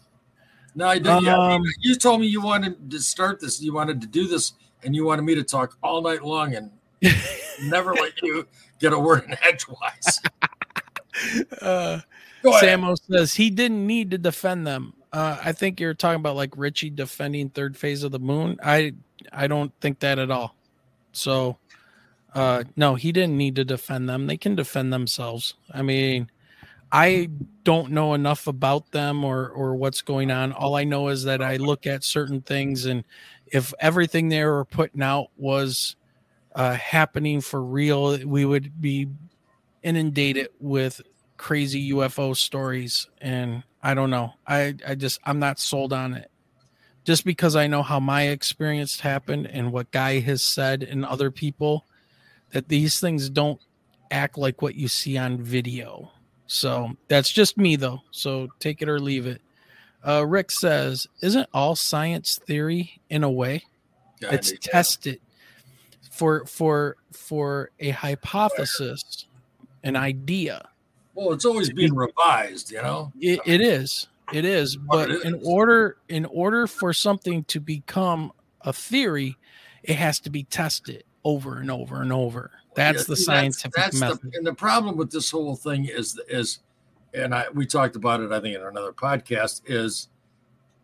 No, 0.75 0.87
I 0.87 0.99
didn't. 0.99 1.29
Um, 1.29 1.63
you 1.81 1.95
told 1.97 2.21
me 2.21 2.27
you 2.27 2.41
wanted 2.41 2.91
to 2.91 3.01
start 3.01 3.41
this. 3.41 3.61
You 3.61 3.73
wanted 3.73 4.01
to 4.01 4.07
do 4.07 4.27
this, 4.27 4.53
and 4.85 4.95
you 4.95 5.05
wanted 5.05 5.23
me 5.23 5.35
to 5.35 5.43
talk 5.43 5.77
all 5.83 6.03
night 6.03 6.23
long 6.23 6.55
and 6.55 6.71
never 7.63 7.95
let 7.95 8.21
you 8.23 8.47
get 8.79 8.93
a 8.93 8.99
word 8.99 9.25
in 9.25 9.37
edgewise. 9.43 10.21
Uh, 11.61 12.01
Samo 12.43 12.97
says 13.11 13.35
he 13.35 13.51
didn't 13.51 13.87
need 13.87 14.13
to 14.13 14.17
defend 14.17 14.67
them. 14.67 14.95
Uh, 15.13 15.37
I 15.45 15.53
think 15.53 15.81
you're 15.81 15.93
talking 15.93 16.21
about 16.21 16.37
like 16.37 16.57
Richie 16.57 16.89
defending 16.89 17.51
third 17.51 17.77
phase 17.77 18.05
of 18.05 18.13
the 18.13 18.19
moon. 18.19 18.59
I 18.63 18.95
I 19.33 19.47
don't 19.47 19.73
think 19.81 19.99
that 20.01 20.19
at 20.19 20.31
all. 20.31 20.55
So, 21.13 21.59
uh, 22.35 22.65
no, 22.77 22.95
he 22.95 23.13
didn't 23.13 23.37
need 23.37 23.57
to 23.57 23.65
defend 23.65 24.09
them. 24.09 24.29
They 24.29 24.37
can 24.37 24.55
defend 24.55 24.93
themselves. 24.93 25.55
I 25.73 25.83
mean, 25.83 26.31
I 26.93 27.29
don't 27.63 27.93
know 27.93 28.15
enough 28.15 28.47
about 28.47 28.91
them 28.91 29.25
or 29.25 29.49
or 29.49 29.77
what's 29.77 30.03
going 30.03 30.31
on. 30.31 30.53
All 30.53 30.75
I 30.75 30.85
know 30.85 31.09
is 31.09 31.25
that 31.25 31.43
I 31.43 31.57
look 31.57 31.87
at 31.87 32.03
certain 32.03 32.41
things, 32.41 32.85
and 32.85 33.05
if 33.47 33.73
everything 33.79 34.29
they 34.29 34.45
were 34.45 34.65
putting 34.65 35.03
out 35.03 35.29
was 35.37 35.97
uh, 36.55 36.73
happening 36.75 37.41
for 37.41 37.63
real, 37.63 38.19
we 38.27 38.45
would 38.45 38.81
be 38.81 39.09
inundated 39.83 40.49
with 40.59 41.01
crazy 41.37 41.93
UFO 41.93 42.37
stories. 42.37 43.09
And 43.21 43.63
I 43.83 43.95
don't 43.95 44.11
know. 44.11 44.35
I 44.47 44.75
I 44.87 44.95
just 44.97 45.21
I'm 45.25 45.39
not 45.39 45.61
sold 45.61 45.93
on 45.93 46.15
it. 46.15 46.31
Just 47.05 47.25
because 47.25 47.57
I 47.57 47.67
know 47.67 47.83
how 47.83 47.99
my 47.99 48.25
experience 48.29 49.01
happened 49.01 49.47
and 49.47 49.73
what 49.73 49.91
Guy 49.91 50.21
has 50.21 50.43
said 50.43 50.83
and 50.83 51.05
other 51.05 51.31
people, 51.31 51.87
that 52.51 52.69
these 52.69 53.01
things 53.01 53.31
don't 53.31 53.61
act 54.11 54.37
like 54.37 54.61
what 54.61 54.75
you 54.75 54.87
see 54.87 55.17
on 55.17 55.41
video 55.41 56.11
so 56.53 56.91
that's 57.07 57.31
just 57.31 57.57
me, 57.57 57.77
though. 57.77 58.01
So 58.11 58.49
take 58.59 58.83
it 58.83 58.89
or 58.89 58.99
leave 58.99 59.25
it. 59.25 59.41
Uh, 60.05 60.27
Rick 60.27 60.51
says, 60.51 61.07
"Isn't 61.23 61.49
all 61.55 61.77
science 61.77 62.41
theory 62.45 63.01
in 63.09 63.23
a 63.23 63.31
way? 63.31 63.63
God, 64.21 64.35
it's 64.35 64.53
tested 64.61 65.21
for 66.11 66.45
for 66.47 66.97
for 67.13 67.71
a 67.79 67.91
hypothesis, 67.91 69.27
an 69.85 69.95
idea. 69.95 70.69
Well, 71.15 71.33
it's 71.33 71.45
always 71.45 71.73
being 71.73 71.95
revised, 71.95 72.73
you 72.73 72.83
know. 72.83 73.13
It, 73.21 73.39
it 73.47 73.61
is, 73.61 74.09
it 74.33 74.45
is. 74.45 74.77
But 74.77 75.09
it 75.09 75.19
is. 75.19 75.25
in 75.25 75.41
order 75.45 75.99
in 76.09 76.25
order 76.25 76.67
for 76.67 76.93
something 76.93 77.45
to 77.45 77.61
become 77.61 78.33
a 78.63 78.73
theory, 78.73 79.37
it 79.85 79.95
has 79.95 80.19
to 80.21 80.31
be 80.31 80.43
tested 80.43 81.05
over 81.23 81.59
and 81.59 81.71
over 81.71 82.03
and 82.03 82.13
over. 82.13 82.51
That's 82.75 83.05
the 83.05 83.17
scientific 83.17 83.73
that's, 83.73 83.99
that's 83.99 84.01
method. 84.01 84.33
The, 84.33 84.39
and 84.39 84.47
the 84.47 84.55
problem 84.55 84.97
with 84.97 85.11
this 85.11 85.31
whole 85.31 85.57
thing 85.57 85.87
is 85.87 86.21
is, 86.29 86.61
and 87.15 87.35
I 87.35 87.47
we 87.53 87.67
talked 87.67 87.97
about 87.97 88.21
it 88.21 88.33
I 88.33 88.41
think 88.41 88.57
in 88.57 88.63
another 88.63 88.93
podcast 88.93 89.63
is 89.67 90.09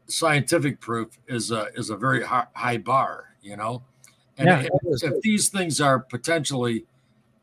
scientific 0.08 0.80
proof 0.80 1.18
is 1.28 1.50
a 1.50 1.68
is 1.74 1.90
a 1.90 1.96
very 1.96 2.24
high, 2.24 2.46
high 2.54 2.78
bar. 2.78 3.36
You 3.42 3.56
know, 3.56 3.82
And 4.38 4.48
yeah, 4.48 4.62
if, 4.62 5.02
if, 5.02 5.22
these 5.22 5.48
things 5.48 5.80
are 5.80 6.00
potentially, 6.00 6.84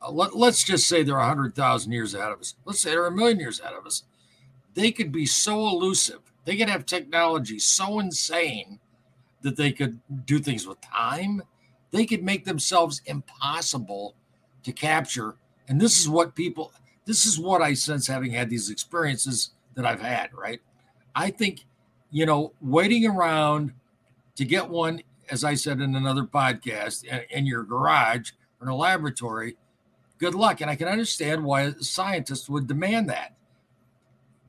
uh, 0.02 0.12
let, 0.12 0.34
us 0.34 0.64
just 0.64 0.88
say 0.88 1.02
they're 1.02 1.16
100,000 1.16 1.92
years 1.94 2.14
ahead 2.14 2.34
of 2.34 2.42
us. 2.42 2.56
Let's 2.66 2.82
say 2.82 2.92
they're 2.92 3.06
a 3.06 3.12
million 3.12 3.40
years 3.40 3.62
ahead 3.62 3.74
of 3.74 3.86
us. 3.86 4.04
They 4.74 4.92
could 4.92 5.14
be 5.14 5.26
so 5.26 5.68
elusive. 5.68 6.20
They 6.44 6.58
could 6.58 6.68
have 6.68 6.86
technology 6.86 7.58
so 7.58 8.00
insane 8.00 8.80
that 9.44 9.56
they 9.56 9.72
could 9.72 10.00
do 10.26 10.40
things 10.40 10.68
with 10.68 10.82
time. 10.82 11.42
They 11.92 12.06
could 12.06 12.24
make 12.24 12.44
themselves 12.44 13.02
impossible 13.06 14.16
to 14.64 14.72
capture. 14.72 15.36
And 15.68 15.80
this 15.80 16.00
is 16.00 16.10
what 16.10 16.36
people, 16.36 16.72
this 17.06 17.26
is 17.26 17.40
what 17.40 17.62
I 17.62 17.74
sense 17.74 18.08
having 18.08 18.32
had 18.32 18.50
these 18.50 18.70
experiences 18.70 19.52
that 19.76 19.86
I've 19.86 20.02
had, 20.02 20.34
right? 20.34 20.62
I 21.16 21.30
think, 21.30 21.66
you 22.12 22.26
know, 22.26 22.54
waiting 22.62 23.06
around 23.06 23.74
to 24.36 24.46
get 24.46 24.68
one, 24.68 25.02
as 25.30 25.44
I 25.44 25.54
said 25.54 25.80
in 25.80 25.96
another 25.96 26.24
podcast, 26.24 27.06
in 27.30 27.46
your 27.46 27.64
garage 27.64 28.32
or 28.60 28.68
in 28.68 28.72
a 28.72 28.76
laboratory, 28.76 29.56
good 30.18 30.36
luck. 30.36 30.62
And 30.62 30.70
I 30.70 30.76
can 30.76 30.88
understand 30.88 31.44
why 31.44 31.74
scientists 31.80 32.50
would 32.50 32.68
demand 32.68 33.10
that. 33.10 33.36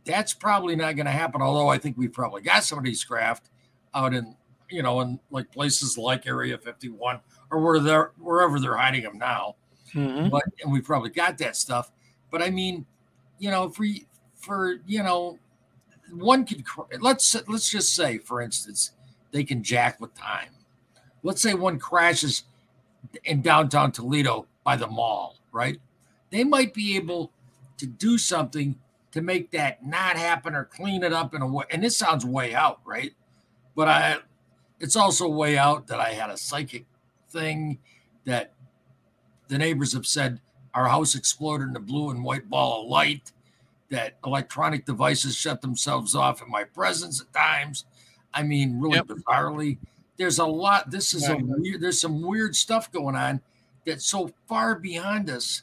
That's 0.05 0.35
probably 0.35 0.77
not 0.77 0.97
going 0.97 1.07
to 1.07 1.13
happen, 1.13 1.41
although 1.41 1.69
I 1.69 1.79
think 1.79 1.97
we 1.97 2.09
probably 2.09 2.43
got 2.43 2.65
some 2.65 2.79
of 2.79 2.85
these 2.85 3.03
craft 3.05 3.49
out 3.95 4.13
in, 4.13 4.37
you 4.71 4.83
know, 4.83 5.01
in 5.01 5.19
like 5.31 5.51
places 5.51 5.97
like 5.97 6.27
Area 6.27 6.59
51 6.59 7.21
or 7.51 7.61
where 7.61 7.81
they're 7.81 8.13
wherever 8.19 8.61
they're 8.61 8.77
hiding 8.77 9.03
them 9.03 9.19
now. 9.19 9.57
Mm-hmm. 9.95 10.29
But 10.29 10.45
and 10.63 10.73
we 10.73 10.81
probably 10.81 11.11
got 11.11 11.39
that 11.39 11.57
stuff. 11.57 11.91
But 12.31 12.43
I 12.43 12.51
mean, 12.51 12.87
you 13.39 13.51
know, 13.51 13.69
for 13.69 13.87
for 14.37 14.77
you 14.87 15.03
know, 15.03 15.39
one 16.13 16.45
could 16.45 16.65
let's 17.01 17.37
let's 17.49 17.71
just 17.71 17.95
say, 17.95 18.19
for 18.19 18.41
instance, 18.41 18.93
they 19.31 19.45
can 19.45 19.63
jack 19.63 20.01
with 20.01 20.15
time. 20.15 20.51
Let's 21.23 21.41
say 21.41 21.55
one 21.55 21.79
crashes 21.79 22.45
in 23.25 23.43
downtown 23.43 23.93
Toledo 23.93 24.47
by 24.65 24.77
the 24.77 24.87
mall, 24.87 25.37
right? 25.53 25.79
They 26.31 26.45
might 26.45 26.75
be 26.75 26.97
able 26.97 27.33
to 27.79 27.87
do 27.87 28.19
something 28.19 28.77
to 29.13 29.23
make 29.23 29.53
that 29.53 29.87
not 29.87 30.17
happen 30.17 30.55
or 30.55 30.65
clean 30.65 31.05
it 31.05 31.13
up 31.13 31.35
in 31.35 31.43
a 31.43 31.47
way. 31.47 31.65
And 31.71 31.83
this 31.83 31.97
sounds 31.97 32.25
way 32.25 32.55
out, 32.55 32.81
right? 32.85 33.13
But 33.77 33.89
I, 33.89 34.17
it's 34.81 34.97
also 34.97 35.29
way 35.29 35.57
out 35.57 35.87
that 35.87 36.01
I 36.01 36.11
had 36.11 36.31
a 36.31 36.37
psychic 36.37 36.87
thing 37.31 37.79
that 38.25 38.54
the 39.49 39.59
neighbors 39.59 39.93
have 39.93 40.07
said 40.07 40.41
our 40.75 40.87
house 40.89 41.15
exploded 41.15 41.69
in 41.69 41.77
a 41.77 41.81
blue 41.81 42.11
and 42.11 42.25
white 42.25 42.49
ball 42.51 42.83
of 42.83 42.89
light 42.89 43.33
that 43.91 44.17
electronic 44.25 44.85
devices 44.85 45.37
shut 45.37 45.61
themselves 45.61 46.15
off 46.15 46.43
in 46.43 46.51
my 46.51 46.65
presence 46.65 47.21
at 47.21 47.33
times. 47.33 47.85
I 48.33 48.43
mean, 48.43 48.81
really 48.81 48.97
yep. 48.97 49.07
bizarrely. 49.07 49.79
There's 50.17 50.39
a 50.39 50.47
lot. 50.47 50.91
This 50.91 51.15
is 51.15 51.29
a 51.29 51.37
weird. 51.37 51.81
There's 51.81 52.01
some 52.01 52.23
weird 52.23 52.57
stuff 52.57 52.91
going 52.91 53.15
on 53.15 53.41
that's 53.85 54.05
so 54.05 54.31
far 54.47 54.75
beyond 54.75 55.31
us 55.31 55.63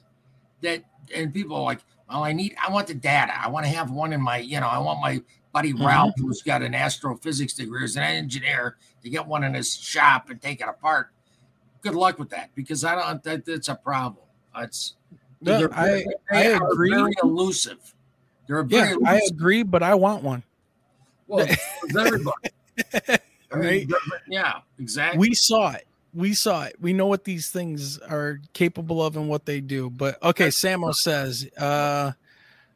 that, 0.62 0.84
and 1.14 1.34
people 1.34 1.58
are 1.58 1.64
like, 1.64 1.80
"Well, 2.10 2.24
I 2.24 2.34
need. 2.34 2.56
I 2.62 2.72
want 2.72 2.88
the 2.88 2.94
data. 2.94 3.34
I 3.38 3.50
want 3.50 3.66
to 3.66 3.72
have 3.72 3.92
one 3.92 4.14
in 4.14 4.22
my. 4.22 4.38
You 4.38 4.60
know, 4.60 4.68
I 4.68 4.80
want 4.80 5.02
my 5.02 5.22
buddy 5.54 5.74
mm-hmm. 5.74 5.86
Ralph, 5.86 6.14
who's 6.18 6.42
got 6.42 6.62
an 6.62 6.76
astrophysics 6.76 7.54
degree, 7.54 7.84
as 7.84 7.96
an 7.96 8.04
engineer, 8.04 8.78
to 9.04 9.10
get 9.10 9.26
one 9.26 9.44
in 9.44 9.54
his 9.54 9.74
shop 9.74 10.30
and 10.30 10.42
take 10.42 10.62
it 10.62 10.68
apart." 10.68 11.12
Good 11.82 11.96
luck 11.96 12.20
with 12.20 12.30
that, 12.30 12.50
because 12.56 12.84
I 12.84 12.96
don't. 12.96 13.24
That, 13.24 13.46
that's 13.46 13.70
a 13.70 13.76
problem. 13.76 14.26
It's. 14.58 14.96
No, 15.42 15.68
I, 15.74 16.06
I 16.32 16.44
agree. 16.44 16.92
Very 16.92 17.14
elusive. 17.24 17.96
They're 18.48 18.64
very 18.64 18.98
yeah, 19.02 19.10
I 19.10 19.22
agree, 19.28 19.64
but 19.64 19.82
I 19.82 19.96
want 19.96 20.24
one. 20.24 20.44
Well, 21.28 21.48
everybody. 21.98 22.50
right? 23.52 23.88
yeah, 24.28 24.60
exactly. 24.78 25.20
We 25.20 25.34
saw 25.34 25.72
it. 25.72 25.88
We 26.14 26.34
saw 26.34 26.64
it. 26.64 26.76
We 26.80 26.94
know 26.94 27.08
what 27.08 27.24
these 27.24 27.50
things 27.50 27.98
are 28.00 28.40
capable 28.54 29.02
of 29.02 29.16
and 29.16 29.30
what 29.30 29.46
they 29.46 29.62
do. 29.62 29.90
But 29.90 30.22
okay, 30.22 30.50
Samo 30.50 30.94
says, 30.94 31.50
uh, 31.58 32.12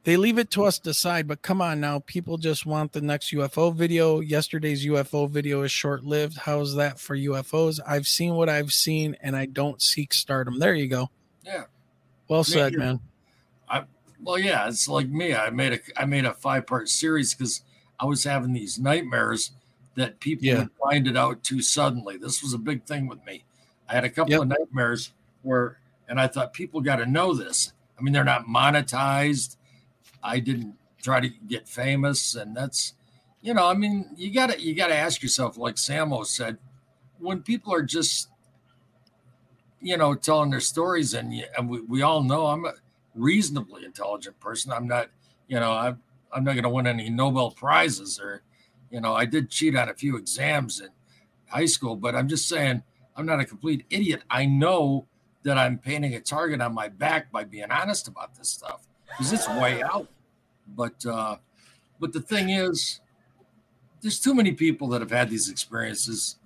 they 0.06 0.18
leave 0.18 0.38
it 0.38 0.52
to 0.52 0.64
us 0.64 0.78
to 0.78 0.84
decide, 0.84 1.28
but 1.28 1.42
come 1.42 1.62
on 1.62 1.80
now. 1.80 2.00
People 2.06 2.38
just 2.38 2.64
want 2.66 2.94
the 2.94 3.02
next 3.02 3.34
UFO 3.34 3.74
video. 3.74 4.20
Yesterday's 4.20 4.86
UFO 4.86 5.28
video 5.28 5.64
is 5.64 5.72
short 5.72 6.04
lived. 6.04 6.38
How's 6.38 6.76
that 6.76 7.00
for 7.00 7.18
UFOs? 7.18 7.80
I've 7.86 8.06
seen 8.06 8.36
what 8.36 8.48
I've 8.48 8.72
seen 8.72 9.18
and 9.22 9.36
I 9.36 9.48
don't 9.48 9.82
seek 9.82 10.14
stardom. 10.14 10.60
There 10.60 10.76
you 10.76 10.88
go. 10.88 11.10
Yeah. 11.44 11.64
Well 12.28 12.44
said, 12.44 12.74
man. 12.74 13.00
I, 13.68 13.86
well, 14.22 14.38
yeah, 14.38 14.68
it's 14.68 14.88
like 14.88 15.10
me. 15.10 15.34
I 15.34 15.50
made 15.50 15.74
a 15.74 15.80
I 16.00 16.06
made 16.06 16.26
a 16.26 16.34
five 16.34 16.68
part 16.68 16.88
series 16.88 17.34
because 17.34 17.64
I 18.00 18.06
was 18.06 18.24
having 18.24 18.54
these 18.54 18.78
nightmares 18.78 19.52
that 19.96 20.20
people 20.20 20.46
yeah. 20.46 20.60
would 20.60 20.70
find 20.84 21.08
it 21.08 21.18
out 21.18 21.44
too 21.44 21.64
suddenly. 21.64 22.18
This 22.18 22.44
was 22.44 22.54
a 22.54 22.60
big 22.60 22.84
thing 22.84 23.08
with 23.08 23.26
me. 23.26 23.44
I 23.90 23.94
had 23.94 24.04
a 24.04 24.10
couple 24.10 24.34
yep. 24.34 24.42
of 24.42 24.48
nightmares 24.50 25.14
where, 25.42 25.80
and 26.08 26.20
I 26.20 26.28
thought 26.28 26.54
people 26.54 26.82
got 26.82 26.98
to 26.98 27.06
know 27.08 27.34
this. 27.34 27.74
I 27.98 28.04
mean, 28.04 28.14
they're 28.14 28.24
not 28.24 28.46
monetized. 28.46 29.58
I 30.26 30.40
didn't 30.40 30.76
try 31.02 31.20
to 31.20 31.30
get 31.30 31.70
famous, 31.70 32.34
and 32.36 32.58
that's, 32.58 32.96
you 33.42 33.54
know, 33.54 33.68
I 33.68 33.76
mean, 33.76 34.10
you 34.18 34.34
gotta 34.34 34.60
you 34.60 34.74
gotta 34.74 34.96
ask 34.96 35.22
yourself, 35.22 35.58
like 35.58 35.76
Samo 35.76 36.26
said, 36.26 36.58
when 37.20 37.44
people 37.44 37.72
are 37.74 37.84
just, 37.84 38.30
you 39.80 39.98
know, 39.98 40.16
telling 40.16 40.50
their 40.50 40.60
stories, 40.60 41.14
and, 41.14 41.32
and 41.56 41.70
we, 41.70 41.82
we 41.82 42.02
all 42.02 42.24
know 42.24 42.48
I'm 42.48 42.66
a 42.66 42.74
reasonably 43.14 43.86
intelligent 43.86 44.40
person. 44.40 44.72
I'm 44.72 44.88
not, 44.88 45.10
you 45.48 45.60
know, 45.60 45.72
I'm 45.72 46.02
I'm 46.34 46.44
not 46.44 46.54
going 46.54 46.64
to 46.64 46.70
win 46.70 46.88
any 46.88 47.10
Nobel 47.10 47.52
prizes 47.52 48.20
or, 48.20 48.42
you 48.90 49.00
know, 49.00 49.14
I 49.14 49.26
did 49.26 49.50
cheat 49.50 49.76
on 49.76 49.90
a 49.90 49.94
few 49.94 50.18
exams 50.18 50.82
in 50.82 50.90
high 51.48 51.68
school, 51.68 51.96
but 51.96 52.16
I'm 52.16 52.28
just 52.28 52.48
saying 52.50 52.82
I'm 53.16 53.26
not 53.26 53.40
a 53.40 53.46
complete 53.46 53.86
idiot. 53.90 54.24
I 54.30 54.46
know 54.46 55.06
that 55.44 55.58
I'm 55.58 55.78
painting 55.78 56.16
a 56.16 56.20
target 56.20 56.60
on 56.62 56.74
my 56.74 56.90
back 56.90 57.32
by 57.32 57.44
being 57.44 57.72
honest 57.72 58.08
about 58.08 58.36
this 58.36 58.50
stuff 58.50 58.88
because 59.08 59.34
it's 59.34 59.48
way 59.48 59.82
out. 59.84 60.08
But 60.76 61.06
uh, 61.06 61.38
but 62.00 62.14
the 62.14 62.22
thing 62.22 62.50
is, 62.50 63.02
there's 64.02 64.20
too 64.20 64.34
many 64.34 64.52
people 64.52 64.88
that 64.90 65.02
have 65.02 65.12
had 65.12 65.30
these 65.30 65.50
experiences. 65.50 66.38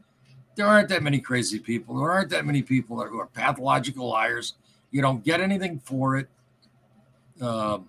There 0.56 0.66
aren't 0.66 0.90
that 0.90 1.04
many 1.04 1.20
crazy 1.20 1.60
people. 1.60 1.98
There 1.98 2.12
aren't 2.12 2.30
that 2.32 2.46
many 2.46 2.62
people 2.62 3.02
who 3.02 3.20
are 3.20 3.28
pathological 3.28 4.10
liars. 4.10 4.56
You 4.92 5.02
don't 5.02 5.24
get 5.24 5.40
anything 5.40 5.80
for 5.80 6.18
it 6.18 6.28
uh, 7.42 7.80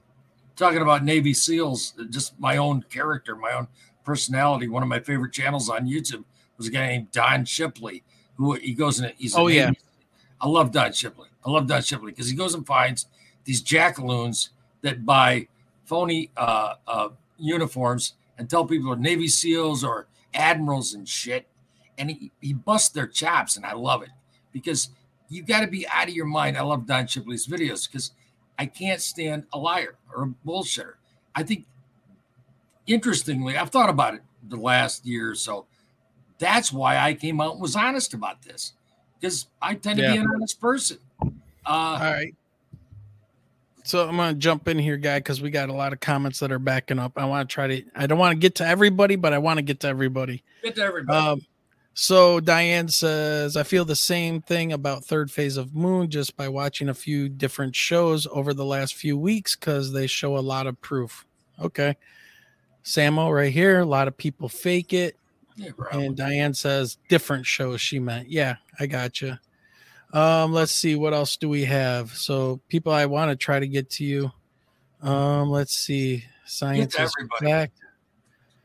talking 0.57 0.83
about 0.83 1.05
Navy 1.05 1.35
SEALs, 1.35 1.95
just 2.11 2.39
my 2.39 2.57
own 2.59 2.83
character, 2.83 3.35
my 3.35 3.53
own 3.53 3.67
personality. 4.05 4.69
One 4.69 4.83
of 4.83 4.89
my 4.89 5.01
favorite 5.01 5.33
channels 5.33 5.69
on 5.69 5.87
YouTube 5.87 6.25
was 6.57 6.69
a 6.69 6.71
guy 6.71 6.87
named 6.87 7.11
Don 7.11 7.45
Shipley, 7.45 8.03
who 8.37 8.55
he 8.55 8.75
goes 8.75 9.01
and 9.01 9.13
he's 9.17 9.35
oh 9.35 9.47
Navy, 9.47 9.59
yeah, 9.59 9.71
I 10.41 10.49
love 10.49 10.73
Don 10.73 10.93
Shipley. 10.93 11.29
I 11.45 11.51
love 11.51 11.67
Don 11.67 11.83
Shipley 11.83 12.13
because 12.13 12.29
he 12.29 12.37
goes 12.37 12.55
and 12.55 12.67
finds 12.67 13.07
these 13.45 13.63
jackaloons 13.63 14.51
that 14.82 15.05
buy 15.05 15.47
phony 15.85 16.31
uh, 16.36 16.74
uh, 16.86 17.09
uniforms 17.39 18.15
and 18.39 18.48
tell 18.48 18.65
people 18.65 18.93
are 18.93 18.97
Navy 18.97 19.28
SEALs 19.28 19.85
or 19.85 20.07
admirals 20.35 20.94
and 20.94 21.09
shit, 21.09 21.47
and 21.98 22.11
he, 22.11 22.32
he 22.40 22.52
busts 22.52 22.89
their 22.89 23.07
chops, 23.07 23.57
and 23.57 23.66
I 23.66 23.74
love 23.74 24.02
it 24.02 24.11
because 24.52 24.90
you 25.28 25.43
got 25.43 25.61
to 25.61 25.66
be 25.66 25.86
out 25.89 26.09
of 26.09 26.15
your 26.15 26.27
mind. 26.27 26.57
I 26.57 26.62
love 26.62 26.86
Don 26.86 27.07
Shipley's 27.07 27.47
videos 27.47 27.86
because 27.86 28.12
I 28.59 28.66
can't 28.66 29.01
stand 29.01 29.44
a 29.52 29.59
liar 29.59 29.97
or 30.15 30.24
a 30.24 30.48
bullshitter. 30.48 30.94
I 31.35 31.43
think, 31.43 31.66
interestingly, 32.86 33.57
I've 33.57 33.70
thought 33.70 33.90
about 33.90 34.15
it 34.15 34.23
the 34.48 34.57
last 34.57 35.07
year 35.07 35.31
or 35.31 35.35
so. 35.35 35.66
That's 36.39 36.73
why 36.73 36.98
I 36.98 37.15
came 37.15 37.40
out 37.40 37.52
and 37.52 37.61
was 37.61 37.77
honest 37.77 38.15
about 38.15 38.43
this 38.43 38.73
because 39.20 39.47
I 39.61 39.74
tend 39.74 39.98
to 39.98 40.05
yeah. 40.05 40.12
be 40.12 40.19
an 40.19 40.27
honest 40.35 40.61
person. 40.61 40.98
Uh, 41.23 41.28
All 41.66 41.98
right. 41.98 42.35
So 43.91 44.09
I'm 44.09 44.17
gonna 44.17 44.35
jump 44.35 44.69
in 44.69 44.79
here, 44.79 44.97
guy, 44.97 45.19
because 45.19 45.43
we 45.43 45.51
got 45.51 45.69
a 45.69 45.73
lot 45.73 45.93
of 45.93 45.99
comments 45.99 46.39
that 46.39 46.53
are 46.53 46.61
backing 46.61 47.01
up. 47.01 47.15
I 47.17 47.25
want 47.25 47.51
to 47.51 47.53
try 47.53 47.67
to. 47.67 47.85
I 47.97 48.07
don't 48.07 48.19
want 48.19 48.31
to 48.31 48.39
get 48.39 48.55
to 48.57 48.65
everybody, 48.67 49.17
but 49.17 49.33
I 49.33 49.39
want 49.39 49.59
to 49.59 49.62
get 49.62 49.81
to 49.81 49.89
everybody. 49.89 50.45
Get 50.62 50.77
to 50.77 50.83
everybody. 50.83 51.19
Um, 51.19 51.41
so 51.93 52.39
Diane 52.39 52.89
says, 52.89 53.57
I 53.57 53.65
feel 53.65 53.85
the 53.85 53.97
same 53.97 54.43
thing 54.43 54.73
about 54.73 55.05
third 55.05 55.29
phase 55.29 55.57
of 55.57 55.75
moon 55.75 56.09
just 56.09 56.37
by 56.37 56.49
watching 56.49 56.89
a 56.89 56.95
few 56.95 57.29
different 57.29 57.75
shows 57.75 58.29
over 58.31 58.55
the 58.55 58.65
last 58.65 58.95
few 58.95 59.19
weeks 59.19 59.57
because 59.57 59.93
they 59.93 60.07
show 60.07 60.37
a 60.37 60.39
lot 60.39 60.69
of 60.69 60.81
proof. 60.81 61.27
Okay. 61.61 61.97
Samo 62.85 63.35
right 63.35 63.53
here, 63.53 63.81
a 63.81 63.85
lot 63.85 64.07
of 64.07 64.17
people 64.17 64.49
fake 64.49 64.93
it. 64.93 65.17
Yeah, 65.57 65.73
and 65.91 66.17
Diane 66.17 66.55
says 66.55 66.97
different 67.09 67.45
shows 67.45 67.81
she 67.81 67.99
meant. 67.99 68.31
Yeah, 68.31 68.55
I 68.79 68.87
got 68.87 69.21
you. 69.21 69.37
Um, 70.12 70.53
let's 70.53 70.73
see 70.73 70.97
what 70.97 71.15
else 71.15 71.37
do 71.37 71.49
we 71.49 71.65
have. 71.66 72.12
So 72.12 72.61
people 72.69 72.93
I 72.93 73.07
want 73.07 73.31
to 73.31 73.37
try 73.37 73.61
to 73.61 73.69
get 73.69 73.91
to 73.91 74.05
you. 74.05 74.32
Um, 75.03 75.51
let's 75.51 75.73
see. 75.73 76.24
Science 76.45 76.99
is 76.99 77.15
fact. 77.39 77.78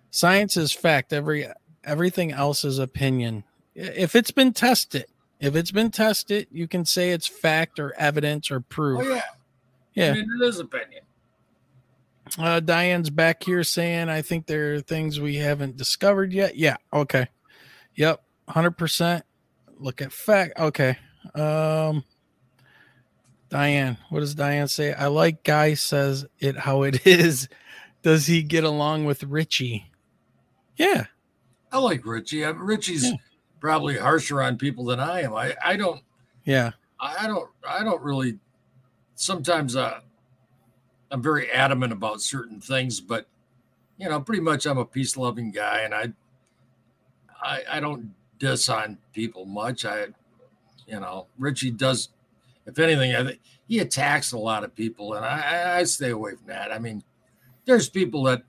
Science 0.10 0.58
is 0.58 0.72
fact. 0.72 1.14
Every 1.14 1.48
everything 1.84 2.32
else 2.32 2.64
is 2.64 2.80
opinion. 2.80 3.44
If 3.76 4.16
it's 4.16 4.32
been 4.32 4.54
tested, 4.54 5.06
if 5.40 5.56
it's 5.56 5.72
been 5.72 5.92
tested, 5.92 6.48
you 6.52 6.68
can 6.68 6.86
say 6.86 7.12
it's 7.12 7.28
fact 7.28 7.80
or 7.80 7.94
evidence 7.98 8.50
or 8.50 8.60
proof. 8.62 9.02
Oh, 9.04 9.14
yeah. 9.14 9.22
Yeah. 9.94 10.12
I 10.12 10.14
mean, 10.16 10.28
it 10.42 10.46
is 10.46 10.60
opinion. 10.60 11.04
Uh, 12.38 12.60
Diane's 12.60 13.10
back 13.10 13.44
here 13.44 13.64
saying, 13.64 14.10
I 14.10 14.22
think 14.22 14.48
there 14.48 14.76
are 14.76 14.82
things 14.82 15.20
we 15.20 15.36
haven't 15.36 15.78
discovered 15.78 16.34
yet. 16.34 16.56
Yeah. 16.58 16.78
Okay. 16.92 17.28
Yep. 17.96 18.24
100%. 18.50 19.22
look 19.80 20.02
at 20.02 20.12
fact. 20.12 20.60
Okay. 20.60 20.98
Um, 21.34 22.04
Diane, 23.50 23.98
what 24.10 24.20
does 24.20 24.36
Diane 24.36 24.68
say? 24.68 24.94
I 24.94 25.08
like 25.08 25.44
Guy 25.44 25.76
says 25.76 26.26
it 26.40 26.58
how 26.58 26.84
it 26.84 27.06
is. 27.08 27.48
Does 28.02 28.28
he 28.28 28.44
get 28.44 28.64
along 28.64 29.06
with 29.06 29.24
Richie? 29.24 29.92
Yeah. 30.78 31.06
I 31.72 31.80
like 31.80 32.06
Richie. 32.06 32.46
I, 32.46 32.50
Richie's 32.50 33.06
yeah. 33.06 33.16
probably 33.60 33.98
harsher 33.98 34.42
on 34.42 34.58
people 34.58 34.86
than 34.86 35.00
I 35.00 35.22
am. 35.22 35.34
I, 35.34 35.56
I 35.64 35.76
don't. 35.76 36.02
Yeah. 36.44 36.72
I, 37.00 37.16
I 37.22 37.28
don't. 37.28 37.50
I 37.68 37.84
don't 37.84 38.02
really. 38.02 38.40
Sometimes 39.16 39.76
uh, 39.76 40.02
I'm 41.12 41.22
very 41.22 41.50
adamant 41.52 41.94
about 41.94 42.22
certain 42.22 42.60
things, 42.60 43.00
but 43.00 43.28
you 43.98 44.10
know, 44.10 44.20
pretty 44.20 44.42
much 44.42 44.66
I'm 44.66 44.78
a 44.78 44.86
peace 44.86 45.16
loving 45.16 45.52
guy, 45.52 45.80
and 45.82 45.94
I, 45.94 46.12
I, 47.42 47.64
I 47.72 47.80
don't 47.80 48.14
diss 48.38 48.68
on 48.70 48.98
people 49.14 49.46
much. 49.46 49.86
I, 49.86 50.08
you 50.88 51.00
know, 51.00 51.28
Richie 51.38 51.72
does. 51.72 52.10
If 52.66 52.80
anything, 52.80 53.16
I 53.16 53.24
think 53.24 53.40
he 53.68 53.80
attacks 53.80 54.32
a 54.32 54.38
lot 54.38 54.64
of 54.64 54.76
people, 54.76 55.14
and 55.14 55.26
I, 55.26 55.80
I 55.80 55.84
stay 55.84 56.10
away 56.10 56.36
from 56.36 56.48
that. 56.48 56.72
I 56.72 56.80
mean, 56.80 57.04
there's 57.66 57.90
people 57.90 58.24
that 58.24 58.44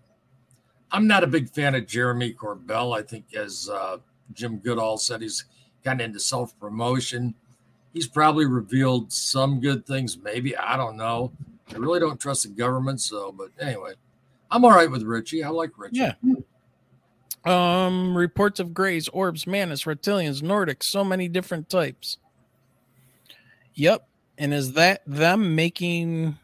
I'm 0.90 1.06
not 1.06 1.24
a 1.24 1.26
big 1.26 1.50
fan 1.50 1.74
of 1.74 1.86
Jeremy 1.86 2.32
Corbell. 2.32 2.96
I 2.96 3.02
think, 3.02 3.34
as 3.34 3.68
uh, 3.68 3.98
Jim 4.32 4.58
Goodall 4.58 4.98
said, 4.98 5.20
he's 5.20 5.44
kind 5.84 6.00
of 6.00 6.06
into 6.06 6.20
self 6.20 6.58
promotion. 6.58 7.34
He's 7.92 8.06
probably 8.06 8.46
revealed 8.46 9.12
some 9.12 9.60
good 9.60 9.86
things, 9.86 10.18
maybe. 10.18 10.56
I 10.56 10.76
don't 10.76 10.96
know. 10.96 11.32
I 11.72 11.76
really 11.76 12.00
don't 12.00 12.20
trust 12.20 12.42
the 12.42 12.50
government. 12.50 13.00
So, 13.00 13.32
but 13.32 13.50
anyway, 13.58 13.94
I'm 14.50 14.64
all 14.64 14.70
right 14.70 14.90
with 14.90 15.02
Richie. 15.02 15.42
I 15.42 15.48
like 15.48 15.72
Richie. 15.76 15.98
Yeah. 16.00 16.12
Um, 17.44 18.16
reports 18.16 18.60
of 18.60 18.74
grays, 18.74 19.08
orbs, 19.08 19.46
mantis, 19.46 19.84
reptilians, 19.84 20.42
Nordics, 20.42 20.84
so 20.84 21.04
many 21.04 21.28
different 21.28 21.68
types. 21.68 22.18
Yep. 23.77 24.07
And 24.39 24.53
is 24.53 24.73
that 24.74 25.03
them 25.07 25.55
making, 25.55 26.36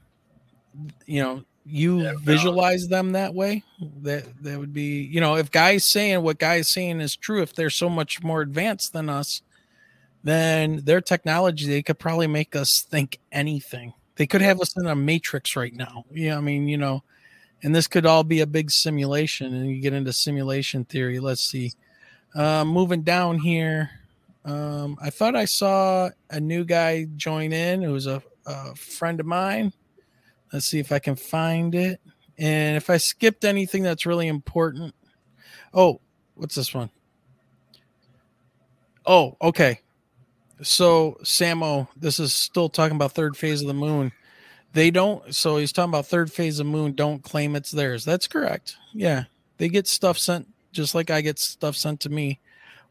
you 1.06 1.22
know, 1.22 1.44
you 1.64 2.02
yeah, 2.02 2.14
visualize 2.20 2.88
no. 2.88 2.96
them 2.96 3.12
that 3.12 3.34
way? 3.34 3.64
That 4.02 4.42
that 4.42 4.58
would 4.58 4.72
be, 4.72 5.02
you 5.02 5.20
know, 5.20 5.36
if 5.36 5.50
guys 5.50 5.90
saying 5.90 6.22
what 6.22 6.38
guys 6.38 6.70
saying 6.70 7.00
is 7.00 7.16
true, 7.16 7.42
if 7.42 7.54
they're 7.54 7.70
so 7.70 7.88
much 7.88 8.22
more 8.22 8.40
advanced 8.40 8.92
than 8.92 9.08
us, 9.08 9.42
then 10.24 10.82
their 10.84 11.00
technology, 11.00 11.66
they 11.66 11.82
could 11.82 11.98
probably 11.98 12.26
make 12.26 12.56
us 12.56 12.80
think 12.80 13.18
anything. 13.30 13.92
They 14.16 14.26
could 14.26 14.42
have 14.42 14.60
us 14.60 14.76
in 14.76 14.86
a 14.86 14.94
matrix 14.94 15.56
right 15.56 15.74
now. 15.74 16.04
Yeah, 16.12 16.36
I 16.36 16.40
mean, 16.40 16.68
you 16.68 16.76
know, 16.76 17.02
and 17.62 17.74
this 17.74 17.86
could 17.86 18.06
all 18.06 18.24
be 18.24 18.40
a 18.40 18.46
big 18.46 18.70
simulation 18.70 19.54
and 19.54 19.70
you 19.70 19.80
get 19.80 19.92
into 19.92 20.12
simulation 20.12 20.84
theory 20.84 21.20
let's 21.20 21.42
see 21.42 21.72
uh, 22.34 22.64
moving 22.64 23.02
down 23.02 23.38
here 23.38 23.90
um, 24.44 24.96
i 25.00 25.10
thought 25.10 25.36
i 25.36 25.44
saw 25.44 26.08
a 26.30 26.40
new 26.40 26.64
guy 26.64 27.06
join 27.16 27.52
in 27.52 27.82
it 27.82 27.88
was 27.88 28.06
a, 28.06 28.22
a 28.46 28.74
friend 28.74 29.20
of 29.20 29.26
mine 29.26 29.72
let's 30.52 30.66
see 30.66 30.78
if 30.78 30.92
i 30.92 30.98
can 30.98 31.16
find 31.16 31.74
it 31.74 32.00
and 32.38 32.76
if 32.76 32.90
i 32.90 32.96
skipped 32.96 33.44
anything 33.44 33.82
that's 33.82 34.06
really 34.06 34.28
important 34.28 34.94
oh 35.74 36.00
what's 36.34 36.54
this 36.54 36.74
one 36.74 36.90
oh 39.06 39.36
okay 39.40 39.80
so 40.62 41.16
samo 41.22 41.88
this 41.96 42.18
is 42.18 42.32
still 42.34 42.68
talking 42.68 42.96
about 42.96 43.12
third 43.12 43.36
phase 43.36 43.60
of 43.60 43.68
the 43.68 43.74
moon 43.74 44.12
they 44.72 44.90
don't. 44.90 45.34
So 45.34 45.58
he's 45.58 45.72
talking 45.72 45.90
about 45.90 46.06
third 46.06 46.32
phase 46.32 46.58
of 46.58 46.66
moon. 46.66 46.92
Don't 46.94 47.22
claim 47.22 47.56
it's 47.56 47.70
theirs. 47.70 48.04
That's 48.04 48.26
correct. 48.26 48.76
Yeah, 48.92 49.24
they 49.58 49.68
get 49.68 49.86
stuff 49.86 50.18
sent 50.18 50.48
just 50.72 50.94
like 50.94 51.10
I 51.10 51.20
get 51.20 51.38
stuff 51.38 51.76
sent 51.76 52.00
to 52.00 52.08
me. 52.08 52.40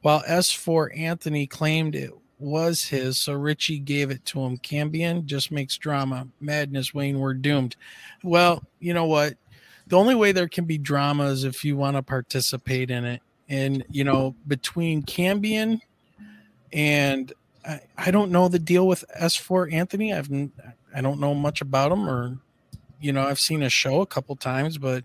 While 0.01 0.23
S4 0.23 0.97
Anthony 0.97 1.47
claimed 1.47 1.95
it 1.95 2.11
was 2.39 2.85
his, 2.85 3.19
so 3.19 3.33
Richie 3.33 3.79
gave 3.79 4.09
it 4.09 4.25
to 4.25 4.39
him. 4.41 4.57
Cambian 4.57 5.25
just 5.25 5.51
makes 5.51 5.77
drama. 5.77 6.27
Madness, 6.39 6.93
Wayne, 6.93 7.19
we're 7.19 7.35
doomed. 7.35 7.75
Well, 8.23 8.63
you 8.79 8.93
know 8.93 9.05
what? 9.05 9.35
The 9.87 9.97
only 9.97 10.15
way 10.15 10.31
there 10.31 10.47
can 10.47 10.65
be 10.65 10.77
drama 10.77 11.25
is 11.25 11.43
if 11.43 11.63
you 11.63 11.77
want 11.77 11.97
to 11.97 12.03
participate 12.03 12.89
in 12.89 13.05
it. 13.05 13.21
And, 13.47 13.83
you 13.89 14.03
know, 14.03 14.35
between 14.47 15.03
Cambian 15.03 15.81
and 16.71 17.33
I, 17.65 17.81
I 17.97 18.11
don't 18.11 18.31
know 18.31 18.47
the 18.47 18.59
deal 18.59 18.87
with 18.87 19.03
S4 19.19 19.71
Anthony. 19.71 20.13
I've 20.13 20.31
I 20.95 21.01
don't 21.01 21.19
know 21.19 21.33
much 21.33 21.61
about 21.61 21.91
him, 21.91 22.09
or 22.09 22.37
you 22.99 23.11
know, 23.11 23.23
I've 23.23 23.39
seen 23.39 23.63
a 23.63 23.69
show 23.69 24.01
a 24.01 24.05
couple 24.05 24.35
times, 24.35 24.77
but 24.77 25.03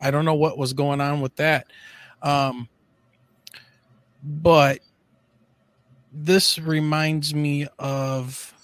I 0.00 0.10
don't 0.10 0.24
know 0.24 0.34
what 0.34 0.58
was 0.58 0.72
going 0.72 1.00
on 1.00 1.20
with 1.20 1.36
that. 1.36 1.66
Um, 2.22 2.68
but 4.22 4.80
this 6.12 6.58
reminds 6.58 7.34
me 7.34 7.66
of 7.78 8.54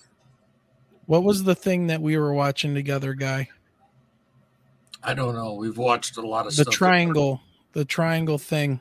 what 1.07 1.25
was 1.25 1.45
the 1.45 1.55
thing 1.55 1.87
that 1.87 2.03
we 2.03 2.19
were 2.19 2.35
watching 2.35 2.75
together, 2.75 3.15
guy? 3.15 3.49
I 5.03 5.15
don't 5.15 5.35
know. 5.35 5.55
We've 5.55 5.79
watched 5.79 6.17
a 6.17 6.21
lot 6.21 6.47
of 6.47 6.55
the 6.57 6.65
triangle, 6.65 7.41
the 7.73 7.85
triangle 7.85 8.39
thing. 8.39 8.81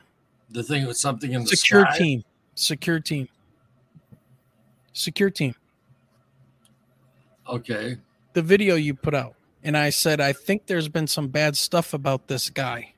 The 0.50 0.62
thing 0.62 0.86
with 0.86 0.96
something 0.96 1.32
in 1.32 1.42
the 1.42 1.48
secure 1.48 1.82
sky? 1.82 1.98
team, 1.98 2.24
secure 2.54 3.00
team, 3.00 3.28
secure 4.92 5.30
team. 5.30 5.54
Okay. 7.48 7.96
The 8.34 8.42
video 8.42 8.74
you 8.74 8.94
put 8.94 9.14
out. 9.14 9.34
And 9.62 9.76
I 9.76 9.90
said, 9.90 10.20
I 10.20 10.32
think 10.32 10.66
there's 10.66 10.88
been 10.88 11.06
some 11.06 11.28
bad 11.28 11.56
stuff 11.56 11.92
about 11.92 12.28
this 12.28 12.48
guy 12.50 12.94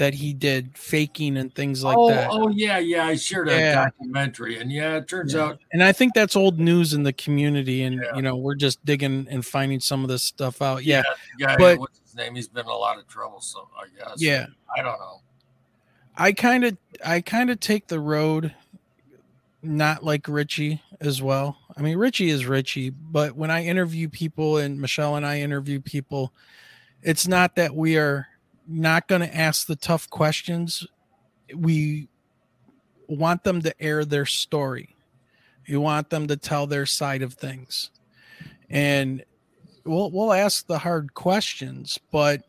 that 0.00 0.14
he 0.14 0.32
did 0.32 0.74
faking 0.78 1.36
and 1.36 1.54
things 1.54 1.84
like 1.84 1.94
oh, 1.94 2.08
that. 2.08 2.30
Oh, 2.32 2.48
yeah, 2.48 2.78
yeah. 2.78 3.04
I 3.04 3.16
shared 3.16 3.50
a 3.50 3.52
yeah. 3.52 3.74
documentary. 3.84 4.58
And 4.58 4.72
yeah, 4.72 4.96
it 4.96 5.06
turns 5.06 5.34
yeah. 5.34 5.42
out. 5.42 5.58
And 5.74 5.84
I 5.84 5.92
think 5.92 6.14
that's 6.14 6.34
old 6.34 6.58
news 6.58 6.94
in 6.94 7.02
the 7.02 7.12
community. 7.12 7.82
And, 7.82 8.00
yeah. 8.02 8.16
you 8.16 8.22
know, 8.22 8.34
we're 8.34 8.54
just 8.54 8.82
digging 8.86 9.26
and 9.28 9.44
finding 9.44 9.78
some 9.78 10.02
of 10.02 10.08
this 10.08 10.22
stuff 10.22 10.62
out. 10.62 10.84
Yeah. 10.84 11.02
yeah 11.38 11.54
but, 11.58 11.78
what's 11.78 12.00
his 12.00 12.14
name? 12.14 12.34
He's 12.34 12.48
been 12.48 12.64
in 12.64 12.70
a 12.70 12.74
lot 12.74 12.98
of 12.98 13.08
trouble. 13.08 13.42
So 13.42 13.68
I 13.78 13.88
guess. 13.94 14.22
Yeah. 14.22 14.46
I 14.74 14.80
don't 14.80 14.98
know. 14.98 15.20
I 16.16 16.32
kind 16.32 16.64
of, 16.64 16.78
I 17.04 17.20
kind 17.20 17.50
of 17.50 17.60
take 17.60 17.88
the 17.88 18.00
road 18.00 18.54
not 19.62 20.02
like 20.02 20.28
Richie 20.28 20.82
as 21.02 21.20
well. 21.20 21.58
I 21.76 21.82
mean, 21.82 21.98
Richie 21.98 22.30
is 22.30 22.46
Richie, 22.46 22.88
but 22.88 23.36
when 23.36 23.50
I 23.50 23.64
interview 23.64 24.08
people 24.08 24.56
and 24.56 24.80
Michelle 24.80 25.16
and 25.16 25.26
I 25.26 25.40
interview 25.40 25.78
people, 25.78 26.32
it's 27.02 27.28
not 27.28 27.56
that 27.56 27.76
we 27.76 27.98
are 27.98 28.28
not 28.70 29.08
going 29.08 29.20
to 29.22 29.36
ask 29.36 29.66
the 29.66 29.76
tough 29.76 30.08
questions. 30.08 30.86
We 31.54 32.08
want 33.08 33.44
them 33.44 33.62
to 33.62 33.82
air 33.82 34.04
their 34.04 34.26
story. 34.26 34.96
You 35.66 35.80
want 35.80 36.10
them 36.10 36.28
to 36.28 36.36
tell 36.36 36.66
their 36.66 36.86
side 36.86 37.22
of 37.22 37.34
things. 37.34 37.90
And 38.68 39.24
we'll 39.84 40.10
we'll 40.10 40.32
ask 40.32 40.66
the 40.66 40.78
hard 40.78 41.14
questions, 41.14 41.98
but 42.10 42.42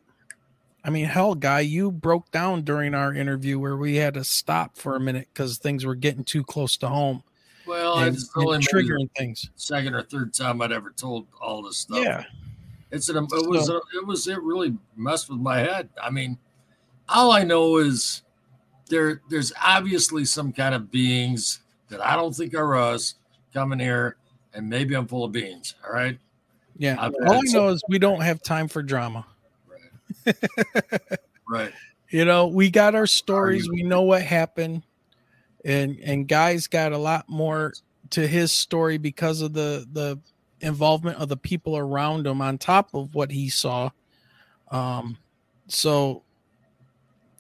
I 0.84 0.90
mean, 0.90 1.06
hell, 1.06 1.36
guy, 1.36 1.60
you 1.60 1.92
broke 1.92 2.32
down 2.32 2.64
during 2.64 2.96
our 2.96 3.14
interview 3.14 3.60
where 3.60 3.78
we 3.78 3.96
had 3.96 4.16
to 4.16 4.24
stop 4.24 4.78
for 4.78 4.96
a 4.96 5.00
minute 5.00 5.28
because 5.32 5.60
things 5.60 5.86
were 5.86 5.96
getting 5.96 6.24
too 6.24 6.44
close 6.44 6.76
to 6.78 6.88
home. 6.88 7.24
Well, 7.68 8.00
and, 8.00 8.16
it's 8.16 8.32
really 8.36 8.58
triggering 8.60 9.10
things. 9.16 9.50
Second 9.56 9.94
or 9.94 10.02
third 10.02 10.34
time 10.34 10.62
I'd 10.62 10.72
ever 10.72 10.92
told 10.92 11.28
all 11.40 11.62
this 11.62 11.78
stuff. 11.78 12.04
Yeah, 12.04 12.24
it's 12.92 13.10
an, 13.10 13.18
it 13.18 13.50
was 13.50 13.66
so, 13.68 13.82
it 13.96 14.06
was 14.06 14.28
it 14.28 14.42
really 14.42 14.76
messed 14.96 15.30
with 15.30 15.40
my 15.40 15.60
head. 15.60 15.90
I 16.02 16.10
mean, 16.10 16.38
all 17.08 17.32
I 17.32 17.44
know 17.44 17.78
is 17.78 18.22
there 18.90 19.22
there's 19.30 19.54
obviously 19.62 20.26
some 20.26 20.52
kind 20.52 20.76
of 20.76 20.92
beings 20.92 21.62
that 21.90 22.06
I 22.06 22.16
don't 22.16 22.36
think 22.36 22.54
are 22.54 22.76
us 22.76 23.16
coming 23.54 23.80
here, 23.80 24.18
and 24.54 24.70
maybe 24.70 24.96
I'm 24.96 25.08
full 25.08 25.24
of 25.24 25.32
beans. 25.32 25.76
All 25.86 25.94
right. 25.94 26.20
Yeah. 26.78 26.96
all 26.98 27.38
I 27.38 27.42
know 27.46 27.70
is 27.70 27.82
we 27.88 28.00
don't 28.00 28.22
have 28.22 28.42
time 28.42 28.68
for 28.68 28.84
drama. 28.84 29.26
Right. 30.26 31.20
right. 31.50 31.74
You 32.10 32.26
know, 32.26 32.48
we 32.48 32.70
got 32.70 32.94
our 32.96 33.08
stories. 33.08 33.70
We 33.70 33.84
know 33.84 34.04
what 34.04 34.22
happened, 34.22 34.84
and 35.66 35.98
and 36.04 36.28
guys 36.28 36.68
got 36.68 36.92
a 36.92 36.98
lot 36.98 37.28
more 37.28 37.74
to 38.12 38.28
his 38.28 38.52
story 38.52 38.98
because 38.98 39.42
of 39.42 39.54
the 39.54 39.88
the 39.92 40.20
involvement 40.62 41.18
of 41.18 41.30
the 41.30 41.38
people 41.38 41.78
around 41.78 42.28
him 42.28 42.42
on 42.42 42.58
top 42.58 42.94
of 42.94 43.14
what 43.14 43.32
he 43.32 43.50
saw. 43.50 43.90
Um, 44.70 45.18
so 45.68 46.24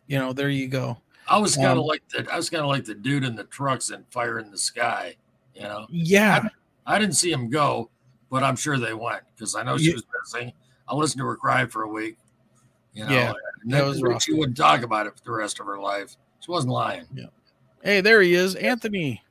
you 0.07 0.17
know, 0.17 0.33
there 0.33 0.49
you 0.49 0.67
go. 0.67 0.97
I 1.27 1.37
was 1.37 1.55
kind 1.55 1.67
of 1.67 1.79
um, 1.79 1.85
like 1.85 2.03
the 2.09 2.27
I 2.31 2.35
was 2.35 2.49
kind 2.49 2.61
of 2.61 2.67
like 2.67 2.83
the 2.83 2.95
dude 2.95 3.23
in 3.23 3.35
the 3.35 3.45
trucks 3.45 3.89
and 3.89 4.05
fire 4.11 4.39
in 4.39 4.51
the 4.51 4.57
sky. 4.57 5.15
You 5.55 5.63
know. 5.63 5.87
Yeah. 5.89 6.47
I, 6.85 6.95
I 6.95 6.99
didn't 6.99 7.15
see 7.15 7.31
him 7.31 7.49
go, 7.49 7.89
but 8.29 8.43
I'm 8.43 8.55
sure 8.55 8.77
they 8.77 8.93
went 8.93 9.21
because 9.33 9.55
I 9.55 9.63
know 9.63 9.77
she 9.77 9.85
yeah. 9.85 9.93
was 9.93 10.03
missing. 10.23 10.51
I 10.87 10.95
listened 10.95 11.19
to 11.21 11.25
her 11.27 11.37
cry 11.37 11.65
for 11.65 11.83
a 11.83 11.87
week. 11.87 12.17
You 12.93 13.05
know, 13.05 13.11
yeah, 13.11 13.33
that 13.67 13.85
was 13.85 14.01
rough. 14.01 14.21
She 14.21 14.33
wouldn't 14.33 14.57
talk 14.57 14.81
about 14.83 15.07
it 15.07 15.15
for 15.15 15.23
the 15.23 15.31
rest 15.31 15.61
of 15.61 15.65
her 15.65 15.79
life. 15.79 16.17
She 16.41 16.51
wasn't 16.51 16.73
lying. 16.73 17.05
Yeah. 17.13 17.27
Hey, 17.81 18.01
there 18.01 18.21
he 18.21 18.33
is, 18.33 18.55
Anthony. 18.55 19.23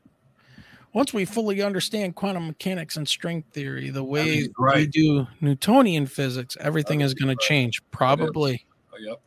Once 0.93 1.13
we 1.13 1.25
fully 1.25 1.63
understand 1.63 2.17
quantum 2.17 2.49
mechanics 2.49 2.97
and 2.97 3.09
string 3.09 3.45
theory, 3.53 3.91
the 3.91 4.03
way 4.03 4.49
right. 4.59 4.77
we 4.77 4.87
do 4.87 5.27
Newtonian 5.41 6.07
physics, 6.07 6.57
everything 6.61 7.01
is 7.01 7.15
going 7.15 7.29
right. 7.29 7.39
to 7.39 7.47
change. 7.47 7.81
Probably. 7.91 8.67
Oh, 8.93 8.97
yep. 8.99 9.21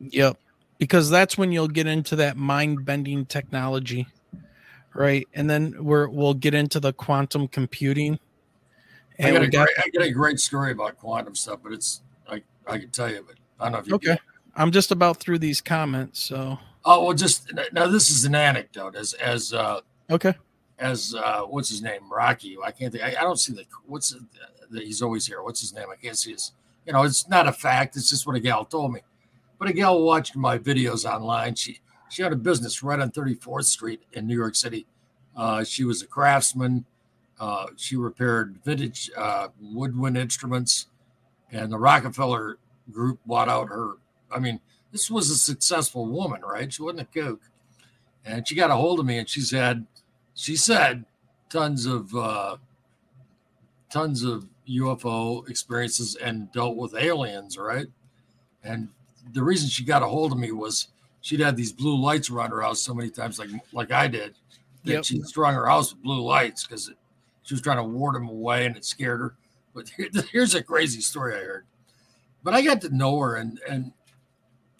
Yep. 0.00 0.38
Because 0.78 1.10
that's 1.10 1.38
when 1.38 1.52
you'll 1.52 1.68
get 1.68 1.86
into 1.86 2.16
that 2.16 2.36
mind 2.36 2.84
bending 2.84 3.26
technology 3.26 4.06
right? 4.98 5.26
And 5.34 5.48
then 5.48 5.76
we're 5.82 6.08
we'll 6.08 6.34
get 6.34 6.54
into 6.54 6.80
the 6.80 6.92
quantum 6.92 7.48
computing. 7.48 8.18
I 9.20 9.32
got, 9.32 9.50
got, 9.50 9.66
great, 9.66 9.78
I 9.78 9.88
got, 9.90 10.06
a 10.06 10.10
great, 10.10 10.38
story 10.38 10.72
about 10.72 10.96
quantum 10.98 11.34
stuff, 11.34 11.60
but 11.62 11.72
it's 11.72 12.02
I 12.28 12.42
I 12.66 12.78
can 12.78 12.90
tell 12.90 13.10
you, 13.10 13.24
but 13.26 13.36
I 13.58 13.64
don't 13.64 13.72
know 13.72 13.78
if 13.78 13.86
you 13.88 13.94
okay. 13.94 14.18
I'm 14.54 14.72
just 14.72 14.90
about 14.90 15.18
through 15.18 15.38
these 15.38 15.60
comments, 15.60 16.20
so. 16.20 16.58
Oh 16.84 17.04
well, 17.04 17.14
just 17.14 17.52
now. 17.72 17.86
This 17.86 18.10
is 18.10 18.24
an 18.24 18.34
anecdote. 18.34 18.94
As 18.96 19.12
as 19.14 19.52
uh, 19.52 19.80
okay. 20.10 20.34
As 20.78 21.14
uh, 21.14 21.42
what's 21.42 21.68
his 21.68 21.82
name? 21.82 22.10
Rocky. 22.10 22.56
I 22.64 22.70
can't 22.70 22.92
think. 22.92 23.04
I, 23.04 23.08
I 23.20 23.22
don't 23.22 23.38
see 23.38 23.52
the 23.52 23.64
what's 23.86 24.10
the, 24.10 24.24
the, 24.70 24.80
he's 24.80 25.02
always 25.02 25.26
here. 25.26 25.42
What's 25.42 25.60
his 25.60 25.74
name? 25.74 25.86
I 25.92 25.96
can't 25.96 26.16
see 26.16 26.32
his. 26.32 26.52
You 26.86 26.92
know, 26.92 27.02
it's 27.02 27.28
not 27.28 27.48
a 27.48 27.52
fact. 27.52 27.96
It's 27.96 28.08
just 28.08 28.26
what 28.26 28.36
a 28.36 28.40
gal 28.40 28.64
told 28.64 28.92
me. 28.92 29.00
But 29.58 29.68
a 29.68 29.72
gal 29.72 30.02
watched 30.02 30.36
my 30.36 30.56
videos 30.58 31.04
online. 31.04 31.56
She 31.56 31.80
she 32.08 32.22
had 32.22 32.32
a 32.32 32.36
business 32.36 32.82
right 32.82 33.00
on 33.00 33.10
34th 33.10 33.64
Street 33.64 34.02
in 34.12 34.26
New 34.26 34.36
York 34.36 34.54
City. 34.54 34.86
Uh, 35.36 35.64
she 35.64 35.84
was 35.84 36.02
a 36.02 36.06
craftsman. 36.06 36.84
Uh, 37.38 37.66
she 37.76 37.96
repaired 37.96 38.58
vintage 38.64 39.10
uh, 39.16 39.48
woodwind 39.60 40.16
instruments, 40.16 40.86
and 41.52 41.70
the 41.70 41.78
Rockefeller 41.78 42.58
Group 42.90 43.20
bought 43.26 43.48
out 43.48 43.68
her. 43.68 43.94
I 44.30 44.40
mean, 44.40 44.60
this 44.90 45.10
was 45.10 45.30
a 45.30 45.36
successful 45.36 46.06
woman, 46.06 46.40
right? 46.42 46.72
She 46.72 46.82
wasn't 46.82 47.02
a 47.02 47.04
kook, 47.04 47.40
and 48.24 48.46
she 48.46 48.54
got 48.54 48.70
a 48.70 48.74
hold 48.74 48.98
of 48.98 49.06
me, 49.06 49.18
and 49.18 49.28
she 49.28 49.40
said, 49.40 49.86
she 50.38 50.54
said, 50.54 51.04
tons 51.50 51.84
of 51.84 52.14
uh, 52.14 52.56
tons 53.90 54.22
of 54.22 54.46
UFO 54.68 55.48
experiences 55.48 56.14
and 56.14 56.50
dealt 56.52 56.76
with 56.76 56.94
aliens, 56.94 57.58
right? 57.58 57.86
And 58.62 58.88
the 59.32 59.42
reason 59.42 59.68
she 59.68 59.84
got 59.84 60.02
a 60.02 60.06
hold 60.06 60.30
of 60.30 60.38
me 60.38 60.52
was 60.52 60.88
she'd 61.22 61.40
had 61.40 61.56
these 61.56 61.72
blue 61.72 62.00
lights 62.00 62.30
around 62.30 62.50
her 62.50 62.62
house 62.62 62.80
so 62.80 62.94
many 62.94 63.10
times, 63.10 63.40
like 63.40 63.48
like 63.72 63.90
I 63.90 64.06
did, 64.06 64.36
that 64.84 64.92
yep. 64.92 65.04
she 65.04 65.20
strung 65.22 65.54
her 65.54 65.66
house 65.66 65.92
with 65.92 66.04
blue 66.04 66.20
lights 66.20 66.64
because 66.64 66.88
she 67.42 67.54
was 67.54 67.60
trying 67.60 67.78
to 67.78 67.82
ward 67.82 68.14
them 68.14 68.28
away 68.28 68.64
and 68.64 68.76
it 68.76 68.84
scared 68.84 69.18
her. 69.18 69.34
But 69.74 69.88
here, 69.96 70.08
here's 70.30 70.54
a 70.54 70.62
crazy 70.62 71.00
story 71.00 71.34
I 71.34 71.40
heard. 71.40 71.66
But 72.44 72.54
I 72.54 72.62
got 72.62 72.80
to 72.82 72.96
know 72.96 73.18
her, 73.18 73.34
and 73.34 73.58
and 73.68 73.92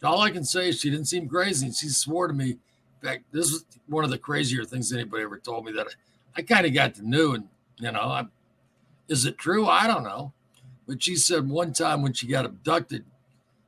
all 0.05 0.21
I 0.21 0.31
can 0.31 0.45
say 0.45 0.69
is 0.69 0.79
she 0.79 0.89
didn't 0.89 1.07
seem 1.07 1.29
crazy. 1.29 1.67
And 1.67 1.75
she 1.75 1.89
swore 1.89 2.29
to 2.29 2.35
me. 2.35 2.59
This 3.03 3.51
is 3.51 3.65
one 3.87 4.05
of 4.05 4.11
the 4.11 4.19
crazier 4.19 4.65
things 4.65 4.93
anybody 4.93 5.23
ever 5.23 5.39
told 5.39 5.65
me 5.65 5.73
that 5.73 5.87
I, 5.87 6.41
I 6.41 6.43
kind 6.43 6.67
of 6.67 6.75
got 6.75 6.95
to 6.97 7.09
know. 7.09 7.33
And 7.33 7.49
you 7.79 7.93
know, 7.93 8.01
I, 8.01 8.25
is 9.09 9.25
it 9.25 9.39
true? 9.39 9.67
I 9.67 9.87
don't 9.87 10.05
know. 10.05 10.33
But 10.87 11.03
she 11.03 11.17
said 11.17 11.49
one 11.49 11.73
time 11.73 12.03
when 12.03 12.13
she 12.13 12.27
got 12.27 12.47
abducted, 12.47 13.05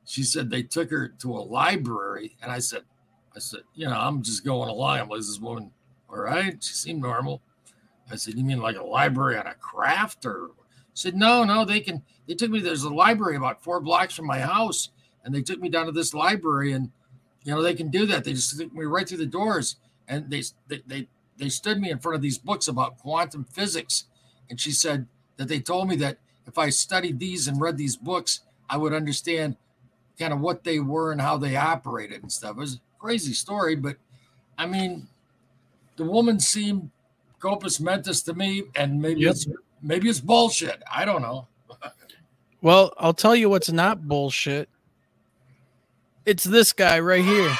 she 0.05 0.23
said 0.23 0.49
they 0.49 0.63
took 0.63 0.89
her 0.89 1.07
to 1.07 1.33
a 1.33 1.39
library, 1.39 2.35
and 2.41 2.51
I 2.51 2.59
said, 2.59 2.81
I 3.35 3.39
said, 3.39 3.61
you 3.75 3.87
know, 3.87 3.97
I'm 3.97 4.23
just 4.23 4.43
going 4.43 4.69
along. 4.69 4.99
I'm 4.99 5.09
like, 5.09 5.19
this 5.19 5.39
woman, 5.39 5.71
all 6.09 6.19
right? 6.19 6.61
She 6.61 6.73
seemed 6.73 7.01
normal. 7.01 7.41
I 8.11 8.15
said, 8.15 8.33
you 8.33 8.43
mean 8.43 8.59
like 8.59 8.75
a 8.75 8.83
library 8.83 9.37
on 9.37 9.47
a 9.47 9.53
craft 9.53 10.25
or? 10.25 10.51
Said, 10.93 11.15
no, 11.15 11.45
no, 11.45 11.63
they 11.63 11.79
can. 11.79 12.03
They 12.27 12.33
took 12.33 12.51
me. 12.51 12.59
There's 12.59 12.83
a 12.83 12.93
library 12.93 13.37
about 13.37 13.63
four 13.63 13.79
blocks 13.79 14.13
from 14.13 14.25
my 14.25 14.39
house, 14.39 14.89
and 15.23 15.33
they 15.33 15.41
took 15.41 15.59
me 15.59 15.69
down 15.69 15.85
to 15.85 15.91
this 15.93 16.13
library, 16.13 16.73
and 16.73 16.91
you 17.43 17.53
know 17.53 17.61
they 17.61 17.73
can 17.73 17.89
do 17.89 18.05
that. 18.07 18.23
They 18.23 18.33
just 18.33 18.57
took 18.57 18.73
me 18.73 18.85
right 18.85 19.07
through 19.07 19.17
the 19.17 19.25
doors, 19.25 19.77
and 20.07 20.29
they 20.29 20.43
they 20.67 20.81
they, 20.87 21.07
they 21.37 21.49
stood 21.49 21.79
me 21.79 21.89
in 21.89 21.99
front 21.99 22.15
of 22.15 22.21
these 22.21 22.37
books 22.37 22.67
about 22.67 22.97
quantum 22.99 23.43
physics, 23.45 24.05
and 24.49 24.59
she 24.59 24.71
said 24.71 25.07
that 25.37 25.47
they 25.47 25.59
told 25.59 25.87
me 25.87 25.95
that 25.97 26.17
if 26.45 26.57
I 26.57 26.69
studied 26.69 27.19
these 27.19 27.47
and 27.47 27.59
read 27.59 27.77
these 27.77 27.95
books, 27.95 28.41
I 28.69 28.77
would 28.77 28.93
understand 28.93 29.55
kind 30.19 30.33
of 30.33 30.39
what 30.39 30.63
they 30.63 30.79
were 30.79 31.11
and 31.11 31.21
how 31.21 31.37
they 31.37 31.55
operated 31.55 32.21
and 32.21 32.31
stuff. 32.31 32.51
It 32.51 32.59
was 32.59 32.75
a 32.75 32.79
crazy 32.99 33.33
story, 33.33 33.75
but 33.75 33.97
I 34.57 34.65
mean, 34.65 35.07
the 35.95 36.03
woman 36.03 36.39
seemed 36.39 36.91
compos 37.39 37.79
mentis 37.79 38.21
to 38.23 38.33
me, 38.33 38.63
and 38.75 39.01
maybe 39.01 39.21
yep. 39.21 39.31
it's 39.31 39.47
maybe 39.81 40.09
it's 40.09 40.19
bullshit. 40.19 40.81
I 40.91 41.05
don't 41.05 41.21
know. 41.21 41.47
well, 42.61 42.93
I'll 42.97 43.13
tell 43.13 43.35
you 43.35 43.49
what's 43.49 43.71
not 43.71 44.07
bullshit. 44.07 44.69
It's 46.25 46.43
this 46.43 46.71
guy 46.73 46.99
right 46.99 47.23
here. 47.23 47.51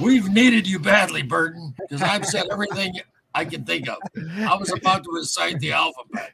We've 0.00 0.28
needed 0.28 0.66
you 0.68 0.78
badly, 0.78 1.22
Burton, 1.22 1.74
because 1.78 2.02
I've 2.02 2.24
said 2.24 2.46
everything 2.52 2.94
I 3.34 3.44
can 3.44 3.64
think 3.64 3.88
of. 3.88 3.98
I 4.38 4.54
was 4.56 4.72
about 4.72 5.02
to 5.04 5.10
recite 5.12 5.58
the 5.58 5.72
alphabet. 5.72 6.32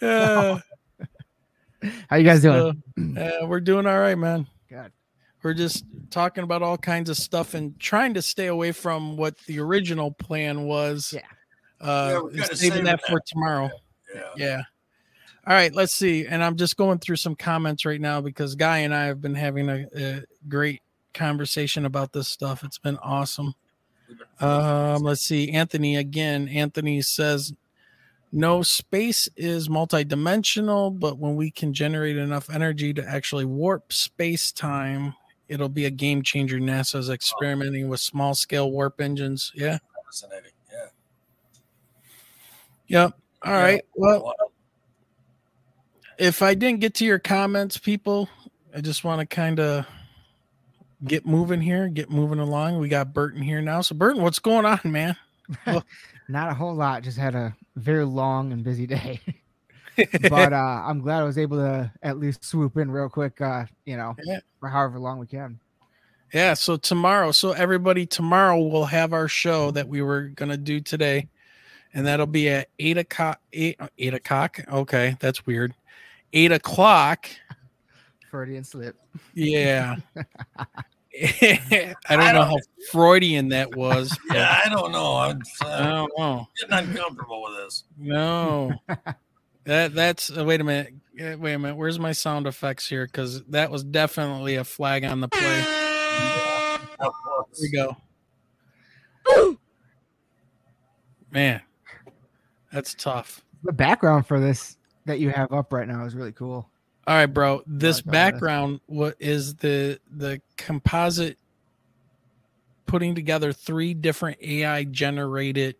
Uh, 0.00 0.58
How 2.08 2.16
you 2.16 2.24
guys 2.24 2.40
doing? 2.42 2.82
uh, 3.18 3.46
we're 3.46 3.60
doing 3.60 3.86
all 3.86 3.98
right, 3.98 4.16
man. 4.16 4.46
Good. 4.68 4.92
We're 5.42 5.54
just 5.54 5.84
talking 6.10 6.42
about 6.44 6.62
all 6.62 6.78
kinds 6.78 7.10
of 7.10 7.18
stuff 7.18 7.52
and 7.52 7.78
trying 7.78 8.14
to 8.14 8.22
stay 8.22 8.46
away 8.46 8.72
from 8.72 9.18
what 9.18 9.36
the 9.46 9.60
original 9.60 10.10
plan 10.10 10.64
was. 10.64 11.12
Yeah. 11.14 11.20
Uh, 11.86 12.22
yeah, 12.32 12.44
saving 12.44 12.84
that, 12.84 13.02
that 13.02 13.10
for 13.10 13.20
tomorrow. 13.26 13.70
Yeah. 14.14 14.22
yeah. 14.36 14.62
All 15.46 15.52
right, 15.52 15.74
let's 15.74 15.92
see. 15.92 16.26
And 16.26 16.42
I'm 16.42 16.56
just 16.56 16.76
going 16.76 16.98
through 16.98 17.16
some 17.16 17.34
comments 17.34 17.84
right 17.84 18.00
now 18.00 18.20
because 18.20 18.54
Guy 18.54 18.78
and 18.78 18.94
I 18.94 19.04
have 19.04 19.20
been 19.20 19.34
having 19.34 19.68
a, 19.68 19.86
a 19.94 20.22
great 20.48 20.80
conversation 21.12 21.84
about 21.84 22.12
this 22.12 22.28
stuff. 22.28 22.64
It's 22.64 22.78
been 22.78 22.96
awesome. 22.98 23.54
Um, 24.40 25.02
let's 25.02 25.22
see. 25.22 25.50
Anthony 25.50 25.96
again. 25.96 26.48
Anthony 26.48 27.02
says 27.02 27.52
no, 28.36 28.62
space 28.62 29.28
is 29.36 29.68
multidimensional, 29.68 30.98
but 30.98 31.18
when 31.18 31.36
we 31.36 31.52
can 31.52 31.72
generate 31.72 32.16
enough 32.16 32.50
energy 32.50 32.92
to 32.92 33.08
actually 33.08 33.44
warp 33.44 33.92
space 33.92 34.50
time, 34.50 35.14
it'll 35.46 35.68
be 35.68 35.84
a 35.84 35.90
game 35.90 36.20
changer. 36.20 36.58
NASA's 36.58 37.10
experimenting 37.10 37.88
with 37.88 38.00
small 38.00 38.34
scale 38.34 38.72
warp 38.72 39.00
engines. 39.00 39.52
Yeah. 39.54 39.78
Fascinating. 40.04 40.50
Yeah. 40.72 40.86
Yep. 42.88 43.18
All 43.44 43.52
right. 43.52 43.82
Well, 43.94 44.34
if 46.18 46.42
I 46.42 46.54
didn't 46.54 46.80
get 46.80 46.94
to 46.94 47.04
your 47.04 47.18
comments, 47.18 47.78
people, 47.78 48.28
I 48.74 48.80
just 48.80 49.04
want 49.04 49.20
to 49.20 49.26
kind 49.26 49.60
of 49.60 49.86
get 51.04 51.26
moving 51.26 51.60
here, 51.60 51.88
get 51.88 52.10
moving 52.10 52.38
along. 52.38 52.78
We 52.78 52.88
got 52.88 53.12
Burton 53.12 53.42
here 53.42 53.60
now. 53.60 53.80
So, 53.80 53.94
Burton, 53.94 54.22
what's 54.22 54.38
going 54.38 54.64
on, 54.64 54.80
man? 54.84 55.16
Well, 55.66 55.84
Not 56.26 56.50
a 56.50 56.54
whole 56.54 56.74
lot. 56.74 57.02
Just 57.02 57.18
had 57.18 57.34
a 57.34 57.54
very 57.76 58.06
long 58.06 58.50
and 58.50 58.64
busy 58.64 58.86
day. 58.86 59.20
but 60.30 60.52
uh, 60.54 60.82
I'm 60.86 61.00
glad 61.00 61.20
I 61.20 61.24
was 61.24 61.36
able 61.36 61.58
to 61.58 61.92
at 62.02 62.18
least 62.18 62.44
swoop 62.44 62.78
in 62.78 62.90
real 62.90 63.10
quick. 63.10 63.40
Uh, 63.42 63.66
you 63.84 63.98
know, 63.98 64.16
yeah. 64.24 64.40
for 64.58 64.70
however 64.70 64.98
long 64.98 65.18
we 65.18 65.26
can. 65.26 65.60
Yeah. 66.32 66.54
So 66.54 66.76
tomorrow, 66.78 67.30
so 67.32 67.52
everybody, 67.52 68.06
tomorrow 68.06 68.58
we'll 68.58 68.86
have 68.86 69.12
our 69.12 69.28
show 69.28 69.70
that 69.72 69.86
we 69.86 70.00
were 70.00 70.22
gonna 70.28 70.56
do 70.56 70.80
today, 70.80 71.28
and 71.92 72.06
that'll 72.06 72.26
be 72.26 72.48
at 72.48 72.70
eight 72.78 72.96
o'clock. 72.96 73.40
Eight, 73.52 73.78
eight 73.98 74.14
o'clock. 74.14 74.60
Okay, 74.66 75.16
that's 75.20 75.46
weird. 75.46 75.74
Eight 76.34 76.50
o'clock. 76.50 77.30
Freudian 78.28 78.64
slip. 78.64 78.96
Yeah. 79.34 79.96
I 81.22 81.94
don't 82.08 82.20
I 82.20 82.32
know 82.32 82.38
don't, 82.40 82.48
how 82.48 82.56
Freudian 82.90 83.50
that 83.50 83.76
was. 83.76 84.16
Yeah, 84.32 84.60
I 84.64 84.68
don't 84.68 84.90
know. 84.90 85.16
I'm 85.16 85.40
uh, 85.62 85.66
I 85.68 85.86
don't 85.86 86.12
know. 86.18 86.48
Getting 86.60 86.88
uncomfortable 86.90 87.44
with 87.44 87.56
this. 87.58 87.84
No, 87.96 88.72
that 89.62 89.94
that's. 89.94 90.36
Uh, 90.36 90.44
wait 90.44 90.60
a 90.60 90.64
minute. 90.64 90.92
Wait 91.16 91.52
a 91.52 91.58
minute. 91.58 91.76
Where's 91.76 92.00
my 92.00 92.10
sound 92.10 92.48
effects 92.48 92.88
here? 92.88 93.06
Because 93.06 93.44
that 93.44 93.70
was 93.70 93.84
definitely 93.84 94.56
a 94.56 94.64
flag 94.64 95.04
on 95.04 95.20
the 95.20 95.28
play. 95.28 95.40
Yeah, 95.40 96.78
Here 96.98 97.10
we 97.60 97.70
go. 97.70 97.96
Man, 101.30 101.60
that's 102.72 102.94
tough. 102.94 103.44
The 103.62 103.72
background 103.72 104.26
for 104.26 104.40
this 104.40 104.76
that 105.06 105.20
you 105.20 105.30
have 105.30 105.52
up 105.52 105.72
right 105.72 105.86
now 105.86 106.04
is 106.04 106.14
really 106.14 106.32
cool. 106.32 106.68
All 107.06 107.14
right, 107.14 107.26
bro. 107.26 107.62
This 107.66 108.00
background 108.00 108.80
what 108.86 109.16
is 109.18 109.54
the 109.56 110.00
the 110.10 110.40
composite 110.56 111.38
putting 112.86 113.14
together 113.14 113.52
three 113.52 113.92
different 113.92 114.38
AI 114.40 114.84
generated 114.84 115.76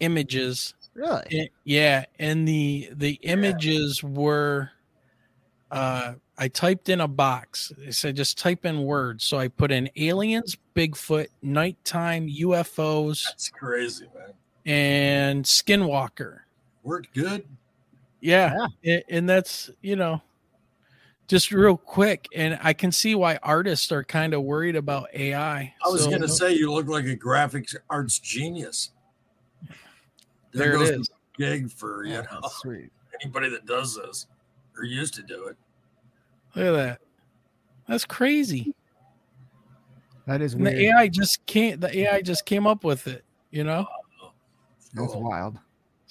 images. 0.00 0.74
Really? 0.94 1.22
And, 1.32 1.48
yeah, 1.64 2.04
and 2.18 2.46
the 2.46 2.90
the 2.92 3.18
images 3.22 4.00
yeah. 4.02 4.10
were 4.10 4.70
uh 5.70 6.14
I 6.36 6.48
typed 6.48 6.88
in 6.88 7.00
a 7.00 7.08
box. 7.08 7.72
It 7.78 7.94
said 7.94 8.16
just 8.16 8.38
type 8.38 8.64
in 8.64 8.84
words. 8.84 9.24
So 9.24 9.38
I 9.38 9.48
put 9.48 9.70
in 9.70 9.88
aliens, 9.96 10.56
Bigfoot, 10.74 11.28
nighttime, 11.42 12.28
UFOs. 12.28 13.24
That's 13.24 13.50
crazy, 13.50 14.06
man. 14.14 14.34
And 14.66 15.44
skinwalker. 15.44 16.40
Worked 16.82 17.14
good. 17.14 17.46
Yeah. 18.24 18.68
yeah. 18.82 19.00
And 19.10 19.28
that's, 19.28 19.70
you 19.82 19.96
know, 19.96 20.22
just 21.28 21.52
real 21.52 21.76
quick. 21.76 22.26
And 22.34 22.58
I 22.62 22.72
can 22.72 22.90
see 22.90 23.14
why 23.14 23.38
artists 23.42 23.92
are 23.92 24.02
kind 24.02 24.32
of 24.32 24.42
worried 24.42 24.76
about 24.76 25.08
AI. 25.12 25.74
I 25.84 25.88
was 25.90 26.04
so, 26.04 26.08
going 26.08 26.22
to 26.22 26.28
say, 26.28 26.54
you 26.54 26.72
look 26.72 26.88
like 26.88 27.04
a 27.04 27.16
graphics 27.16 27.76
arts 27.90 28.18
genius. 28.18 28.92
There, 30.52 30.70
there 30.70 30.72
goes 30.72 30.88
it 30.88 31.00
is. 31.00 31.08
The 31.08 31.44
gig 31.44 31.70
for, 31.70 32.04
you 32.04 32.16
oh, 32.16 32.40
know, 32.40 32.48
sweet. 32.48 32.90
anybody 33.22 33.50
that 33.50 33.66
does 33.66 33.94
this 33.94 34.26
or 34.78 34.84
used 34.84 35.12
to 35.14 35.22
do 35.22 35.48
it. 35.48 35.56
Look 36.54 36.66
at 36.66 36.72
that. 36.72 37.00
That's 37.86 38.06
crazy. 38.06 38.74
That 40.26 40.40
is 40.40 40.54
And 40.54 40.62
weird. 40.62 40.76
the 40.78 40.86
AI 40.86 41.08
just 41.08 41.44
can't. 41.44 41.78
The 41.78 41.94
AI 41.98 42.22
just 42.22 42.46
came 42.46 42.66
up 42.66 42.84
with 42.84 43.06
it. 43.06 43.22
You 43.50 43.64
know. 43.64 43.86
Oh, 44.22 44.30
that's 44.94 45.12
Cool. 45.12 45.22
wild. 45.22 45.58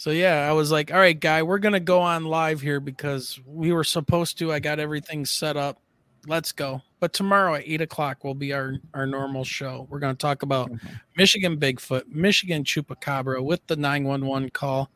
So 0.03 0.11
yeah, 0.11 0.49
I 0.49 0.51
was 0.51 0.69
like, 0.69 0.91
all 0.91 0.99
right, 0.99 1.17
guy, 1.17 1.43
we're 1.43 1.59
gonna 1.59 1.80
go 1.80 2.01
on 2.01 2.25
live 2.25 2.59
here 2.59 2.81
because 2.81 3.39
we 3.45 3.71
were 3.71 3.85
supposed 3.85 4.38
to. 4.39 4.51
I 4.51 4.59
got 4.59 4.77
everything 4.77 5.25
set 5.25 5.55
up. 5.55 5.80
Let's 6.27 6.51
go. 6.51 6.81
But 6.99 7.13
tomorrow 7.13 7.53
at 7.55 7.63
eight 7.65 7.80
o'clock 7.80 8.25
will 8.25 8.35
be 8.35 8.51
our 8.51 8.75
our 8.93 9.05
normal 9.05 9.45
show. 9.45 9.88
We're 9.89 9.99
gonna 9.99 10.15
talk 10.15 10.43
about 10.43 10.69
Michigan 11.15 11.57
Bigfoot, 11.57 12.07
Michigan 12.09 12.65
Chupacabra 12.65 13.41
with 13.41 13.65
the 13.67 13.77
nine 13.77 14.03
one 14.03 14.25
one 14.25 14.49
call 14.49 14.89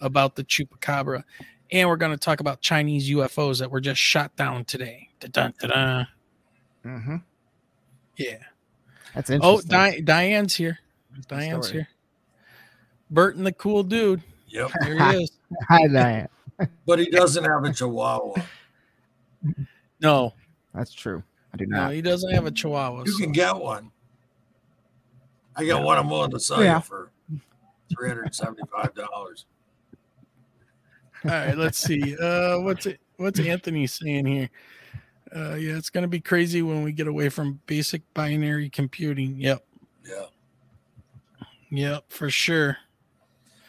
about 0.00 0.34
the 0.34 0.44
Chupacabra, 0.44 1.24
and 1.70 1.86
we're 1.86 1.96
gonna 1.96 2.16
talk 2.16 2.40
about 2.40 2.62
Chinese 2.62 3.10
UFOs 3.10 3.58
that 3.58 3.70
were 3.70 3.82
just 3.82 4.00
shot 4.00 4.34
down 4.34 4.64
today. 4.64 5.10
Da-dun, 5.20 5.52
da-dun. 5.60 6.06
hmm 6.82 7.16
Yeah. 8.16 8.38
That's 9.14 9.28
Oh, 9.28 9.34
interesting. 9.34 9.68
Di- 9.68 10.00
Diane's 10.00 10.54
here. 10.54 10.78
Diane's 11.28 11.68
here. 11.68 11.88
Burton, 13.10 13.44
the 13.44 13.52
cool 13.52 13.82
dude. 13.82 14.22
Yep. 14.54 14.70
Here 14.84 15.10
he 15.10 15.22
is. 15.24 15.32
Hi, 15.68 15.86
Diane. 15.88 16.28
But 16.86 17.00
he 17.00 17.10
doesn't 17.10 17.44
have 17.44 17.64
a 17.64 17.72
chihuahua. 17.72 18.40
No, 20.00 20.32
That's 20.72 20.92
true. 20.94 21.22
I 21.52 21.56
do 21.56 21.66
no, 21.66 21.76
not. 21.76 21.92
he 21.92 22.00
doesn't 22.02 22.32
have 22.32 22.46
a 22.46 22.50
Chihuahua. 22.50 23.04
You 23.04 23.12
so- 23.12 23.18
can 23.22 23.32
get 23.32 23.54
one. 23.56 23.90
I 25.56 25.64
got 25.64 25.82
one 25.84 25.98
I'm 25.98 26.08
willing 26.10 26.30
to 26.32 26.40
sell 26.40 26.62
Yeah. 26.62 26.76
you 26.76 26.82
for 26.82 27.10
three 27.94 28.08
hundred 28.08 28.24
and 28.26 28.34
seventy-five 28.34 28.92
dollars. 28.94 29.46
All 31.24 31.30
right, 31.30 31.56
let's 31.56 31.78
see. 31.78 32.16
Uh, 32.18 32.58
what's 32.60 32.86
it? 32.86 33.00
What's 33.18 33.38
Anthony 33.38 33.86
saying 33.86 34.26
here? 34.26 34.50
Uh, 35.34 35.54
yeah, 35.54 35.76
it's 35.76 35.90
gonna 35.90 36.08
be 36.08 36.20
crazy 36.20 36.60
when 36.62 36.82
we 36.82 36.90
get 36.92 37.06
away 37.06 37.28
from 37.28 37.60
basic 37.66 38.02
binary 38.14 38.68
computing. 38.68 39.40
Yep, 39.40 39.64
Yeah. 40.08 40.24
yep, 41.70 42.04
for 42.08 42.30
sure. 42.30 42.76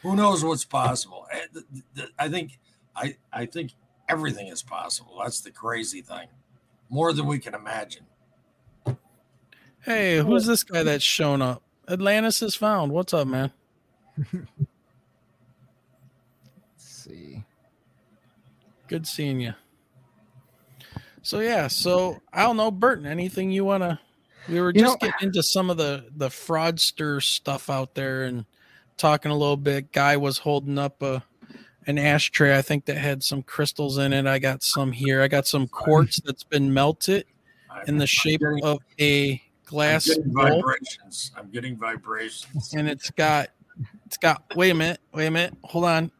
Who 0.06 0.15
knows 0.15 0.44
what's 0.44 0.65
possible? 0.65 1.26
Eh, 1.32 1.40
th- 1.52 1.65
th- 1.95 2.10
I 2.19 2.30
think 2.30 2.60
I 2.95 3.15
I 3.34 3.48
think 3.48 3.72
everything 4.07 4.48
is 4.49 4.61
possible. 4.61 5.18
That's 5.23 5.41
the 5.41 5.49
crazy 5.49 6.02
thing. 6.03 6.27
More 6.90 7.11
than 7.11 7.26
we 7.26 7.40
can 7.40 7.56
imagine. 7.56 8.06
Hey, 9.82 10.18
who's 10.18 10.45
this 10.45 10.64
guy 10.64 10.84
that's 10.84 11.03
shown 11.03 11.41
up? 11.41 11.64
Atlantis 11.88 12.44
is 12.44 12.53
found. 12.53 12.91
What's 12.91 13.15
up, 13.15 13.27
man? 13.27 13.52
Let's 14.32 14.45
see. 16.77 17.44
Good 18.88 19.07
seeing 19.07 19.40
you. 19.40 19.53
So 21.23 21.40
yeah, 21.40 21.68
so 21.68 22.22
I 22.32 22.44
don't 22.44 22.57
know, 22.57 22.69
Burton. 22.69 23.07
Anything 23.07 23.49
you 23.49 23.65
wanna? 23.65 23.99
We 24.48 24.61
were 24.61 24.68
You 24.72 24.82
just 24.82 25.02
know- 25.02 25.10
getting 25.10 25.30
into 25.30 25.41
some 25.41 25.72
of 25.72 25.77
the 25.77 26.06
the 26.15 26.27
fraudster 26.30 27.23
stuff 27.23 27.72
out 27.72 27.95
there 27.95 28.26
and 28.26 28.45
talking 28.97 29.31
a 29.31 29.35
little 29.35 29.57
bit. 29.57 29.91
Guy 29.91 30.17
was 30.17 30.38
holding 30.38 30.77
up 30.77 31.01
a 31.01 31.23
an 31.88 31.99
ashtray, 31.99 32.57
I 32.57 32.63
think 32.63 32.85
that 32.85 32.97
had 32.97 33.22
some 33.23 33.43
crystals 33.43 33.99
in 33.99 34.11
it. 34.11 34.26
I 34.26 34.39
got 34.39 34.63
some 34.63 34.91
here. 34.91 35.22
I 35.22 35.27
got 35.27 35.45
some 35.45 35.67
quartz 35.67 36.19
that's 36.26 36.43
been 36.43 36.73
melted 36.73 37.26
in 37.88 37.97
the 37.99 38.07
shape 38.07 38.39
getting- 38.41 38.63
of 38.63 38.80
a 38.99 39.34
I'm 39.34 39.39
glass 39.65 40.07
getting 40.07 40.34
bowl, 40.34 40.61
vibrations. 40.61 41.31
I'm 41.38 41.49
getting 41.51 41.77
vibrations. 41.77 42.73
and 42.73 42.88
it's 42.89 43.11
got 43.11 43.49
it's 44.05 44.17
got. 44.17 44.43
Wait 44.55 44.72
a 44.72 44.73
minute. 44.73 44.99
Wait 45.13 45.27
a 45.27 45.31
minute. 45.31 45.53
Hold 45.63 45.85
on. 45.85 46.11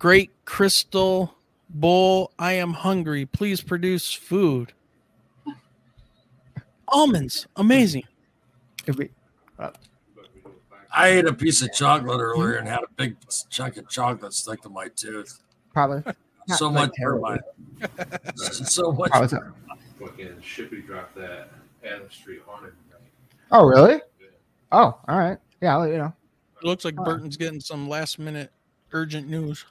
Great 0.00 0.30
crystal 0.46 1.36
bowl. 1.70 2.32
I 2.38 2.54
am 2.54 2.72
hungry. 2.72 3.24
Please 3.26 3.60
produce 3.60 4.12
food. 4.12 4.72
Almonds. 6.88 7.46
Amazing. 7.56 8.04
If 8.86 8.96
we- 8.96 9.10
I 10.94 11.08
ate 11.08 11.26
a 11.26 11.32
piece 11.32 11.62
of 11.62 11.72
chocolate 11.72 12.20
earlier 12.20 12.54
and 12.56 12.68
had 12.68 12.80
a 12.80 12.92
big 12.96 13.16
chunk 13.50 13.76
of 13.78 13.88
chocolate 13.88 14.32
stuck 14.34 14.60
to 14.62 14.68
my 14.68 14.88
tooth. 14.88 15.40
probably. 15.72 16.02
Not 16.48 16.58
So 16.58 16.70
much 16.70 16.90
for 17.00 17.20
my 17.20 17.38
so 18.36 18.90
much. 18.92 19.10
Probably 19.10 19.38
fucking 20.00 20.34
Shippy 20.42 20.84
dropped 20.84 21.14
that 21.14 21.50
Adam 21.84 22.10
Street 22.10 22.42
haunted 22.44 22.72
night. 22.90 23.00
Oh, 23.52 23.64
really? 23.64 24.00
Oh, 24.72 24.98
all 25.08 25.18
right. 25.18 25.38
Yeah, 25.60 25.74
I'll 25.74 25.80
let 25.82 25.90
you 25.92 25.98
know. 25.98 26.12
It 26.60 26.66
looks 26.66 26.84
like 26.84 26.96
Burton's 26.96 27.36
getting 27.36 27.60
some 27.60 27.88
last 27.88 28.18
minute 28.18 28.50
urgent 28.92 29.28
news. 29.28 29.64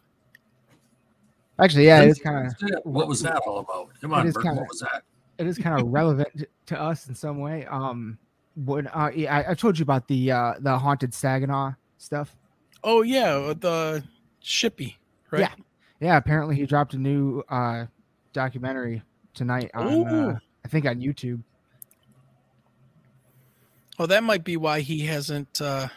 Actually, 1.60 1.86
yeah, 1.88 2.02
it 2.02 2.10
is 2.10 2.20
kind 2.20 2.48
of 2.48 2.56
What 2.84 3.08
was 3.08 3.22
that 3.22 3.36
all 3.46 3.60
about? 3.60 3.90
Come 4.00 4.14
on, 4.14 4.26
is 4.26 4.34
Bert, 4.34 4.44
kinda- 4.44 4.62
what 4.62 4.70
was 4.70 4.80
that? 4.80 5.04
it 5.38 5.48
is 5.48 5.58
kind 5.58 5.80
of 5.82 5.88
relevant 5.88 6.30
to, 6.38 6.48
to 6.68 6.80
us 6.82 7.08
in 7.08 7.16
some 7.16 7.40
way. 7.40 7.66
Um, 7.66 8.18
when 8.56 8.88
uh, 8.88 9.12
yeah, 9.16 9.36
I, 9.36 9.52
I 9.52 9.54
told 9.54 9.80
you 9.80 9.84
about 9.84 10.08
the 10.08 10.32
uh 10.32 10.54
the 10.60 10.78
haunted 10.78 11.14
Saginaw 11.14 11.74
stuff. 11.98 12.36
Oh 12.84 13.02
yeah, 13.02 13.54
the 13.58 14.04
shippy, 14.44 14.96
right? 15.32 15.42
Yeah. 15.42 15.54
Yeah, 16.00 16.18
apparently 16.18 16.56
he 16.56 16.66
dropped 16.66 16.94
a 16.94 16.98
new 16.98 17.44
uh 17.50 17.86
documentary 18.34 19.04
tonight 19.34 19.72
on 19.74 20.08
uh, 20.08 20.40
I 20.66 20.68
think 20.68 20.86
on 20.86 21.00
YouTube. 21.00 21.44
Oh, 24.00 24.06
that 24.08 24.24
might 24.24 24.44
be 24.44 24.58
why 24.58 24.80
he 24.82 25.06
hasn't 25.06 25.62
uh, 25.62 25.88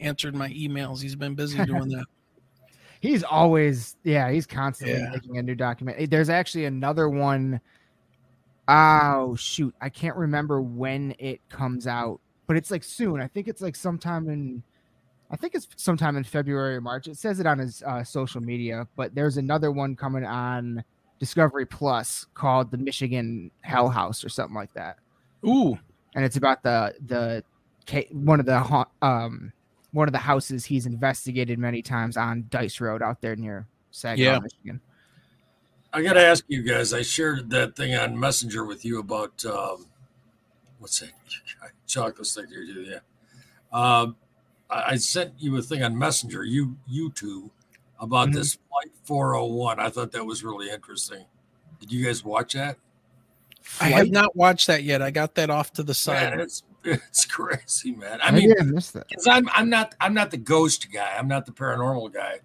answered 0.00 0.34
my 0.34 0.48
emails. 0.48 1.00
He's 1.00 1.14
been 1.14 1.34
busy 1.34 1.64
doing 1.66 1.88
that. 1.90 2.04
He's 3.00 3.22
always 3.22 3.96
yeah, 4.02 4.30
he's 4.30 4.46
constantly 4.46 4.98
Yeah. 4.98 5.10
making 5.10 5.38
a 5.38 5.42
new 5.42 5.54
document. 5.54 6.10
There's 6.10 6.30
actually 6.30 6.64
another 6.64 7.08
one 7.08 7.60
oh 8.68 9.36
shoot, 9.36 9.74
I 9.80 9.88
can't 9.88 10.16
remember 10.16 10.60
when 10.60 11.14
it 11.18 11.40
comes 11.48 11.86
out, 11.86 12.20
but 12.46 12.56
it's 12.56 12.70
like 12.70 12.84
soon. 12.84 13.20
I 13.20 13.26
think 13.28 13.48
it's 13.48 13.62
like 13.62 13.76
sometime 13.76 14.28
in 14.28 14.62
I 15.30 15.36
think 15.36 15.54
it's 15.54 15.66
sometime 15.76 16.16
in 16.16 16.24
February 16.24 16.76
or 16.76 16.80
March. 16.80 17.08
It 17.08 17.16
says 17.16 17.40
it 17.40 17.46
on 17.46 17.58
his 17.58 17.82
uh, 17.84 18.04
social 18.04 18.40
media, 18.40 18.86
but 18.96 19.14
there's 19.14 19.36
another 19.36 19.72
one 19.72 19.96
coming 19.96 20.24
on 20.24 20.84
Discovery 21.18 21.66
Plus 21.66 22.26
called 22.34 22.70
The 22.70 22.76
Michigan 22.76 23.50
Hell 23.62 23.88
House 23.88 24.24
or 24.24 24.28
something 24.28 24.54
like 24.54 24.72
that. 24.74 24.98
Ooh, 25.46 25.78
and 26.14 26.24
it's 26.24 26.36
about 26.36 26.62
the 26.62 26.94
the 27.06 27.42
one 28.12 28.40
of 28.40 28.46
the 28.46 28.86
um 29.02 29.52
one 29.92 30.08
of 30.08 30.12
the 30.12 30.18
houses 30.18 30.64
he's 30.64 30.86
investigated 30.86 31.58
many 31.58 31.82
times 31.82 32.16
on 32.16 32.46
Dice 32.50 32.80
Road 32.80 33.02
out 33.02 33.20
there 33.20 33.36
near 33.36 33.66
Saginaw, 33.92 34.32
Yeah. 34.32 34.38
Michigan. 34.40 34.80
I 35.94 36.02
got 36.02 36.14
to 36.14 36.20
ask 36.24 36.44
you 36.48 36.62
guys. 36.62 36.92
I 36.92 37.02
shared 37.02 37.50
that 37.50 37.76
thing 37.76 37.94
on 37.94 38.18
Messenger 38.18 38.64
with 38.64 38.84
you 38.84 38.98
about 38.98 39.44
um, 39.44 39.86
what's 40.78 40.98
that 41.00 41.10
chocolate 41.86 42.26
stick 42.26 42.48
here, 42.48 42.64
too. 42.66 42.82
Yeah. 42.82 42.98
Um, 43.72 44.16
I, 44.68 44.82
I 44.92 44.96
sent 44.96 45.34
you 45.38 45.56
a 45.56 45.62
thing 45.62 45.82
on 45.82 45.96
Messenger. 45.96 46.44
You 46.44 46.76
you 46.86 47.10
two 47.12 47.50
about 48.00 48.28
Mhm. 48.30 48.34
this 48.34 48.54
flight 48.68 48.92
401. 49.04 49.78
I 49.78 49.88
thought 49.88 50.10
that 50.12 50.24
was 50.24 50.42
really 50.42 50.68
interesting. 50.70 51.24
Did 51.80 51.92
you 51.92 52.04
guys 52.04 52.24
watch 52.24 52.54
that? 52.54 52.76
I 53.80 53.88
have 53.90 54.10
not 54.10 54.34
watched 54.36 54.66
that 54.66 54.82
yet. 54.82 55.00
I 55.00 55.10
got 55.10 55.34
that 55.36 55.48
off 55.48 55.72
to 55.74 55.82
the 55.82 55.90
Man, 55.92 55.94
side. 55.94 56.40
it's 56.40 56.62
it's 56.84 57.24
crazy, 57.24 57.92
man. 57.92 58.18
I 58.22 58.30
Maybe 58.30 58.48
mean, 58.48 58.56
I 58.60 58.64
missed 58.64 58.92
that. 58.94 59.08
because 59.08 59.26
I'm 59.28 59.48
I'm 59.54 59.70
not 59.70 59.94
I'm 60.00 60.12
not 60.12 60.30
the 60.30 60.36
ghost 60.38 60.88
guy. 60.92 61.14
I'm 61.16 61.28
not 61.28 61.46
the 61.46 61.52
paranormal 61.52 62.12
guy, 62.12 62.40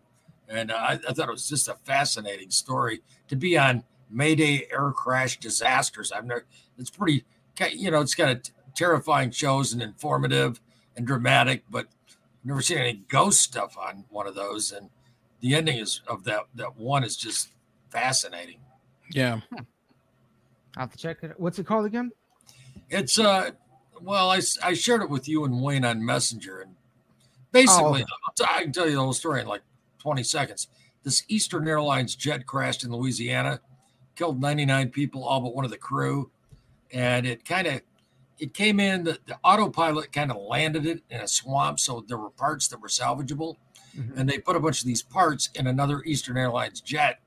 and 0.47 0.71
uh, 0.71 0.75
I, 0.75 0.93
I 0.93 1.13
thought 1.13 1.27
it 1.27 1.31
was 1.31 1.49
just 1.49 1.67
a 1.67 1.75
fascinating 1.83 2.51
story 2.51 3.01
to 3.29 3.35
be 3.35 3.57
on 3.57 3.83
Mayday 4.09 4.67
air 4.71 4.91
crash 4.91 5.39
disasters. 5.39 6.11
I've 6.11 6.25
never. 6.25 6.45
It's 6.77 6.89
pretty, 6.89 7.23
you 7.71 7.91
know, 7.91 8.01
it's 8.01 8.15
kind 8.15 8.31
of 8.31 8.41
terrifying 8.75 9.31
shows 9.31 9.73
and 9.73 9.81
informative 9.81 10.59
and 10.95 11.05
dramatic, 11.05 11.63
but 11.69 11.87
I've 12.09 12.45
never 12.45 12.61
seen 12.61 12.77
any 12.77 13.03
ghost 13.07 13.41
stuff 13.41 13.77
on 13.77 14.05
one 14.09 14.27
of 14.27 14.35
those. 14.35 14.71
And 14.71 14.89
the 15.41 15.55
ending 15.55 15.77
is 15.77 16.01
of 16.07 16.23
that 16.25 16.43
that 16.55 16.77
one 16.77 17.03
is 17.03 17.15
just 17.15 17.49
fascinating. 17.89 18.59
Yeah. 19.11 19.41
I'll 20.77 20.83
have 20.83 20.91
to 20.91 20.97
check 20.97 21.17
it. 21.23 21.33
What's 21.37 21.59
it 21.59 21.65
called 21.65 21.85
again? 21.85 22.11
It's 22.89 23.19
uh, 23.19 23.51
well, 24.01 24.31
I, 24.31 24.41
I 24.63 24.73
shared 24.73 25.01
it 25.01 25.09
with 25.09 25.27
you 25.27 25.45
and 25.45 25.61
Wayne 25.61 25.85
on 25.85 26.03
Messenger, 26.03 26.61
and 26.61 26.75
basically, 27.51 28.01
okay. 28.01 28.05
I'll 28.27 28.33
t- 28.35 28.45
I 28.47 28.63
can 28.63 28.71
tell 28.71 28.85
you 28.85 28.93
the 28.93 29.01
whole 29.01 29.13
story 29.13 29.41
in 29.41 29.47
like 29.47 29.61
20 29.99 30.23
seconds. 30.23 30.67
This 31.03 31.23
Eastern 31.27 31.67
Airlines 31.67 32.15
jet 32.15 32.45
crashed 32.45 32.83
in 32.83 32.91
Louisiana, 32.91 33.61
killed 34.15 34.41
99 34.41 34.89
people, 34.89 35.23
all 35.23 35.39
but 35.41 35.55
one 35.55 35.65
of 35.65 35.71
the 35.71 35.77
crew, 35.77 36.29
and 36.91 37.25
it 37.25 37.45
kind 37.45 37.67
of 37.67 37.81
it 38.37 38.53
came 38.53 38.79
in. 38.79 39.03
The, 39.03 39.19
the 39.25 39.37
autopilot 39.43 40.11
kind 40.13 40.31
of 40.31 40.37
landed 40.37 40.85
it 40.85 41.03
in 41.09 41.19
a 41.21 41.27
swamp, 41.27 41.79
so 41.79 42.03
there 42.07 42.17
were 42.17 42.29
parts 42.29 42.67
that 42.69 42.79
were 42.81 42.87
salvageable, 42.87 43.55
Mhm. 43.97 44.17
and 44.17 44.29
they 44.29 44.37
put 44.37 44.55
a 44.55 44.59
bunch 44.59 44.79
of 44.81 44.85
these 44.85 45.01
parts 45.01 45.49
in 45.55 45.65
another 45.67 46.03
Eastern 46.03 46.37
Airlines 46.37 46.79
jet, 46.79 47.19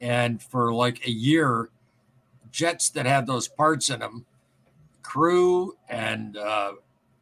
and 0.00 0.40
for 0.42 0.72
like 0.72 1.04
a 1.06 1.10
year, 1.10 1.70
jets 2.52 2.88
that 2.90 3.04
had 3.04 3.26
those 3.26 3.48
parts 3.48 3.90
in 3.90 4.00
them 4.00 4.24
crew 5.02 5.76
and 5.88 6.36
uh, 6.36 6.72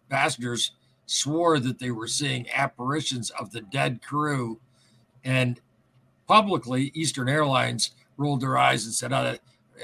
passengers 0.09 0.73
swore 1.07 1.59
that 1.61 1.79
they 1.79 1.91
were 1.91 2.09
seeing 2.09 2.49
apparitions 2.51 3.31
of 3.31 3.51
the 3.53 3.61
dead 3.61 4.03
crew. 4.03 4.61
And 5.25 5.61
publicly, 6.27 6.91
Eastern 6.95 7.29
Airlines 7.29 7.91
rolled 8.17 8.41
their 8.41 8.57
eyes 8.59 8.85
and 8.85 8.95
said, 8.95 9.13
oh, 9.13 9.37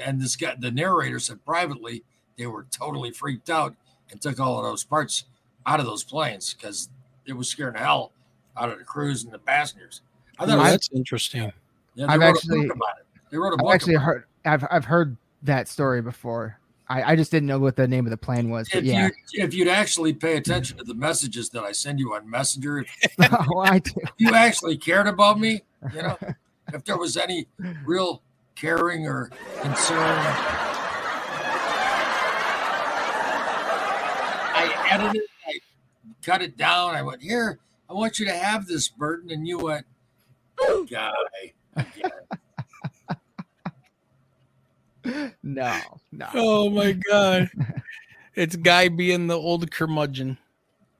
and 0.03 0.21
this 0.21 0.35
guy, 0.35 0.55
the 0.59 0.71
narrator 0.71 1.19
said 1.19 1.43
privately, 1.45 2.03
they 2.37 2.47
were 2.47 2.65
totally 2.71 3.11
freaked 3.11 3.49
out 3.49 3.75
and 4.11 4.19
took 4.21 4.39
all 4.39 4.57
of 4.57 4.65
those 4.65 4.83
parts 4.83 5.25
out 5.65 5.79
of 5.79 5.85
those 5.85 6.03
planes 6.03 6.53
because 6.53 6.89
it 7.25 7.33
was 7.33 7.47
scaring 7.47 7.73
the 7.73 7.79
hell 7.79 8.11
out 8.57 8.69
of 8.71 8.77
the 8.79 8.83
crews 8.83 9.23
and 9.23 9.31
the 9.33 9.39
passengers. 9.39 10.01
I 10.39 10.45
thought 10.45 10.53
it 10.53 10.55
Oh, 10.55 10.63
was, 10.63 10.71
that's 10.71 10.89
interesting. 10.93 11.51
yeah, 11.95 12.07
they 12.07 12.13
I've 12.13 12.19
wrote 12.19 12.35
actually- 12.37 12.59
a 12.59 12.67
book 12.67 12.75
about 12.75 12.97
it. 12.99 13.05
They 13.31 13.37
wrote 13.37 13.49
a 13.49 13.53
I've 13.53 13.59
book. 13.59 13.73
actually 13.73 13.95
about 13.95 14.03
it. 14.03 14.05
heard 14.05 14.25
I've 14.45 14.65
I've 14.69 14.85
heard 14.85 15.17
that 15.43 15.67
story 15.67 16.01
before. 16.01 16.59
I, 16.89 17.13
I 17.13 17.15
just 17.15 17.31
didn't 17.31 17.47
know 17.47 17.57
what 17.59 17.75
the 17.75 17.87
name 17.87 18.05
of 18.05 18.11
the 18.11 18.17
plane 18.17 18.49
was. 18.49 18.67
But 18.69 18.79
If 18.79 18.85
yeah, 18.85 19.09
you 19.31 19.43
if 19.45 19.53
you'd 19.53 19.67
actually 19.69 20.13
pay 20.13 20.35
attention 20.37 20.77
to 20.77 20.83
the 20.83 20.93
messages 20.93 21.49
that 21.51 21.63
I 21.63 21.71
send 21.71 21.99
you 21.99 22.13
on 22.13 22.29
Messenger, 22.29 22.79
if 23.01 23.11
oh, 23.49 23.59
I 23.61 23.79
do. 23.79 23.93
you 24.17 24.33
actually 24.35 24.77
cared 24.77 25.07
about 25.07 25.39
me, 25.39 25.63
you 25.93 26.01
know, 26.01 26.17
if 26.73 26.83
there 26.85 26.97
was 26.97 27.17
any 27.17 27.47
real 27.85 28.21
caring 28.55 29.07
or 29.07 29.29
concern, 29.61 30.19
I 34.55 34.87
edited, 34.91 35.21
I 35.47 35.53
cut 36.23 36.41
it 36.41 36.57
down. 36.57 36.95
I 36.95 37.01
went, 37.01 37.21
Here, 37.21 37.59
I 37.89 37.93
want 37.93 38.19
you 38.19 38.25
to 38.25 38.33
have 38.33 38.67
this 38.67 38.87
burden. 38.89 39.31
And 39.31 39.47
you 39.47 39.57
went, 39.59 39.85
Guy. 40.89 41.11
again." 41.75 42.11
No, 45.43 45.77
no. 46.13 46.27
Oh 46.33 46.69
my 46.69 46.93
god. 46.93 47.49
It's 48.35 48.55
guy 48.55 48.87
being 48.87 49.27
the 49.27 49.35
old 49.37 49.69
curmudgeon. 49.69 50.37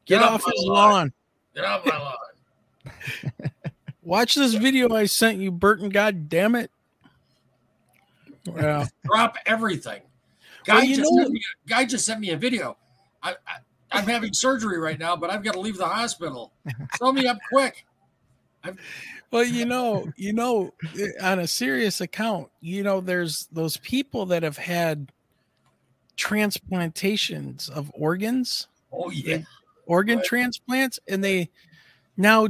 Get, 0.05 0.19
Get 0.19 0.23
off 0.23 0.45
off 0.45 0.51
his 0.51 0.65
lawn. 0.65 0.91
lawn. 0.91 1.13
Get 1.55 1.63
off 1.63 1.85
my 1.85 1.97
lawn. 1.97 3.51
Watch 4.03 4.35
this 4.35 4.53
video 4.53 4.93
I 4.93 5.05
sent 5.05 5.39
you, 5.39 5.51
Burton. 5.51 5.89
God 5.89 6.27
damn 6.29 6.55
it. 6.55 6.69
Yeah. 8.45 8.85
Drop 9.05 9.37
everything. 9.45 10.01
Guy, 10.65 10.75
Well, 10.79 10.85
just 10.87 10.99
know- 11.01 11.17
sent 11.23 11.31
me, 11.31 11.41
guy 11.67 11.85
just 11.85 12.05
sent 12.05 12.19
me 12.19 12.31
a 12.31 12.37
video. 12.37 12.77
I, 13.21 13.31
I, 13.47 13.55
I'm 13.91 14.05
having 14.07 14.33
surgery 14.33 14.77
right 14.79 14.99
now, 14.99 15.15
but 15.15 15.29
I've 15.29 15.43
got 15.43 15.53
to 15.53 15.59
leave 15.59 15.77
the 15.77 15.87
hospital. 15.87 16.51
Throw 16.97 17.11
me 17.11 17.27
up 17.27 17.37
quick. 17.51 17.85
Well, 19.31 19.43
you 19.43 19.65
know, 19.65 20.11
you 20.15 20.33
know, 20.33 20.73
eh, 20.99 21.07
on 21.21 21.39
a 21.39 21.47
serious 21.47 22.01
account, 22.01 22.49
you 22.61 22.81
know, 22.83 23.01
there's 23.01 23.47
those 23.51 23.77
people 23.77 24.25
that 24.27 24.43
have 24.43 24.57
had 24.57 25.11
transplantations 26.17 27.69
of 27.69 27.91
organs, 27.93 28.67
Oh, 28.91 29.09
yeah. 29.09 29.39
organ 29.85 30.17
Right. 30.19 30.25
transplants, 30.25 30.99
and 31.07 31.23
they 31.23 31.49
now 32.15 32.47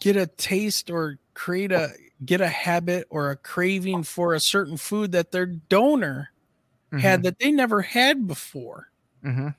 get 0.00 0.16
a 0.16 0.26
taste 0.26 0.90
or 0.90 1.18
create 1.34 1.72
a 1.72 1.90
get 2.24 2.40
a 2.40 2.48
habit 2.48 3.06
or 3.10 3.30
a 3.30 3.36
craving 3.36 4.02
for 4.02 4.34
a 4.34 4.40
certain 4.40 4.76
food 4.76 5.12
that 5.12 5.30
their 5.30 5.46
donor 5.46 6.30
had 7.00 7.22
that 7.22 7.38
they 7.38 7.50
never 7.50 7.82
had 7.82 8.26
before. 8.26 8.90
Mhm. 9.24 9.54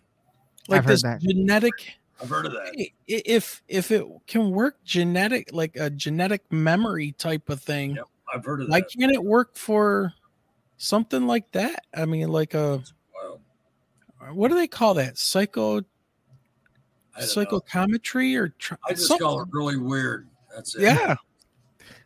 Like 0.67 0.79
I've 0.79 0.85
heard 0.85 0.91
this 0.91 1.03
that. 1.03 1.21
genetic 1.21 1.73
I've 2.21 2.29
heard 2.29 2.45
of 2.47 2.51
that. 2.53 2.87
if 3.07 3.61
if 3.67 3.91
it 3.91 4.05
can 4.27 4.51
work 4.51 4.83
genetic 4.83 5.49
like 5.53 5.75
a 5.77 5.89
genetic 5.89 6.51
memory 6.51 7.11
type 7.13 7.49
of 7.49 7.61
thing 7.61 7.95
Yep, 7.95 8.05
I've 8.33 8.45
heard 8.45 8.61
of 8.61 8.69
why 8.69 8.81
that. 8.81 8.89
can't 8.97 9.11
it 9.11 9.23
work 9.23 9.55
for 9.55 10.13
something 10.77 11.27
like 11.27 11.51
that 11.51 11.83
i 11.93 12.05
mean 12.05 12.29
like 12.29 12.53
a 12.53 12.81
what 14.31 14.47
do 14.49 14.55
they 14.55 14.67
call 14.67 14.93
that 14.95 15.17
psycho 15.17 15.77
I 17.15 17.21
know. 17.21 17.25
psychometry 17.25 18.35
or 18.35 18.49
tr- 18.49 18.75
I 18.87 18.93
just 18.93 19.07
something. 19.07 19.25
call 19.25 19.41
it 19.41 19.47
really 19.51 19.75
weird. 19.77 20.28
That's 20.53 20.75
it. 20.75 20.81
yeah 20.83 21.15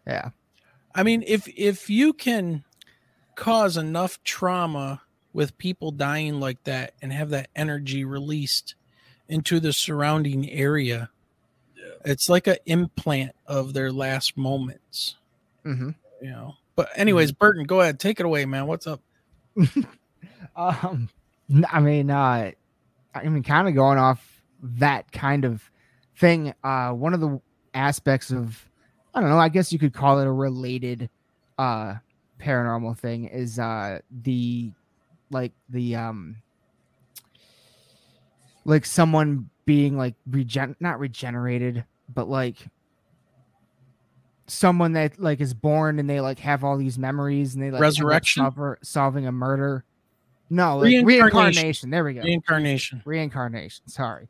Yeah. 0.07 0.29
i 0.95 1.03
mean 1.03 1.23
if 1.27 1.47
if 1.57 1.89
you 1.89 2.13
can 2.13 2.63
cause 3.35 3.77
enough 3.77 4.23
trauma 4.23 5.01
with 5.33 5.57
people 5.57 5.91
dying 5.91 6.39
like 6.39 6.63
that 6.65 6.93
and 7.01 7.11
have 7.11 7.29
that 7.31 7.49
energy 7.55 8.03
released 8.05 8.75
into 9.27 9.59
the 9.59 9.73
surrounding 9.73 10.49
area 10.49 11.09
Yeah. 11.75 11.83
it's 12.05 12.29
like 12.29 12.47
an 12.47 12.57
implant 12.65 13.31
of 13.47 13.73
their 13.73 13.91
last 13.91 14.37
moments 14.37 15.15
hmm 15.63 15.91
you 16.21 16.29
know. 16.29 16.55
But 16.75 16.89
anyways, 16.95 17.33
Burton, 17.33 17.65
go 17.65 17.81
ahead, 17.81 17.99
take 17.99 18.19
it 18.19 18.25
away, 18.25 18.45
man. 18.45 18.65
What's 18.65 18.87
up? 18.87 19.01
Um, 20.55 21.09
n- 21.49 21.65
I 21.71 21.79
mean, 21.79 22.09
uh, 22.09 22.51
I 23.13 23.23
mean, 23.27 23.43
kind 23.43 23.67
of 23.67 23.75
going 23.75 23.97
off 23.97 24.41
that 24.61 25.11
kind 25.11 25.45
of 25.45 25.69
thing. 26.17 26.53
Uh, 26.63 26.91
one 26.91 27.13
of 27.13 27.19
the 27.19 27.41
aspects 27.73 28.31
of, 28.31 28.69
I 29.13 29.21
don't 29.21 29.29
know, 29.29 29.39
I 29.39 29.49
guess 29.49 29.71
you 29.71 29.79
could 29.79 29.93
call 29.93 30.19
it 30.19 30.27
a 30.27 30.31
related, 30.31 31.09
uh, 31.57 31.95
paranormal 32.39 32.97
thing 32.97 33.25
is, 33.25 33.59
uh, 33.59 33.99
the, 34.23 34.71
like 35.31 35.51
the, 35.69 35.95
um, 35.95 36.37
like 38.65 38.85
someone 38.85 39.49
being 39.65 39.97
like 39.97 40.15
regen, 40.29 40.75
not 40.79 40.99
regenerated, 40.99 41.83
but 42.13 42.29
like 42.29 42.57
someone 44.47 44.93
that 44.93 45.19
like 45.19 45.41
is 45.41 45.53
born 45.53 45.99
and 45.99 46.09
they 46.09 46.19
like 46.21 46.39
have 46.39 46.63
all 46.63 46.77
these 46.77 46.97
memories 46.97 47.53
and 47.55 47.63
they 47.63 47.71
like 47.71 47.81
Resurrection? 47.81 48.43
solver- 48.43 48.79
solving 48.81 49.27
a 49.27 49.31
murder. 49.31 49.83
No, 50.49 50.77
like 50.77 50.85
Reincarnation. 50.85 51.07
reincarnation. 51.07 51.89
There 51.89 52.03
we 52.03 52.13
go. 52.13 52.21
Reincarnation. 52.21 53.01
reincarnation. 53.05 53.87
Sorry. 53.87 54.27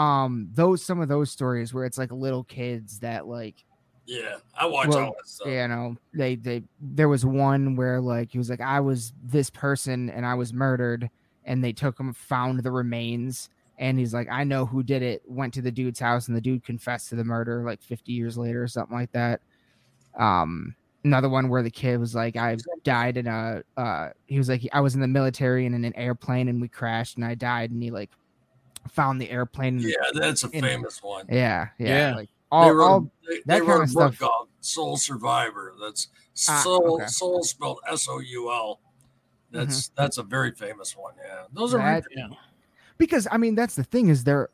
Um, 0.00 0.48
those 0.52 0.82
some 0.84 1.00
of 1.00 1.08
those 1.08 1.30
stories 1.30 1.74
where 1.74 1.84
it's 1.84 1.98
like 1.98 2.10
little 2.10 2.44
kids 2.44 3.00
that 3.00 3.26
like 3.26 3.64
Yeah. 4.06 4.36
I 4.54 4.66
watch 4.66 4.88
Well, 4.88 4.98
all 4.98 5.14
that 5.18 5.28
stuff. 5.28 5.48
you 5.48 5.68
know 5.68 5.96
they 6.14 6.36
they 6.36 6.62
there 6.80 7.08
was 7.08 7.24
one 7.26 7.76
where 7.76 8.00
like 8.00 8.32
he 8.32 8.38
was 8.38 8.48
like 8.48 8.60
I 8.62 8.80
was 8.80 9.12
this 9.22 9.50
person 9.50 10.08
and 10.10 10.24
I 10.24 10.34
was 10.34 10.52
murdered 10.52 11.10
and 11.44 11.62
they 11.62 11.72
took 11.72 11.98
him 12.00 12.12
found 12.14 12.60
the 12.62 12.70
remains 12.70 13.50
and 13.78 13.98
he's 13.98 14.14
like 14.14 14.28
I 14.30 14.44
know 14.44 14.64
who 14.64 14.82
did 14.82 15.02
it 15.02 15.22
went 15.26 15.52
to 15.54 15.62
the 15.62 15.70
dude's 15.70 16.00
house 16.00 16.28
and 16.28 16.36
the 16.36 16.40
dude 16.40 16.64
confessed 16.64 17.08
to 17.10 17.16
the 17.16 17.24
murder 17.24 17.62
like 17.64 17.82
50 17.82 18.12
years 18.12 18.38
later 18.38 18.62
or 18.62 18.68
something 18.68 18.96
like 18.96 19.12
that 19.12 19.40
um 20.18 20.74
another 21.04 21.28
one 21.28 21.48
where 21.48 21.62
the 21.62 21.70
kid 21.70 21.98
was 21.98 22.14
like 22.14 22.36
I 22.36 22.56
died 22.84 23.16
in 23.16 23.26
a 23.26 23.62
uh 23.76 24.10
he 24.26 24.38
was 24.38 24.48
like 24.48 24.66
I 24.72 24.80
was 24.80 24.94
in 24.94 25.00
the 25.00 25.08
military 25.08 25.66
and 25.66 25.74
in 25.74 25.84
an 25.84 25.96
airplane 25.96 26.48
and 26.48 26.60
we 26.60 26.68
crashed 26.68 27.16
and 27.16 27.24
I 27.24 27.34
died 27.34 27.70
and 27.70 27.82
he 27.82 27.90
like 27.90 28.10
found 28.90 29.20
the 29.20 29.30
airplane 29.30 29.78
Yeah, 29.80 29.94
that's 30.14 30.44
a 30.44 30.50
in- 30.50 30.62
famous 30.64 31.02
one. 31.02 31.26
yeah 31.28 31.68
yeah, 31.78 32.10
Yeah. 32.10 32.14
like 32.16 32.28
they 32.52 32.70
wrote, 32.70 32.84
all 32.84 33.00
they, 33.28 33.36
that 33.36 33.46
they 33.46 33.56
kind 33.58 33.68
wrote 33.68 33.82
of 33.84 33.90
a 33.90 33.94
book 33.94 34.14
stuff. 34.14 34.28
called 34.28 34.48
Soul 34.60 34.96
Survivor. 34.96 35.74
That's 35.80 36.08
Ah, 36.48 36.60
soul 36.62 36.94
okay. 36.96 37.06
soul 37.06 37.42
spelled 37.42 37.80
S 37.88 38.08
O 38.08 38.18
U 38.18 38.50
L. 38.52 38.80
That's 39.52 39.88
Mm-hmm. 39.88 39.94
that's 40.02 40.18
a 40.18 40.22
very 40.22 40.52
famous 40.52 40.96
one. 40.96 41.14
Yeah. 41.24 41.44
Those 41.52 41.74
are 41.74 41.78
That- 41.78 42.04
Yeah. 42.14 42.28
because 42.98 43.26
I 43.30 43.36
mean 43.36 43.54
that's 43.54 43.74
the 43.76 43.84
thing 43.84 44.08
is 44.08 44.24
there 44.24 44.50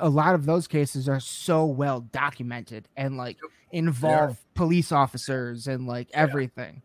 a 0.00 0.08
lot 0.08 0.34
of 0.34 0.46
those 0.46 0.66
cases 0.66 1.08
are 1.08 1.20
so 1.20 1.64
well 1.64 2.00
documented 2.00 2.88
and 2.96 3.16
like 3.16 3.38
involve 3.70 4.36
police 4.54 4.90
officers 4.92 5.66
and 5.68 5.86
like 5.86 6.08
everything. 6.14 6.82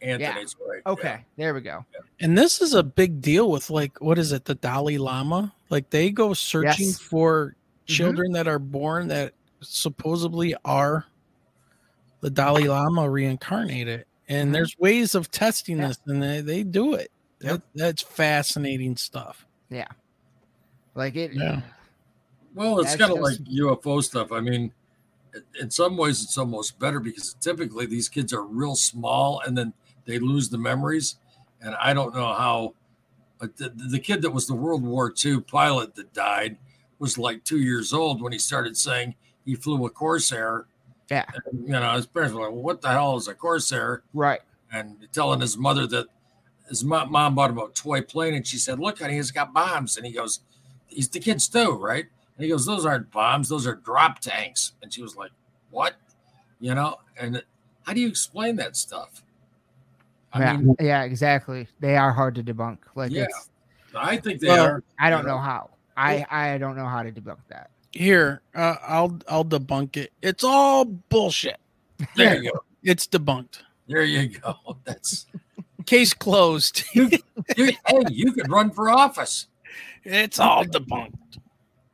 Anthony's 0.00 0.54
right. 0.66 0.82
Okay, 0.86 1.24
there 1.36 1.54
we 1.54 1.60
go. 1.60 1.84
And 2.20 2.36
this 2.38 2.60
is 2.60 2.74
a 2.74 2.82
big 2.82 3.20
deal 3.20 3.50
with 3.50 3.68
like 3.70 4.00
what 4.00 4.18
is 4.18 4.32
it, 4.32 4.44
the 4.44 4.54
Dalai 4.54 4.98
Lama? 4.98 5.52
Like 5.70 5.90
they 5.90 6.10
go 6.10 6.32
searching 6.34 6.86
Yes. 6.88 6.98
for 6.98 7.56
children 7.86 8.32
that 8.32 8.46
are 8.46 8.58
born 8.58 9.08
that 9.08 9.32
supposedly 9.60 10.54
are 10.64 11.06
the 12.20 12.30
Dalai 12.30 12.68
Lama 12.68 13.08
reincarnated. 13.08 14.04
And 14.28 14.50
Mhm. 14.50 14.52
there's 14.52 14.78
ways 14.78 15.14
of 15.14 15.30
testing 15.30 15.78
Yeah. 15.78 15.88
this, 15.88 15.98
and 16.06 16.22
they, 16.22 16.40
they 16.42 16.62
do 16.62 16.94
it. 16.94 17.10
That, 17.40 17.62
that's 17.74 18.02
fascinating 18.02 18.96
stuff. 18.96 19.46
Yeah. 19.70 19.86
Like 20.94 21.16
it 21.16 21.32
Yeah. 21.32 21.62
Well, 22.54 22.80
it's 22.80 22.96
kind 22.96 23.12
of 23.12 23.20
like 23.20 23.38
UFO 23.48 24.02
stuff. 24.02 24.32
I 24.32 24.40
mean, 24.40 24.72
in 25.60 25.70
some 25.70 25.96
ways, 25.96 26.22
it's 26.22 26.36
almost 26.36 26.78
better 26.78 26.98
because 26.98 27.34
typically 27.40 27.86
these 27.86 28.08
kids 28.08 28.32
are 28.32 28.42
real 28.42 28.74
small 28.74 29.40
and 29.46 29.56
then 29.56 29.72
they 30.08 30.18
lose 30.18 30.48
the 30.48 30.58
memories. 30.58 31.16
And 31.60 31.76
I 31.80 31.92
don't 31.92 32.14
know 32.14 32.34
how. 32.34 32.74
But 33.38 33.56
the, 33.56 33.68
the 33.68 34.00
kid 34.00 34.22
that 34.22 34.30
was 34.30 34.48
the 34.48 34.54
World 34.54 34.82
War 34.82 35.14
II 35.24 35.42
pilot 35.42 35.94
that 35.94 36.12
died 36.12 36.56
was 36.98 37.18
like 37.18 37.44
two 37.44 37.58
years 37.58 37.92
old 37.92 38.20
when 38.20 38.32
he 38.32 38.38
started 38.38 38.76
saying 38.76 39.14
he 39.44 39.54
flew 39.54 39.86
a 39.86 39.90
Corsair. 39.90 40.66
Yeah. 41.08 41.24
And, 41.46 41.62
you 41.62 41.72
know, 41.72 41.92
his 41.92 42.06
parents 42.06 42.34
were 42.34 42.42
like, 42.42 42.52
well, 42.52 42.62
"What 42.62 42.80
the 42.80 42.88
hell 42.88 43.16
is 43.16 43.28
a 43.28 43.34
Corsair?" 43.34 44.02
right. 44.12 44.40
and 44.72 45.06
telling 45.12 45.40
his 45.40 45.56
mother 45.56 45.86
that 45.86 46.06
his 46.68 46.84
mo- 46.84 47.06
mom 47.06 47.34
bought 47.34 47.50
him 47.50 47.58
a 47.58 47.68
toy 47.68 48.02
plane 48.02 48.34
and 48.34 48.46
she 48.46 48.56
said, 48.56 48.78
Look, 48.78 48.98
honey, 49.00 49.18
it's 49.18 49.30
got 49.30 49.52
bombs. 49.52 49.96
And 49.96 50.06
he 50.06 50.12
goes, 50.12 50.40
He's 50.86 51.08
the 51.08 51.20
kid's 51.20 51.48
too, 51.48 51.72
right? 51.72 52.06
And 52.36 52.44
he 52.44 52.50
goes, 52.50 52.66
Those 52.66 52.84
aren't 52.84 53.10
bombs, 53.10 53.48
those 53.48 53.66
are 53.66 53.76
drop 53.76 54.20
tanks. 54.20 54.72
And 54.82 54.92
she 54.92 55.02
was 55.02 55.16
like, 55.16 55.30
What? 55.70 55.94
You 56.60 56.74
know, 56.74 56.96
and 57.18 57.42
how 57.84 57.92
do 57.92 58.00
you 58.00 58.08
explain 58.08 58.56
that 58.56 58.76
stuff? 58.76 59.22
I 60.38 60.44
yeah, 60.44 60.56
mean, 60.56 60.76
yeah, 60.80 61.02
exactly. 61.02 61.66
They 61.80 61.96
are 61.96 62.12
hard 62.12 62.34
to 62.36 62.42
debunk. 62.42 62.78
Like 62.94 63.10
Yeah. 63.12 63.24
it's 63.24 63.50
I 63.94 64.16
think 64.18 64.40
they 64.40 64.48
Well, 64.48 64.64
are. 64.66 64.84
I 64.98 65.10
don't 65.10 65.26
know 65.26 65.38
how. 65.38 65.70
I 65.96 66.24
I 66.30 66.58
don't 66.58 66.76
know 66.76 66.86
how 66.86 67.02
to 67.02 67.10
debunk 67.10 67.38
that. 67.48 67.70
Here, 67.92 68.42
uh, 68.54 68.76
I'll 68.86 69.18
I'll 69.28 69.44
debunk 69.44 69.96
it. 69.96 70.12
It's 70.22 70.44
all 70.44 70.84
bullshit. 70.84 71.56
There 72.14 72.36
you 72.42 72.52
go. 72.52 72.60
It's 72.82 73.06
debunked. 73.06 73.62
There 73.88 74.04
you 74.04 74.28
go. 74.28 74.54
That's 74.84 75.26
Case 75.86 76.12
closed. 76.12 76.84
you, 76.92 77.08
hey, 77.56 77.74
you 78.10 78.32
could 78.32 78.50
run 78.50 78.70
for 78.70 78.90
office. 78.90 79.46
It's 80.04 80.38
all 80.38 80.64
debunked. 80.64 81.14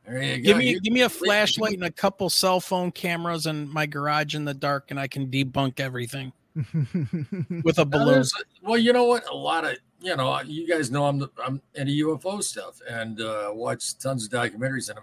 There 0.05 0.21
you 0.21 0.37
go. 0.37 0.43
Give 0.43 0.57
me 0.57 0.69
You- 0.71 0.81
give 0.81 0.93
me 0.93 1.01
a 1.01 1.09
flashlight 1.09 1.73
and 1.75 1.85
a 1.85 1.91
couple 1.91 2.29
cell 2.29 2.59
phone 2.59 2.91
cameras 2.91 3.45
in 3.45 3.69
my 3.69 3.85
garage 3.85 4.35
in 4.35 4.43
the 4.45 4.53
dark, 4.53 4.91
and 4.91 4.99
I 4.99 5.07
can 5.07 5.27
debunk 5.27 5.79
everything 5.79 6.33
with 7.63 7.79
a 7.79 7.85
balloon. 7.85 8.23
Well, 8.61 8.77
you 8.77 8.93
know 8.93 9.05
what? 9.05 9.27
A 9.27 9.35
lot 9.35 9.65
of 9.65 9.77
you 10.01 10.15
know, 10.15 10.39
you 10.41 10.67
guys 10.67 10.91
know 10.91 11.05
I'm 11.05 11.19
the, 11.19 11.29
I'm 11.43 11.61
into 11.73 12.07
UFO 12.07 12.43
stuff 12.43 12.79
and 12.89 13.19
uh, 13.19 13.51
watch 13.53 13.97
tons 13.97 14.25
of 14.25 14.31
documentaries 14.31 14.89
and 14.89 14.99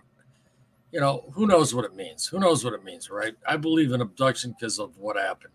you 0.92 1.00
know 1.00 1.24
who 1.32 1.46
knows 1.46 1.74
what 1.74 1.84
it 1.84 1.94
means. 1.94 2.26
Who 2.26 2.38
knows 2.38 2.64
what 2.64 2.72
it 2.72 2.84
means, 2.84 3.10
right? 3.10 3.34
I 3.46 3.56
believe 3.56 3.92
in 3.92 4.00
abduction 4.00 4.54
because 4.58 4.78
of 4.78 4.96
what 4.98 5.16
happened, 5.16 5.52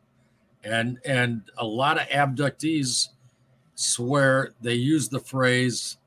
and 0.64 1.00
and 1.06 1.44
a 1.58 1.66
lot 1.66 2.00
of 2.00 2.08
abductees 2.10 3.10
swear 3.76 4.52
they 4.62 4.74
use 4.74 5.10
the 5.10 5.20
phrase 5.20 5.98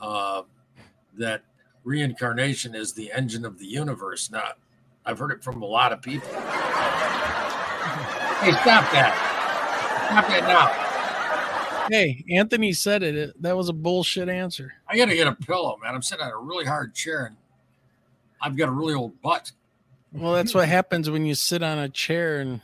uh, 0.00 0.42
that 1.16 1.42
reincarnation 1.82 2.74
is 2.74 2.92
the 2.92 3.10
engine 3.12 3.44
of 3.44 3.58
the 3.58 3.66
universe. 3.66 4.30
Now, 4.30 4.52
I've 5.04 5.18
heard 5.18 5.32
it 5.32 5.42
from 5.42 5.62
a 5.62 5.66
lot 5.66 5.92
of 5.92 6.00
people. 6.00 6.28
hey, 8.40 8.52
stop 8.52 8.90
that! 8.92 9.33
Stop 10.06 10.28
that 10.28 10.44
now. 10.46 11.88
Hey, 11.90 12.24
Anthony 12.30 12.72
said 12.72 13.02
it. 13.02 13.14
it. 13.14 13.42
That 13.42 13.56
was 13.56 13.68
a 13.68 13.72
bullshit 13.72 14.28
answer. 14.28 14.72
I 14.88 14.96
got 14.96 15.06
to 15.06 15.14
get 15.14 15.26
a 15.26 15.34
pillow, 15.34 15.78
man. 15.82 15.94
I'm 15.94 16.02
sitting 16.02 16.24
on 16.24 16.32
a 16.32 16.38
really 16.38 16.64
hard 16.64 16.94
chair 16.94 17.26
and 17.26 17.36
I've 18.40 18.56
got 18.56 18.68
a 18.68 18.72
really 18.72 18.94
old 18.94 19.20
butt. 19.22 19.52
Well, 20.12 20.32
that's 20.34 20.54
what 20.54 20.68
happens 20.68 21.10
when 21.10 21.26
you 21.26 21.34
sit 21.34 21.62
on 21.62 21.78
a 21.78 21.88
chair 21.88 22.40
and 22.40 22.60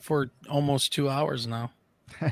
for 0.00 0.30
almost 0.50 0.92
two 0.92 1.08
hours 1.08 1.46
now. 1.46 1.70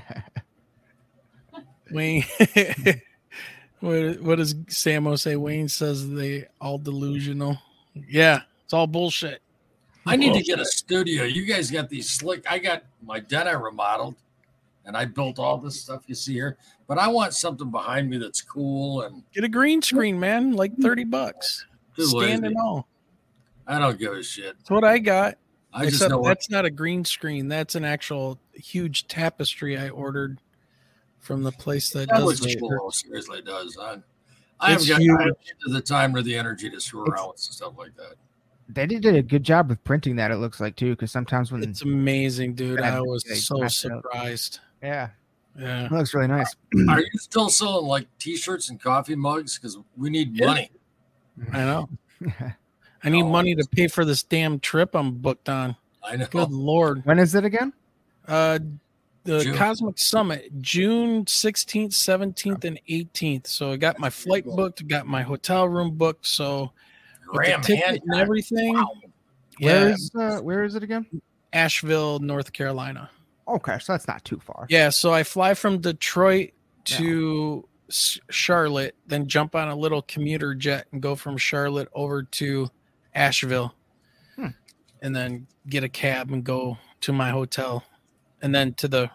Wayne, 1.93 2.25
what, 3.81 4.21
what 4.21 4.37
does 4.39 4.55
Samo 4.55 5.19
say? 5.19 5.37
Wayne 5.37 5.69
says 5.69 6.11
they 6.11 6.47
all 6.61 6.79
delusional. 6.79 7.59
Yeah, 7.95 8.41
it's 8.65 8.73
all 8.73 8.87
bullshit. 8.87 9.41
I 10.07 10.17
need 10.17 10.35
to 10.35 10.43
get 10.43 10.61
a 10.61 10.65
studio. 10.65 11.25
You 11.25 11.45
guys 11.45 11.71
got 11.71 11.89
these 11.89 12.09
slick. 12.09 12.45
I 12.51 12.59
got 12.59 12.85
my 13.03 13.21
den 13.21 13.49
I 13.49 13.53
remodeled 13.53 14.15
and 14.85 14.97
I 14.97 15.05
built 15.05 15.39
all 15.39 15.59
this 15.59 15.81
stuff 15.81 16.05
you 16.07 16.15
see 16.15 16.35
here, 16.35 16.57
but 16.87 16.97
I 16.99 17.09
want 17.09 17.35
something 17.35 17.71
behind 17.71 18.09
me 18.09 18.19
that's 18.19 18.41
cool 18.41 19.03
and 19.03 19.23
Get 19.33 19.45
a 19.45 19.49
green 19.49 19.83
screen, 19.83 20.19
man. 20.21 20.53
Like 20.53 20.77
thirty 20.77 21.05
bucks. 21.05 21.67
Stand 21.99 22.45
and 22.47 22.57
all. 22.57 22.87
I 23.67 23.79
don't 23.81 23.99
give 23.99 24.13
a 24.13 24.23
shit. 24.23 24.57
That's 24.59 24.71
what 24.71 24.85
I 24.85 24.99
got. 24.99 25.39
I 25.73 25.85
just 25.85 25.95
Except 25.97 26.11
know 26.11 26.19
what. 26.21 26.29
that's 26.29 26.51
not 26.51 26.65
a 26.65 26.71
green 26.71 27.05
screen. 27.05 27.49
That's 27.49 27.75
an 27.75 27.85
actual 27.85 28.39
huge 28.55 29.09
tapestry 29.09 29.77
I 29.77 29.89
ordered 29.89 30.39
from 31.19 31.43
the 31.43 31.51
place 31.53 31.91
that 31.91 32.09
That 32.09 32.19
does 32.19 32.25
was 32.25 32.41
the 32.41 32.57
cool. 32.57 32.91
Seriously, 32.93 33.43
does. 33.43 33.77
I, 33.81 33.99
I 34.61 34.73
It's 34.75 34.87
haven't 34.87 34.89
got 34.89 35.21
I 35.21 35.25
huge. 35.25 35.37
haven't 35.65 35.75
the 35.75 35.81
time 35.81 36.15
or 36.15 36.23
the 36.23 36.37
energy 36.37 36.71
to 36.71 36.81
screw 36.81 37.03
It's- 37.03 37.19
around 37.21 37.31
with 37.31 37.41
stuff 37.41 37.73
like 37.77 37.97
that. 37.97 38.15
They 38.69 38.87
did 38.87 39.07
a 39.07 39.23
good 39.23 39.43
job 39.45 39.69
with 39.69 39.83
printing 39.85 40.17
that. 40.17 40.31
It 40.31 40.37
looks 40.37 40.61
like 40.61 40.77
too, 40.77 40.91
because 40.91 41.13
sometimes 41.13 41.53
when 41.53 41.63
It's 41.63 41.83
amazing, 41.83 42.55
dude. 42.55 42.81
I 42.81 43.01
was 43.01 43.25
so 43.47 43.59
messed 43.59 43.85
it 43.85 43.93
up. 43.93 44.03
surprised. 44.03 44.61
yeah, 44.83 45.11
Yeah. 45.59 45.87
it 45.87 45.93
looks 45.93 46.15
really 46.15 46.27
nice. 46.29 46.55
Are 46.89 47.01
you 47.01 47.07
still 47.19 47.49
selling 47.51 47.87
like 47.87 48.07
T-shirts 48.19 48.71
and 48.71 48.81
coffee 48.81 49.15
mugs? 49.17 49.57
Because 49.59 49.79
we 49.97 50.11
need 50.11 50.37
Yeah. 50.37 50.47
money. 50.47 50.71
I 51.53 51.59
know. 51.59 51.89
I 53.05 53.09
need 53.09 53.23
Oh, 53.25 53.29
money 53.31 53.55
to 53.55 53.65
pay 53.73 53.87
for 53.89 54.05
this 54.05 54.23
damn 54.23 54.59
trip 54.59 54.95
I'm 54.97 55.13
booked 55.13 55.49
on. 55.49 55.77
I 56.03 56.17
know. 56.17 56.27
Good 56.27 56.51
lord. 56.51 57.05
when 57.05 57.19
is 57.19 57.35
it 57.35 57.45
again? 57.45 57.73
Uh 58.27 58.59
the 59.25 59.43
June. 59.43 59.57
Cosmic 59.57 59.99
Summit, 59.99 60.61
June 60.61 61.25
16th, 61.25 61.91
17th, 61.91 62.65
and 62.65 62.81
18th. 62.89 63.49
So 63.49 63.73
I 63.73 63.77
got 63.77 63.99
my 63.99 64.09
flight 64.09 64.45
booked, 64.45 64.87
got 64.87 65.07
my 65.09 65.23
hotel 65.23 65.69
room 65.69 65.97
booked. 65.97 66.27
So 66.29 66.63
with 66.63 66.71
the 66.71 66.71
Graham 67.27 67.61
ticket 67.63 68.03
and 68.07 68.15
everything. 68.21 68.75
Wow. 68.75 68.91
Yeah, 69.59 69.83
Where 69.83 69.91
is 69.93 70.11
uh, 70.15 70.39
where 70.41 70.65
is 70.65 70.75
it 70.75 70.83
again? 70.83 71.07
Asheville, 71.53 72.19
North 72.19 72.53
Carolina. 72.53 73.11
Okay, 73.49 73.79
so 73.79 73.93
that's 73.93 74.09
not 74.09 74.25
too 74.25 74.39
far. 74.41 74.67
Yeah, 74.69 74.91
so 74.91 75.13
I 75.13 75.23
fly 75.23 75.55
from 75.55 75.79
Detroit 75.79 76.51
to 76.85 77.67
S 77.89 78.19
Charlotte, 78.31 78.95
then 79.07 79.29
jump 79.29 79.55
on 79.55 79.69
a 79.69 79.77
little 79.77 80.03
commuter 80.03 80.55
jet 80.55 80.87
and 80.93 81.01
go 81.01 81.15
from 81.15 81.37
Charlotte 81.37 81.89
over 81.95 82.23
to 82.25 82.69
Asheville, 83.15 83.75
Hmm. 84.35 84.49
and 85.01 85.15
then 85.17 85.47
get 85.69 85.85
a 85.85 85.89
cab 85.89 86.31
and 86.31 86.45
go 86.45 86.79
to 87.03 87.13
my 87.13 87.31
hotel, 87.31 87.85
and 88.43 88.55
then 88.55 88.75
to 88.75 88.89
the 88.89 89.11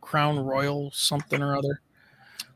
Crown 0.00 0.38
Royal 0.38 0.90
something 0.92 1.42
or 1.42 1.56
other, 1.56 1.80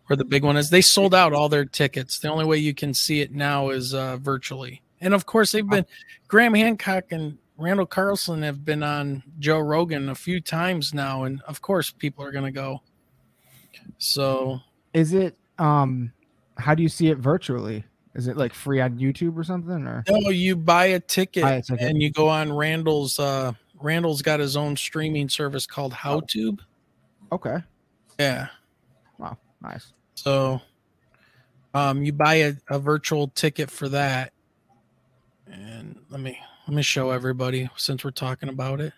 where 0.07 0.17
the 0.17 0.25
big 0.25 0.45
one 0.45 0.57
is. 0.57 0.71
They 0.71 0.81
sold 0.81 1.15
out 1.15 1.33
all 1.33 1.49
their 1.49 1.65
tickets. 1.65 2.19
The 2.19 2.29
only 2.29 2.45
way 2.45 2.59
you 2.59 2.73
can 2.75 2.95
see 2.95 3.21
it 3.21 3.33
now 3.33 3.71
is 3.71 3.93
uh, 3.93 4.17
virtually, 4.17 4.83
and 5.01 5.15
of 5.15 5.27
course 5.27 5.53
they've 5.53 5.69
been 5.69 5.87
Graham 6.29 6.55
Hancock 6.55 7.13
and 7.13 7.39
Randall 7.59 7.87
Carlson 7.87 8.43
have 8.43 8.65
been 8.65 8.83
on 8.83 9.23
Joe 9.39 9.59
Rogan 9.61 10.09
a 10.11 10.15
few 10.15 10.41
times 10.41 10.93
now, 10.93 11.25
and 11.25 11.41
of 11.43 11.63
course 11.63 11.91
people 11.91 12.25
are 12.25 12.33
gonna 12.33 12.53
go. 12.53 12.83
So 13.99 14.61
Is 14.93 15.13
it 15.13 15.37
um? 15.59 16.13
How 16.59 16.75
do 16.75 16.83
you 16.83 16.89
see 16.89 17.09
it 17.09 17.19
virtually? 17.19 17.85
Is 18.15 18.29
it 18.29 18.37
like 18.37 18.55
free 18.55 18.81
on 18.81 18.99
YouTube 18.99 19.37
or 19.37 19.45
something? 19.45 19.87
Or 19.87 20.03
no, 20.09 20.31
you 20.31 20.57
buy 20.57 20.87
a 20.87 21.01
ticket, 21.01 21.43
Buy 21.43 21.53
a 21.57 21.63
ticket. 21.63 21.87
and 21.87 22.01
you 22.01 22.11
go 22.11 22.29
on 22.29 22.51
Randall's. 22.53 23.19
Uh, 23.19 23.53
Randall's 23.79 24.23
got 24.23 24.41
his 24.41 24.57
own 24.57 24.75
streaming 24.77 25.29
service 25.29 25.67
called 25.67 25.93
HowTube. 25.93 26.61
okay, 27.31 27.59
Yeah, 28.19 28.49
wow, 29.19 29.37
nice. 29.61 29.93
so 30.15 30.63
um, 31.75 32.03
you 32.03 32.13
buy 32.15 32.35
a, 32.37 32.55
a 32.71 32.79
virtual 32.79 33.29
ticket 33.29 33.71
for 33.71 33.91
that, 33.91 34.33
and 35.51 35.99
let 36.11 36.21
me 36.21 36.39
let 36.67 36.75
me 36.75 36.83
show 36.83 37.11
everybody 37.11 37.69
since 37.77 38.05
we're 38.05 38.11
talking 38.11 38.49
about 38.49 38.81
it. 38.81 38.93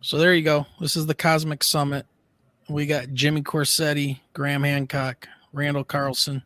So 0.00 0.16
there 0.16 0.34
you 0.34 0.42
go. 0.42 0.66
This 0.80 0.96
is 0.96 1.06
the 1.06 1.14
Cosmic 1.14 1.62
Summit. 1.62 2.06
We 2.68 2.86
got 2.86 3.12
Jimmy 3.12 3.42
Corsetti, 3.42 4.20
Graham 4.32 4.62
Hancock, 4.62 5.28
Randall 5.52 5.84
Carlson, 5.84 6.42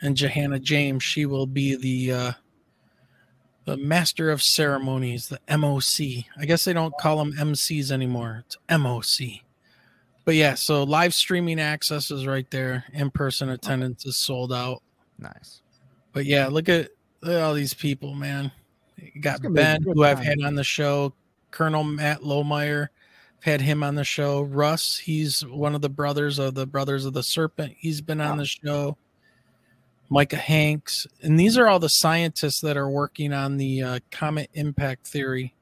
and 0.00 0.16
Johanna 0.16 0.58
James. 0.58 1.02
She 1.02 1.24
will 1.24 1.46
be 1.46 1.76
the 1.76 2.12
uh, 2.12 2.32
the 3.64 3.76
master 3.76 4.30
of 4.30 4.42
ceremonies, 4.42 5.28
the 5.28 5.40
MOC. 5.48 6.24
I 6.38 6.44
guess 6.44 6.64
they 6.64 6.72
don't 6.72 6.96
call 6.98 7.18
them 7.18 7.32
MCs 7.32 7.90
anymore. 7.90 8.44
It's 8.46 8.58
MOC. 8.68 9.40
But 10.24 10.34
yeah, 10.34 10.54
so 10.54 10.84
live 10.84 11.14
streaming 11.14 11.60
access 11.60 12.10
is 12.10 12.26
right 12.26 12.48
there. 12.50 12.84
In 12.92 13.10
person 13.10 13.48
attendance 13.48 14.06
is 14.06 14.16
sold 14.16 14.52
out. 14.52 14.82
Nice. 15.18 15.62
But 16.12 16.26
yeah, 16.26 16.46
look 16.48 16.68
at, 16.68 16.90
look 17.22 17.32
at 17.32 17.42
all 17.42 17.54
these 17.54 17.74
people, 17.74 18.14
man. 18.14 18.52
You 18.96 19.20
got 19.20 19.34
It's 19.34 19.42
gonna 19.42 19.54
be 19.54 19.60
a 19.60 19.64
Ben, 19.64 19.82
who 19.82 20.04
I've 20.04 20.18
time. 20.18 20.26
had 20.26 20.42
on 20.42 20.54
the 20.54 20.64
show, 20.64 21.14
Colonel 21.50 21.84
Matt 21.84 22.20
Lohmeier. 22.20 22.88
I've 23.38 23.44
had 23.44 23.60
him 23.60 23.82
on 23.82 23.94
the 23.94 24.04
show. 24.04 24.42
Russ, 24.42 24.98
he's 24.98 25.44
one 25.44 25.74
of 25.74 25.80
the 25.80 25.88
brothers 25.88 26.38
of 26.38 26.54
the 26.54 26.66
Brothers 26.66 27.04
of 27.04 27.12
the 27.12 27.22
Serpent. 27.22 27.74
He's 27.78 28.00
been 28.00 28.20
on 28.20 28.38
the 28.38 28.44
show. 28.44 28.96
Micah 30.08 30.36
Hanks. 30.36 31.06
And 31.22 31.40
these 31.40 31.56
are 31.56 31.68
all 31.68 31.78
the 31.78 31.88
scientists 31.88 32.60
that 32.60 32.76
are 32.76 32.90
working 32.90 33.32
on 33.32 33.56
the 33.56 33.82
uh, 33.82 33.98
comet 34.10 34.50
impact 34.52 35.06
theory. 35.06 35.54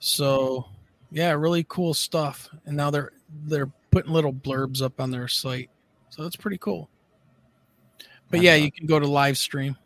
So, 0.00 0.66
yeah, 1.12 1.30
really 1.32 1.64
cool 1.68 1.94
stuff. 1.94 2.48
And 2.66 2.76
now 2.76 2.90
they're 2.90 3.12
they're 3.44 3.70
putting 3.90 4.12
little 4.12 4.32
blurbs 4.32 4.82
up 4.82 5.00
on 5.00 5.10
their 5.10 5.28
site. 5.28 5.70
So 6.10 6.22
that's 6.22 6.36
pretty 6.36 6.58
cool. 6.58 6.90
But 8.30 8.42
yeah, 8.42 8.56
you 8.56 8.72
can 8.72 8.86
go 8.86 8.98
to 8.98 9.06
live 9.06 9.38
stream. 9.38 9.76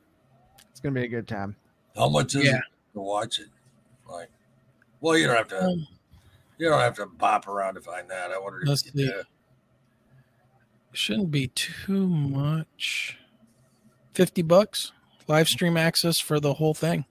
It's 0.80 0.84
gonna 0.84 0.94
be 0.98 1.04
a 1.04 1.08
good 1.08 1.28
time. 1.28 1.56
How 1.94 2.08
much 2.08 2.34
is 2.34 2.44
Yeah. 2.44 2.56
it 2.56 2.62
to 2.94 3.00
watch 3.00 3.38
it? 3.38 3.48
Like, 4.08 4.30
well, 5.02 5.14
you 5.18 5.26
don't 5.26 5.36
have 5.36 5.48
to. 5.48 5.62
Um, 5.62 5.86
You 6.56 6.68
don't 6.70 6.80
have 6.80 6.94
to 6.96 7.04
bop 7.06 7.46
around 7.48 7.74
to 7.74 7.80
find 7.82 8.08
that. 8.10 8.30
I 8.30 8.38
wonder 8.38 8.60
Let's 8.64 8.86
if 8.86 8.94
you 8.94 9.06
see. 9.06 9.12
did. 9.12 9.26
Shouldn't 10.92 11.30
be 11.30 11.48
too 11.48 12.06
much. 12.06 13.18
50 14.14 14.40
bucks 14.42 14.92
live 15.28 15.48
stream 15.50 15.76
access 15.76 16.18
for 16.18 16.40
the 16.40 16.54
whole 16.54 16.74
thing 16.74 17.04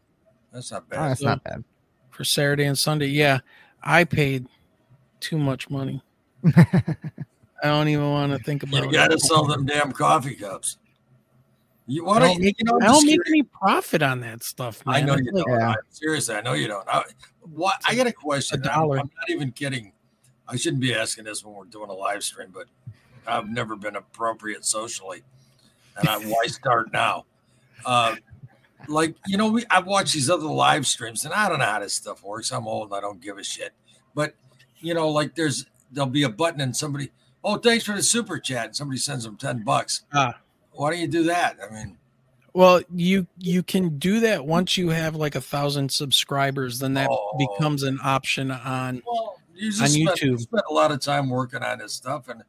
That's 0.52 0.72
not 0.72 0.84
Oh, 0.84 0.90
bad. 0.90 1.10
that's 1.12 1.20
So- 1.22 1.26
not 1.28 1.44
bad. 1.44 1.64
for 2.10 2.24
Saturday 2.24 2.66
and 2.66 2.78
Sunday. 2.78 3.08
Yeah, 3.08 3.40
I 3.84 4.04
paid 4.04 4.48
too 5.20 5.38
much 5.38 5.70
money. 5.70 6.02
I 6.56 6.96
don't 7.64 7.88
even 7.88 8.10
want 8.10 8.32
to 8.32 8.40
think 8.44 8.64
about 8.64 8.82
You 8.84 8.90
it. 8.90 8.94
got 8.94 9.12
to 9.12 9.20
sell 9.20 9.46
them 9.46 9.66
damn 9.68 9.92
coffee 9.92 10.34
cups. 10.36 10.78
You 11.90 12.06
I 12.06 12.08
want 12.08 12.22
to? 12.22 12.28
don't, 12.28 12.42
make, 12.42 12.56
You 12.60 12.66
know, 12.66 12.76
I'm 12.76 12.80
don't 12.82 13.06
make 13.06 13.20
any 13.28 13.42
profit 13.42 14.04
on 14.04 14.20
that 14.20 14.44
stuff, 14.44 14.86
man. 14.86 14.96
I 14.96 15.02
know 15.02 15.16
you 15.18 15.32
like- 15.32 15.46
don't. 15.46 15.60
Yeah. 15.60 15.74
Seriously, 15.90 16.36
I 16.36 16.42
know 16.42 16.54
you 16.54 16.68
don't. 16.68 16.88
I, 16.88 17.04
what? 17.42 17.82
I 17.88 17.96
got 17.96 18.06
a 18.06 18.14
question. 18.14 18.62
A 18.64 18.70
I'm- 18.70 18.80
dollar. 18.80 19.00
I'm, 19.00 19.10
not 19.18 19.30
even 19.30 19.52
kidding. 19.52 19.92
I 20.48 20.56
shouldn't 20.56 20.82
be 20.82 20.94
asking 20.94 21.24
this 21.26 21.44
when 21.44 21.56
we're 21.56 21.66
doing 21.66 21.90
a 21.90 21.94
live 21.94 22.24
stream, 22.24 22.50
but 22.54 22.66
I've 23.26 23.50
never 23.50 23.76
been 23.76 23.96
appropriate 23.96 24.66
socially, 24.66 25.24
and 25.98 26.08
I, 26.08 26.18
why 26.20 26.46
start 26.48 26.94
now? 26.94 27.26
Uh, 27.86 28.16
like 28.88 29.16
you 29.26 29.38
know, 29.38 29.50
we 29.52 29.66
I've 29.72 29.88
watched 29.88 30.14
these 30.14 30.30
other 30.30 30.46
live 30.48 30.86
streams, 30.86 31.26
and 31.26 31.34
I 31.34 31.50
don't 31.50 31.58
know 31.60 31.66
how 31.66 31.80
this 31.80 31.94
stuff 31.96 32.24
works. 32.24 32.52
I'm 32.52 32.68
old, 32.68 32.94
I 32.94 33.02
don't 33.02 33.20
give 33.22 33.38
a 33.40 33.44
shit. 33.44 33.74
But 34.14 34.36
you 34.80 34.94
know, 34.94 35.10
like 35.10 35.34
there's 35.36 35.66
there'll 35.92 36.10
be 36.10 36.24
a 36.24 36.30
button, 36.30 36.62
and 36.62 36.76
somebody, 36.76 37.12
oh, 37.44 37.58
thanks 37.58 37.84
for 37.84 37.96
the 37.96 38.04
super 38.04 38.38
chat, 38.38 38.66
and 38.68 38.76
somebody 38.76 39.00
sends 39.00 39.24
them 39.24 39.38
ten 39.38 39.64
bucks. 39.64 40.04
Ah. 40.14 40.36
Why 40.80 40.92
don't 40.92 41.00
you 41.00 41.08
do 41.08 41.24
that? 41.24 41.58
I 41.62 41.74
mean, 41.74 41.98
Well, 42.54 42.82
you 42.96 43.28
you 43.38 43.62
can 43.64 43.98
do 44.00 44.20
that 44.22 44.46
once 44.46 44.78
you 44.78 44.90
have 44.90 45.16
like 45.16 45.36
a 45.36 45.42
thousand 45.42 45.92
subscribers, 45.92 46.80
then 46.80 46.94
that 46.96 47.10
Oh. 47.12 47.36
becomes 47.38 47.84
an 47.84 48.00
option 48.04 48.50
on. 48.52 49.02
well, 49.06 49.40
you 49.54 49.70
just 49.72 49.82
On 49.82 49.88
spend, 49.90 50.08
YouTube. 50.10 50.40
spend 50.40 50.64
a 50.70 50.74
lot 50.74 50.92
of 50.92 51.00
time 51.02 51.30
working 51.30 51.62
on 51.64 51.80
this 51.80 51.94
stuff, 51.94 52.30
and 52.30 52.44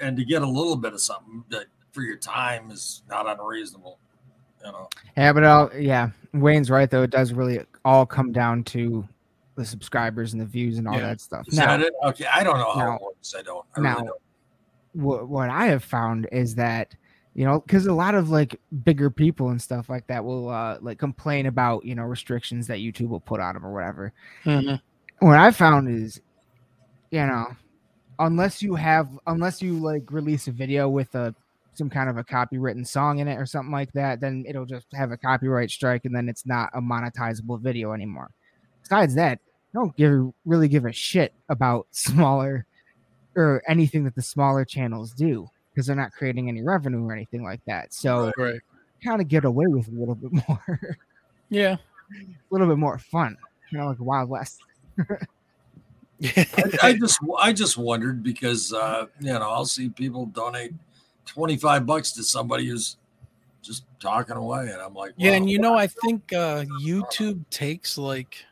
and 0.00 0.16
to 0.18 0.24
get 0.24 0.42
a 0.42 0.46
little 0.46 0.76
bit 0.76 0.92
of 0.92 1.00
something 1.00 1.42
that 1.48 1.64
for 1.92 2.02
your 2.02 2.16
time 2.18 2.70
is 2.70 3.02
not 3.08 3.26
unreasonable. 3.26 3.98
You 4.64 4.72
know, 4.72 4.88
Yeah, 5.16 5.32
but 5.32 5.44
uh, 5.44 5.68
yeah, 5.78 6.10
Wayne's 6.34 6.70
right 6.70 6.90
though. 6.90 7.02
It 7.04 7.10
does 7.10 7.32
really 7.32 7.64
all 7.84 8.04
come 8.04 8.32
down 8.32 8.64
to 8.64 9.08
the 9.54 9.64
subscribers 9.64 10.32
and 10.34 10.42
the 10.42 10.46
views 10.46 10.76
and 10.76 10.86
all 10.86 10.94
Yeah. 10.94 11.06
that 11.08 11.20
stuff. 11.22 11.48
is 11.48 11.56
Now, 11.56 11.78
that? 11.78 11.92
Okay, 12.04 12.26
I 12.26 12.44
don't 12.44 12.58
know 12.58 12.72
how 12.74 12.80
now- 12.90 12.96
it 12.96 13.02
works. 13.02 13.34
I 13.38 13.40
don't. 13.42 13.64
I 13.76 13.80
really 13.80 13.90
now, 13.94 13.98
don't. 14.00 14.20
what 14.92 15.28
what 15.28 15.48
I 15.50 15.66
have 15.66 15.82
found 15.84 16.28
is 16.32 16.54
that 16.56 16.94
you 17.36 17.44
know 17.44 17.60
because 17.60 17.86
a 17.86 17.92
lot 17.92 18.14
of 18.14 18.30
like 18.30 18.58
bigger 18.82 19.10
people 19.10 19.50
and 19.50 19.60
stuff 19.60 19.90
like 19.90 20.06
that 20.06 20.24
will 20.24 20.48
uh 20.48 20.78
like 20.80 20.98
complain 20.98 21.44
about 21.46 21.84
you 21.84 21.94
know 21.94 22.02
restrictions 22.02 22.66
that 22.66 22.78
YouTube 22.78 23.08
will 23.08 23.20
put 23.20 23.40
on 23.40 23.54
them 23.54 23.64
or 23.64 23.72
whatever. 23.74 24.12
Mhm. 24.44 24.80
What 25.18 25.38
I 25.38 25.50
found 25.50 25.88
is, 25.88 26.20
you 27.10 27.26
know, 27.26 27.54
unless 28.18 28.62
you 28.62 28.74
have 28.74 29.08
unless 29.26 29.60
you 29.60 29.74
like 29.74 30.10
release 30.10 30.48
a 30.48 30.50
video 30.50 30.88
with 30.88 31.14
a 31.14 31.34
some 31.74 31.90
kind 31.90 32.08
of 32.08 32.16
a 32.16 32.24
copywritten 32.24 32.86
song 32.86 33.18
in 33.18 33.28
it 33.28 33.36
or 33.36 33.44
something 33.44 33.72
like 33.72 33.92
that, 33.92 34.18
then 34.18 34.42
it'll 34.48 34.64
just 34.64 34.86
have 34.94 35.12
a 35.12 35.16
copyright 35.18 35.70
strike 35.70 36.06
and 36.06 36.16
then 36.16 36.30
it's 36.30 36.46
not 36.46 36.70
a 36.72 36.80
monetizable 36.80 37.60
video 37.60 37.92
anymore. 37.92 38.30
Besides 38.80 39.14
that, 39.16 39.40
I 39.74 39.78
don't 39.78 39.94
give 39.94 40.32
really 40.46 40.68
give 40.68 40.86
a 40.86 40.92
shit 40.92 41.34
about 41.50 41.86
smaller 41.90 42.64
or 43.34 43.62
anything 43.68 44.04
that 44.04 44.14
the 44.14 44.22
smaller 44.22 44.64
channels 44.64 45.12
do 45.12 45.50
because 45.76 45.86
they're 45.86 45.94
not 45.94 46.10
creating 46.12 46.48
any 46.48 46.62
revenue 46.62 47.04
or 47.04 47.12
anything 47.12 47.44
like 47.44 47.60
that. 47.66 47.92
So 47.92 48.32
Right. 48.38 48.58
kind 49.04 49.20
of 49.20 49.28
get 49.28 49.44
away 49.44 49.66
with 49.66 49.88
a 49.88 49.90
little 49.90 50.14
bit 50.14 50.32
more, 50.48 50.96
yeah. 51.50 51.76
a 52.10 52.18
little 52.50 52.66
bit 52.66 52.78
more 52.78 52.96
fun, 52.98 53.36
you 53.70 53.76
know, 53.76 53.88
like 53.88 54.00
Wild 54.00 54.30
West. 54.30 54.62
I, 56.24 56.46
I 56.82 56.92
just 56.94 57.18
I 57.38 57.52
just 57.52 57.76
wondered 57.76 58.22
because 58.22 58.72
uh, 58.72 59.04
you 59.20 59.34
know 59.34 59.50
I'll 59.50 59.66
see 59.66 59.90
people 59.90 60.24
donate 60.24 60.72
twenty 61.26 61.58
five 61.58 61.84
bucks 61.84 62.12
to 62.12 62.22
somebody 62.22 62.68
who's 62.68 62.96
just 63.60 63.84
talking 64.00 64.36
away, 64.36 64.70
and 64.70 64.80
I'm 64.80 64.94
like, 64.94 65.12
Yeah, 65.18 65.32
and 65.32 65.50
you 65.50 65.58
know, 65.58 65.74
I 65.74 65.88
think 65.88 66.32
uh, 66.32 66.64
YouTube 66.82 67.44
takes 67.50 67.98
like 67.98 68.46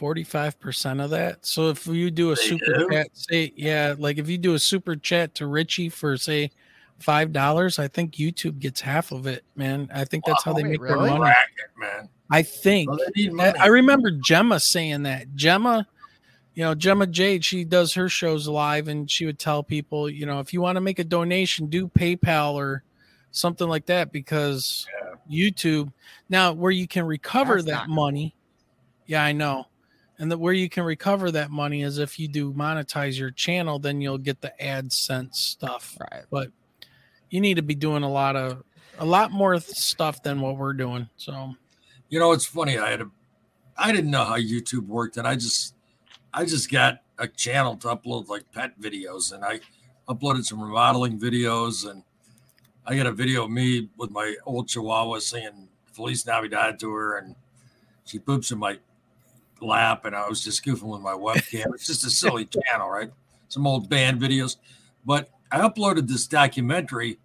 forty-five 0.00 0.58
percent 0.58 0.98
of 0.98 1.10
that. 1.10 1.44
So 1.44 1.68
if 1.68 1.86
you 1.86 2.10
do 2.10 2.32
a 2.32 2.34
They 2.34 2.40
super 2.42 2.72
do? 2.78 2.88
chat, 2.90 3.08
say 3.12 3.52
yeah, 3.54 3.94
like 3.98 4.16
if 4.16 4.30
you 4.30 4.38
do 4.38 4.54
a 4.54 4.58
super 4.58 4.96
chat 4.96 5.34
to 5.34 5.46
Richie 5.46 5.90
for 5.90 6.16
say 6.16 6.50
five 6.98 7.34
dollars, 7.34 7.78
I 7.78 7.86
think 7.86 8.14
YouTube 8.14 8.58
gets 8.60 8.80
half 8.80 9.12
of 9.12 9.26
it. 9.26 9.44
Man, 9.56 9.90
I 9.94 10.04
think 10.06 10.24
that's 10.24 10.42
how 10.42 10.54
they 10.54 10.62
make 10.62 10.80
really? 10.80 10.94
their 11.10 11.18
money. 11.18 11.20
racket, 11.20 11.70
man. 11.78 12.08
I 12.30 12.40
think. 12.42 12.88
Well, 12.88 12.98
they 12.98 13.12
need 13.14 13.28
And 13.28 13.36
money. 13.36 13.58
I 13.58 13.66
remember 13.66 14.10
Gemma 14.10 14.58
saying 14.58 15.02
that. 15.02 15.34
Gemma, 15.34 15.86
you 16.54 16.64
know, 16.64 16.74
Gemma 16.74 17.06
Jade, 17.06 17.44
she 17.44 17.64
does 17.64 17.92
her 17.92 18.08
shows 18.08 18.48
live 18.48 18.88
and 18.88 19.10
she 19.10 19.26
would 19.26 19.38
tell 19.38 19.62
people, 19.62 20.08
you 20.08 20.24
know, 20.24 20.40
if 20.40 20.54
you 20.54 20.62
want 20.62 20.76
to 20.76 20.80
make 20.80 20.98
a 20.98 21.04
donation, 21.04 21.66
do 21.66 21.88
PayPal 21.88 22.54
or 22.54 22.84
something 23.32 23.68
like 23.68 23.84
that 23.86 24.12
because 24.12 24.86
YouTube 25.30 25.92
now 26.30 26.54
where 26.54 26.72
you 26.72 26.88
can 26.88 27.04
recover 27.04 27.56
That's 27.56 27.66
that 27.66 27.72
not 27.72 27.86
cool. 27.86 27.94
money. 27.96 28.34
Yeah, 29.06 29.24
I 29.24 29.32
know. 29.32 29.66
And 30.20 30.30
the, 30.30 30.36
where 30.36 30.52
you 30.52 30.68
can 30.68 30.84
recover 30.84 31.30
that 31.30 31.50
money 31.50 31.82
is 31.82 31.96
if 31.96 32.18
you 32.18 32.28
do 32.28 32.52
monetize 32.52 33.18
your 33.18 33.30
channel, 33.30 33.78
then 33.78 34.02
you'll 34.02 34.18
get 34.18 34.42
the 34.42 34.52
AdSense 34.60 35.34
stuff. 35.34 35.96
Right. 35.98 36.24
But 36.30 36.48
you 37.30 37.40
need 37.40 37.54
to 37.54 37.62
be 37.62 37.74
doing 37.74 38.02
a 38.02 38.10
lot 38.10 38.36
of 38.36 38.62
a 38.98 39.04
lot 39.04 39.32
more 39.32 39.54
th- 39.54 39.64
stuff 39.64 40.22
than 40.22 40.42
what 40.42 40.58
we're 40.58 40.74
doing. 40.74 41.08
So 41.16 41.54
You 42.10 42.18
know, 42.18 42.32
it's 42.32 42.44
funny. 42.44 42.76
I 42.76 42.90
had 42.90 43.00
a, 43.00 43.10
I 43.78 43.92
didn't 43.92 44.10
know 44.10 44.24
how 44.24 44.36
YouTube 44.36 44.86
worked, 44.86 45.16
and 45.16 45.26
I 45.26 45.36
just, 45.36 45.74
I 46.34 46.44
just 46.44 46.70
got 46.70 47.00
a 47.18 47.26
channel 47.26 47.76
to 47.78 47.88
upload 47.88 48.28
like 48.28 48.50
pet 48.52 48.78
videos, 48.78 49.32
and 49.32 49.42
I 49.42 49.60
uploaded 50.06 50.44
some 50.44 50.60
remodeling 50.60 51.18
videos, 51.18 51.90
and 51.90 52.02
I 52.84 52.94
got 52.94 53.06
a 53.06 53.12
video 53.12 53.44
of 53.44 53.50
me 53.50 53.88
with 53.96 54.10
my 54.10 54.36
old 54.44 54.68
Chihuahua 54.68 55.20
singing 55.20 55.68
Feliz 55.92 56.26
Navidad 56.26 56.78
to 56.80 56.92
her, 56.92 57.16
and 57.16 57.36
she 58.04 58.18
poops 58.18 58.50
in 58.50 58.58
my 58.58 58.78
lap, 59.62 60.04
and 60.04 60.14
I 60.14 60.28
was 60.28 60.42
just 60.42 60.64
goofing 60.64 60.82
with 60.82 61.00
my 61.00 61.12
webcam. 61.12 61.74
It's 61.74 61.86
just 61.86 62.06
a 62.06 62.10
silly 62.10 62.46
channel, 62.46 62.88
right? 62.88 63.10
Some 63.48 63.66
old 63.66 63.88
band 63.88 64.20
videos, 64.20 64.56
but 65.04 65.30
I 65.50 65.58
uploaded 65.58 66.08
this 66.08 66.26
documentary 66.26 67.18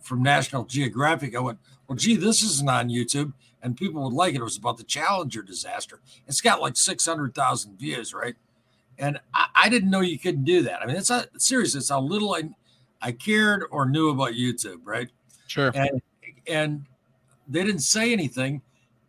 from 0.00 0.22
National 0.22 0.64
Geographic. 0.64 1.34
I 1.34 1.40
went, 1.40 1.58
well, 1.88 1.96
gee, 1.96 2.16
this 2.16 2.42
isn't 2.42 2.68
on 2.68 2.88
YouTube 2.88 3.32
and 3.64 3.76
people 3.76 4.02
would 4.04 4.12
like 4.12 4.34
it. 4.34 4.40
It 4.40 4.44
was 4.44 4.58
about 4.58 4.76
the 4.76 4.84
Challenger 4.84 5.42
disaster. 5.42 6.00
It's 6.28 6.42
got 6.42 6.60
like 6.60 6.76
600,000 6.76 7.78
views, 7.78 8.14
right? 8.14 8.36
And 8.98 9.18
I, 9.32 9.46
I 9.64 9.68
didn't 9.70 9.90
know 9.90 10.00
you 10.00 10.18
couldn't 10.18 10.44
do 10.44 10.62
that. 10.62 10.82
I 10.82 10.86
mean, 10.86 10.96
it's 10.96 11.10
a, 11.10 11.26
serious. 11.38 11.74
It's 11.74 11.88
how 11.88 12.00
little 12.00 12.34
I, 12.34 12.42
I 13.00 13.12
cared 13.12 13.64
or 13.70 13.86
knew 13.86 14.10
about 14.10 14.34
YouTube, 14.34 14.80
right? 14.84 15.08
sure. 15.46 15.72
And 15.74 16.02
and 16.46 16.84
they 17.48 17.64
didn't 17.64 17.80
say 17.80 18.12
anything. 18.12 18.60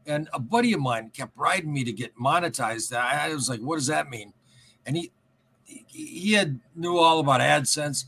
And 0.06 0.30
a 0.34 0.40
buddy 0.40 0.74
of 0.74 0.80
mine 0.82 1.10
kept 1.12 1.36
riding 1.38 1.74
me 1.74 1.84
to 1.84 1.92
get 1.92 2.16
monetized. 2.18 2.96
I, 2.96 3.34
was 3.34 3.50
like, 3.50 3.60
"What 3.60 3.78
does 3.78 3.88
that 3.88 4.10
mean?" 4.10 4.34
And 4.86 4.96
he 4.98 5.12
he- 5.66 5.84
he 6.20 6.34
had 6.34 6.60
knew 6.76 6.98
all 6.98 7.20
about 7.20 7.42
AdSense, 7.42 8.06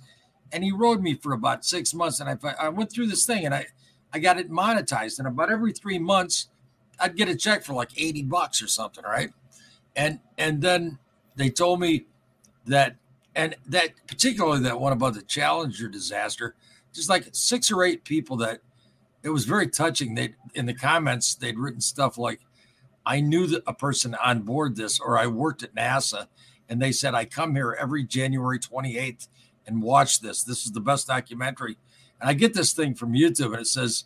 and 0.52 0.64
he 0.64 0.72
rode 0.72 1.02
me 1.02 1.16
for 1.16 1.34
about 1.34 1.66
six 1.66 1.94
months. 1.94 2.20
And 2.20 2.30
I 2.30 2.38
I 2.60 2.70
went 2.70 2.92
through 2.92 3.08
this 3.08 3.26
thing, 3.26 3.46
and 3.46 3.54
I 3.56 3.68
I 4.14 4.20
got 4.20 4.40
it 4.40 4.50
monetized. 4.50 5.20
And 5.20 5.28
about 5.28 5.52
every 5.52 5.74
three 5.74 6.00
months, 6.00 6.50
I'd 7.00 7.16
get 7.16 7.30
a 7.30 7.36
check 7.36 7.64
for 7.64 7.74
like 7.74 7.92
eighty 8.00 8.24
bucks 8.24 8.62
or 8.62 8.68
something, 8.68 9.04
right? 9.04 9.34
And 9.96 10.20
and 10.38 10.62
then 10.62 11.00
they 11.36 11.50
told 11.50 11.80
me 11.80 12.06
that 12.66 12.96
and 13.36 13.56
that 13.68 13.92
particularly 14.08 14.60
that 14.62 14.80
one 14.80 14.94
about 14.94 15.14
the 15.16 15.22
Challenger 15.24 15.88
disaster, 15.88 16.56
just 16.94 17.10
like 17.10 17.28
six 17.32 17.72
or 17.72 17.84
eight 17.84 18.04
people 18.04 18.38
that 18.38 18.62
it 19.28 19.32
was 19.32 19.44
very 19.44 19.68
touching. 19.68 20.16
They 20.16 20.36
in 20.56 20.66
the 20.66 20.74
comments 20.74 21.36
they'd 21.36 21.60
written 21.60 21.82
stuff 21.82 22.18
like, 22.18 22.40
"I 23.06 23.20
knew 23.20 23.62
a 23.68 23.74
person 23.74 24.16
on 24.16 24.44
board 24.44 24.78
this, 24.78 25.02
or 25.02 25.20
I 25.20 25.28
worked 25.28 25.64
at 25.64 25.76
NASA, 25.76 26.28
and 26.70 26.82
they 26.82 26.94
said 26.94 27.14
I 27.14 27.26
come 27.26 27.54
here 27.54 27.76
every 27.78 28.06
January 28.06 28.58
28th 28.58 29.28
and 29.66 29.82
watch 29.82 30.22
this. 30.22 30.44
This 30.44 30.66
is 30.66 30.72
the 30.72 30.80
best 30.80 31.08
documentary." 31.08 31.78
And 32.22 32.30
I 32.30 32.34
get 32.34 32.54
this 32.54 32.72
thing 32.72 32.96
from 32.96 33.12
YouTube, 33.12 33.52
and 33.52 33.62
it 33.62 33.68
says 33.68 34.06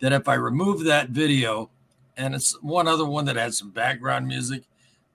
that 0.00 0.14
if 0.14 0.26
I 0.26 0.34
remove 0.34 0.84
that 0.84 1.10
video, 1.10 1.70
and 2.16 2.34
it's 2.34 2.60
one 2.62 2.88
other 2.88 3.04
one 3.04 3.26
that 3.26 3.36
had 3.36 3.52
some 3.52 3.70
background 3.72 4.26
music, 4.26 4.62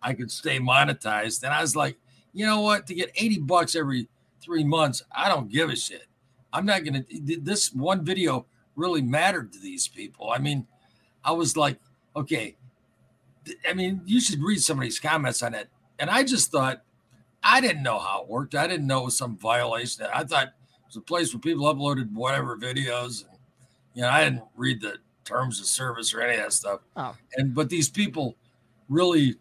I 0.03 0.13
could 0.13 0.29
stay 0.29 0.59
monetized. 0.59 1.41
And 1.43 1.51
I 1.51 1.61
was 1.61 1.75
like, 1.75 1.97
you 2.31 2.45
know 2.45 2.61
what? 2.61 2.85
To 2.87 2.93
get 2.93 3.11
80 3.15 3.39
bucks 3.39 3.75
every 3.75 4.07
three 4.39 4.63
months, 4.63 5.01
I 5.11 5.29
don't 5.29 5.49
give 5.49 5.71
a 5.71 5.75
shit. 5.75 6.05
I'm 6.53 6.65
not 6.67 6.83
going 6.83 7.03
to. 7.03 7.39
This 7.41 7.73
one 7.73 8.05
video 8.05 8.45
really 8.77 9.01
mattered 9.01 9.51
to 9.51 9.59
these 9.59 9.87
people. 9.87 10.29
I 10.29 10.37
mean, 10.37 10.65
I 11.25 11.31
was 11.31 11.57
like, 11.57 11.77
okay. 12.15 12.55
I 13.67 13.73
mean, 13.73 14.01
you 14.05 14.21
should 14.21 14.41
read 14.41 14.61
some 14.61 14.77
of 14.77 14.83
these 14.83 14.99
comments 14.99 15.43
on 15.43 15.53
it. 15.53 15.67
And 15.99 16.09
I 16.09 16.23
just 16.23 16.51
thought, 16.51 16.83
I 17.43 17.59
didn't 17.59 17.83
know 17.83 17.97
how 17.97 18.21
it 18.21 18.29
worked. 18.29 18.55
I 18.55 18.67
didn't 18.67 18.87
know 18.87 19.01
it 19.01 19.05
was 19.05 19.17
some 19.17 19.37
violation. 19.37 20.05
I 20.13 20.23
thought 20.23 20.47
it 20.47 20.53
was 20.85 20.95
a 20.95 21.01
place 21.01 21.33
where 21.33 21.41
people 21.41 21.65
uploaded 21.65 22.11
whatever 22.13 22.57
videos. 22.57 23.27
And, 23.27 23.37
you 23.93 24.03
know, 24.03 24.09
I 24.09 24.23
didn't 24.23 24.43
read 24.55 24.81
the 24.81 24.97
terms 25.25 25.59
of 25.59 25.65
service 25.65 26.13
or 26.13 26.21
any 26.21 26.37
of 26.37 26.43
that 26.43 26.53
stuff. 26.53 26.81
Oh. 26.95 27.15
And, 27.35 27.53
but 27.53 27.69
these 27.69 27.89
people 27.89 28.35
really 28.89 29.35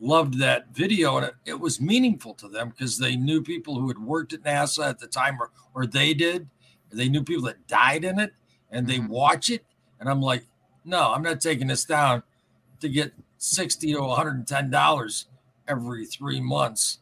loved 0.00 0.38
that 0.38 0.68
video 0.74 1.18
and 1.18 1.26
it, 1.26 1.34
it 1.44 1.60
was 1.60 1.80
meaningful 1.80 2.32
to 2.34 2.48
them 2.48 2.70
because 2.70 2.98
they 2.98 3.16
knew 3.16 3.42
people 3.42 3.78
who 3.78 3.88
had 3.88 3.98
worked 3.98 4.32
at 4.32 4.42
NASA 4.42 4.88
at 4.88 4.98
the 4.98 5.06
time 5.06 5.38
or, 5.40 5.50
or 5.74 5.86
they 5.86 6.14
did. 6.14 6.48
They 6.92 7.08
knew 7.08 7.22
people 7.22 7.44
that 7.44 7.66
died 7.66 8.04
in 8.04 8.18
it 8.18 8.32
and 8.70 8.86
they 8.86 8.98
Mhm. 8.98 9.08
watch 9.08 9.50
it. 9.50 9.64
And 9.98 10.08
I'm 10.08 10.20
like, 10.20 10.46
no, 10.84 11.12
I'm 11.12 11.22
not 11.22 11.40
taking 11.40 11.66
this 11.66 11.84
down 11.84 12.22
to 12.80 12.88
get 12.88 13.12
60 13.38 13.92
to 13.92 14.00
110 14.00 14.70
dollars 14.70 15.26
every 15.68 16.06
three 16.06 16.40
months 16.40 16.98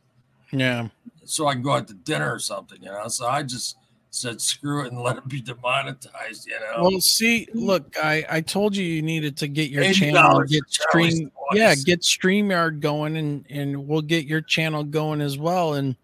Yeah. 0.51 0.89
so 1.24 1.47
I 1.47 1.55
can 1.55 1.62
go 1.62 1.73
out 1.74 1.89
to 1.89 1.95
dinner 1.95 2.32
or 2.35 2.39
something, 2.39 2.82
you 2.82 2.90
know. 2.90 3.09
So 3.09 3.27
I 3.27 3.43
just 3.43 3.77
said 4.11 4.40
screw 4.40 4.85
it 4.85 4.93
and 4.93 5.01
let 5.03 5.16
it 5.19 5.28
be 5.28 5.40
demonetized, 5.40 6.47
you 6.47 6.59
know. 6.59 6.82
Well, 6.82 7.01
see, 7.01 7.47
look, 7.55 7.97
I 8.03 8.24
I 8.28 8.40
told 8.40 8.74
you 8.77 8.85
you 8.85 9.03
needed 9.03 9.36
to 9.39 9.49
get 9.49 9.70
your 9.70 9.93
channel 9.93 10.40
and 10.40 10.49
get 10.49 10.62
stream, 10.69 11.31
yeah, 11.53 11.74
get 11.74 12.01
Streamyard 12.03 12.81
going, 12.81 13.16
and 13.16 13.45
and 13.51 13.86
we'll 13.86 14.03
get 14.03 14.24
your 14.27 14.40
channel 14.40 14.82
going 14.82 15.20
as 15.20 15.39
well. 15.39 15.74
And 15.74 15.95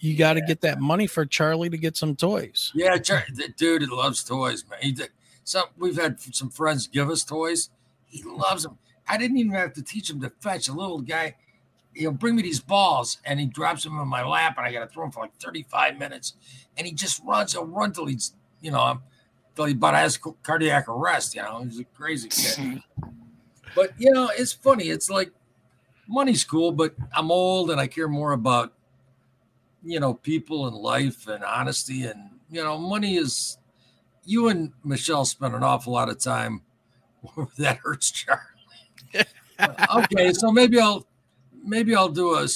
you 0.00 0.16
got 0.16 0.34
to 0.34 0.40
get 0.40 0.60
that 0.62 0.80
money 0.80 1.06
for 1.06 1.26
Charlie 1.26 1.70
to 1.70 1.78
get 1.78 1.96
some 1.96 2.14
toys. 2.14 2.72
Yeah, 2.74 2.96
the 2.96 3.52
dude 3.56 3.82
he 3.82 3.88
loves 3.88 4.22
toys, 4.22 4.64
man. 4.68 4.78
He 4.80 4.92
did 4.92 5.10
some. 5.44 5.66
We've 5.76 5.96
had 5.96 6.20
some 6.20 6.50
friends 6.50 6.86
give 6.86 7.10
us 7.10 7.24
toys. 7.24 7.70
He 8.06 8.22
loves 8.22 8.62
them. 8.62 8.78
I 9.08 9.16
didn't 9.16 9.38
even 9.38 9.52
have 9.52 9.72
to 9.74 9.82
teach 9.82 10.10
him 10.10 10.20
to 10.20 10.30
fetch. 10.40 10.68
A 10.68 10.72
little 10.72 11.00
guy, 11.00 11.36
he'll 11.94 12.12
bring 12.12 12.36
me 12.36 12.42
these 12.42 12.60
balls, 12.60 13.18
and 13.24 13.40
he 13.40 13.46
drops 13.46 13.84
them 13.84 13.98
in 13.98 14.08
my 14.08 14.24
lap, 14.24 14.54
and 14.56 14.66
I 14.66 14.72
got 14.72 14.80
to 14.80 14.86
throw 14.86 15.04
them 15.04 15.12
for 15.12 15.20
like 15.20 15.34
thirty-five 15.36 15.98
minutes. 15.98 16.34
And 16.76 16.86
he 16.86 16.92
just 16.92 17.22
runs. 17.24 17.52
He'll 17.52 17.66
run 17.66 17.92
till 17.92 18.06
he's 18.06 18.34
you 18.60 18.70
know, 18.70 19.00
till 19.54 19.66
he 19.66 19.72
about 19.72 19.94
has 19.94 20.18
cardiac 20.42 20.88
arrest. 20.88 21.34
You 21.34 21.42
know, 21.42 21.62
he's 21.62 21.80
a 21.80 21.84
crazy 21.84 22.28
kid. 22.28 22.82
but 23.74 23.92
you 23.98 24.12
know, 24.12 24.30
it's 24.36 24.52
funny. 24.52 24.88
It's 24.88 25.10
like 25.10 25.30
money's 26.08 26.44
cool, 26.44 26.72
but 26.72 26.94
I'm 27.12 27.30
old 27.30 27.70
and 27.70 27.80
I 27.80 27.86
care 27.86 28.08
more 28.08 28.32
about 28.32 28.72
you 29.82 30.00
know 30.00 30.14
people 30.14 30.66
and 30.66 30.76
life 30.76 31.26
and 31.28 31.44
honesty 31.44 32.04
and 32.04 32.30
you 32.50 32.62
know 32.62 32.78
money 32.78 33.16
is. 33.16 33.58
You 34.24 34.48
and 34.48 34.72
Michelle 34.84 35.24
spend 35.24 35.54
an 35.54 35.62
awful 35.62 35.94
lot 35.94 36.10
of 36.10 36.20
time. 36.20 36.60
that 37.56 37.78
hurts, 37.78 38.10
Charlie. 38.10 38.42
okay, 39.96 40.34
so 40.34 40.52
maybe 40.52 40.78
I'll 40.78 41.06
maybe 41.64 41.94
I'll 41.94 42.10
do 42.10 42.34
a. 42.34 42.46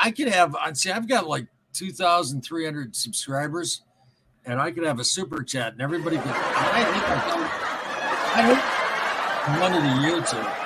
I 0.00 0.10
could 0.10 0.28
have. 0.28 0.56
I 0.56 0.72
see. 0.72 0.90
I've 0.90 1.08
got 1.08 1.28
like 1.28 1.48
two 1.72 1.92
thousand 1.92 2.42
three 2.42 2.64
hundred 2.64 2.96
subscribers, 2.96 3.82
and 4.46 4.58
I 4.60 4.70
could 4.70 4.84
have 4.84 4.98
a 4.98 5.04
super 5.04 5.42
chat, 5.42 5.72
and 5.72 5.82
everybody 5.82 6.16
could. 6.16 6.26
I 6.28 6.84
think 6.84 7.04
I, 7.08 8.36
I 8.36 8.42
hope 8.42 9.60
money 9.60 9.78
to 9.78 10.16
you 10.16 10.22
too. 10.24 10.65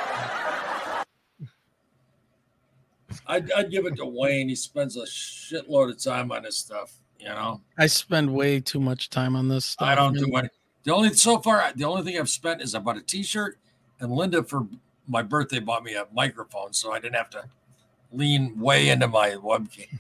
I'd, 3.31 3.53
I'd 3.53 3.71
give 3.71 3.87
it 3.87 3.97
to 3.97 4.07
Wayne. 4.07 4.49
He 4.49 4.55
spends 4.55 4.97
a 4.97 5.05
shitload 5.05 5.91
of 5.91 6.03
time 6.03 6.33
on 6.33 6.43
this 6.43 6.57
stuff. 6.57 6.93
You 7.19 7.29
know, 7.29 7.61
I 7.79 7.87
spend 7.87 8.33
way 8.33 8.61
too 8.61 8.81
much 8.81 9.11
time 9.11 9.37
on 9.37 9.49
this 9.49 9.67
stuff. 9.67 9.87
I 9.87 9.95
don't 9.95 10.15
do 10.15 10.27
man. 10.29 10.41
any. 10.41 10.49
The 10.85 10.95
only 10.95 11.13
so 11.13 11.39
far, 11.39 11.71
the 11.77 11.85
only 11.85 12.03
thing 12.03 12.19
I've 12.19 12.31
spent 12.31 12.63
is 12.63 12.75
I 12.75 12.79
bought 12.79 12.97
a 12.97 13.03
T-shirt, 13.03 13.59
and 14.01 14.11
Linda 14.11 14.43
for 14.43 14.67
my 15.07 15.23
birthday 15.23 15.59
bought 15.59 15.85
me 15.85 15.95
a 15.95 16.07
microphone, 16.15 16.73
so 16.73 16.93
I 16.93 16.99
didn't 16.99 17.17
have 17.17 17.31
to 17.31 17.45
lean 18.13 18.59
way 18.59 18.89
into 18.89 19.07
my 19.07 19.31
webcam. 19.31 19.99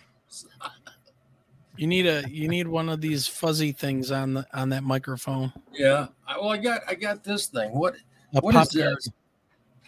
You 1.76 1.86
need 1.86 2.06
a 2.06 2.28
you 2.28 2.48
need 2.48 2.68
one 2.68 2.88
of 2.88 3.00
these 3.00 3.26
fuzzy 3.26 3.72
things 3.72 4.10
on 4.10 4.34
the 4.34 4.46
on 4.52 4.68
that 4.70 4.82
microphone. 4.82 5.52
Yeah. 5.72 6.08
I, 6.26 6.38
well, 6.38 6.50
I 6.50 6.58
got 6.58 6.82
I 6.86 6.94
got 6.94 7.24
this 7.24 7.46
thing. 7.46 7.70
What 7.72 7.96
A 8.34 8.40
what 8.40 8.54
pop 8.54 8.66
is 8.66 8.74
guard. 8.74 8.96
this? 8.96 9.08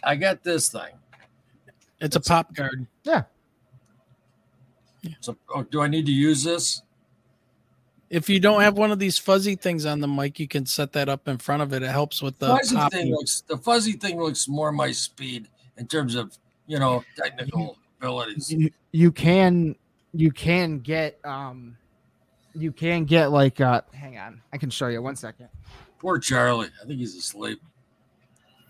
I 0.03 0.15
got 0.15 0.43
this 0.43 0.69
thing. 0.69 0.93
It's 1.99 2.15
a 2.15 2.19
pop 2.19 2.53
guard. 2.53 2.87
So, 5.19 5.37
oh, 5.53 5.63
do 5.63 5.81
I 5.81 5.87
need 5.87 6.05
to 6.05 6.11
use 6.11 6.43
this? 6.43 6.81
If 8.09 8.29
you 8.29 8.39
don't 8.39 8.61
have 8.61 8.77
one 8.77 8.91
of 8.91 8.99
these 8.99 9.17
fuzzy 9.17 9.55
things 9.55 9.85
on 9.85 9.99
the 9.99 10.07
mic, 10.07 10.39
you 10.39 10.47
can 10.47 10.65
set 10.65 10.93
that 10.93 11.09
up 11.09 11.27
in 11.27 11.37
front 11.37 11.63
of 11.63 11.73
it. 11.73 11.81
It 11.81 11.89
helps 11.89 12.21
with 12.21 12.37
the 12.37 12.47
fuzzy 12.47 12.75
pop. 12.75 12.91
thing 12.91 13.11
looks 13.11 13.41
the 13.41 13.57
fuzzy 13.57 13.93
thing 13.93 14.21
looks 14.21 14.47
more 14.47 14.71
my 14.71 14.91
speed 14.91 15.47
in 15.77 15.87
terms 15.87 16.13
of 16.13 16.37
you 16.67 16.77
know 16.77 17.03
technical 17.17 17.77
abilities. 17.99 18.51
You, 18.51 18.69
you 18.91 19.11
can 19.11 19.75
you 20.13 20.31
can 20.31 20.79
get 20.79 21.19
um 21.25 21.75
you 22.53 22.71
can 22.71 23.05
get 23.05 23.31
like 23.31 23.59
uh 23.59 23.81
hang 23.93 24.19
on 24.19 24.39
i 24.51 24.59
can 24.59 24.69
show 24.69 24.85
you 24.85 25.01
one 25.01 25.15
second 25.15 25.49
Poor 26.03 26.19
Charlie. 26.19 26.67
I 26.81 26.85
think 26.85 26.99
he's 26.99 27.15
asleep. 27.15 27.61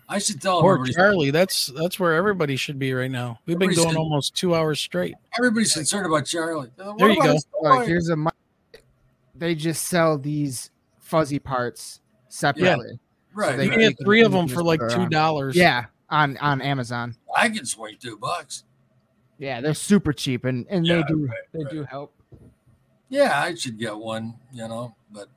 I 0.08 0.18
should 0.18 0.40
tell 0.42 0.58
him. 0.58 0.62
Poor 0.62 0.74
everybody's- 0.74 0.96
Charlie. 0.96 1.30
That's 1.30 1.66
that's 1.68 1.98
where 1.98 2.14
everybody 2.14 2.56
should 2.56 2.78
be 2.78 2.92
right 2.92 3.10
now. 3.10 3.38
We've 3.46 3.58
been 3.58 3.74
going 3.74 3.96
almost 3.96 4.34
two 4.34 4.54
hours 4.54 4.78
straight. 4.80 5.14
Everybody's 5.38 5.72
concerned 5.72 6.06
about 6.06 6.26
Charlie. 6.26 6.70
Uh, 6.78 6.84
what 6.92 6.98
There 6.98 7.10
you 7.10 7.22
go. 7.22 7.32
his 7.32 7.46
like 7.62 7.80
toy? 7.80 7.86
here's 7.86 8.08
a 8.10 8.16
mic. 8.16 8.32
they 9.34 9.54
just 9.54 9.86
sell 9.86 10.18
these 10.18 10.70
fuzzy 11.00 11.38
parts 11.38 12.00
separately 12.28 12.98
right. 13.34 13.56
they 13.56 13.64
You 13.64 13.70
can- 13.70 13.80
can 13.80 13.90
get 13.90 14.04
three 14.04 14.22
of 14.22 14.32
them 14.32 14.48
for 14.48 14.62
like 14.62 14.80
two 14.90 15.06
dollars. 15.08 15.54
yeah 15.56 15.84
on 16.10 16.36
on 16.38 16.60
amazon 16.62 17.14
I 17.36 17.48
can 17.48 17.64
swing 17.66 17.96
two 18.00 18.16
bucks. 18.16 18.64
yeah 19.38 19.60
they're 19.60 19.74
super 19.74 20.12
cheap 20.12 20.44
and 20.44 20.66
and 20.70 20.86
Yeah, 20.86 20.96
they 20.96 21.02
do 21.04 21.26
right, 21.26 21.38
they 21.52 21.64
right. 21.64 21.72
do 21.72 21.84
help 21.84 22.14
Yeah, 23.08 23.40
I 23.40 23.54
should 23.54 23.78
get 23.78 23.96
one, 23.96 24.34
you 24.52 24.66
know, 24.66 24.94
but 25.12 25.28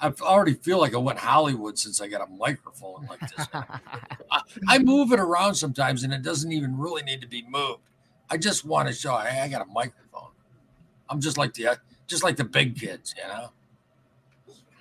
I 0.00 0.12
already 0.20 0.54
feel 0.54 0.78
like 0.78 0.94
I 0.94 0.98
went 0.98 1.18
Hollywood 1.18 1.78
since 1.78 2.00
I 2.00 2.08
got 2.08 2.26
a 2.28 2.30
microphone 2.32 3.06
like 3.08 3.20
this. 3.20 3.46
I, 4.30 4.40
I 4.68 4.78
move 4.78 5.12
it 5.12 5.20
around 5.20 5.54
sometimes 5.54 6.02
and 6.02 6.12
it 6.12 6.22
doesn't 6.22 6.52
even 6.52 6.76
really 6.76 7.02
need 7.02 7.20
to 7.20 7.28
be 7.28 7.44
moved. 7.48 7.80
I 8.30 8.36
just 8.36 8.64
want 8.64 8.88
to 8.88 8.94
show, 8.94 9.16
hey, 9.18 9.40
I 9.40 9.48
got 9.48 9.62
a 9.62 9.70
microphone. 9.72 10.30
I'm 11.08 11.20
just 11.20 11.38
like 11.38 11.54
the 11.54 11.78
just 12.06 12.22
like 12.24 12.36
the 12.36 12.44
big 12.44 12.78
kids, 12.78 13.14
you 13.16 13.26
know. 13.28 13.50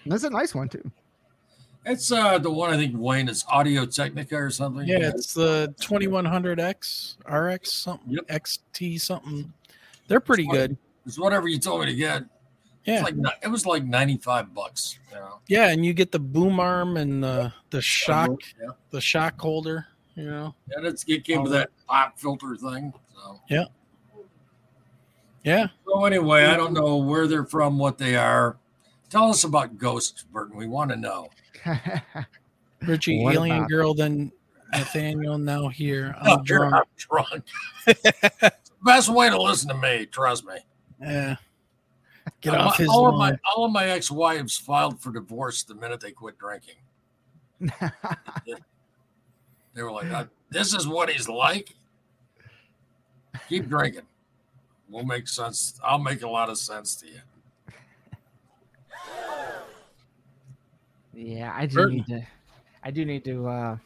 that's 0.05 0.23
a 0.23 0.29
nice 0.29 0.53
one 0.53 0.67
too 0.67 0.91
It's 1.85 2.11
uh 2.11 2.37
the 2.37 2.51
one 2.51 2.73
I 2.73 2.77
think 2.77 2.95
Wayne 2.97 3.29
is 3.29 3.45
Audio 3.49 3.85
Technica 3.85 4.35
or 4.35 4.49
something. 4.49 4.87
Yeah, 4.87 5.09
it's 5.09 5.33
the 5.33 5.73
2100X, 5.79 7.17
RX 7.29 7.71
something, 7.71 8.11
Yep. 8.11 8.27
XT 8.27 8.99
something. 8.99 9.53
They're 10.07 10.19
pretty 10.19 10.43
It's 10.43 10.51
good. 10.51 10.77
It's 11.05 11.19
whatever 11.19 11.47
you 11.47 11.59
told 11.59 11.81
me 11.81 11.87
to 11.87 11.95
get. 11.95 12.23
Yeah. 12.85 12.95
It's 12.95 13.03
like 13.03 13.15
it 13.43 13.47
was 13.47 13.65
like 13.65 13.83
95 13.85 14.53
bucks, 14.53 14.99
you 15.09 15.15
know. 15.17 15.39
Yeah, 15.47 15.69
and 15.69 15.85
you 15.85 15.93
get 15.93 16.11
the 16.11 16.19
boom 16.19 16.59
arm 16.59 16.97
and 16.97 17.23
the 17.23 17.53
the 17.69 17.81
shock 17.81 18.31
Yeah. 18.61 18.69
the 18.91 18.99
shock 18.99 19.39
holder, 19.39 19.87
you 20.15 20.25
know. 20.25 20.53
And 20.71 20.85
it's, 20.85 21.05
it 21.07 21.23
came 21.23 21.43
with 21.43 21.53
that 21.53 21.69
pop 21.87 22.19
filter 22.19 22.55
thing. 22.57 22.93
So. 23.15 23.39
Yeah. 23.49 23.65
Yeah. 25.43 25.67
So 25.85 26.05
anyway, 26.05 26.45
I 26.45 26.55
don't 26.57 26.73
know 26.73 26.97
where 26.97 27.27
they're 27.27 27.45
from, 27.45 27.77
what 27.77 27.97
they 27.97 28.15
are. 28.15 28.57
Tell 29.09 29.29
us 29.29 29.43
about 29.43 29.77
ghosts, 29.77 30.23
Burton. 30.23 30.57
We 30.57 30.67
want 30.67 30.89
to 30.91 30.95
know. 30.97 31.29
Richie, 32.81 33.23
What 33.23 33.35
alien 33.35 33.57
about- 33.59 33.69
girl, 33.69 33.93
then 33.93 34.31
Nathaniel 34.73 35.37
now 35.37 35.67
here. 35.69 36.15
I'm 36.21 36.41
you're 36.45 36.59
drunk. 36.59 36.71
not 36.73 36.87
drunk. 36.97 37.43
Best 38.83 39.09
way 39.09 39.29
to 39.29 39.41
listen 39.41 39.69
to 39.69 39.75
me, 39.75 40.05
trust 40.07 40.45
me. 40.45 40.55
Yeah. 41.01 41.35
Get 42.43 42.53
Uh, 42.55 42.67
off 42.67 42.77
his 42.77 42.89
all 42.89 43.07
of 43.07 43.15
my 43.15 43.35
all 43.55 43.65
of 43.65 43.71
my 43.71 43.87
ex-wives 43.87 44.57
filed 44.57 45.01
for 45.01 45.11
divorce 45.11 45.63
the 45.63 45.73
minute 45.75 45.99
they 46.01 46.11
quit 46.11 46.37
drinking. 46.37 46.75
They 49.75 49.81
were 49.81 49.91
like, 49.91 50.11
"Uh, 50.11 50.25
"This 50.51 50.75
is 50.75 50.87
what 50.87 51.09
he's 51.09 51.27
like. 51.27 51.73
Keep 53.49 53.69
drinking. 53.69 54.03
We'll 54.87 55.03
make 55.03 55.27
sense. 55.27 55.79
I'll 55.83 55.97
make 55.97 56.21
a 56.21 56.29
lot 56.29 56.49
of 56.51 56.59
sense 56.59 56.93
to 56.97 57.07
you." 57.07 57.21
Yeah, 61.13 61.53
I 61.55 61.65
do 61.65 61.75
Burton. 61.75 61.95
need 61.97 62.05
to. 62.07 62.21
I 62.83 62.91
do 62.91 63.05
need 63.05 63.23
to 63.25 63.47
uh, 63.47 63.77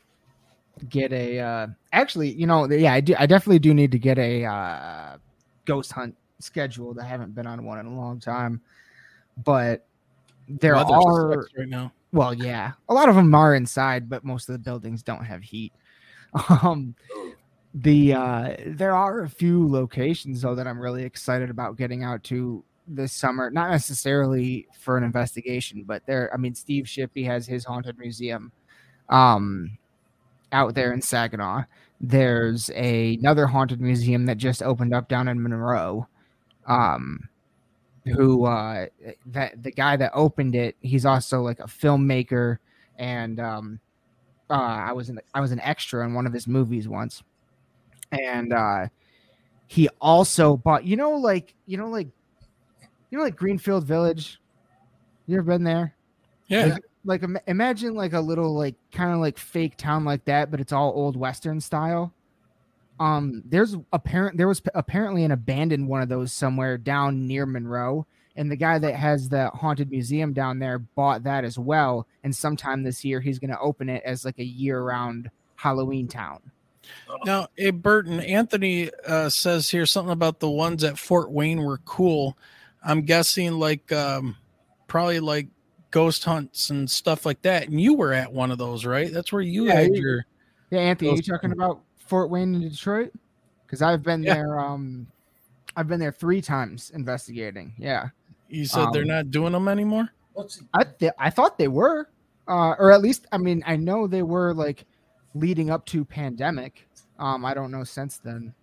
get 0.89 1.11
a. 1.13 1.39
Uh, 1.39 1.67
actually, 1.93 2.31
you 2.34 2.47
know, 2.47 2.69
yeah, 2.69 2.93
I 2.93 2.99
do. 3.01 3.15
I 3.17 3.25
definitely 3.25 3.59
do 3.59 3.73
need 3.73 3.91
to 3.91 3.99
get 3.99 4.17
a 4.17 4.43
uh, 4.45 5.17
ghost 5.65 5.91
hunt 5.91 6.15
scheduled. 6.39 6.99
I 6.99 7.05
haven't 7.05 7.35
been 7.35 7.47
on 7.47 7.64
one 7.65 7.80
in 7.80 7.85
a 7.85 7.95
long 7.95 8.19
time, 8.19 8.61
but 9.43 9.85
there 10.47 10.76
Weather 10.76 10.93
are. 10.93 11.47
right 11.57 11.68
now. 11.68 11.91
Well, 12.11 12.34
yeah, 12.34 12.73
a 12.89 12.93
lot 12.93 13.09
of 13.09 13.15
them 13.15 13.34
are 13.35 13.55
inside, 13.55 14.09
but 14.09 14.23
most 14.23 14.47
of 14.49 14.53
the 14.53 14.59
buildings 14.59 15.03
don't 15.03 15.26
have 15.26 15.43
heat. 15.43 15.73
Um, 16.49 16.93
the 17.73 18.14
uh, 18.14 18.55
there 18.65 18.95
are 18.95 19.22
a 19.22 19.30
few 19.30 19.68
locations 19.68 20.41
though 20.41 20.55
that 20.55 20.68
I'm 20.68 20.80
really 20.80 21.03
excited 21.03 21.49
about 21.49 21.77
getting 21.77 22.03
out 22.03 22.23
to 22.26 22.64
this 22.88 23.14
summer. 23.14 23.49
Not 23.49 23.72
necessarily 23.72 24.68
for 24.80 24.97
an 24.97 25.03
investigation, 25.03 25.84
but 25.85 26.05
there. 26.05 26.31
I 26.34 26.38
mean, 26.38 26.53
Steve 26.53 26.85
Shippy 26.85 27.26
has 27.26 27.45
his 27.47 27.65
haunted 27.65 27.97
museum, 27.97 28.51
um, 29.09 29.77
out 30.51 30.76
there 30.76 30.93
in 30.93 31.01
Saginaw. 31.01 31.64
There's 31.99 32.69
a, 32.72 33.15
another 33.15 33.47
haunted 33.47 33.81
museum 33.81 34.26
that 34.26 34.38
just 34.38 34.61
opened 34.61 34.93
up 34.93 35.07
down 35.09 35.27
in 35.27 35.41
Monroe. 35.41 36.07
Um, 36.68 37.30
who 38.14 38.45
uh 38.45 38.85
that 39.26 39.61
the 39.61 39.72
guy 39.72 39.98
that 39.98 40.11
opened 40.14 40.56
it 40.56 40.76
he's 40.81 41.06
also 41.06 41.41
like 41.41 41.60
a 41.60 41.64
filmmaker 41.64 42.57
and 42.98 43.39
um 43.39 43.80
uh 44.49 44.53
i 44.53 44.91
was 44.94 45.10
in 45.10 45.19
i 45.34 45.41
was 45.41 45.52
an 45.52 45.60
extra 45.60 46.06
in 46.06 46.14
one 46.14 46.26
of 46.26 46.34
his 46.34 46.48
movies 46.48 46.88
once. 46.88 47.23
And 48.11 48.53
uh 48.53 48.88
he 49.68 49.89
also 49.99 50.56
bought 50.56 50.85
you 50.85 50.95
know 50.95 51.11
like 51.11 51.53
you 51.65 51.77
know 51.77 51.89
like 51.89 52.07
you 53.10 53.18
know 53.18 53.23
like 53.23 53.35
greenfield 53.35 53.84
village? 53.84 54.39
You 55.26 55.38
ever 55.38 55.44
been 55.44 55.64
there? 55.64 55.94
Yeah. 56.48 56.77
like 57.03 57.23
im- 57.23 57.39
imagine 57.48 57.94
like 57.94 58.14
a 58.14 58.22
little 58.22 58.56
like 58.56 58.76
kind 58.94 59.11
of 59.11 59.19
like 59.19 59.38
fake 59.38 59.76
town 59.76 60.06
like 60.06 60.23
that 60.26 60.49
but 60.49 60.61
it's 60.61 60.72
all 60.72 60.94
old 60.95 61.18
western 61.18 61.60
style 61.60 62.14
um 62.99 63.43
there's 63.45 63.75
apparent 63.93 64.37
there 64.37 64.47
was 64.47 64.61
apparently 64.75 65.23
an 65.23 65.31
abandoned 65.31 65.87
one 65.87 66.01
of 66.01 66.09
those 66.09 66.31
somewhere 66.33 66.77
down 66.77 67.27
near 67.27 67.45
monroe 67.45 68.05
and 68.35 68.51
the 68.51 68.55
guy 68.55 68.77
that 68.79 68.95
has 68.95 69.29
the 69.29 69.49
haunted 69.49 69.89
museum 69.89 70.33
down 70.33 70.59
there 70.59 70.79
bought 70.79 71.23
that 71.23 71.43
as 71.43 71.57
well 71.59 72.07
and 72.23 72.35
sometime 72.35 72.83
this 72.83 73.03
year 73.05 73.19
he's 73.21 73.39
going 73.39 73.49
to 73.51 73.59
open 73.59 73.89
it 73.89 74.01
as 74.05 74.23
like 74.25 74.39
a 74.39 74.43
year-round 74.43 75.29
halloween 75.55 76.07
town 76.07 76.39
Now, 77.25 77.47
hey, 77.57 77.71
Burton, 77.71 78.19
Anthony 78.21 78.89
uh, 79.05 79.27
says 79.29 79.69
here 79.69 79.85
something 79.85 80.13
about 80.13 80.39
the 80.39 80.49
ones 80.49 80.83
at 80.85 80.97
Fort 80.97 81.29
Wayne 81.31 81.61
were 81.61 81.79
cool. 81.79 82.37
I'm 82.81 83.01
guessing 83.01 83.59
like 83.59 83.91
um, 83.91 84.37
probably 84.87 85.19
like 85.19 85.47
ghost 85.91 86.23
hunts 86.23 86.69
and 86.69 86.89
stuff 86.89 87.25
like 87.25 87.41
that. 87.41 87.67
And 87.67 87.81
you 87.81 87.93
were 87.95 88.13
at 88.13 88.31
one 88.31 88.51
of 88.51 88.57
those, 88.57 88.85
right? 88.85 89.11
That's 89.11 89.33
where 89.33 89.41
you 89.41 89.65
Yeah, 89.65 89.73
had 89.73 89.95
you- 89.95 90.01
your. 90.01 90.25
yeah 90.69 90.79
anthony 90.79 91.11
you 91.13 91.21
talking 91.21 91.51
about 91.51 91.81
fort 92.07 92.29
wayne 92.29 92.55
in 92.55 92.61
detroit 92.61 93.11
because 93.65 93.81
i've 93.81 94.03
been 94.03 94.23
Yeah. 94.23 94.34
there 94.35 94.59
um 94.59 95.07
i've 95.75 95.88
been 95.88 95.99
there 95.99 96.11
three 96.11 96.41
times 96.41 96.91
investigating 96.93 97.73
yeah 97.77 98.09
You 98.49 98.65
said 98.65 98.88
they're 98.93 99.01
Um, 99.03 99.07
not 99.09 99.31
doing 99.31 99.51
them 99.53 99.67
anymore. 99.67 100.09
I 100.73 100.84
th- 100.84 101.11
I 101.17 101.29
thought 101.31 101.57
they 101.57 101.67
were, 101.67 102.07
uh, 102.47 102.75
or 102.79 102.91
at 102.91 103.01
least 103.01 103.25
I 103.31 103.38
mean 103.38 103.63
I 103.65 103.75
know 103.75 104.07
they 104.07 104.21
were 104.23 104.53
like 104.53 104.85
leading 105.34 105.69
up 105.69 105.85
to 105.88 106.05
pandemic. 106.05 106.88
Um, 107.19 107.43
I 107.43 107.53
don't 107.53 107.71
know 107.71 107.84
since 107.84 108.19
then. 108.19 108.53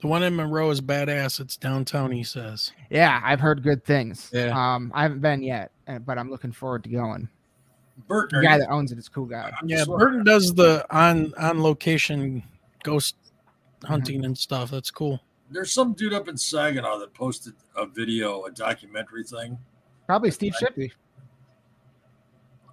The 0.00 0.06
one 0.06 0.22
in 0.22 0.36
Monroe 0.36 0.70
is 0.70 0.80
badass. 0.80 1.40
It's 1.40 1.56
downtown, 1.56 2.12
he 2.12 2.22
says. 2.22 2.70
Yeah, 2.88 3.20
I've 3.24 3.40
heard 3.40 3.64
good 3.64 3.84
things. 3.84 4.30
Yeah. 4.32 4.54
Um, 4.56 4.92
I 4.94 5.02
haven't 5.02 5.20
been 5.20 5.42
yet, 5.42 5.72
uh, 5.88 5.98
but 5.98 6.16
I'm 6.16 6.30
looking 6.30 6.52
forward 6.52 6.84
to 6.84 6.88
going. 6.90 7.28
Burton? 8.06 8.40
The 8.40 8.46
guy 8.46 8.58
that 8.58 8.70
owns 8.70 8.92
it 8.92 8.98
is 8.98 9.08
a 9.08 9.10
cool 9.10 9.26
guy. 9.26 9.50
I'm 9.60 9.68
Yeah, 9.68 9.84
Burton 9.84 10.24
does 10.24 10.54
the 10.54 10.86
on 10.94 11.32
on 11.38 11.62
location 11.62 12.42
ghost 12.84 13.16
mm-hmm. 13.80 13.86
hunting 13.88 14.24
and 14.24 14.36
stuff. 14.36 14.70
That's 14.70 14.90
cool. 14.90 15.20
There's 15.50 15.72
some 15.72 15.94
dude 15.94 16.12
up 16.12 16.28
in 16.28 16.36
Saginaw 16.36 16.98
that 16.98 17.14
posted 17.14 17.54
a 17.76 17.86
video, 17.86 18.44
a 18.44 18.50
documentary 18.50 19.24
thing. 19.24 19.58
Probably 20.06 20.30
Steve 20.30 20.54
Right. 20.62 20.74
Shippy. 20.76 20.92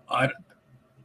I 0.10 0.28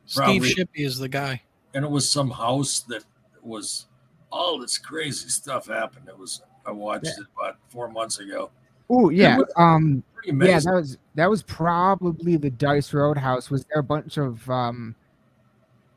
Steve 0.06 0.16
Probably. 0.16 0.54
Shippy 0.54 0.84
is 0.84 0.98
the 0.98 1.08
guy. 1.08 1.42
and 1.74 1.84
it 1.84 1.90
was 1.90 2.10
some 2.10 2.30
house 2.30 2.80
that 2.80 3.04
was 3.42 3.86
all 4.32 4.58
this 4.58 4.76
crazy 4.78 5.28
stuff 5.28 5.66
happened. 5.68 6.08
It 6.08 6.18
was 6.18 6.42
I 6.66 6.72
watched 6.72 7.06
Yeah. 7.06 7.12
it 7.22 7.26
about 7.36 7.56
four 7.68 7.88
months 7.88 8.18
ago. 8.18 8.50
Oh 8.90 9.08
yeah. 9.08 9.38
Um, 9.56 10.02
yeah, 10.24 10.58
that 10.58 10.74
was 10.74 10.98
that 11.14 11.30
was 11.30 11.42
probably 11.44 12.36
the 12.36 12.50
Dice 12.50 12.92
Roadhouse. 12.92 13.50
Was 13.50 13.64
there 13.66 13.80
a 13.80 13.84
bunch 13.84 14.18
of 14.18 14.48
um, 14.50 14.94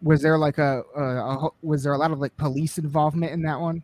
was 0.01 0.21
there 0.21 0.37
like 0.37 0.59
a, 0.59 0.83
a, 0.95 1.01
a 1.01 1.49
was 1.61 1.83
there 1.83 1.93
a 1.93 1.97
lot 1.97 2.11
of 2.11 2.19
like 2.19 2.35
police 2.37 2.77
involvement 2.77 3.31
in 3.31 3.41
that 3.41 3.59
one 3.59 3.83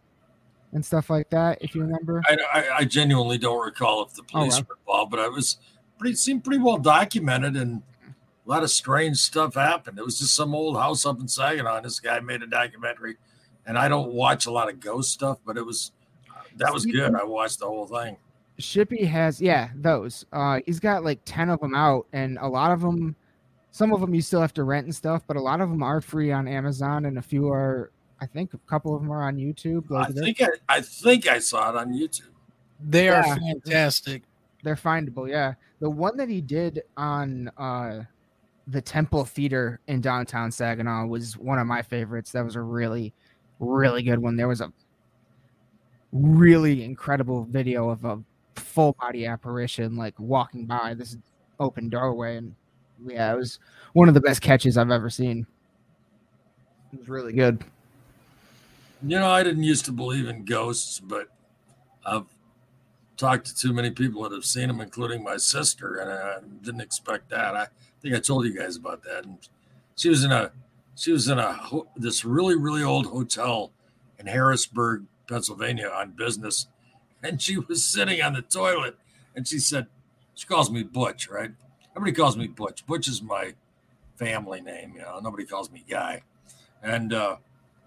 and 0.71 0.85
stuff 0.85 1.09
like 1.09 1.29
that? 1.31 1.57
If 1.61 1.73
you 1.73 1.81
remember. 1.81 2.21
I, 2.27 2.37
I, 2.53 2.75
I 2.77 2.85
genuinely 2.85 3.37
don't 3.37 3.65
recall 3.65 4.03
if 4.03 4.13
the 4.13 4.23
police 4.23 4.53
well. 4.53 4.67
were 4.69 4.77
involved, 4.79 5.11
but 5.11 5.19
I 5.19 5.27
was 5.27 5.57
pretty 5.97 6.15
seemed 6.15 6.43
pretty 6.43 6.61
well 6.61 6.77
documented 6.77 7.55
and 7.57 7.81
a 8.07 8.49
lot 8.49 8.63
of 8.63 8.71
strange 8.71 9.17
stuff 9.17 9.55
happened. 9.55 9.99
It 9.99 10.05
was 10.05 10.19
just 10.19 10.35
some 10.35 10.55
old 10.55 10.77
house 10.77 11.05
up 11.05 11.19
in 11.19 11.27
Saginaw, 11.27 11.77
and 11.77 11.85
this 11.85 11.99
guy 11.99 12.19
made 12.19 12.41
a 12.41 12.47
documentary. 12.47 13.17
And 13.65 13.77
I 13.77 13.87
don't 13.87 14.13
watch 14.13 14.45
a 14.47 14.51
lot 14.51 14.69
of 14.69 14.79
ghost 14.79 15.11
stuff, 15.11 15.37
but 15.45 15.57
it 15.57 15.65
was 15.65 15.91
that 16.57 16.73
was 16.73 16.85
good. 16.85 17.13
I 17.13 17.23
watched 17.23 17.59
the 17.59 17.67
whole 17.67 17.85
thing. 17.85 18.17
Shippy 18.59 19.07
has 19.07 19.41
yeah 19.41 19.69
those. 19.75 20.25
Uh, 20.33 20.59
he's 20.65 20.79
got 20.79 21.03
like 21.03 21.19
ten 21.25 21.49
of 21.49 21.59
them 21.59 21.73
out, 21.75 22.05
and 22.13 22.37
a 22.39 22.47
lot 22.47 22.71
of 22.71 22.81
them, 22.81 23.15
some 23.71 23.93
of 23.93 24.01
them 24.01 24.13
you 24.13 24.21
still 24.21 24.41
have 24.41 24.53
to 24.55 24.63
rent 24.63 24.85
and 24.85 24.95
stuff, 24.95 25.23
but 25.27 25.37
a 25.37 25.41
lot 25.41 25.61
of 25.61 25.69
them 25.69 25.81
are 25.81 26.01
free 26.01 26.31
on 26.31 26.47
Amazon, 26.47 27.05
and 27.05 27.17
a 27.17 27.21
few 27.21 27.49
are. 27.49 27.91
I 28.21 28.25
think 28.25 28.53
a 28.53 28.57
couple 28.69 28.93
of 28.93 29.01
them 29.01 29.11
are 29.11 29.23
on 29.23 29.37
YouTube. 29.37 29.89
I 29.91 29.93
Like 29.93 30.13
they're, 30.13 30.23
think 30.25 30.41
I, 30.41 30.49
I 30.67 30.81
think 30.81 31.27
I 31.27 31.39
saw 31.39 31.69
it 31.69 31.77
on 31.77 31.93
YouTube. 31.93 32.31
They 32.81 33.07
are 33.09 33.23
fantastic. 33.23 34.23
they're 34.63 34.75
findable. 34.75 35.29
Yeah, 35.29 35.53
the 35.79 35.89
one 35.89 36.17
that 36.17 36.27
he 36.27 36.41
did 36.41 36.83
on 36.97 37.49
uh, 37.57 38.01
the 38.67 38.81
Temple 38.81 39.23
Theater 39.23 39.79
in 39.87 40.01
downtown 40.01 40.51
Saginaw 40.51 41.05
was 41.05 41.37
one 41.37 41.59
of 41.59 41.67
my 41.67 41.81
favorites. 41.81 42.33
That 42.33 42.43
was 42.43 42.55
a 42.57 42.61
really, 42.61 43.13
really 43.59 44.03
good 44.03 44.19
one. 44.19 44.35
There 44.35 44.47
was 44.49 44.61
a 44.61 44.71
really 46.11 46.83
incredible 46.83 47.45
video 47.45 47.89
of 47.89 48.03
a 48.03 48.19
full 48.59 48.93
body 48.99 49.25
apparition 49.25 49.95
like 49.95 50.19
walking 50.19 50.65
by 50.65 50.93
this 50.93 51.17
open 51.59 51.89
doorway, 51.89 52.37
and 52.37 52.55
yeah, 53.05 53.33
it 53.33 53.37
was 53.37 53.59
one 53.93 54.07
of 54.07 54.13
the 54.13 54.21
best 54.21 54.41
catches 54.41 54.77
I've 54.77 54.91
ever 54.91 55.09
seen. 55.09 55.45
It 56.93 56.99
was 56.99 57.09
really 57.09 57.33
good. 57.33 57.63
You 59.03 59.19
know, 59.19 59.29
I 59.29 59.43
didn't 59.43 59.63
used 59.63 59.85
to 59.85 59.91
believe 59.91 60.27
in 60.27 60.43
ghosts, 60.43 60.99
but 60.99 61.29
I've 62.05 62.25
talked 63.15 63.47
to 63.47 63.55
too 63.55 63.73
many 63.73 63.91
people 63.91 64.23
that 64.23 64.33
have 64.33 64.45
seen 64.45 64.67
them, 64.67 64.81
including 64.81 65.23
my 65.23 65.37
sister, 65.37 65.97
and 65.97 66.11
I 66.11 66.37
didn't 66.63 66.81
expect 66.81 67.29
that. 67.29 67.55
I 67.55 67.67
think 68.01 68.15
I 68.15 68.19
told 68.19 68.45
you 68.45 68.57
guys 68.57 68.77
about 68.77 69.03
that. 69.03 69.25
And 69.25 69.37
she 69.95 70.09
was 70.09 70.23
in 70.23 70.31
a 70.31 70.51
she 70.95 71.11
was 71.11 71.27
in 71.27 71.39
a 71.39 71.59
this 71.95 72.25
really 72.25 72.57
really 72.57 72.83
old 72.83 73.05
hotel 73.05 73.71
in 74.19 74.25
Harrisburg, 74.25 75.05
Pennsylvania, 75.27 75.89
on 75.93 76.11
business, 76.11 76.67
and 77.23 77.41
she 77.41 77.57
was 77.57 77.85
sitting 77.85 78.21
on 78.21 78.33
the 78.33 78.41
toilet, 78.41 78.97
and 79.35 79.47
she 79.47 79.59
said, 79.59 79.87
she 80.35 80.47
calls 80.47 80.71
me 80.71 80.83
Butch, 80.83 81.29
right? 81.29 81.51
Everybody 81.95 82.15
calls 82.15 82.37
me 82.37 82.47
Butch. 82.47 82.85
Butch 82.85 83.07
is 83.07 83.21
my 83.21 83.53
family 84.17 84.61
name, 84.61 84.93
you 84.95 85.01
know. 85.01 85.19
Nobody 85.19 85.45
calls 85.45 85.71
me 85.71 85.83
Guy, 85.89 86.21
and. 86.81 87.13
uh 87.13 87.37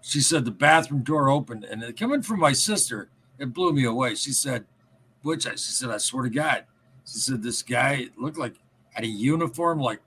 she 0.03 0.19
said 0.19 0.43
the 0.43 0.51
bathroom 0.51 1.01
door 1.01 1.29
opened 1.29 1.63
and 1.63 1.97
coming 1.97 2.21
from 2.21 2.39
my 2.39 2.51
sister 2.51 3.09
it 3.39 3.53
blew 3.53 3.71
me 3.71 3.85
away 3.85 4.13
she 4.13 4.31
said 4.31 4.65
butch 5.23 5.43
she 5.43 5.57
said 5.57 5.89
i 5.89 5.97
swear 5.97 6.23
to 6.23 6.29
god 6.29 6.65
she 7.05 7.17
said 7.19 7.41
this 7.41 7.63
guy 7.63 8.07
looked 8.17 8.37
like 8.37 8.55
had 8.91 9.05
a 9.05 9.07
uniform 9.07 9.79
like 9.79 10.01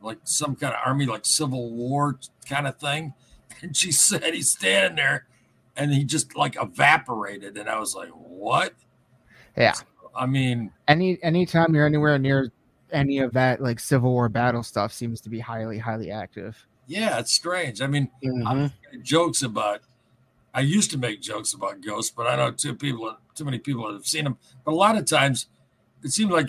like 0.00 0.18
some 0.24 0.56
kind 0.56 0.74
of 0.74 0.80
army 0.84 1.06
like 1.06 1.24
civil 1.24 1.70
war 1.70 2.18
kind 2.48 2.66
of 2.66 2.76
thing 2.78 3.12
and 3.62 3.76
she 3.76 3.92
said 3.92 4.34
he's 4.34 4.50
standing 4.50 4.96
there 4.96 5.26
and 5.76 5.92
he 5.92 6.04
just 6.04 6.36
like 6.36 6.56
evaporated 6.60 7.56
and 7.58 7.68
i 7.68 7.78
was 7.78 7.94
like 7.94 8.08
what 8.10 8.74
Yeah. 9.56 9.74
i 10.14 10.26
mean 10.26 10.70
Any 10.88 11.18
anytime 11.22 11.74
you're 11.74 11.86
anywhere 11.86 12.18
near 12.18 12.52
any 12.92 13.18
of 13.18 13.32
that 13.32 13.60
like 13.60 13.80
Civil 13.80 14.12
War 14.12 14.28
battle 14.28 14.62
stuff 14.62 14.92
seems 14.92 15.20
to 15.22 15.28
be 15.30 15.40
highly 15.40 15.78
highly 15.78 16.10
active. 16.10 16.56
yeah 16.86 17.18
it's 17.18 17.32
strange 17.32 17.80
i 17.82 17.86
mean 17.86 18.08
Mhm. 18.24 18.72
jokes 19.02 19.42
about 19.42 19.80
I 20.56 20.60
used 20.60 20.92
to 20.92 20.98
make 20.98 21.20
jokes 21.20 21.52
about 21.52 21.80
ghosts, 21.80 22.12
but 22.16 22.28
I 22.28 22.36
know 22.36 22.52
too 22.52 22.76
people 22.76 23.16
too 23.34 23.44
many 23.44 23.58
people 23.58 23.92
have 23.92 24.06
seen 24.06 24.22
them. 24.22 24.38
But 24.64 24.70
a 24.70 24.76
lot 24.76 24.96
of 24.96 25.04
times 25.04 25.48
it 26.04 26.12
seemed 26.12 26.30
like 26.30 26.48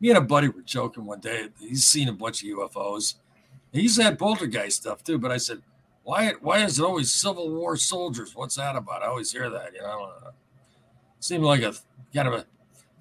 me 0.00 0.08
and 0.08 0.16
a 0.16 0.22
buddy 0.22 0.48
were 0.48 0.62
joking 0.62 1.04
one 1.04 1.20
day. 1.20 1.48
He's 1.60 1.84
seen 1.84 2.08
a 2.08 2.12
bunch 2.14 2.42
of 2.42 2.48
UFOs. 2.48 3.16
He's 3.70 3.98
had 4.00 4.18
poltergeist 4.18 4.78
stuff 4.80 5.04
too, 5.04 5.18
but 5.18 5.30
I 5.30 5.36
said, 5.36 5.60
Why 6.04 6.32
why 6.40 6.62
is 6.64 6.78
it 6.78 6.84
always 6.84 7.10
Civil 7.10 7.50
War 7.50 7.76
soldiers? 7.76 8.36
What's 8.36 8.54
that 8.56 8.76
about? 8.76 9.02
I 9.02 9.06
always 9.06 9.32
hear 9.32 9.50
that, 9.50 9.74
you 9.74 9.80
know. 9.80 10.12
Uh, 10.24 10.30
seemed 11.18 11.44
like 11.44 11.62
a 11.62 11.74
kind 12.14 12.28
of 12.28 12.34
a 12.34 12.46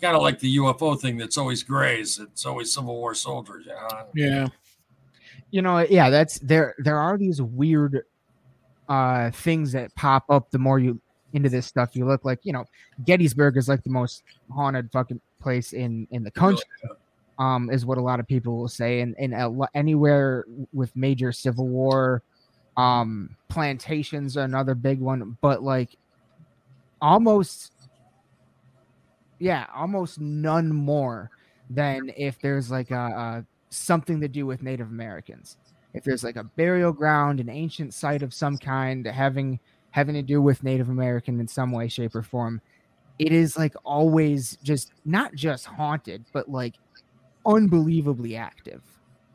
kind 0.02 0.16
of 0.16 0.22
like 0.22 0.40
the 0.40 0.58
UFO 0.58 1.00
thing 1.00 1.18
that's 1.18 1.38
always 1.38 1.64
grays. 1.64 2.18
It's 2.20 2.46
always 2.46 2.74
Civil 2.74 2.96
War 2.96 3.14
soldiers, 3.14 3.66
you 3.66 3.74
know. 3.74 4.08
Yeah. 4.16 4.48
you 5.52 5.62
know 5.62 5.80
yeah 5.80 6.10
that's 6.10 6.40
there 6.40 6.74
there 6.80 6.98
are 6.98 7.18
these 7.18 7.42
weird 7.42 8.04
uh 8.90 9.30
things 9.32 9.72
that 9.72 9.94
pop 9.96 10.26
up 10.30 10.50
the 10.52 10.58
more 10.58 10.80
you 10.80 11.00
into 11.34 11.48
this 11.48 11.66
stuff 11.66 11.96
you 11.96 12.06
look 12.06 12.26
like 12.26 12.40
you 12.44 12.52
know 12.52 12.66
gettysburg 13.06 13.56
is 13.56 13.70
like 13.70 13.84
the 13.84 13.90
most 13.90 14.24
haunted 14.52 14.92
fucking 14.92 15.22
place 15.40 15.74
in 15.74 16.08
in 16.12 16.24
the 16.24 16.32
country 16.32 16.66
um 17.38 17.70
is 17.70 17.86
what 17.86 17.98
a 17.98 18.02
lot 18.02 18.20
of 18.20 18.28
people 18.28 18.58
will 18.58 18.68
say 18.68 19.02
and 19.02 19.16
and 19.20 19.34
a 19.34 19.70
anywhere 19.76 20.46
with 20.74 20.96
major 20.96 21.32
civil 21.32 21.68
war 21.68 22.24
um 22.78 23.36
plantations 23.50 24.36
are 24.36 24.46
another 24.46 24.74
big 24.74 25.00
one 25.00 25.38
but 25.42 25.62
like 25.62 25.96
almost 27.02 27.72
yeah 29.40 29.68
almost 29.76 30.20
none 30.20 30.70
more 30.74 31.30
than 31.70 32.12
if 32.18 32.40
there's 32.40 32.72
like 32.72 32.92
a, 32.92 32.96
a 32.96 33.46
something 33.70 34.22
to 34.22 34.28
do 34.28 34.46
with 34.46 34.62
native 34.62 34.90
americans. 34.90 35.58
If 35.94 36.04
there's 36.04 36.24
like 36.24 36.38
a 36.38 36.44
burial 36.44 36.92
ground 36.92 37.40
an 37.40 37.50
ancient 37.50 37.94
site 37.94 38.24
of 38.24 38.34
some 38.34 38.58
kind 38.58 39.06
having 39.06 39.60
having 39.92 40.16
to 40.16 40.24
do 40.24 40.42
with 40.42 40.64
native 40.64 40.90
american 40.90 41.40
in 41.40 41.48
some 41.48 41.72
way 41.72 41.88
shape 41.88 42.16
or 42.16 42.24
form 42.24 42.62
it 43.20 43.32
is 43.32 43.58
like 43.58 43.76
always 43.84 44.58
just 44.64 44.92
not 45.06 45.36
just 45.36 45.66
haunted 45.66 46.26
but 46.34 46.50
like 46.50 46.76
unbelievably 47.46 48.36
active 48.36 48.82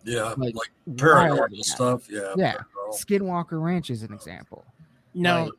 Yeah, 0.04 0.34
Like, 0.36 0.54
like 0.54 0.70
paranormal 0.92 1.62
stuff. 1.64 2.08
Yeah. 2.10 2.32
Yeah. 2.36 2.54
paranormal. 2.54 2.94
skinwalker 2.94 3.62
ranch 3.62 3.90
is 3.90 4.02
an 4.02 4.12
example 4.14 4.64
Now, 5.14 5.42
Right. 5.44 5.52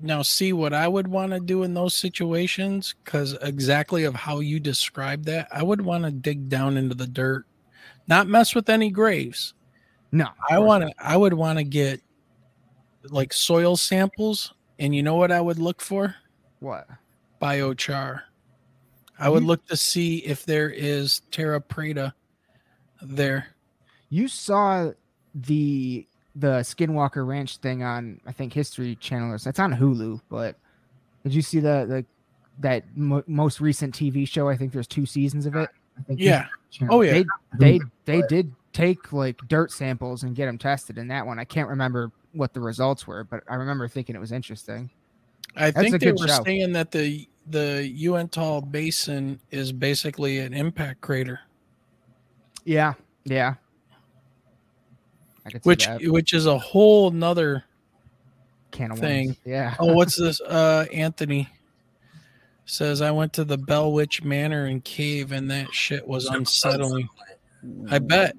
now, 0.00 0.22
see 0.22 0.52
what 0.52 0.72
I 0.72 0.88
would 0.88 1.08
want 1.08 1.32
to 1.32 1.40
do 1.40 1.62
in 1.64 1.74
those 1.74 1.94
situations 1.94 2.94
because 3.04 3.34
exactly 3.42 4.04
of 4.04 4.14
how 4.14 4.40
you 4.40 4.58
describe 4.60 5.24
that, 5.24 5.48
I 5.52 5.62
would 5.62 5.80
want 5.82 6.04
to 6.04 6.10
dig 6.10 6.48
down 6.48 6.76
into 6.78 6.94
the 6.94 7.06
dirt, 7.06 7.44
not 8.08 8.26
mess 8.28 8.54
with 8.54 8.68
any 8.70 8.90
graves. 8.90 9.52
no 10.12 10.28
I 10.48 10.58
want 10.58 10.84
to. 10.84 10.92
I 10.98 11.16
would 11.16 11.34
want 11.34 11.58
to 11.58 11.64
get 11.64 12.00
like 13.10 13.32
soil 13.32 13.76
samples, 13.76 14.52
and 14.78 14.94
you 14.94 15.02
know 15.02 15.16
what 15.16 15.30
I 15.32 15.40
would 15.40 15.58
look 15.58 15.80
for? 15.82 16.14
what 16.60 16.86
Biochar. 17.40 18.22
I 19.18 19.28
would 19.28 19.42
You- 19.42 19.48
look 19.48 19.66
to 19.68 19.76
see 19.76 20.18
if 20.18 20.44
there 20.46 20.68
is 20.70 21.20
terra 21.30 21.60
preta 21.60 22.12
there. 23.02 23.48
You 24.10 24.28
saw 24.28 24.90
the 25.34 26.06
the 26.36 26.60
skinwalker 26.60 27.26
ranch 27.26 27.56
thing 27.56 27.82
on 27.82 28.20
i 28.26 28.32
think 28.32 28.52
history 28.52 28.96
channel 28.96 29.30
or 29.32 29.34
it's 29.34 29.46
on 29.58 29.72
hulu 29.74 30.20
but 30.28 30.56
did 31.24 31.34
you 31.34 31.42
see 31.42 31.58
the 31.60 31.86
the 31.88 32.04
that 32.58 32.84
mo- 32.96 33.24
most 33.26 33.60
recent 33.60 33.94
tv 33.94 34.26
show 34.28 34.48
i 34.48 34.56
think 34.56 34.72
there's 34.72 34.86
two 34.86 35.06
seasons 35.06 35.46
of 35.46 35.56
it 35.56 35.68
I 35.98 36.02
think 36.02 36.20
Yeah. 36.20 36.46
Oh, 36.88 37.02
yeah. 37.02 37.12
they 37.12 37.24
they 37.58 37.78
mm-hmm. 37.78 37.88
they 38.04 38.22
did 38.28 38.52
take 38.72 39.12
like 39.12 39.36
dirt 39.48 39.72
samples 39.72 40.22
and 40.22 40.36
get 40.36 40.46
them 40.46 40.58
tested 40.58 40.98
in 40.98 41.08
that 41.08 41.26
one 41.26 41.38
i 41.38 41.44
can't 41.44 41.68
remember 41.68 42.12
what 42.32 42.54
the 42.54 42.60
results 42.60 43.06
were 43.06 43.24
but 43.24 43.42
i 43.48 43.54
remember 43.54 43.88
thinking 43.88 44.14
it 44.14 44.20
was 44.20 44.32
interesting 44.32 44.90
I 45.56 45.72
That's 45.72 45.78
a 45.78 45.80
think 45.82 46.00
they 46.00 46.06
good 46.06 46.20
were 46.20 46.28
show. 46.28 46.44
saying 46.44 46.72
that 46.74 46.92
the 46.92 47.28
the 47.48 47.82
Uintah 47.92 48.62
Basin 48.70 49.40
is 49.50 49.72
basically 49.72 50.38
an 50.38 50.54
impact 50.54 51.00
crater. 51.00 51.40
Yeah, 52.64 52.94
yeah. 53.24 53.54
I 55.46 55.50
could 55.50 55.62
see 55.64 55.68
which 55.68 55.86
that. 55.86 56.02
which 56.02 56.34
is 56.34 56.46
a 56.46 56.58
whole 56.58 57.10
nother 57.10 57.64
can 58.70 58.92
of 58.92 58.98
thing. 58.98 59.26
worms. 59.28 59.38
Yeah. 59.44 59.74
oh 59.80 59.92
what's 59.94 60.16
this 60.16 60.40
uh 60.46 60.86
anthony 60.92 61.48
says 62.66 63.02
i 63.02 63.10
went 63.10 63.32
to 63.32 63.44
the 63.44 63.58
bell 63.58 63.92
witch 63.92 64.22
manor 64.22 64.66
and 64.66 64.84
cave 64.84 65.32
and 65.32 65.50
that 65.50 65.72
shit 65.74 66.06
was 66.06 66.26
unsettling 66.26 67.08
i 67.90 67.98
bet 67.98 68.34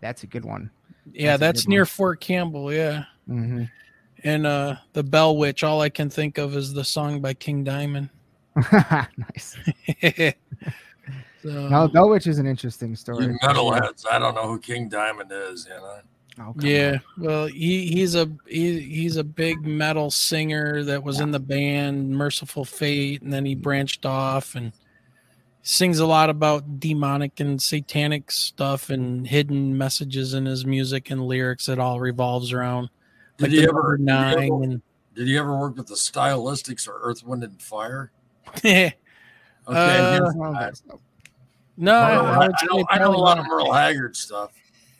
That's 0.00 0.22
a 0.22 0.26
good 0.26 0.44
one. 0.44 0.70
yeah 1.12 1.36
That's 1.36 1.36
a 1.36 1.40
that's 1.62 1.68
near 1.68 1.80
one. 1.82 1.86
fort 1.86 2.20
campbell 2.20 2.72
yeah 2.72 3.04
Mm-hmm. 3.28 3.64
and 4.22 4.46
uh 4.46 4.76
the 4.92 5.02
bell 5.02 5.36
witch 5.36 5.62
all 5.64 5.80
i 5.80 5.88
can 5.88 6.08
think 6.10 6.36
of 6.38 6.54
is 6.56 6.72
the 6.74 6.84
song 6.84 7.20
by 7.20 7.32
king 7.34 7.64
diamond 7.64 8.08
nice. 8.72 9.56
so, 11.44 11.68
No, 11.68 11.86
Bell 11.88 12.12
is 12.14 12.38
an 12.38 12.46
interesting 12.46 12.96
story. 12.96 13.26
You 13.26 13.38
metalheads, 13.42 14.04
I 14.10 14.18
don't 14.18 14.34
know 14.34 14.48
who 14.48 14.58
King 14.58 14.88
Diamond 14.88 15.30
is. 15.32 15.66
You 15.68 15.76
know, 15.76 15.98
Oh, 16.40 16.52
come 16.52 16.68
yeah 16.68 16.98
well 17.16 17.46
he 17.46 17.86
he's 17.86 18.16
a 18.16 18.28
he, 18.48 18.80
he's 18.80 19.16
a 19.18 19.22
big 19.22 19.64
metal 19.64 20.10
singer 20.10 20.82
that 20.82 21.04
was 21.04 21.20
in 21.20 21.30
the 21.30 21.38
band 21.38 22.10
mercyful 22.10 22.64
fate 22.64 23.22
and 23.22 23.32
then 23.32 23.44
he 23.46 23.54
branched 23.54 24.04
off 24.04 24.56
and 24.56 24.72
sings 25.62 26.00
a 26.00 26.06
lot 26.06 26.30
about 26.30 26.80
demonic 26.80 27.38
and 27.38 27.62
satanic 27.62 28.32
stuff 28.32 28.90
and 28.90 29.28
hidden 29.28 29.78
messages 29.78 30.34
in 30.34 30.44
his 30.44 30.66
music 30.66 31.08
and 31.08 31.24
lyrics 31.24 31.68
it 31.68 31.78
all 31.78 32.00
revolves 32.00 32.52
around 32.52 32.90
did 33.36 33.42
like 33.44 33.52
he 33.52 33.62
ever? 33.62 33.96
number 33.96 33.96
Did 33.96 34.00
he 34.00 34.04
nine 34.04 34.52
ever, 34.72 34.80
did 35.14 35.26
he 35.28 35.38
ever 35.38 35.56
work 35.56 35.76
with 35.76 35.86
the 35.86 35.94
Stylistics 35.94 36.88
or 36.88 36.98
Earth, 37.00 37.22
Wind, 37.24 37.44
and 37.44 37.62
Fire? 37.62 38.10
and 38.46 38.56
Okay, 38.64 38.94
Uh, 39.68 40.12
here's- 40.14 40.34
on. 40.36 40.56
I, 40.56 40.70
no 41.76 41.94
I, 41.94 42.06
I, 42.06 42.16
know, 42.16 42.40
I, 42.40 42.46
know, 42.46 42.52
I 42.90 42.98
know 42.98 43.04
a 43.04 43.08
probably 43.14 43.20
lot 43.20 43.38
of. 43.38 43.46
Merle 43.46 43.72
Haggard 43.72 44.16
stuff. 44.16 44.50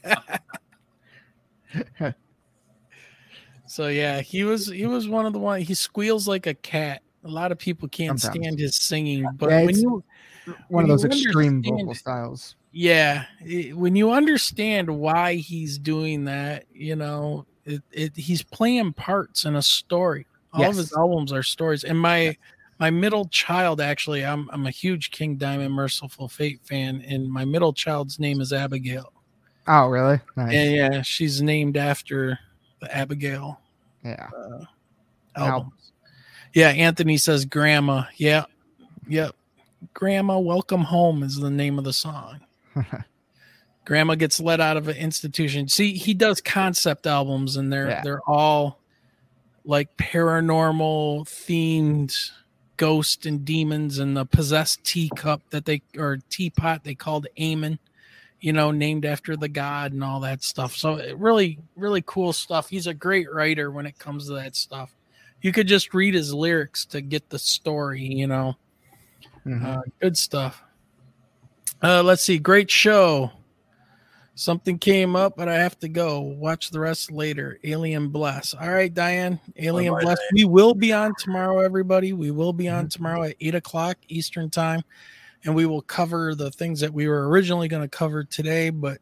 so 3.67 3.89
yeah 3.89 4.21
he 4.21 4.45
was 4.45 4.69
he 4.69 4.87
was 4.87 5.09
one 5.09 5.27
of 5.27 5.33
the 5.33 5.39
one 5.39 5.61
he 5.61 5.75
squeals 5.75 6.29
like 6.29 6.47
a 6.47 6.55
cat 6.55 7.03
a 7.25 7.29
lot 7.29 7.51
of 7.51 7.59
people 7.59 7.89
can't 7.89 8.21
Sometimes. 8.21 8.45
stand 8.45 8.59
his 8.59 8.77
singing 8.77 9.27
but 9.37 9.51
Yeah, 9.51 9.65
when 9.65 9.79
you 9.79 10.05
one 10.47 10.57
when 10.69 10.85
of 10.85 10.89
those 10.91 11.05
extreme 11.07 11.63
vocal 11.63 11.95
styles. 11.95 12.57
Yeah, 12.71 13.25
it- 13.41 13.75
when 13.77 13.97
you 13.97 14.13
understand 14.13 14.91
why 14.91 15.37
he's 15.37 15.79
doing 15.79 16.25
that, 16.27 16.65
you 16.73 16.97
know, 16.97 17.47
it, 17.65 17.83
it 17.93 18.15
he's 18.17 18.43
playing 18.43 18.93
parts 18.93 19.47
in 19.47 19.57
a 19.57 19.63
story. 19.63 20.27
All 20.53 20.65
of 20.69 20.77
his 20.77 20.93
albums 20.93 21.33
are 21.33 21.43
stories. 21.43 21.85
And 21.85 21.99
my 21.99 22.37
my 22.79 22.91
middle 22.91 23.27
child 23.27 23.81
actually, 23.81 24.25
I'm 24.25 24.49
I'm 24.53 24.67
a 24.67 24.71
huge 24.71 25.11
King 25.11 25.37
Diamond 25.37 25.73
Mercyful 25.73 26.29
Fate 26.29 26.61
fan, 26.65 27.05
and 27.07 27.31
my 27.31 27.45
middle 27.45 27.73
child's 27.73 28.19
name 28.19 28.41
is 28.41 28.53
Abigail. 28.53 29.13
Oh, 29.67 29.87
really? 29.87 30.21
Nice. 30.37 30.55
And 30.55 30.75
yeah, 30.75 31.03
she's 31.03 31.41
named 31.41 31.77
after 31.77 32.39
the 32.81 32.95
Abigail 32.95 33.61
yeah. 34.05 34.29
uh, 34.37 34.65
albums. 35.37 35.93
Yeah, 36.53 36.69
Anthony 36.69 37.17
says 37.17 37.45
Grandma. 37.45 38.05
Yeah, 38.17 38.45
yep. 39.09 39.35
Grandma, 39.95 40.39
welcome 40.39 40.83
home 40.83 41.23
is 41.23 41.37
the 41.37 41.51
name 41.51 41.79
of 41.79 41.85
the 41.85 41.93
song. 41.93 42.41
Grandma 43.85 44.15
gets 44.15 44.41
let 44.41 44.61
out 44.61 44.77
of 44.77 44.89
an 44.89 44.97
institution. 44.97 45.69
See, 45.69 45.95
he 45.95 46.15
does 46.15 46.41
concept 46.41 47.07
albums, 47.07 47.57
and 47.57 47.73
they're 47.73 47.89
Yeah. 47.89 48.03
they're 48.03 48.23
all 48.27 48.81
like 49.65 49.97
paranormal 49.97 51.27
themed 51.27 52.15
ghost 52.77 53.27
and 53.27 53.45
demons 53.45 53.99
and 53.99 54.17
the 54.17 54.25
possessed 54.25 54.83
teacup 54.85 55.43
that 55.51 55.65
they 55.65 55.83
or 55.97 56.19
teapot 56.31 56.85
they 56.85 56.95
called 56.95 57.27
Amen, 57.41 57.79
you 58.41 58.53
know, 58.53 58.71
named 58.71 59.05
after 59.05 59.37
the 59.37 59.49
god 59.49 59.93
and 59.93 60.03
all 60.03 60.21
that 60.21 60.43
stuff. 60.43 60.77
So 60.77 60.97
it 60.97 61.17
really, 61.19 61.59
really 61.77 62.03
cool 62.07 62.33
stuff. 62.33 62.69
He's 62.69 62.87
a 62.87 62.95
great 62.95 63.33
writer 63.33 63.71
when 63.71 63.87
it 63.87 63.99
comes 63.99 64.27
to 64.27 64.35
that 64.35 64.57
stuff. 64.57 64.95
You 65.43 65.53
could 65.53 65.69
just 65.69 65.93
read 65.95 66.15
his 66.15 66.33
lyrics 66.33 66.85
to 66.87 67.01
get 67.01 67.29
the 67.29 67.39
story, 67.39 68.03
you 68.03 68.27
know. 68.27 68.57
Mhm. 69.47 69.65
Uh, 69.65 69.83
good 70.01 70.17
stuff. 70.17 70.63
Uh, 71.83 72.03
let's 72.03 72.23
see. 72.23 72.39
Great 72.39 72.71
show. 72.71 73.31
Something 74.37 74.79
came 74.79 75.15
up, 75.15 75.37
but 75.37 75.49
I 75.49 75.55
have 75.55 75.79
to 75.79 75.89
go. 75.89 76.21
Watch 76.21 76.71
the 76.71 76.81
rest 76.81 77.13
later. 77.13 77.61
Alien 77.63 78.09
Bless. 78.09 78.53
All 78.53 78.69
right, 78.73 78.93
Diane. 78.93 79.39
Alien 79.57 79.93
Bye-bye, 79.95 80.03
Bless. 80.05 80.19
Diane. 80.19 80.31
We 80.35 80.45
will 80.45 80.75
be 80.75 80.93
on 80.93 81.13
tomorrow, 81.21 81.61
everybody. 81.61 82.13
We 82.13 82.33
will 82.33 82.53
be 82.53 82.65
Mm-hmm. 82.65 82.77
on 82.77 82.89
tomorrow 82.89 83.23
at 83.23 83.37
eight 83.41 83.55
o'clock 83.55 83.97
Eastern 84.09 84.51
time, 84.51 84.83
and 85.45 85.55
we 85.55 85.67
will 85.67 85.83
cover 85.83 86.35
the 86.35 86.51
things 86.51 86.81
that 86.81 86.93
we 86.93 87.07
were 87.07 87.29
originally 87.29 87.69
going 87.69 87.83
to 87.83 87.89
cover 87.89 88.25
today. 88.25 88.71
But 88.71 88.99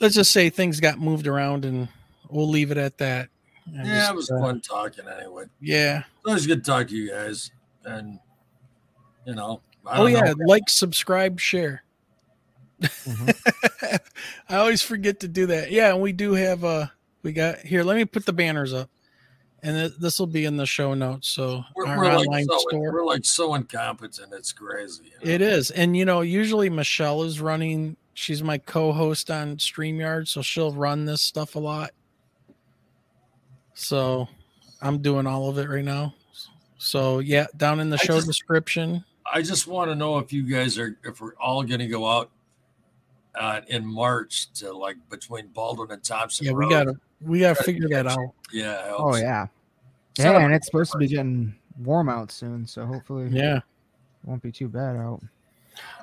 let's 0.00 0.14
just 0.14 0.30
say 0.32 0.48
things 0.48 0.80
got 0.80 0.98
moved 0.98 1.26
around, 1.26 1.66
and 1.66 1.88
we'll 2.30 2.48
leave 2.48 2.70
it 2.70 2.78
at 2.78 2.96
that. 2.98 3.28
And 3.66 3.86
Yeah, 3.86 3.98
just, 3.98 4.10
it 4.12 4.16
was 4.16 4.30
uh, 4.30 4.40
fun 4.40 4.60
talking 4.62 5.04
anyway. 5.06 5.44
Yeah. 5.60 5.98
It's 5.98 6.26
always 6.26 6.46
good 6.46 6.64
to 6.64 6.70
talk 6.70 6.88
to 6.88 6.96
you 6.96 7.10
guys. 7.10 7.50
And, 7.84 8.18
you 9.26 9.34
know, 9.34 9.60
Oh 9.86 10.06
yeah, 10.06 10.20
know. 10.20 10.34
like, 10.46 10.70
subscribe, 10.70 11.38
share. 11.38 11.82
Mhm. 12.80 13.98
I 14.48 14.56
always 14.56 14.82
forget 14.82 15.20
to 15.20 15.28
do 15.28 15.46
that. 15.46 15.70
Yeah, 15.70 15.92
and 15.92 16.00
we 16.02 16.12
do 16.12 16.32
have 16.34 16.64
uh 16.64 16.86
we 17.22 17.32
got 17.32 17.58
here. 17.60 17.82
Let 17.82 17.96
me 17.96 18.04
put 18.04 18.24
the 18.26 18.32
banners 18.32 18.72
up, 18.72 18.88
and 19.62 19.92
this 19.98 20.18
will 20.18 20.26
be 20.26 20.44
in 20.44 20.56
the 20.56 20.66
show 20.66 20.94
notes. 20.94 21.28
So 21.28 21.64
we're, 21.74 21.86
our 21.86 21.98
we're, 21.98 22.04
online 22.06 22.26
like 22.28 22.46
so, 22.48 22.58
store. 22.68 22.92
we're 22.92 23.04
like 23.04 23.24
so 23.24 23.54
incompetent. 23.54 24.32
It's 24.32 24.52
crazy. 24.52 25.04
you 25.20 25.26
know? 25.26 25.32
It 25.34 25.40
is, 25.40 25.70
and 25.70 25.96
you 25.96 26.04
know, 26.04 26.20
usually 26.20 26.70
Michelle 26.70 27.22
is 27.24 27.40
running. 27.40 27.96
She's 28.14 28.42
my 28.42 28.58
co-host 28.58 29.30
on 29.30 29.56
Streamyard, 29.58 30.28
so 30.28 30.42
she'll 30.42 30.72
run 30.72 31.04
this 31.04 31.20
stuff 31.22 31.54
a 31.54 31.60
lot. 31.60 31.90
So 33.74 34.28
I'm 34.82 34.98
doing 35.02 35.26
all 35.26 35.48
of 35.48 35.58
it 35.58 35.68
right 35.68 35.84
now. 35.84 36.14
So 36.78 37.18
yeah, 37.20 37.46
down 37.56 37.80
in 37.80 37.90
the 37.90 37.96
I 38.00 38.04
show 38.04 38.14
just- 38.16 38.26
description. 38.26 39.04
I 39.30 39.42
just 39.42 39.66
want 39.66 39.90
to 39.90 39.94
know 39.94 40.16
if 40.16 40.32
you 40.32 40.42
guys 40.44 40.78
are, 40.78 40.96
if 41.04 41.20
we're 41.20 41.34
all 41.34 41.62
going 41.62 41.80
to 41.80 41.86
go 41.86 42.06
out 42.06 42.30
uh, 43.34 43.60
in 43.68 43.86
March 43.86 44.52
to 44.54 44.72
like 44.72 44.96
between 45.10 45.48
Baldwin 45.48 45.90
and 45.90 46.02
Thompson. 46.02 46.46
Yeah, 46.46 46.52
we 46.52 46.68
gotta 46.68 46.94
we 47.20 47.40
gotta 47.40 47.54
Gotta 47.54 47.64
figure 47.64 47.88
that 47.90 48.06
out. 48.06 48.30
Yeah. 48.52 48.94
Oh 48.96 49.16
yeah. 49.16 49.46
Set 50.16 50.32
Yeah, 50.32 50.40
and 50.40 50.54
it's 50.54 50.66
supposed 50.66 50.92
to 50.92 50.98
be 50.98 51.08
getting 51.08 51.54
warm 51.82 52.08
out 52.08 52.30
soon, 52.32 52.66
so 52.66 52.86
hopefully 52.86 53.28
Yeah. 53.30 53.58
it 53.58 53.62
won't 54.24 54.42
be 54.42 54.52
too 54.52 54.68
bad 54.68 54.96
out. 54.96 55.22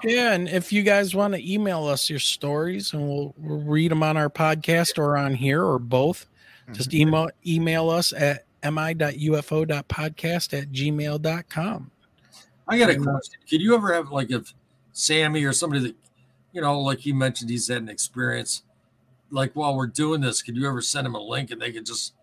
Yeah, 0.03 0.33
and 0.33 0.47
if 0.47 0.71
you 0.71 0.83
guys 0.83 1.13
want 1.15 1.33
to 1.33 1.51
email 1.53 1.85
us 1.85 2.09
your 2.09 2.19
stories 2.19 2.93
and 2.93 3.07
we'll, 3.07 3.33
we'll 3.37 3.59
read 3.59 3.91
them 3.91 4.03
on 4.03 4.15
our 4.15 4.29
podcast 4.29 4.97
or 4.97 5.17
on 5.17 5.33
here 5.33 5.63
or 5.63 5.79
both, 5.79 6.27
just 6.71 6.93
email 6.93 7.29
email 7.45 7.89
us 7.89 8.13
at 8.13 8.45
mi.ufo.podcast 8.63 10.57
at 10.57 10.71
gmail.com. 10.71 11.91
I 12.67 12.77
got 12.79 12.89
a 12.89 12.99
uh, 12.99 13.03
question. 13.03 13.41
Could 13.49 13.61
you 13.61 13.75
ever 13.75 13.93
have 13.93 14.11
like 14.11 14.31
if 14.31 14.53
Sammy 14.93 15.43
or 15.43 15.53
somebody 15.53 15.83
that 15.83 15.95
you 16.55 16.61
know, 16.61 16.79
like 16.79 17.05
you 17.05 17.13
mentioned, 17.13 17.49
he's 17.49 17.67
had 17.67 17.81
an 17.81 17.89
experience. 17.89 18.63
Like 19.29 19.51
while 19.57 19.75
we're 19.75 19.87
doing 19.87 20.21
this, 20.21 20.41
could 20.41 20.55
you 20.55 20.65
ever 20.67 20.81
send 20.81 21.05
him 21.05 21.13
a 21.13 21.19
link 21.21 21.51
and 21.51 21.61
they 21.61 21.73
could 21.73 21.85
just 21.85 22.13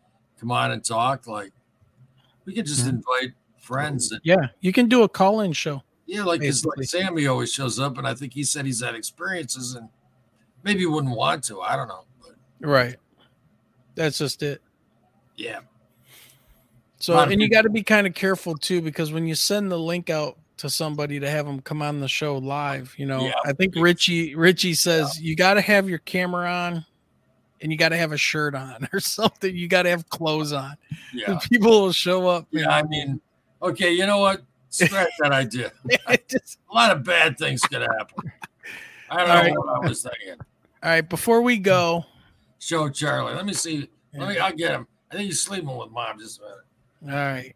come 0.41 0.51
on 0.51 0.71
and 0.71 0.83
talk? 0.83 1.27
Like 1.27 1.53
we 2.47 2.55
could 2.55 2.65
just 2.65 2.87
invite 2.87 3.33
friends. 3.59 4.09
That, 4.09 4.21
Yeah, 4.25 4.47
you 4.61 4.73
can 4.73 4.89
do 4.89 5.03
a 5.03 5.09
call 5.09 5.41
in 5.41 5.53
show. 5.53 5.83
yeah, 6.07 6.25
like 6.25 6.41
like 6.41 6.55
Sammy 6.85 7.27
always 7.27 7.53
shows 7.53 7.79
up, 7.79 7.99
and 7.99 8.07
I 8.07 8.15
think 8.15 8.33
he 8.33 8.43
said 8.43 8.65
he's 8.65 8.83
had 8.83 8.95
experiences, 8.95 9.75
and 9.75 9.91
maybe 10.63 10.87
wouldn't 10.87 11.15
want 11.15 11.45
to. 11.45 11.61
I 11.61 11.77
don't 11.77 11.89
know, 11.89 12.05
but 12.23 12.35
Right. 12.67 12.97
That's 13.95 14.17
just 14.17 14.43
it. 14.43 14.63
yeah, 15.37 15.61
So, 16.99 17.19
and 17.19 17.43
you 17.43 17.51
got 17.51 17.63
to 17.63 17.71
be 17.71 17.83
kind 17.83 18.07
of 18.07 18.15
careful 18.15 18.57
too, 18.57 18.81
because 18.81 19.13
when 19.13 19.27
you 19.27 19.35
send 19.35 19.71
the 19.71 19.79
link 19.79 20.09
out 20.09 20.39
to 20.63 20.71
somebody 20.71 21.21
to 21.21 21.31
have 21.31 21.47
them 21.47 21.61
come 21.61 21.83
on 21.83 22.01
the 22.01 22.09
show 22.09 22.39
live, 22.39 22.95
you 22.97 23.07
know, 23.07 23.27
Yeah. 23.27 23.35
I 23.45 23.53
think 23.53 23.75
Richie 23.77 24.35
Richie 24.35 24.75
says 24.75 25.21
you 25.21 25.37
got 25.37 25.55
to 25.55 25.61
have 25.61 25.89
your 25.89 25.99
camera 25.99 26.49
on, 26.51 26.85
and 27.61 27.71
you 27.71 27.79
got 27.79 27.91
to 27.91 27.97
have 27.97 28.11
a 28.13 28.17
shirt 28.17 28.55
on 28.55 28.89
or 28.93 28.99
something. 29.01 29.55
You 29.55 29.69
got 29.69 29.83
to 29.83 29.91
have 29.91 30.09
clothes 30.09 30.53
on. 30.53 30.75
yeah, 31.15 31.39
People 31.51 31.71
will 31.83 31.93
show 31.93 32.27
up. 32.29 32.47
yeah. 32.51 32.69
I 32.71 32.83
mean, 32.83 33.21
okay, 33.63 33.93
you 33.93 34.07
know 34.07 34.19
what? 34.19 34.43
Scratch 34.71 35.11
that 35.21 35.33
idea. 35.33 35.71
just, 36.29 36.59
A 36.71 36.75
lot 36.75 36.91
of 36.97 37.05
bad 37.05 37.37
things 37.39 37.61
could 37.63 37.83
happen. 37.83 38.33
I 39.11 39.19
don't 39.19 39.29
All 39.31 39.37
know 39.37 39.43
right. 39.43 39.59
what 39.59 39.85
I 39.85 39.89
was 39.89 40.03
thinking. 40.03 40.41
all 40.83 40.91
right. 40.91 41.07
Before 41.09 41.43
we 41.43 41.59
go, 41.59 42.07
Show 42.59 42.89
Charlie. 42.89 43.35
Let 43.35 43.45
me 43.45 43.53
see. 43.53 43.91
Let 44.15 44.29
me. 44.29 44.39
I'll 44.39 44.53
get 44.53 44.71
him. 44.71 44.87
I 45.11 45.17
think 45.17 45.27
he's 45.27 45.43
sleeping 45.43 45.77
with 45.77 45.91
mom. 45.91 46.19
Just 46.19 46.41
a 46.41 46.43
minute. 47.05 47.19
all 47.19 47.27
right, 47.35 47.55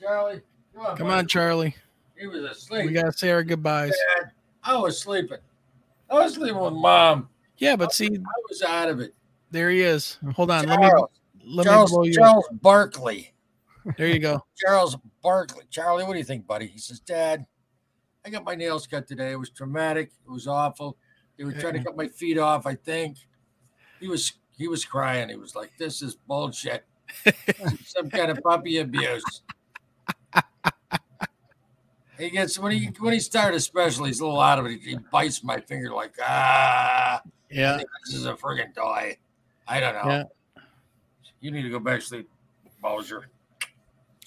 Charlie, 0.00 0.40
come 0.74 0.84
on. 0.86 0.96
come 0.96 1.06
buddy. 1.06 1.18
on, 1.20 1.26
Charlie. 1.28 1.76
He 2.16 2.26
was 2.26 2.44
asleep. 2.44 2.86
We 2.86 2.92
got 2.92 3.06
to 3.06 3.12
say 3.12 3.30
our 3.30 3.42
goodbyes. 3.42 3.92
Dad, 4.18 4.30
I 4.62 4.76
was 4.76 5.00
sleeping. 5.00 5.38
I 6.10 6.14
was 6.14 6.34
sleeping 6.34 6.60
with 6.60 6.74
mom. 6.74 7.28
Yeah, 7.58 7.76
but 7.76 7.92
see, 7.92 8.06
I 8.06 8.40
was 8.48 8.62
out 8.62 8.88
of 8.88 9.00
it. 9.00 9.14
there 9.50 9.70
he 9.70 9.80
is. 9.80 10.18
Hold 10.34 10.50
on. 10.50 10.66
Let 10.66 10.80
me 10.80 10.88
Charles, 10.88 11.10
let 11.44 11.66
Charles, 11.66 11.90
me 11.90 11.96
blow 11.96 12.04
you. 12.04 12.14
Charles 12.14 12.48
Barkley. 12.52 13.34
There 13.96 14.08
you 14.08 14.18
go. 14.18 14.44
Charles 14.56 14.96
Barkley. 15.22 15.64
Charlie, 15.70 16.04
what 16.04 16.12
do 16.12 16.18
you 16.18 16.24
think, 16.24 16.46
buddy? 16.46 16.66
He 16.66 16.78
says, 16.78 17.00
Dad, 17.00 17.46
I 18.24 18.30
got 18.30 18.44
my 18.44 18.54
nails 18.54 18.86
cut 18.86 19.06
today. 19.06 19.32
It 19.32 19.38
was 19.38 19.50
traumatic. 19.50 20.12
It 20.26 20.30
was 20.30 20.46
awful. 20.46 20.96
They 21.36 21.44
were 21.44 21.52
trying 21.52 21.74
to 21.74 21.78
uh-uh. 21.80 21.84
cut 21.84 21.96
my 21.96 22.08
feet 22.08 22.38
off. 22.38 22.66
I 22.66 22.74
think 22.74 23.18
he 24.00 24.08
was 24.08 24.34
he 24.56 24.68
was 24.68 24.84
crying. 24.84 25.28
He 25.28 25.36
was 25.36 25.54
like, 25.56 25.72
"This 25.78 26.00
is 26.00 26.14
bullshit. 26.14 26.84
Some 27.84 28.08
kind 28.08 28.30
of 28.30 28.38
puppy 28.42 28.78
abuse." 28.78 29.42
He 32.18 32.30
gets 32.30 32.58
when 32.58 32.72
he 32.72 32.90
when 32.98 33.12
he 33.12 33.20
started, 33.20 33.56
especially 33.56 34.10
he's 34.10 34.20
a 34.20 34.26
little 34.26 34.40
out 34.40 34.58
of 34.58 34.66
it. 34.66 34.80
He, 34.80 34.90
he 34.90 34.98
bites 35.10 35.42
my 35.42 35.60
finger 35.60 35.92
like 35.92 36.14
ah. 36.22 37.22
Yeah. 37.50 37.80
this 38.04 38.14
is 38.14 38.26
a 38.26 38.34
friggin' 38.34 38.74
toy. 38.74 39.16
I 39.68 39.80
don't 39.80 39.94
know. 39.94 40.10
Yeah. 40.10 40.62
You 41.40 41.50
need 41.50 41.62
to 41.62 41.70
go 41.70 41.78
back 41.78 42.00
to 42.00 42.06
sleep, 42.06 42.28
Bowser. 42.82 43.28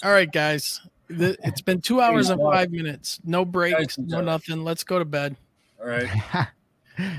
All 0.03 0.11
right, 0.11 0.31
guys. 0.31 0.81
The, 1.09 1.37
it's 1.43 1.61
been 1.61 1.81
two 1.81 2.01
hours 2.01 2.29
and 2.29 2.39
five 2.41 2.71
minutes. 2.71 3.19
No 3.23 3.45
breaks, 3.45 3.95
Guys, 3.95 3.97
no 3.97 4.21
nothing. 4.21 4.63
Let's 4.63 4.83
go 4.83 4.99
to 4.99 5.05
bed. 5.05 5.35
All 5.79 5.87
right. 5.87 6.09
All 6.33 6.45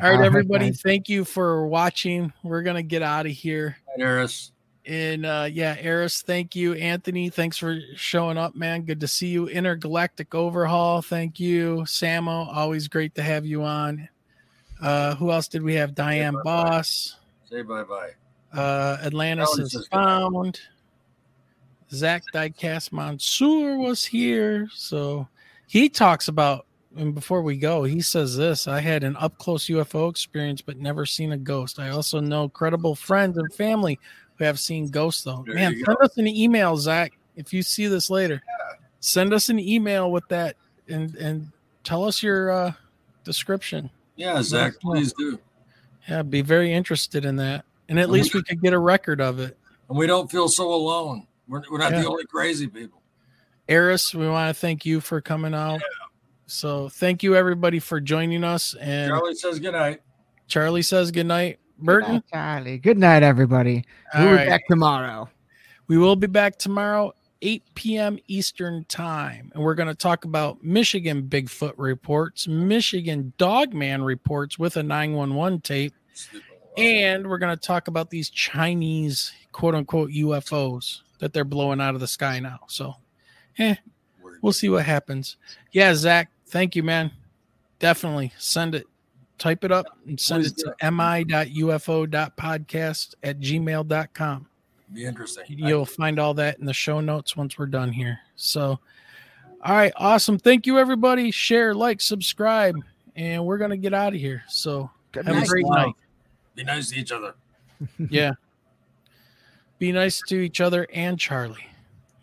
right, 0.02 0.20
everybody. 0.20 0.72
Thank 0.72 1.08
you 1.08 1.24
for 1.24 1.66
watching. 1.66 2.32
We're 2.42 2.62
gonna 2.62 2.82
get 2.82 3.02
out 3.02 3.26
of 3.26 3.32
here. 3.32 3.76
Night, 3.96 4.04
Eris. 4.04 4.52
And 4.88 5.26
uh 5.26 5.48
yeah, 5.52 5.76
Eris, 5.78 6.22
thank 6.22 6.56
you. 6.56 6.72
Anthony, 6.72 7.28
thanks 7.28 7.58
for 7.58 7.78
showing 7.94 8.38
up, 8.38 8.56
man. 8.56 8.82
Good 8.82 9.00
to 9.00 9.08
see 9.08 9.28
you. 9.28 9.46
Intergalactic 9.46 10.34
Overhaul, 10.34 11.02
thank 11.02 11.38
you. 11.38 11.82
Samo, 11.84 12.48
always 12.56 12.88
great 12.88 13.14
to 13.16 13.22
have 13.22 13.44
you 13.44 13.64
on. 13.64 14.08
Uh 14.80 15.14
who 15.16 15.30
else 15.30 15.46
did 15.46 15.62
we 15.62 15.74
have? 15.74 15.94
Diane 15.94 16.32
bye-bye. 16.32 16.42
Boss. 16.42 17.16
Say 17.50 17.60
bye 17.60 17.82
bye. 17.82 18.12
Uh 18.58 18.96
Atlantis 19.04 19.50
is 19.58 19.72
says 19.72 19.88
good 19.88 19.96
night. 19.98 20.04
found. 20.04 20.60
Zach 21.90 22.22
Diecast 22.32 22.90
Mansour 22.90 23.76
was 23.76 24.06
here. 24.06 24.68
So 24.74 25.28
he 25.66 25.90
talks 25.90 26.28
about 26.28 26.64
and 26.96 27.14
before 27.14 27.42
we 27.42 27.58
go, 27.58 27.84
he 27.84 28.00
says 28.00 28.38
this 28.38 28.66
I 28.66 28.80
had 28.80 29.04
an 29.04 29.16
up 29.16 29.36
close 29.36 29.66
UFO 29.66 30.08
experience, 30.08 30.62
but 30.62 30.78
never 30.78 31.04
seen 31.04 31.32
a 31.32 31.36
ghost. 31.36 31.78
I 31.78 31.90
also 31.90 32.20
know 32.20 32.48
credible 32.48 32.94
friends 32.94 33.36
and 33.36 33.52
family 33.52 33.98
who 34.38 34.44
have 34.44 34.58
seen 34.58 34.88
ghosts, 34.88 35.22
though. 35.22 35.44
There 35.46 35.54
Man, 35.54 35.74
send 35.84 35.98
us 36.00 36.16
an 36.16 36.26
email, 36.26 36.76
Zach, 36.76 37.12
if 37.36 37.52
you 37.52 37.62
see 37.62 37.86
this 37.86 38.08
later. 38.10 38.42
Send 39.00 39.32
us 39.32 39.48
an 39.48 39.58
email 39.58 40.10
with 40.10 40.26
that 40.28 40.56
and 40.88 41.14
and 41.16 41.52
tell 41.84 42.04
us 42.04 42.22
your 42.22 42.50
uh, 42.50 42.72
description. 43.24 43.90
Yeah, 44.16 44.42
Zach, 44.42 44.74
please 44.80 45.12
do. 45.12 45.38
Yeah, 46.08 46.22
be 46.22 46.42
very 46.42 46.72
interested 46.72 47.24
in 47.24 47.36
that. 47.36 47.64
And 47.88 47.98
at 48.00 48.10
least 48.10 48.34
we 48.34 48.42
could 48.42 48.60
get 48.60 48.72
a 48.72 48.78
record 48.78 49.20
of 49.20 49.38
it. 49.38 49.56
And 49.88 49.96
we 49.96 50.06
don't 50.06 50.30
feel 50.30 50.48
so 50.48 50.72
alone. 50.72 51.26
We're, 51.48 51.62
we're 51.70 51.78
not 51.78 51.92
Yeah. 51.92 52.02
the 52.02 52.08
only 52.08 52.26
crazy 52.26 52.66
people. 52.66 53.00
Eris, 53.68 54.14
we 54.14 54.28
want 54.28 54.54
to 54.54 54.58
thank 54.58 54.84
you 54.84 55.00
for 55.00 55.20
coming 55.20 55.54
out. 55.54 55.74
Yeah. 55.74 56.06
So 56.46 56.88
thank 56.88 57.22
you 57.22 57.36
everybody 57.36 57.78
for 57.78 58.00
joining 58.00 58.42
us. 58.42 58.74
And 58.74 59.10
Charlie 59.10 59.34
says 59.34 59.58
good 59.60 59.72
night. 59.72 60.00
Charlie 60.46 60.82
says 60.82 61.10
good 61.10 61.26
night. 61.26 61.58
Burton, 61.78 62.22
Charlie. 62.32 62.78
Good 62.78 62.98
night, 62.98 63.22
everybody. 63.22 63.84
All 64.14 64.24
we'll 64.24 64.34
right. 64.34 64.44
be 64.44 64.50
back 64.50 64.66
tomorrow. 64.68 65.28
we 65.86 65.98
will 65.98 66.16
be 66.16 66.26
back 66.26 66.58
tomorrow, 66.58 67.14
8 67.42 67.62
p.m. 67.74 68.18
Eastern 68.26 68.84
time. 68.84 69.50
And 69.54 69.62
we're 69.62 69.74
going 69.74 69.88
to 69.88 69.94
talk 69.94 70.24
about 70.24 70.62
Michigan 70.62 71.22
Bigfoot 71.22 71.74
reports, 71.76 72.48
Michigan 72.48 73.32
Dogman 73.38 74.02
reports 74.02 74.58
with 74.58 74.76
a 74.76 74.82
911 74.82 75.60
tape. 75.60 75.94
And 76.76 77.28
we're 77.28 77.38
going 77.38 77.56
to 77.56 77.60
talk 77.60 77.88
about 77.88 78.10
these 78.10 78.30
Chinese 78.30 79.32
quote 79.52 79.74
unquote 79.74 80.10
UFOs 80.10 81.00
that 81.18 81.32
they're 81.32 81.44
blowing 81.44 81.80
out 81.80 81.94
of 81.94 82.00
the 82.00 82.06
sky 82.06 82.38
now. 82.38 82.60
So, 82.68 82.94
eh, 83.58 83.74
we'll 84.42 84.52
see 84.52 84.68
what 84.68 84.84
happens. 84.84 85.36
Yeah, 85.72 85.94
Zach, 85.94 86.30
thank 86.46 86.76
you, 86.76 86.82
man. 86.82 87.10
Definitely 87.78 88.32
send 88.38 88.74
it, 88.74 88.86
type 89.38 89.64
it 89.64 89.72
up, 89.72 89.86
and 90.06 90.18
send 90.20 90.42
Please 90.42 90.52
it 90.52 90.58
to 90.80 90.90
mi.ufo.podcast 90.90 93.14
at 93.22 93.40
gmail.com. 93.40 94.46
Be 94.92 95.04
interesting. 95.04 95.44
You'll 95.48 95.84
find 95.84 96.18
all 96.18 96.34
that 96.34 96.58
in 96.58 96.64
the 96.64 96.72
show 96.72 97.00
notes 97.00 97.36
once 97.36 97.58
we're 97.58 97.66
done 97.66 97.92
here. 97.92 98.18
So, 98.36 98.78
all 99.62 99.76
right, 99.76 99.92
awesome. 99.96 100.38
Thank 100.38 100.66
you, 100.66 100.78
everybody. 100.78 101.30
Share, 101.30 101.74
like, 101.74 102.00
subscribe, 102.00 102.74
and 103.14 103.44
we're 103.44 103.58
going 103.58 103.70
to 103.70 103.76
get 103.76 103.92
out 103.92 104.14
of 104.14 104.20
here. 104.20 104.42
So, 104.48 104.90
Good 105.12 105.26
have 105.26 105.42
a 105.42 105.46
great 105.46 105.66
Wow. 105.66 105.86
night. 105.86 105.94
Be 106.54 106.64
nice 106.64 106.88
to 106.90 106.96
each 106.96 107.12
other. 107.12 107.34
Yeah. 108.10 108.32
Be 109.78 109.92
nice 109.92 110.20
to 110.28 110.40
each 110.40 110.60
other 110.60 110.88
and 110.92 111.20
Charlie. 111.20 111.66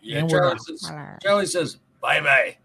Yeah, 0.02 0.20
And 0.20 0.30
Charlie 0.30 0.60
says, 0.60 0.92
Charlie 1.22 1.46
says 1.46 1.78
bye 2.02 2.20
bye. 2.20 2.58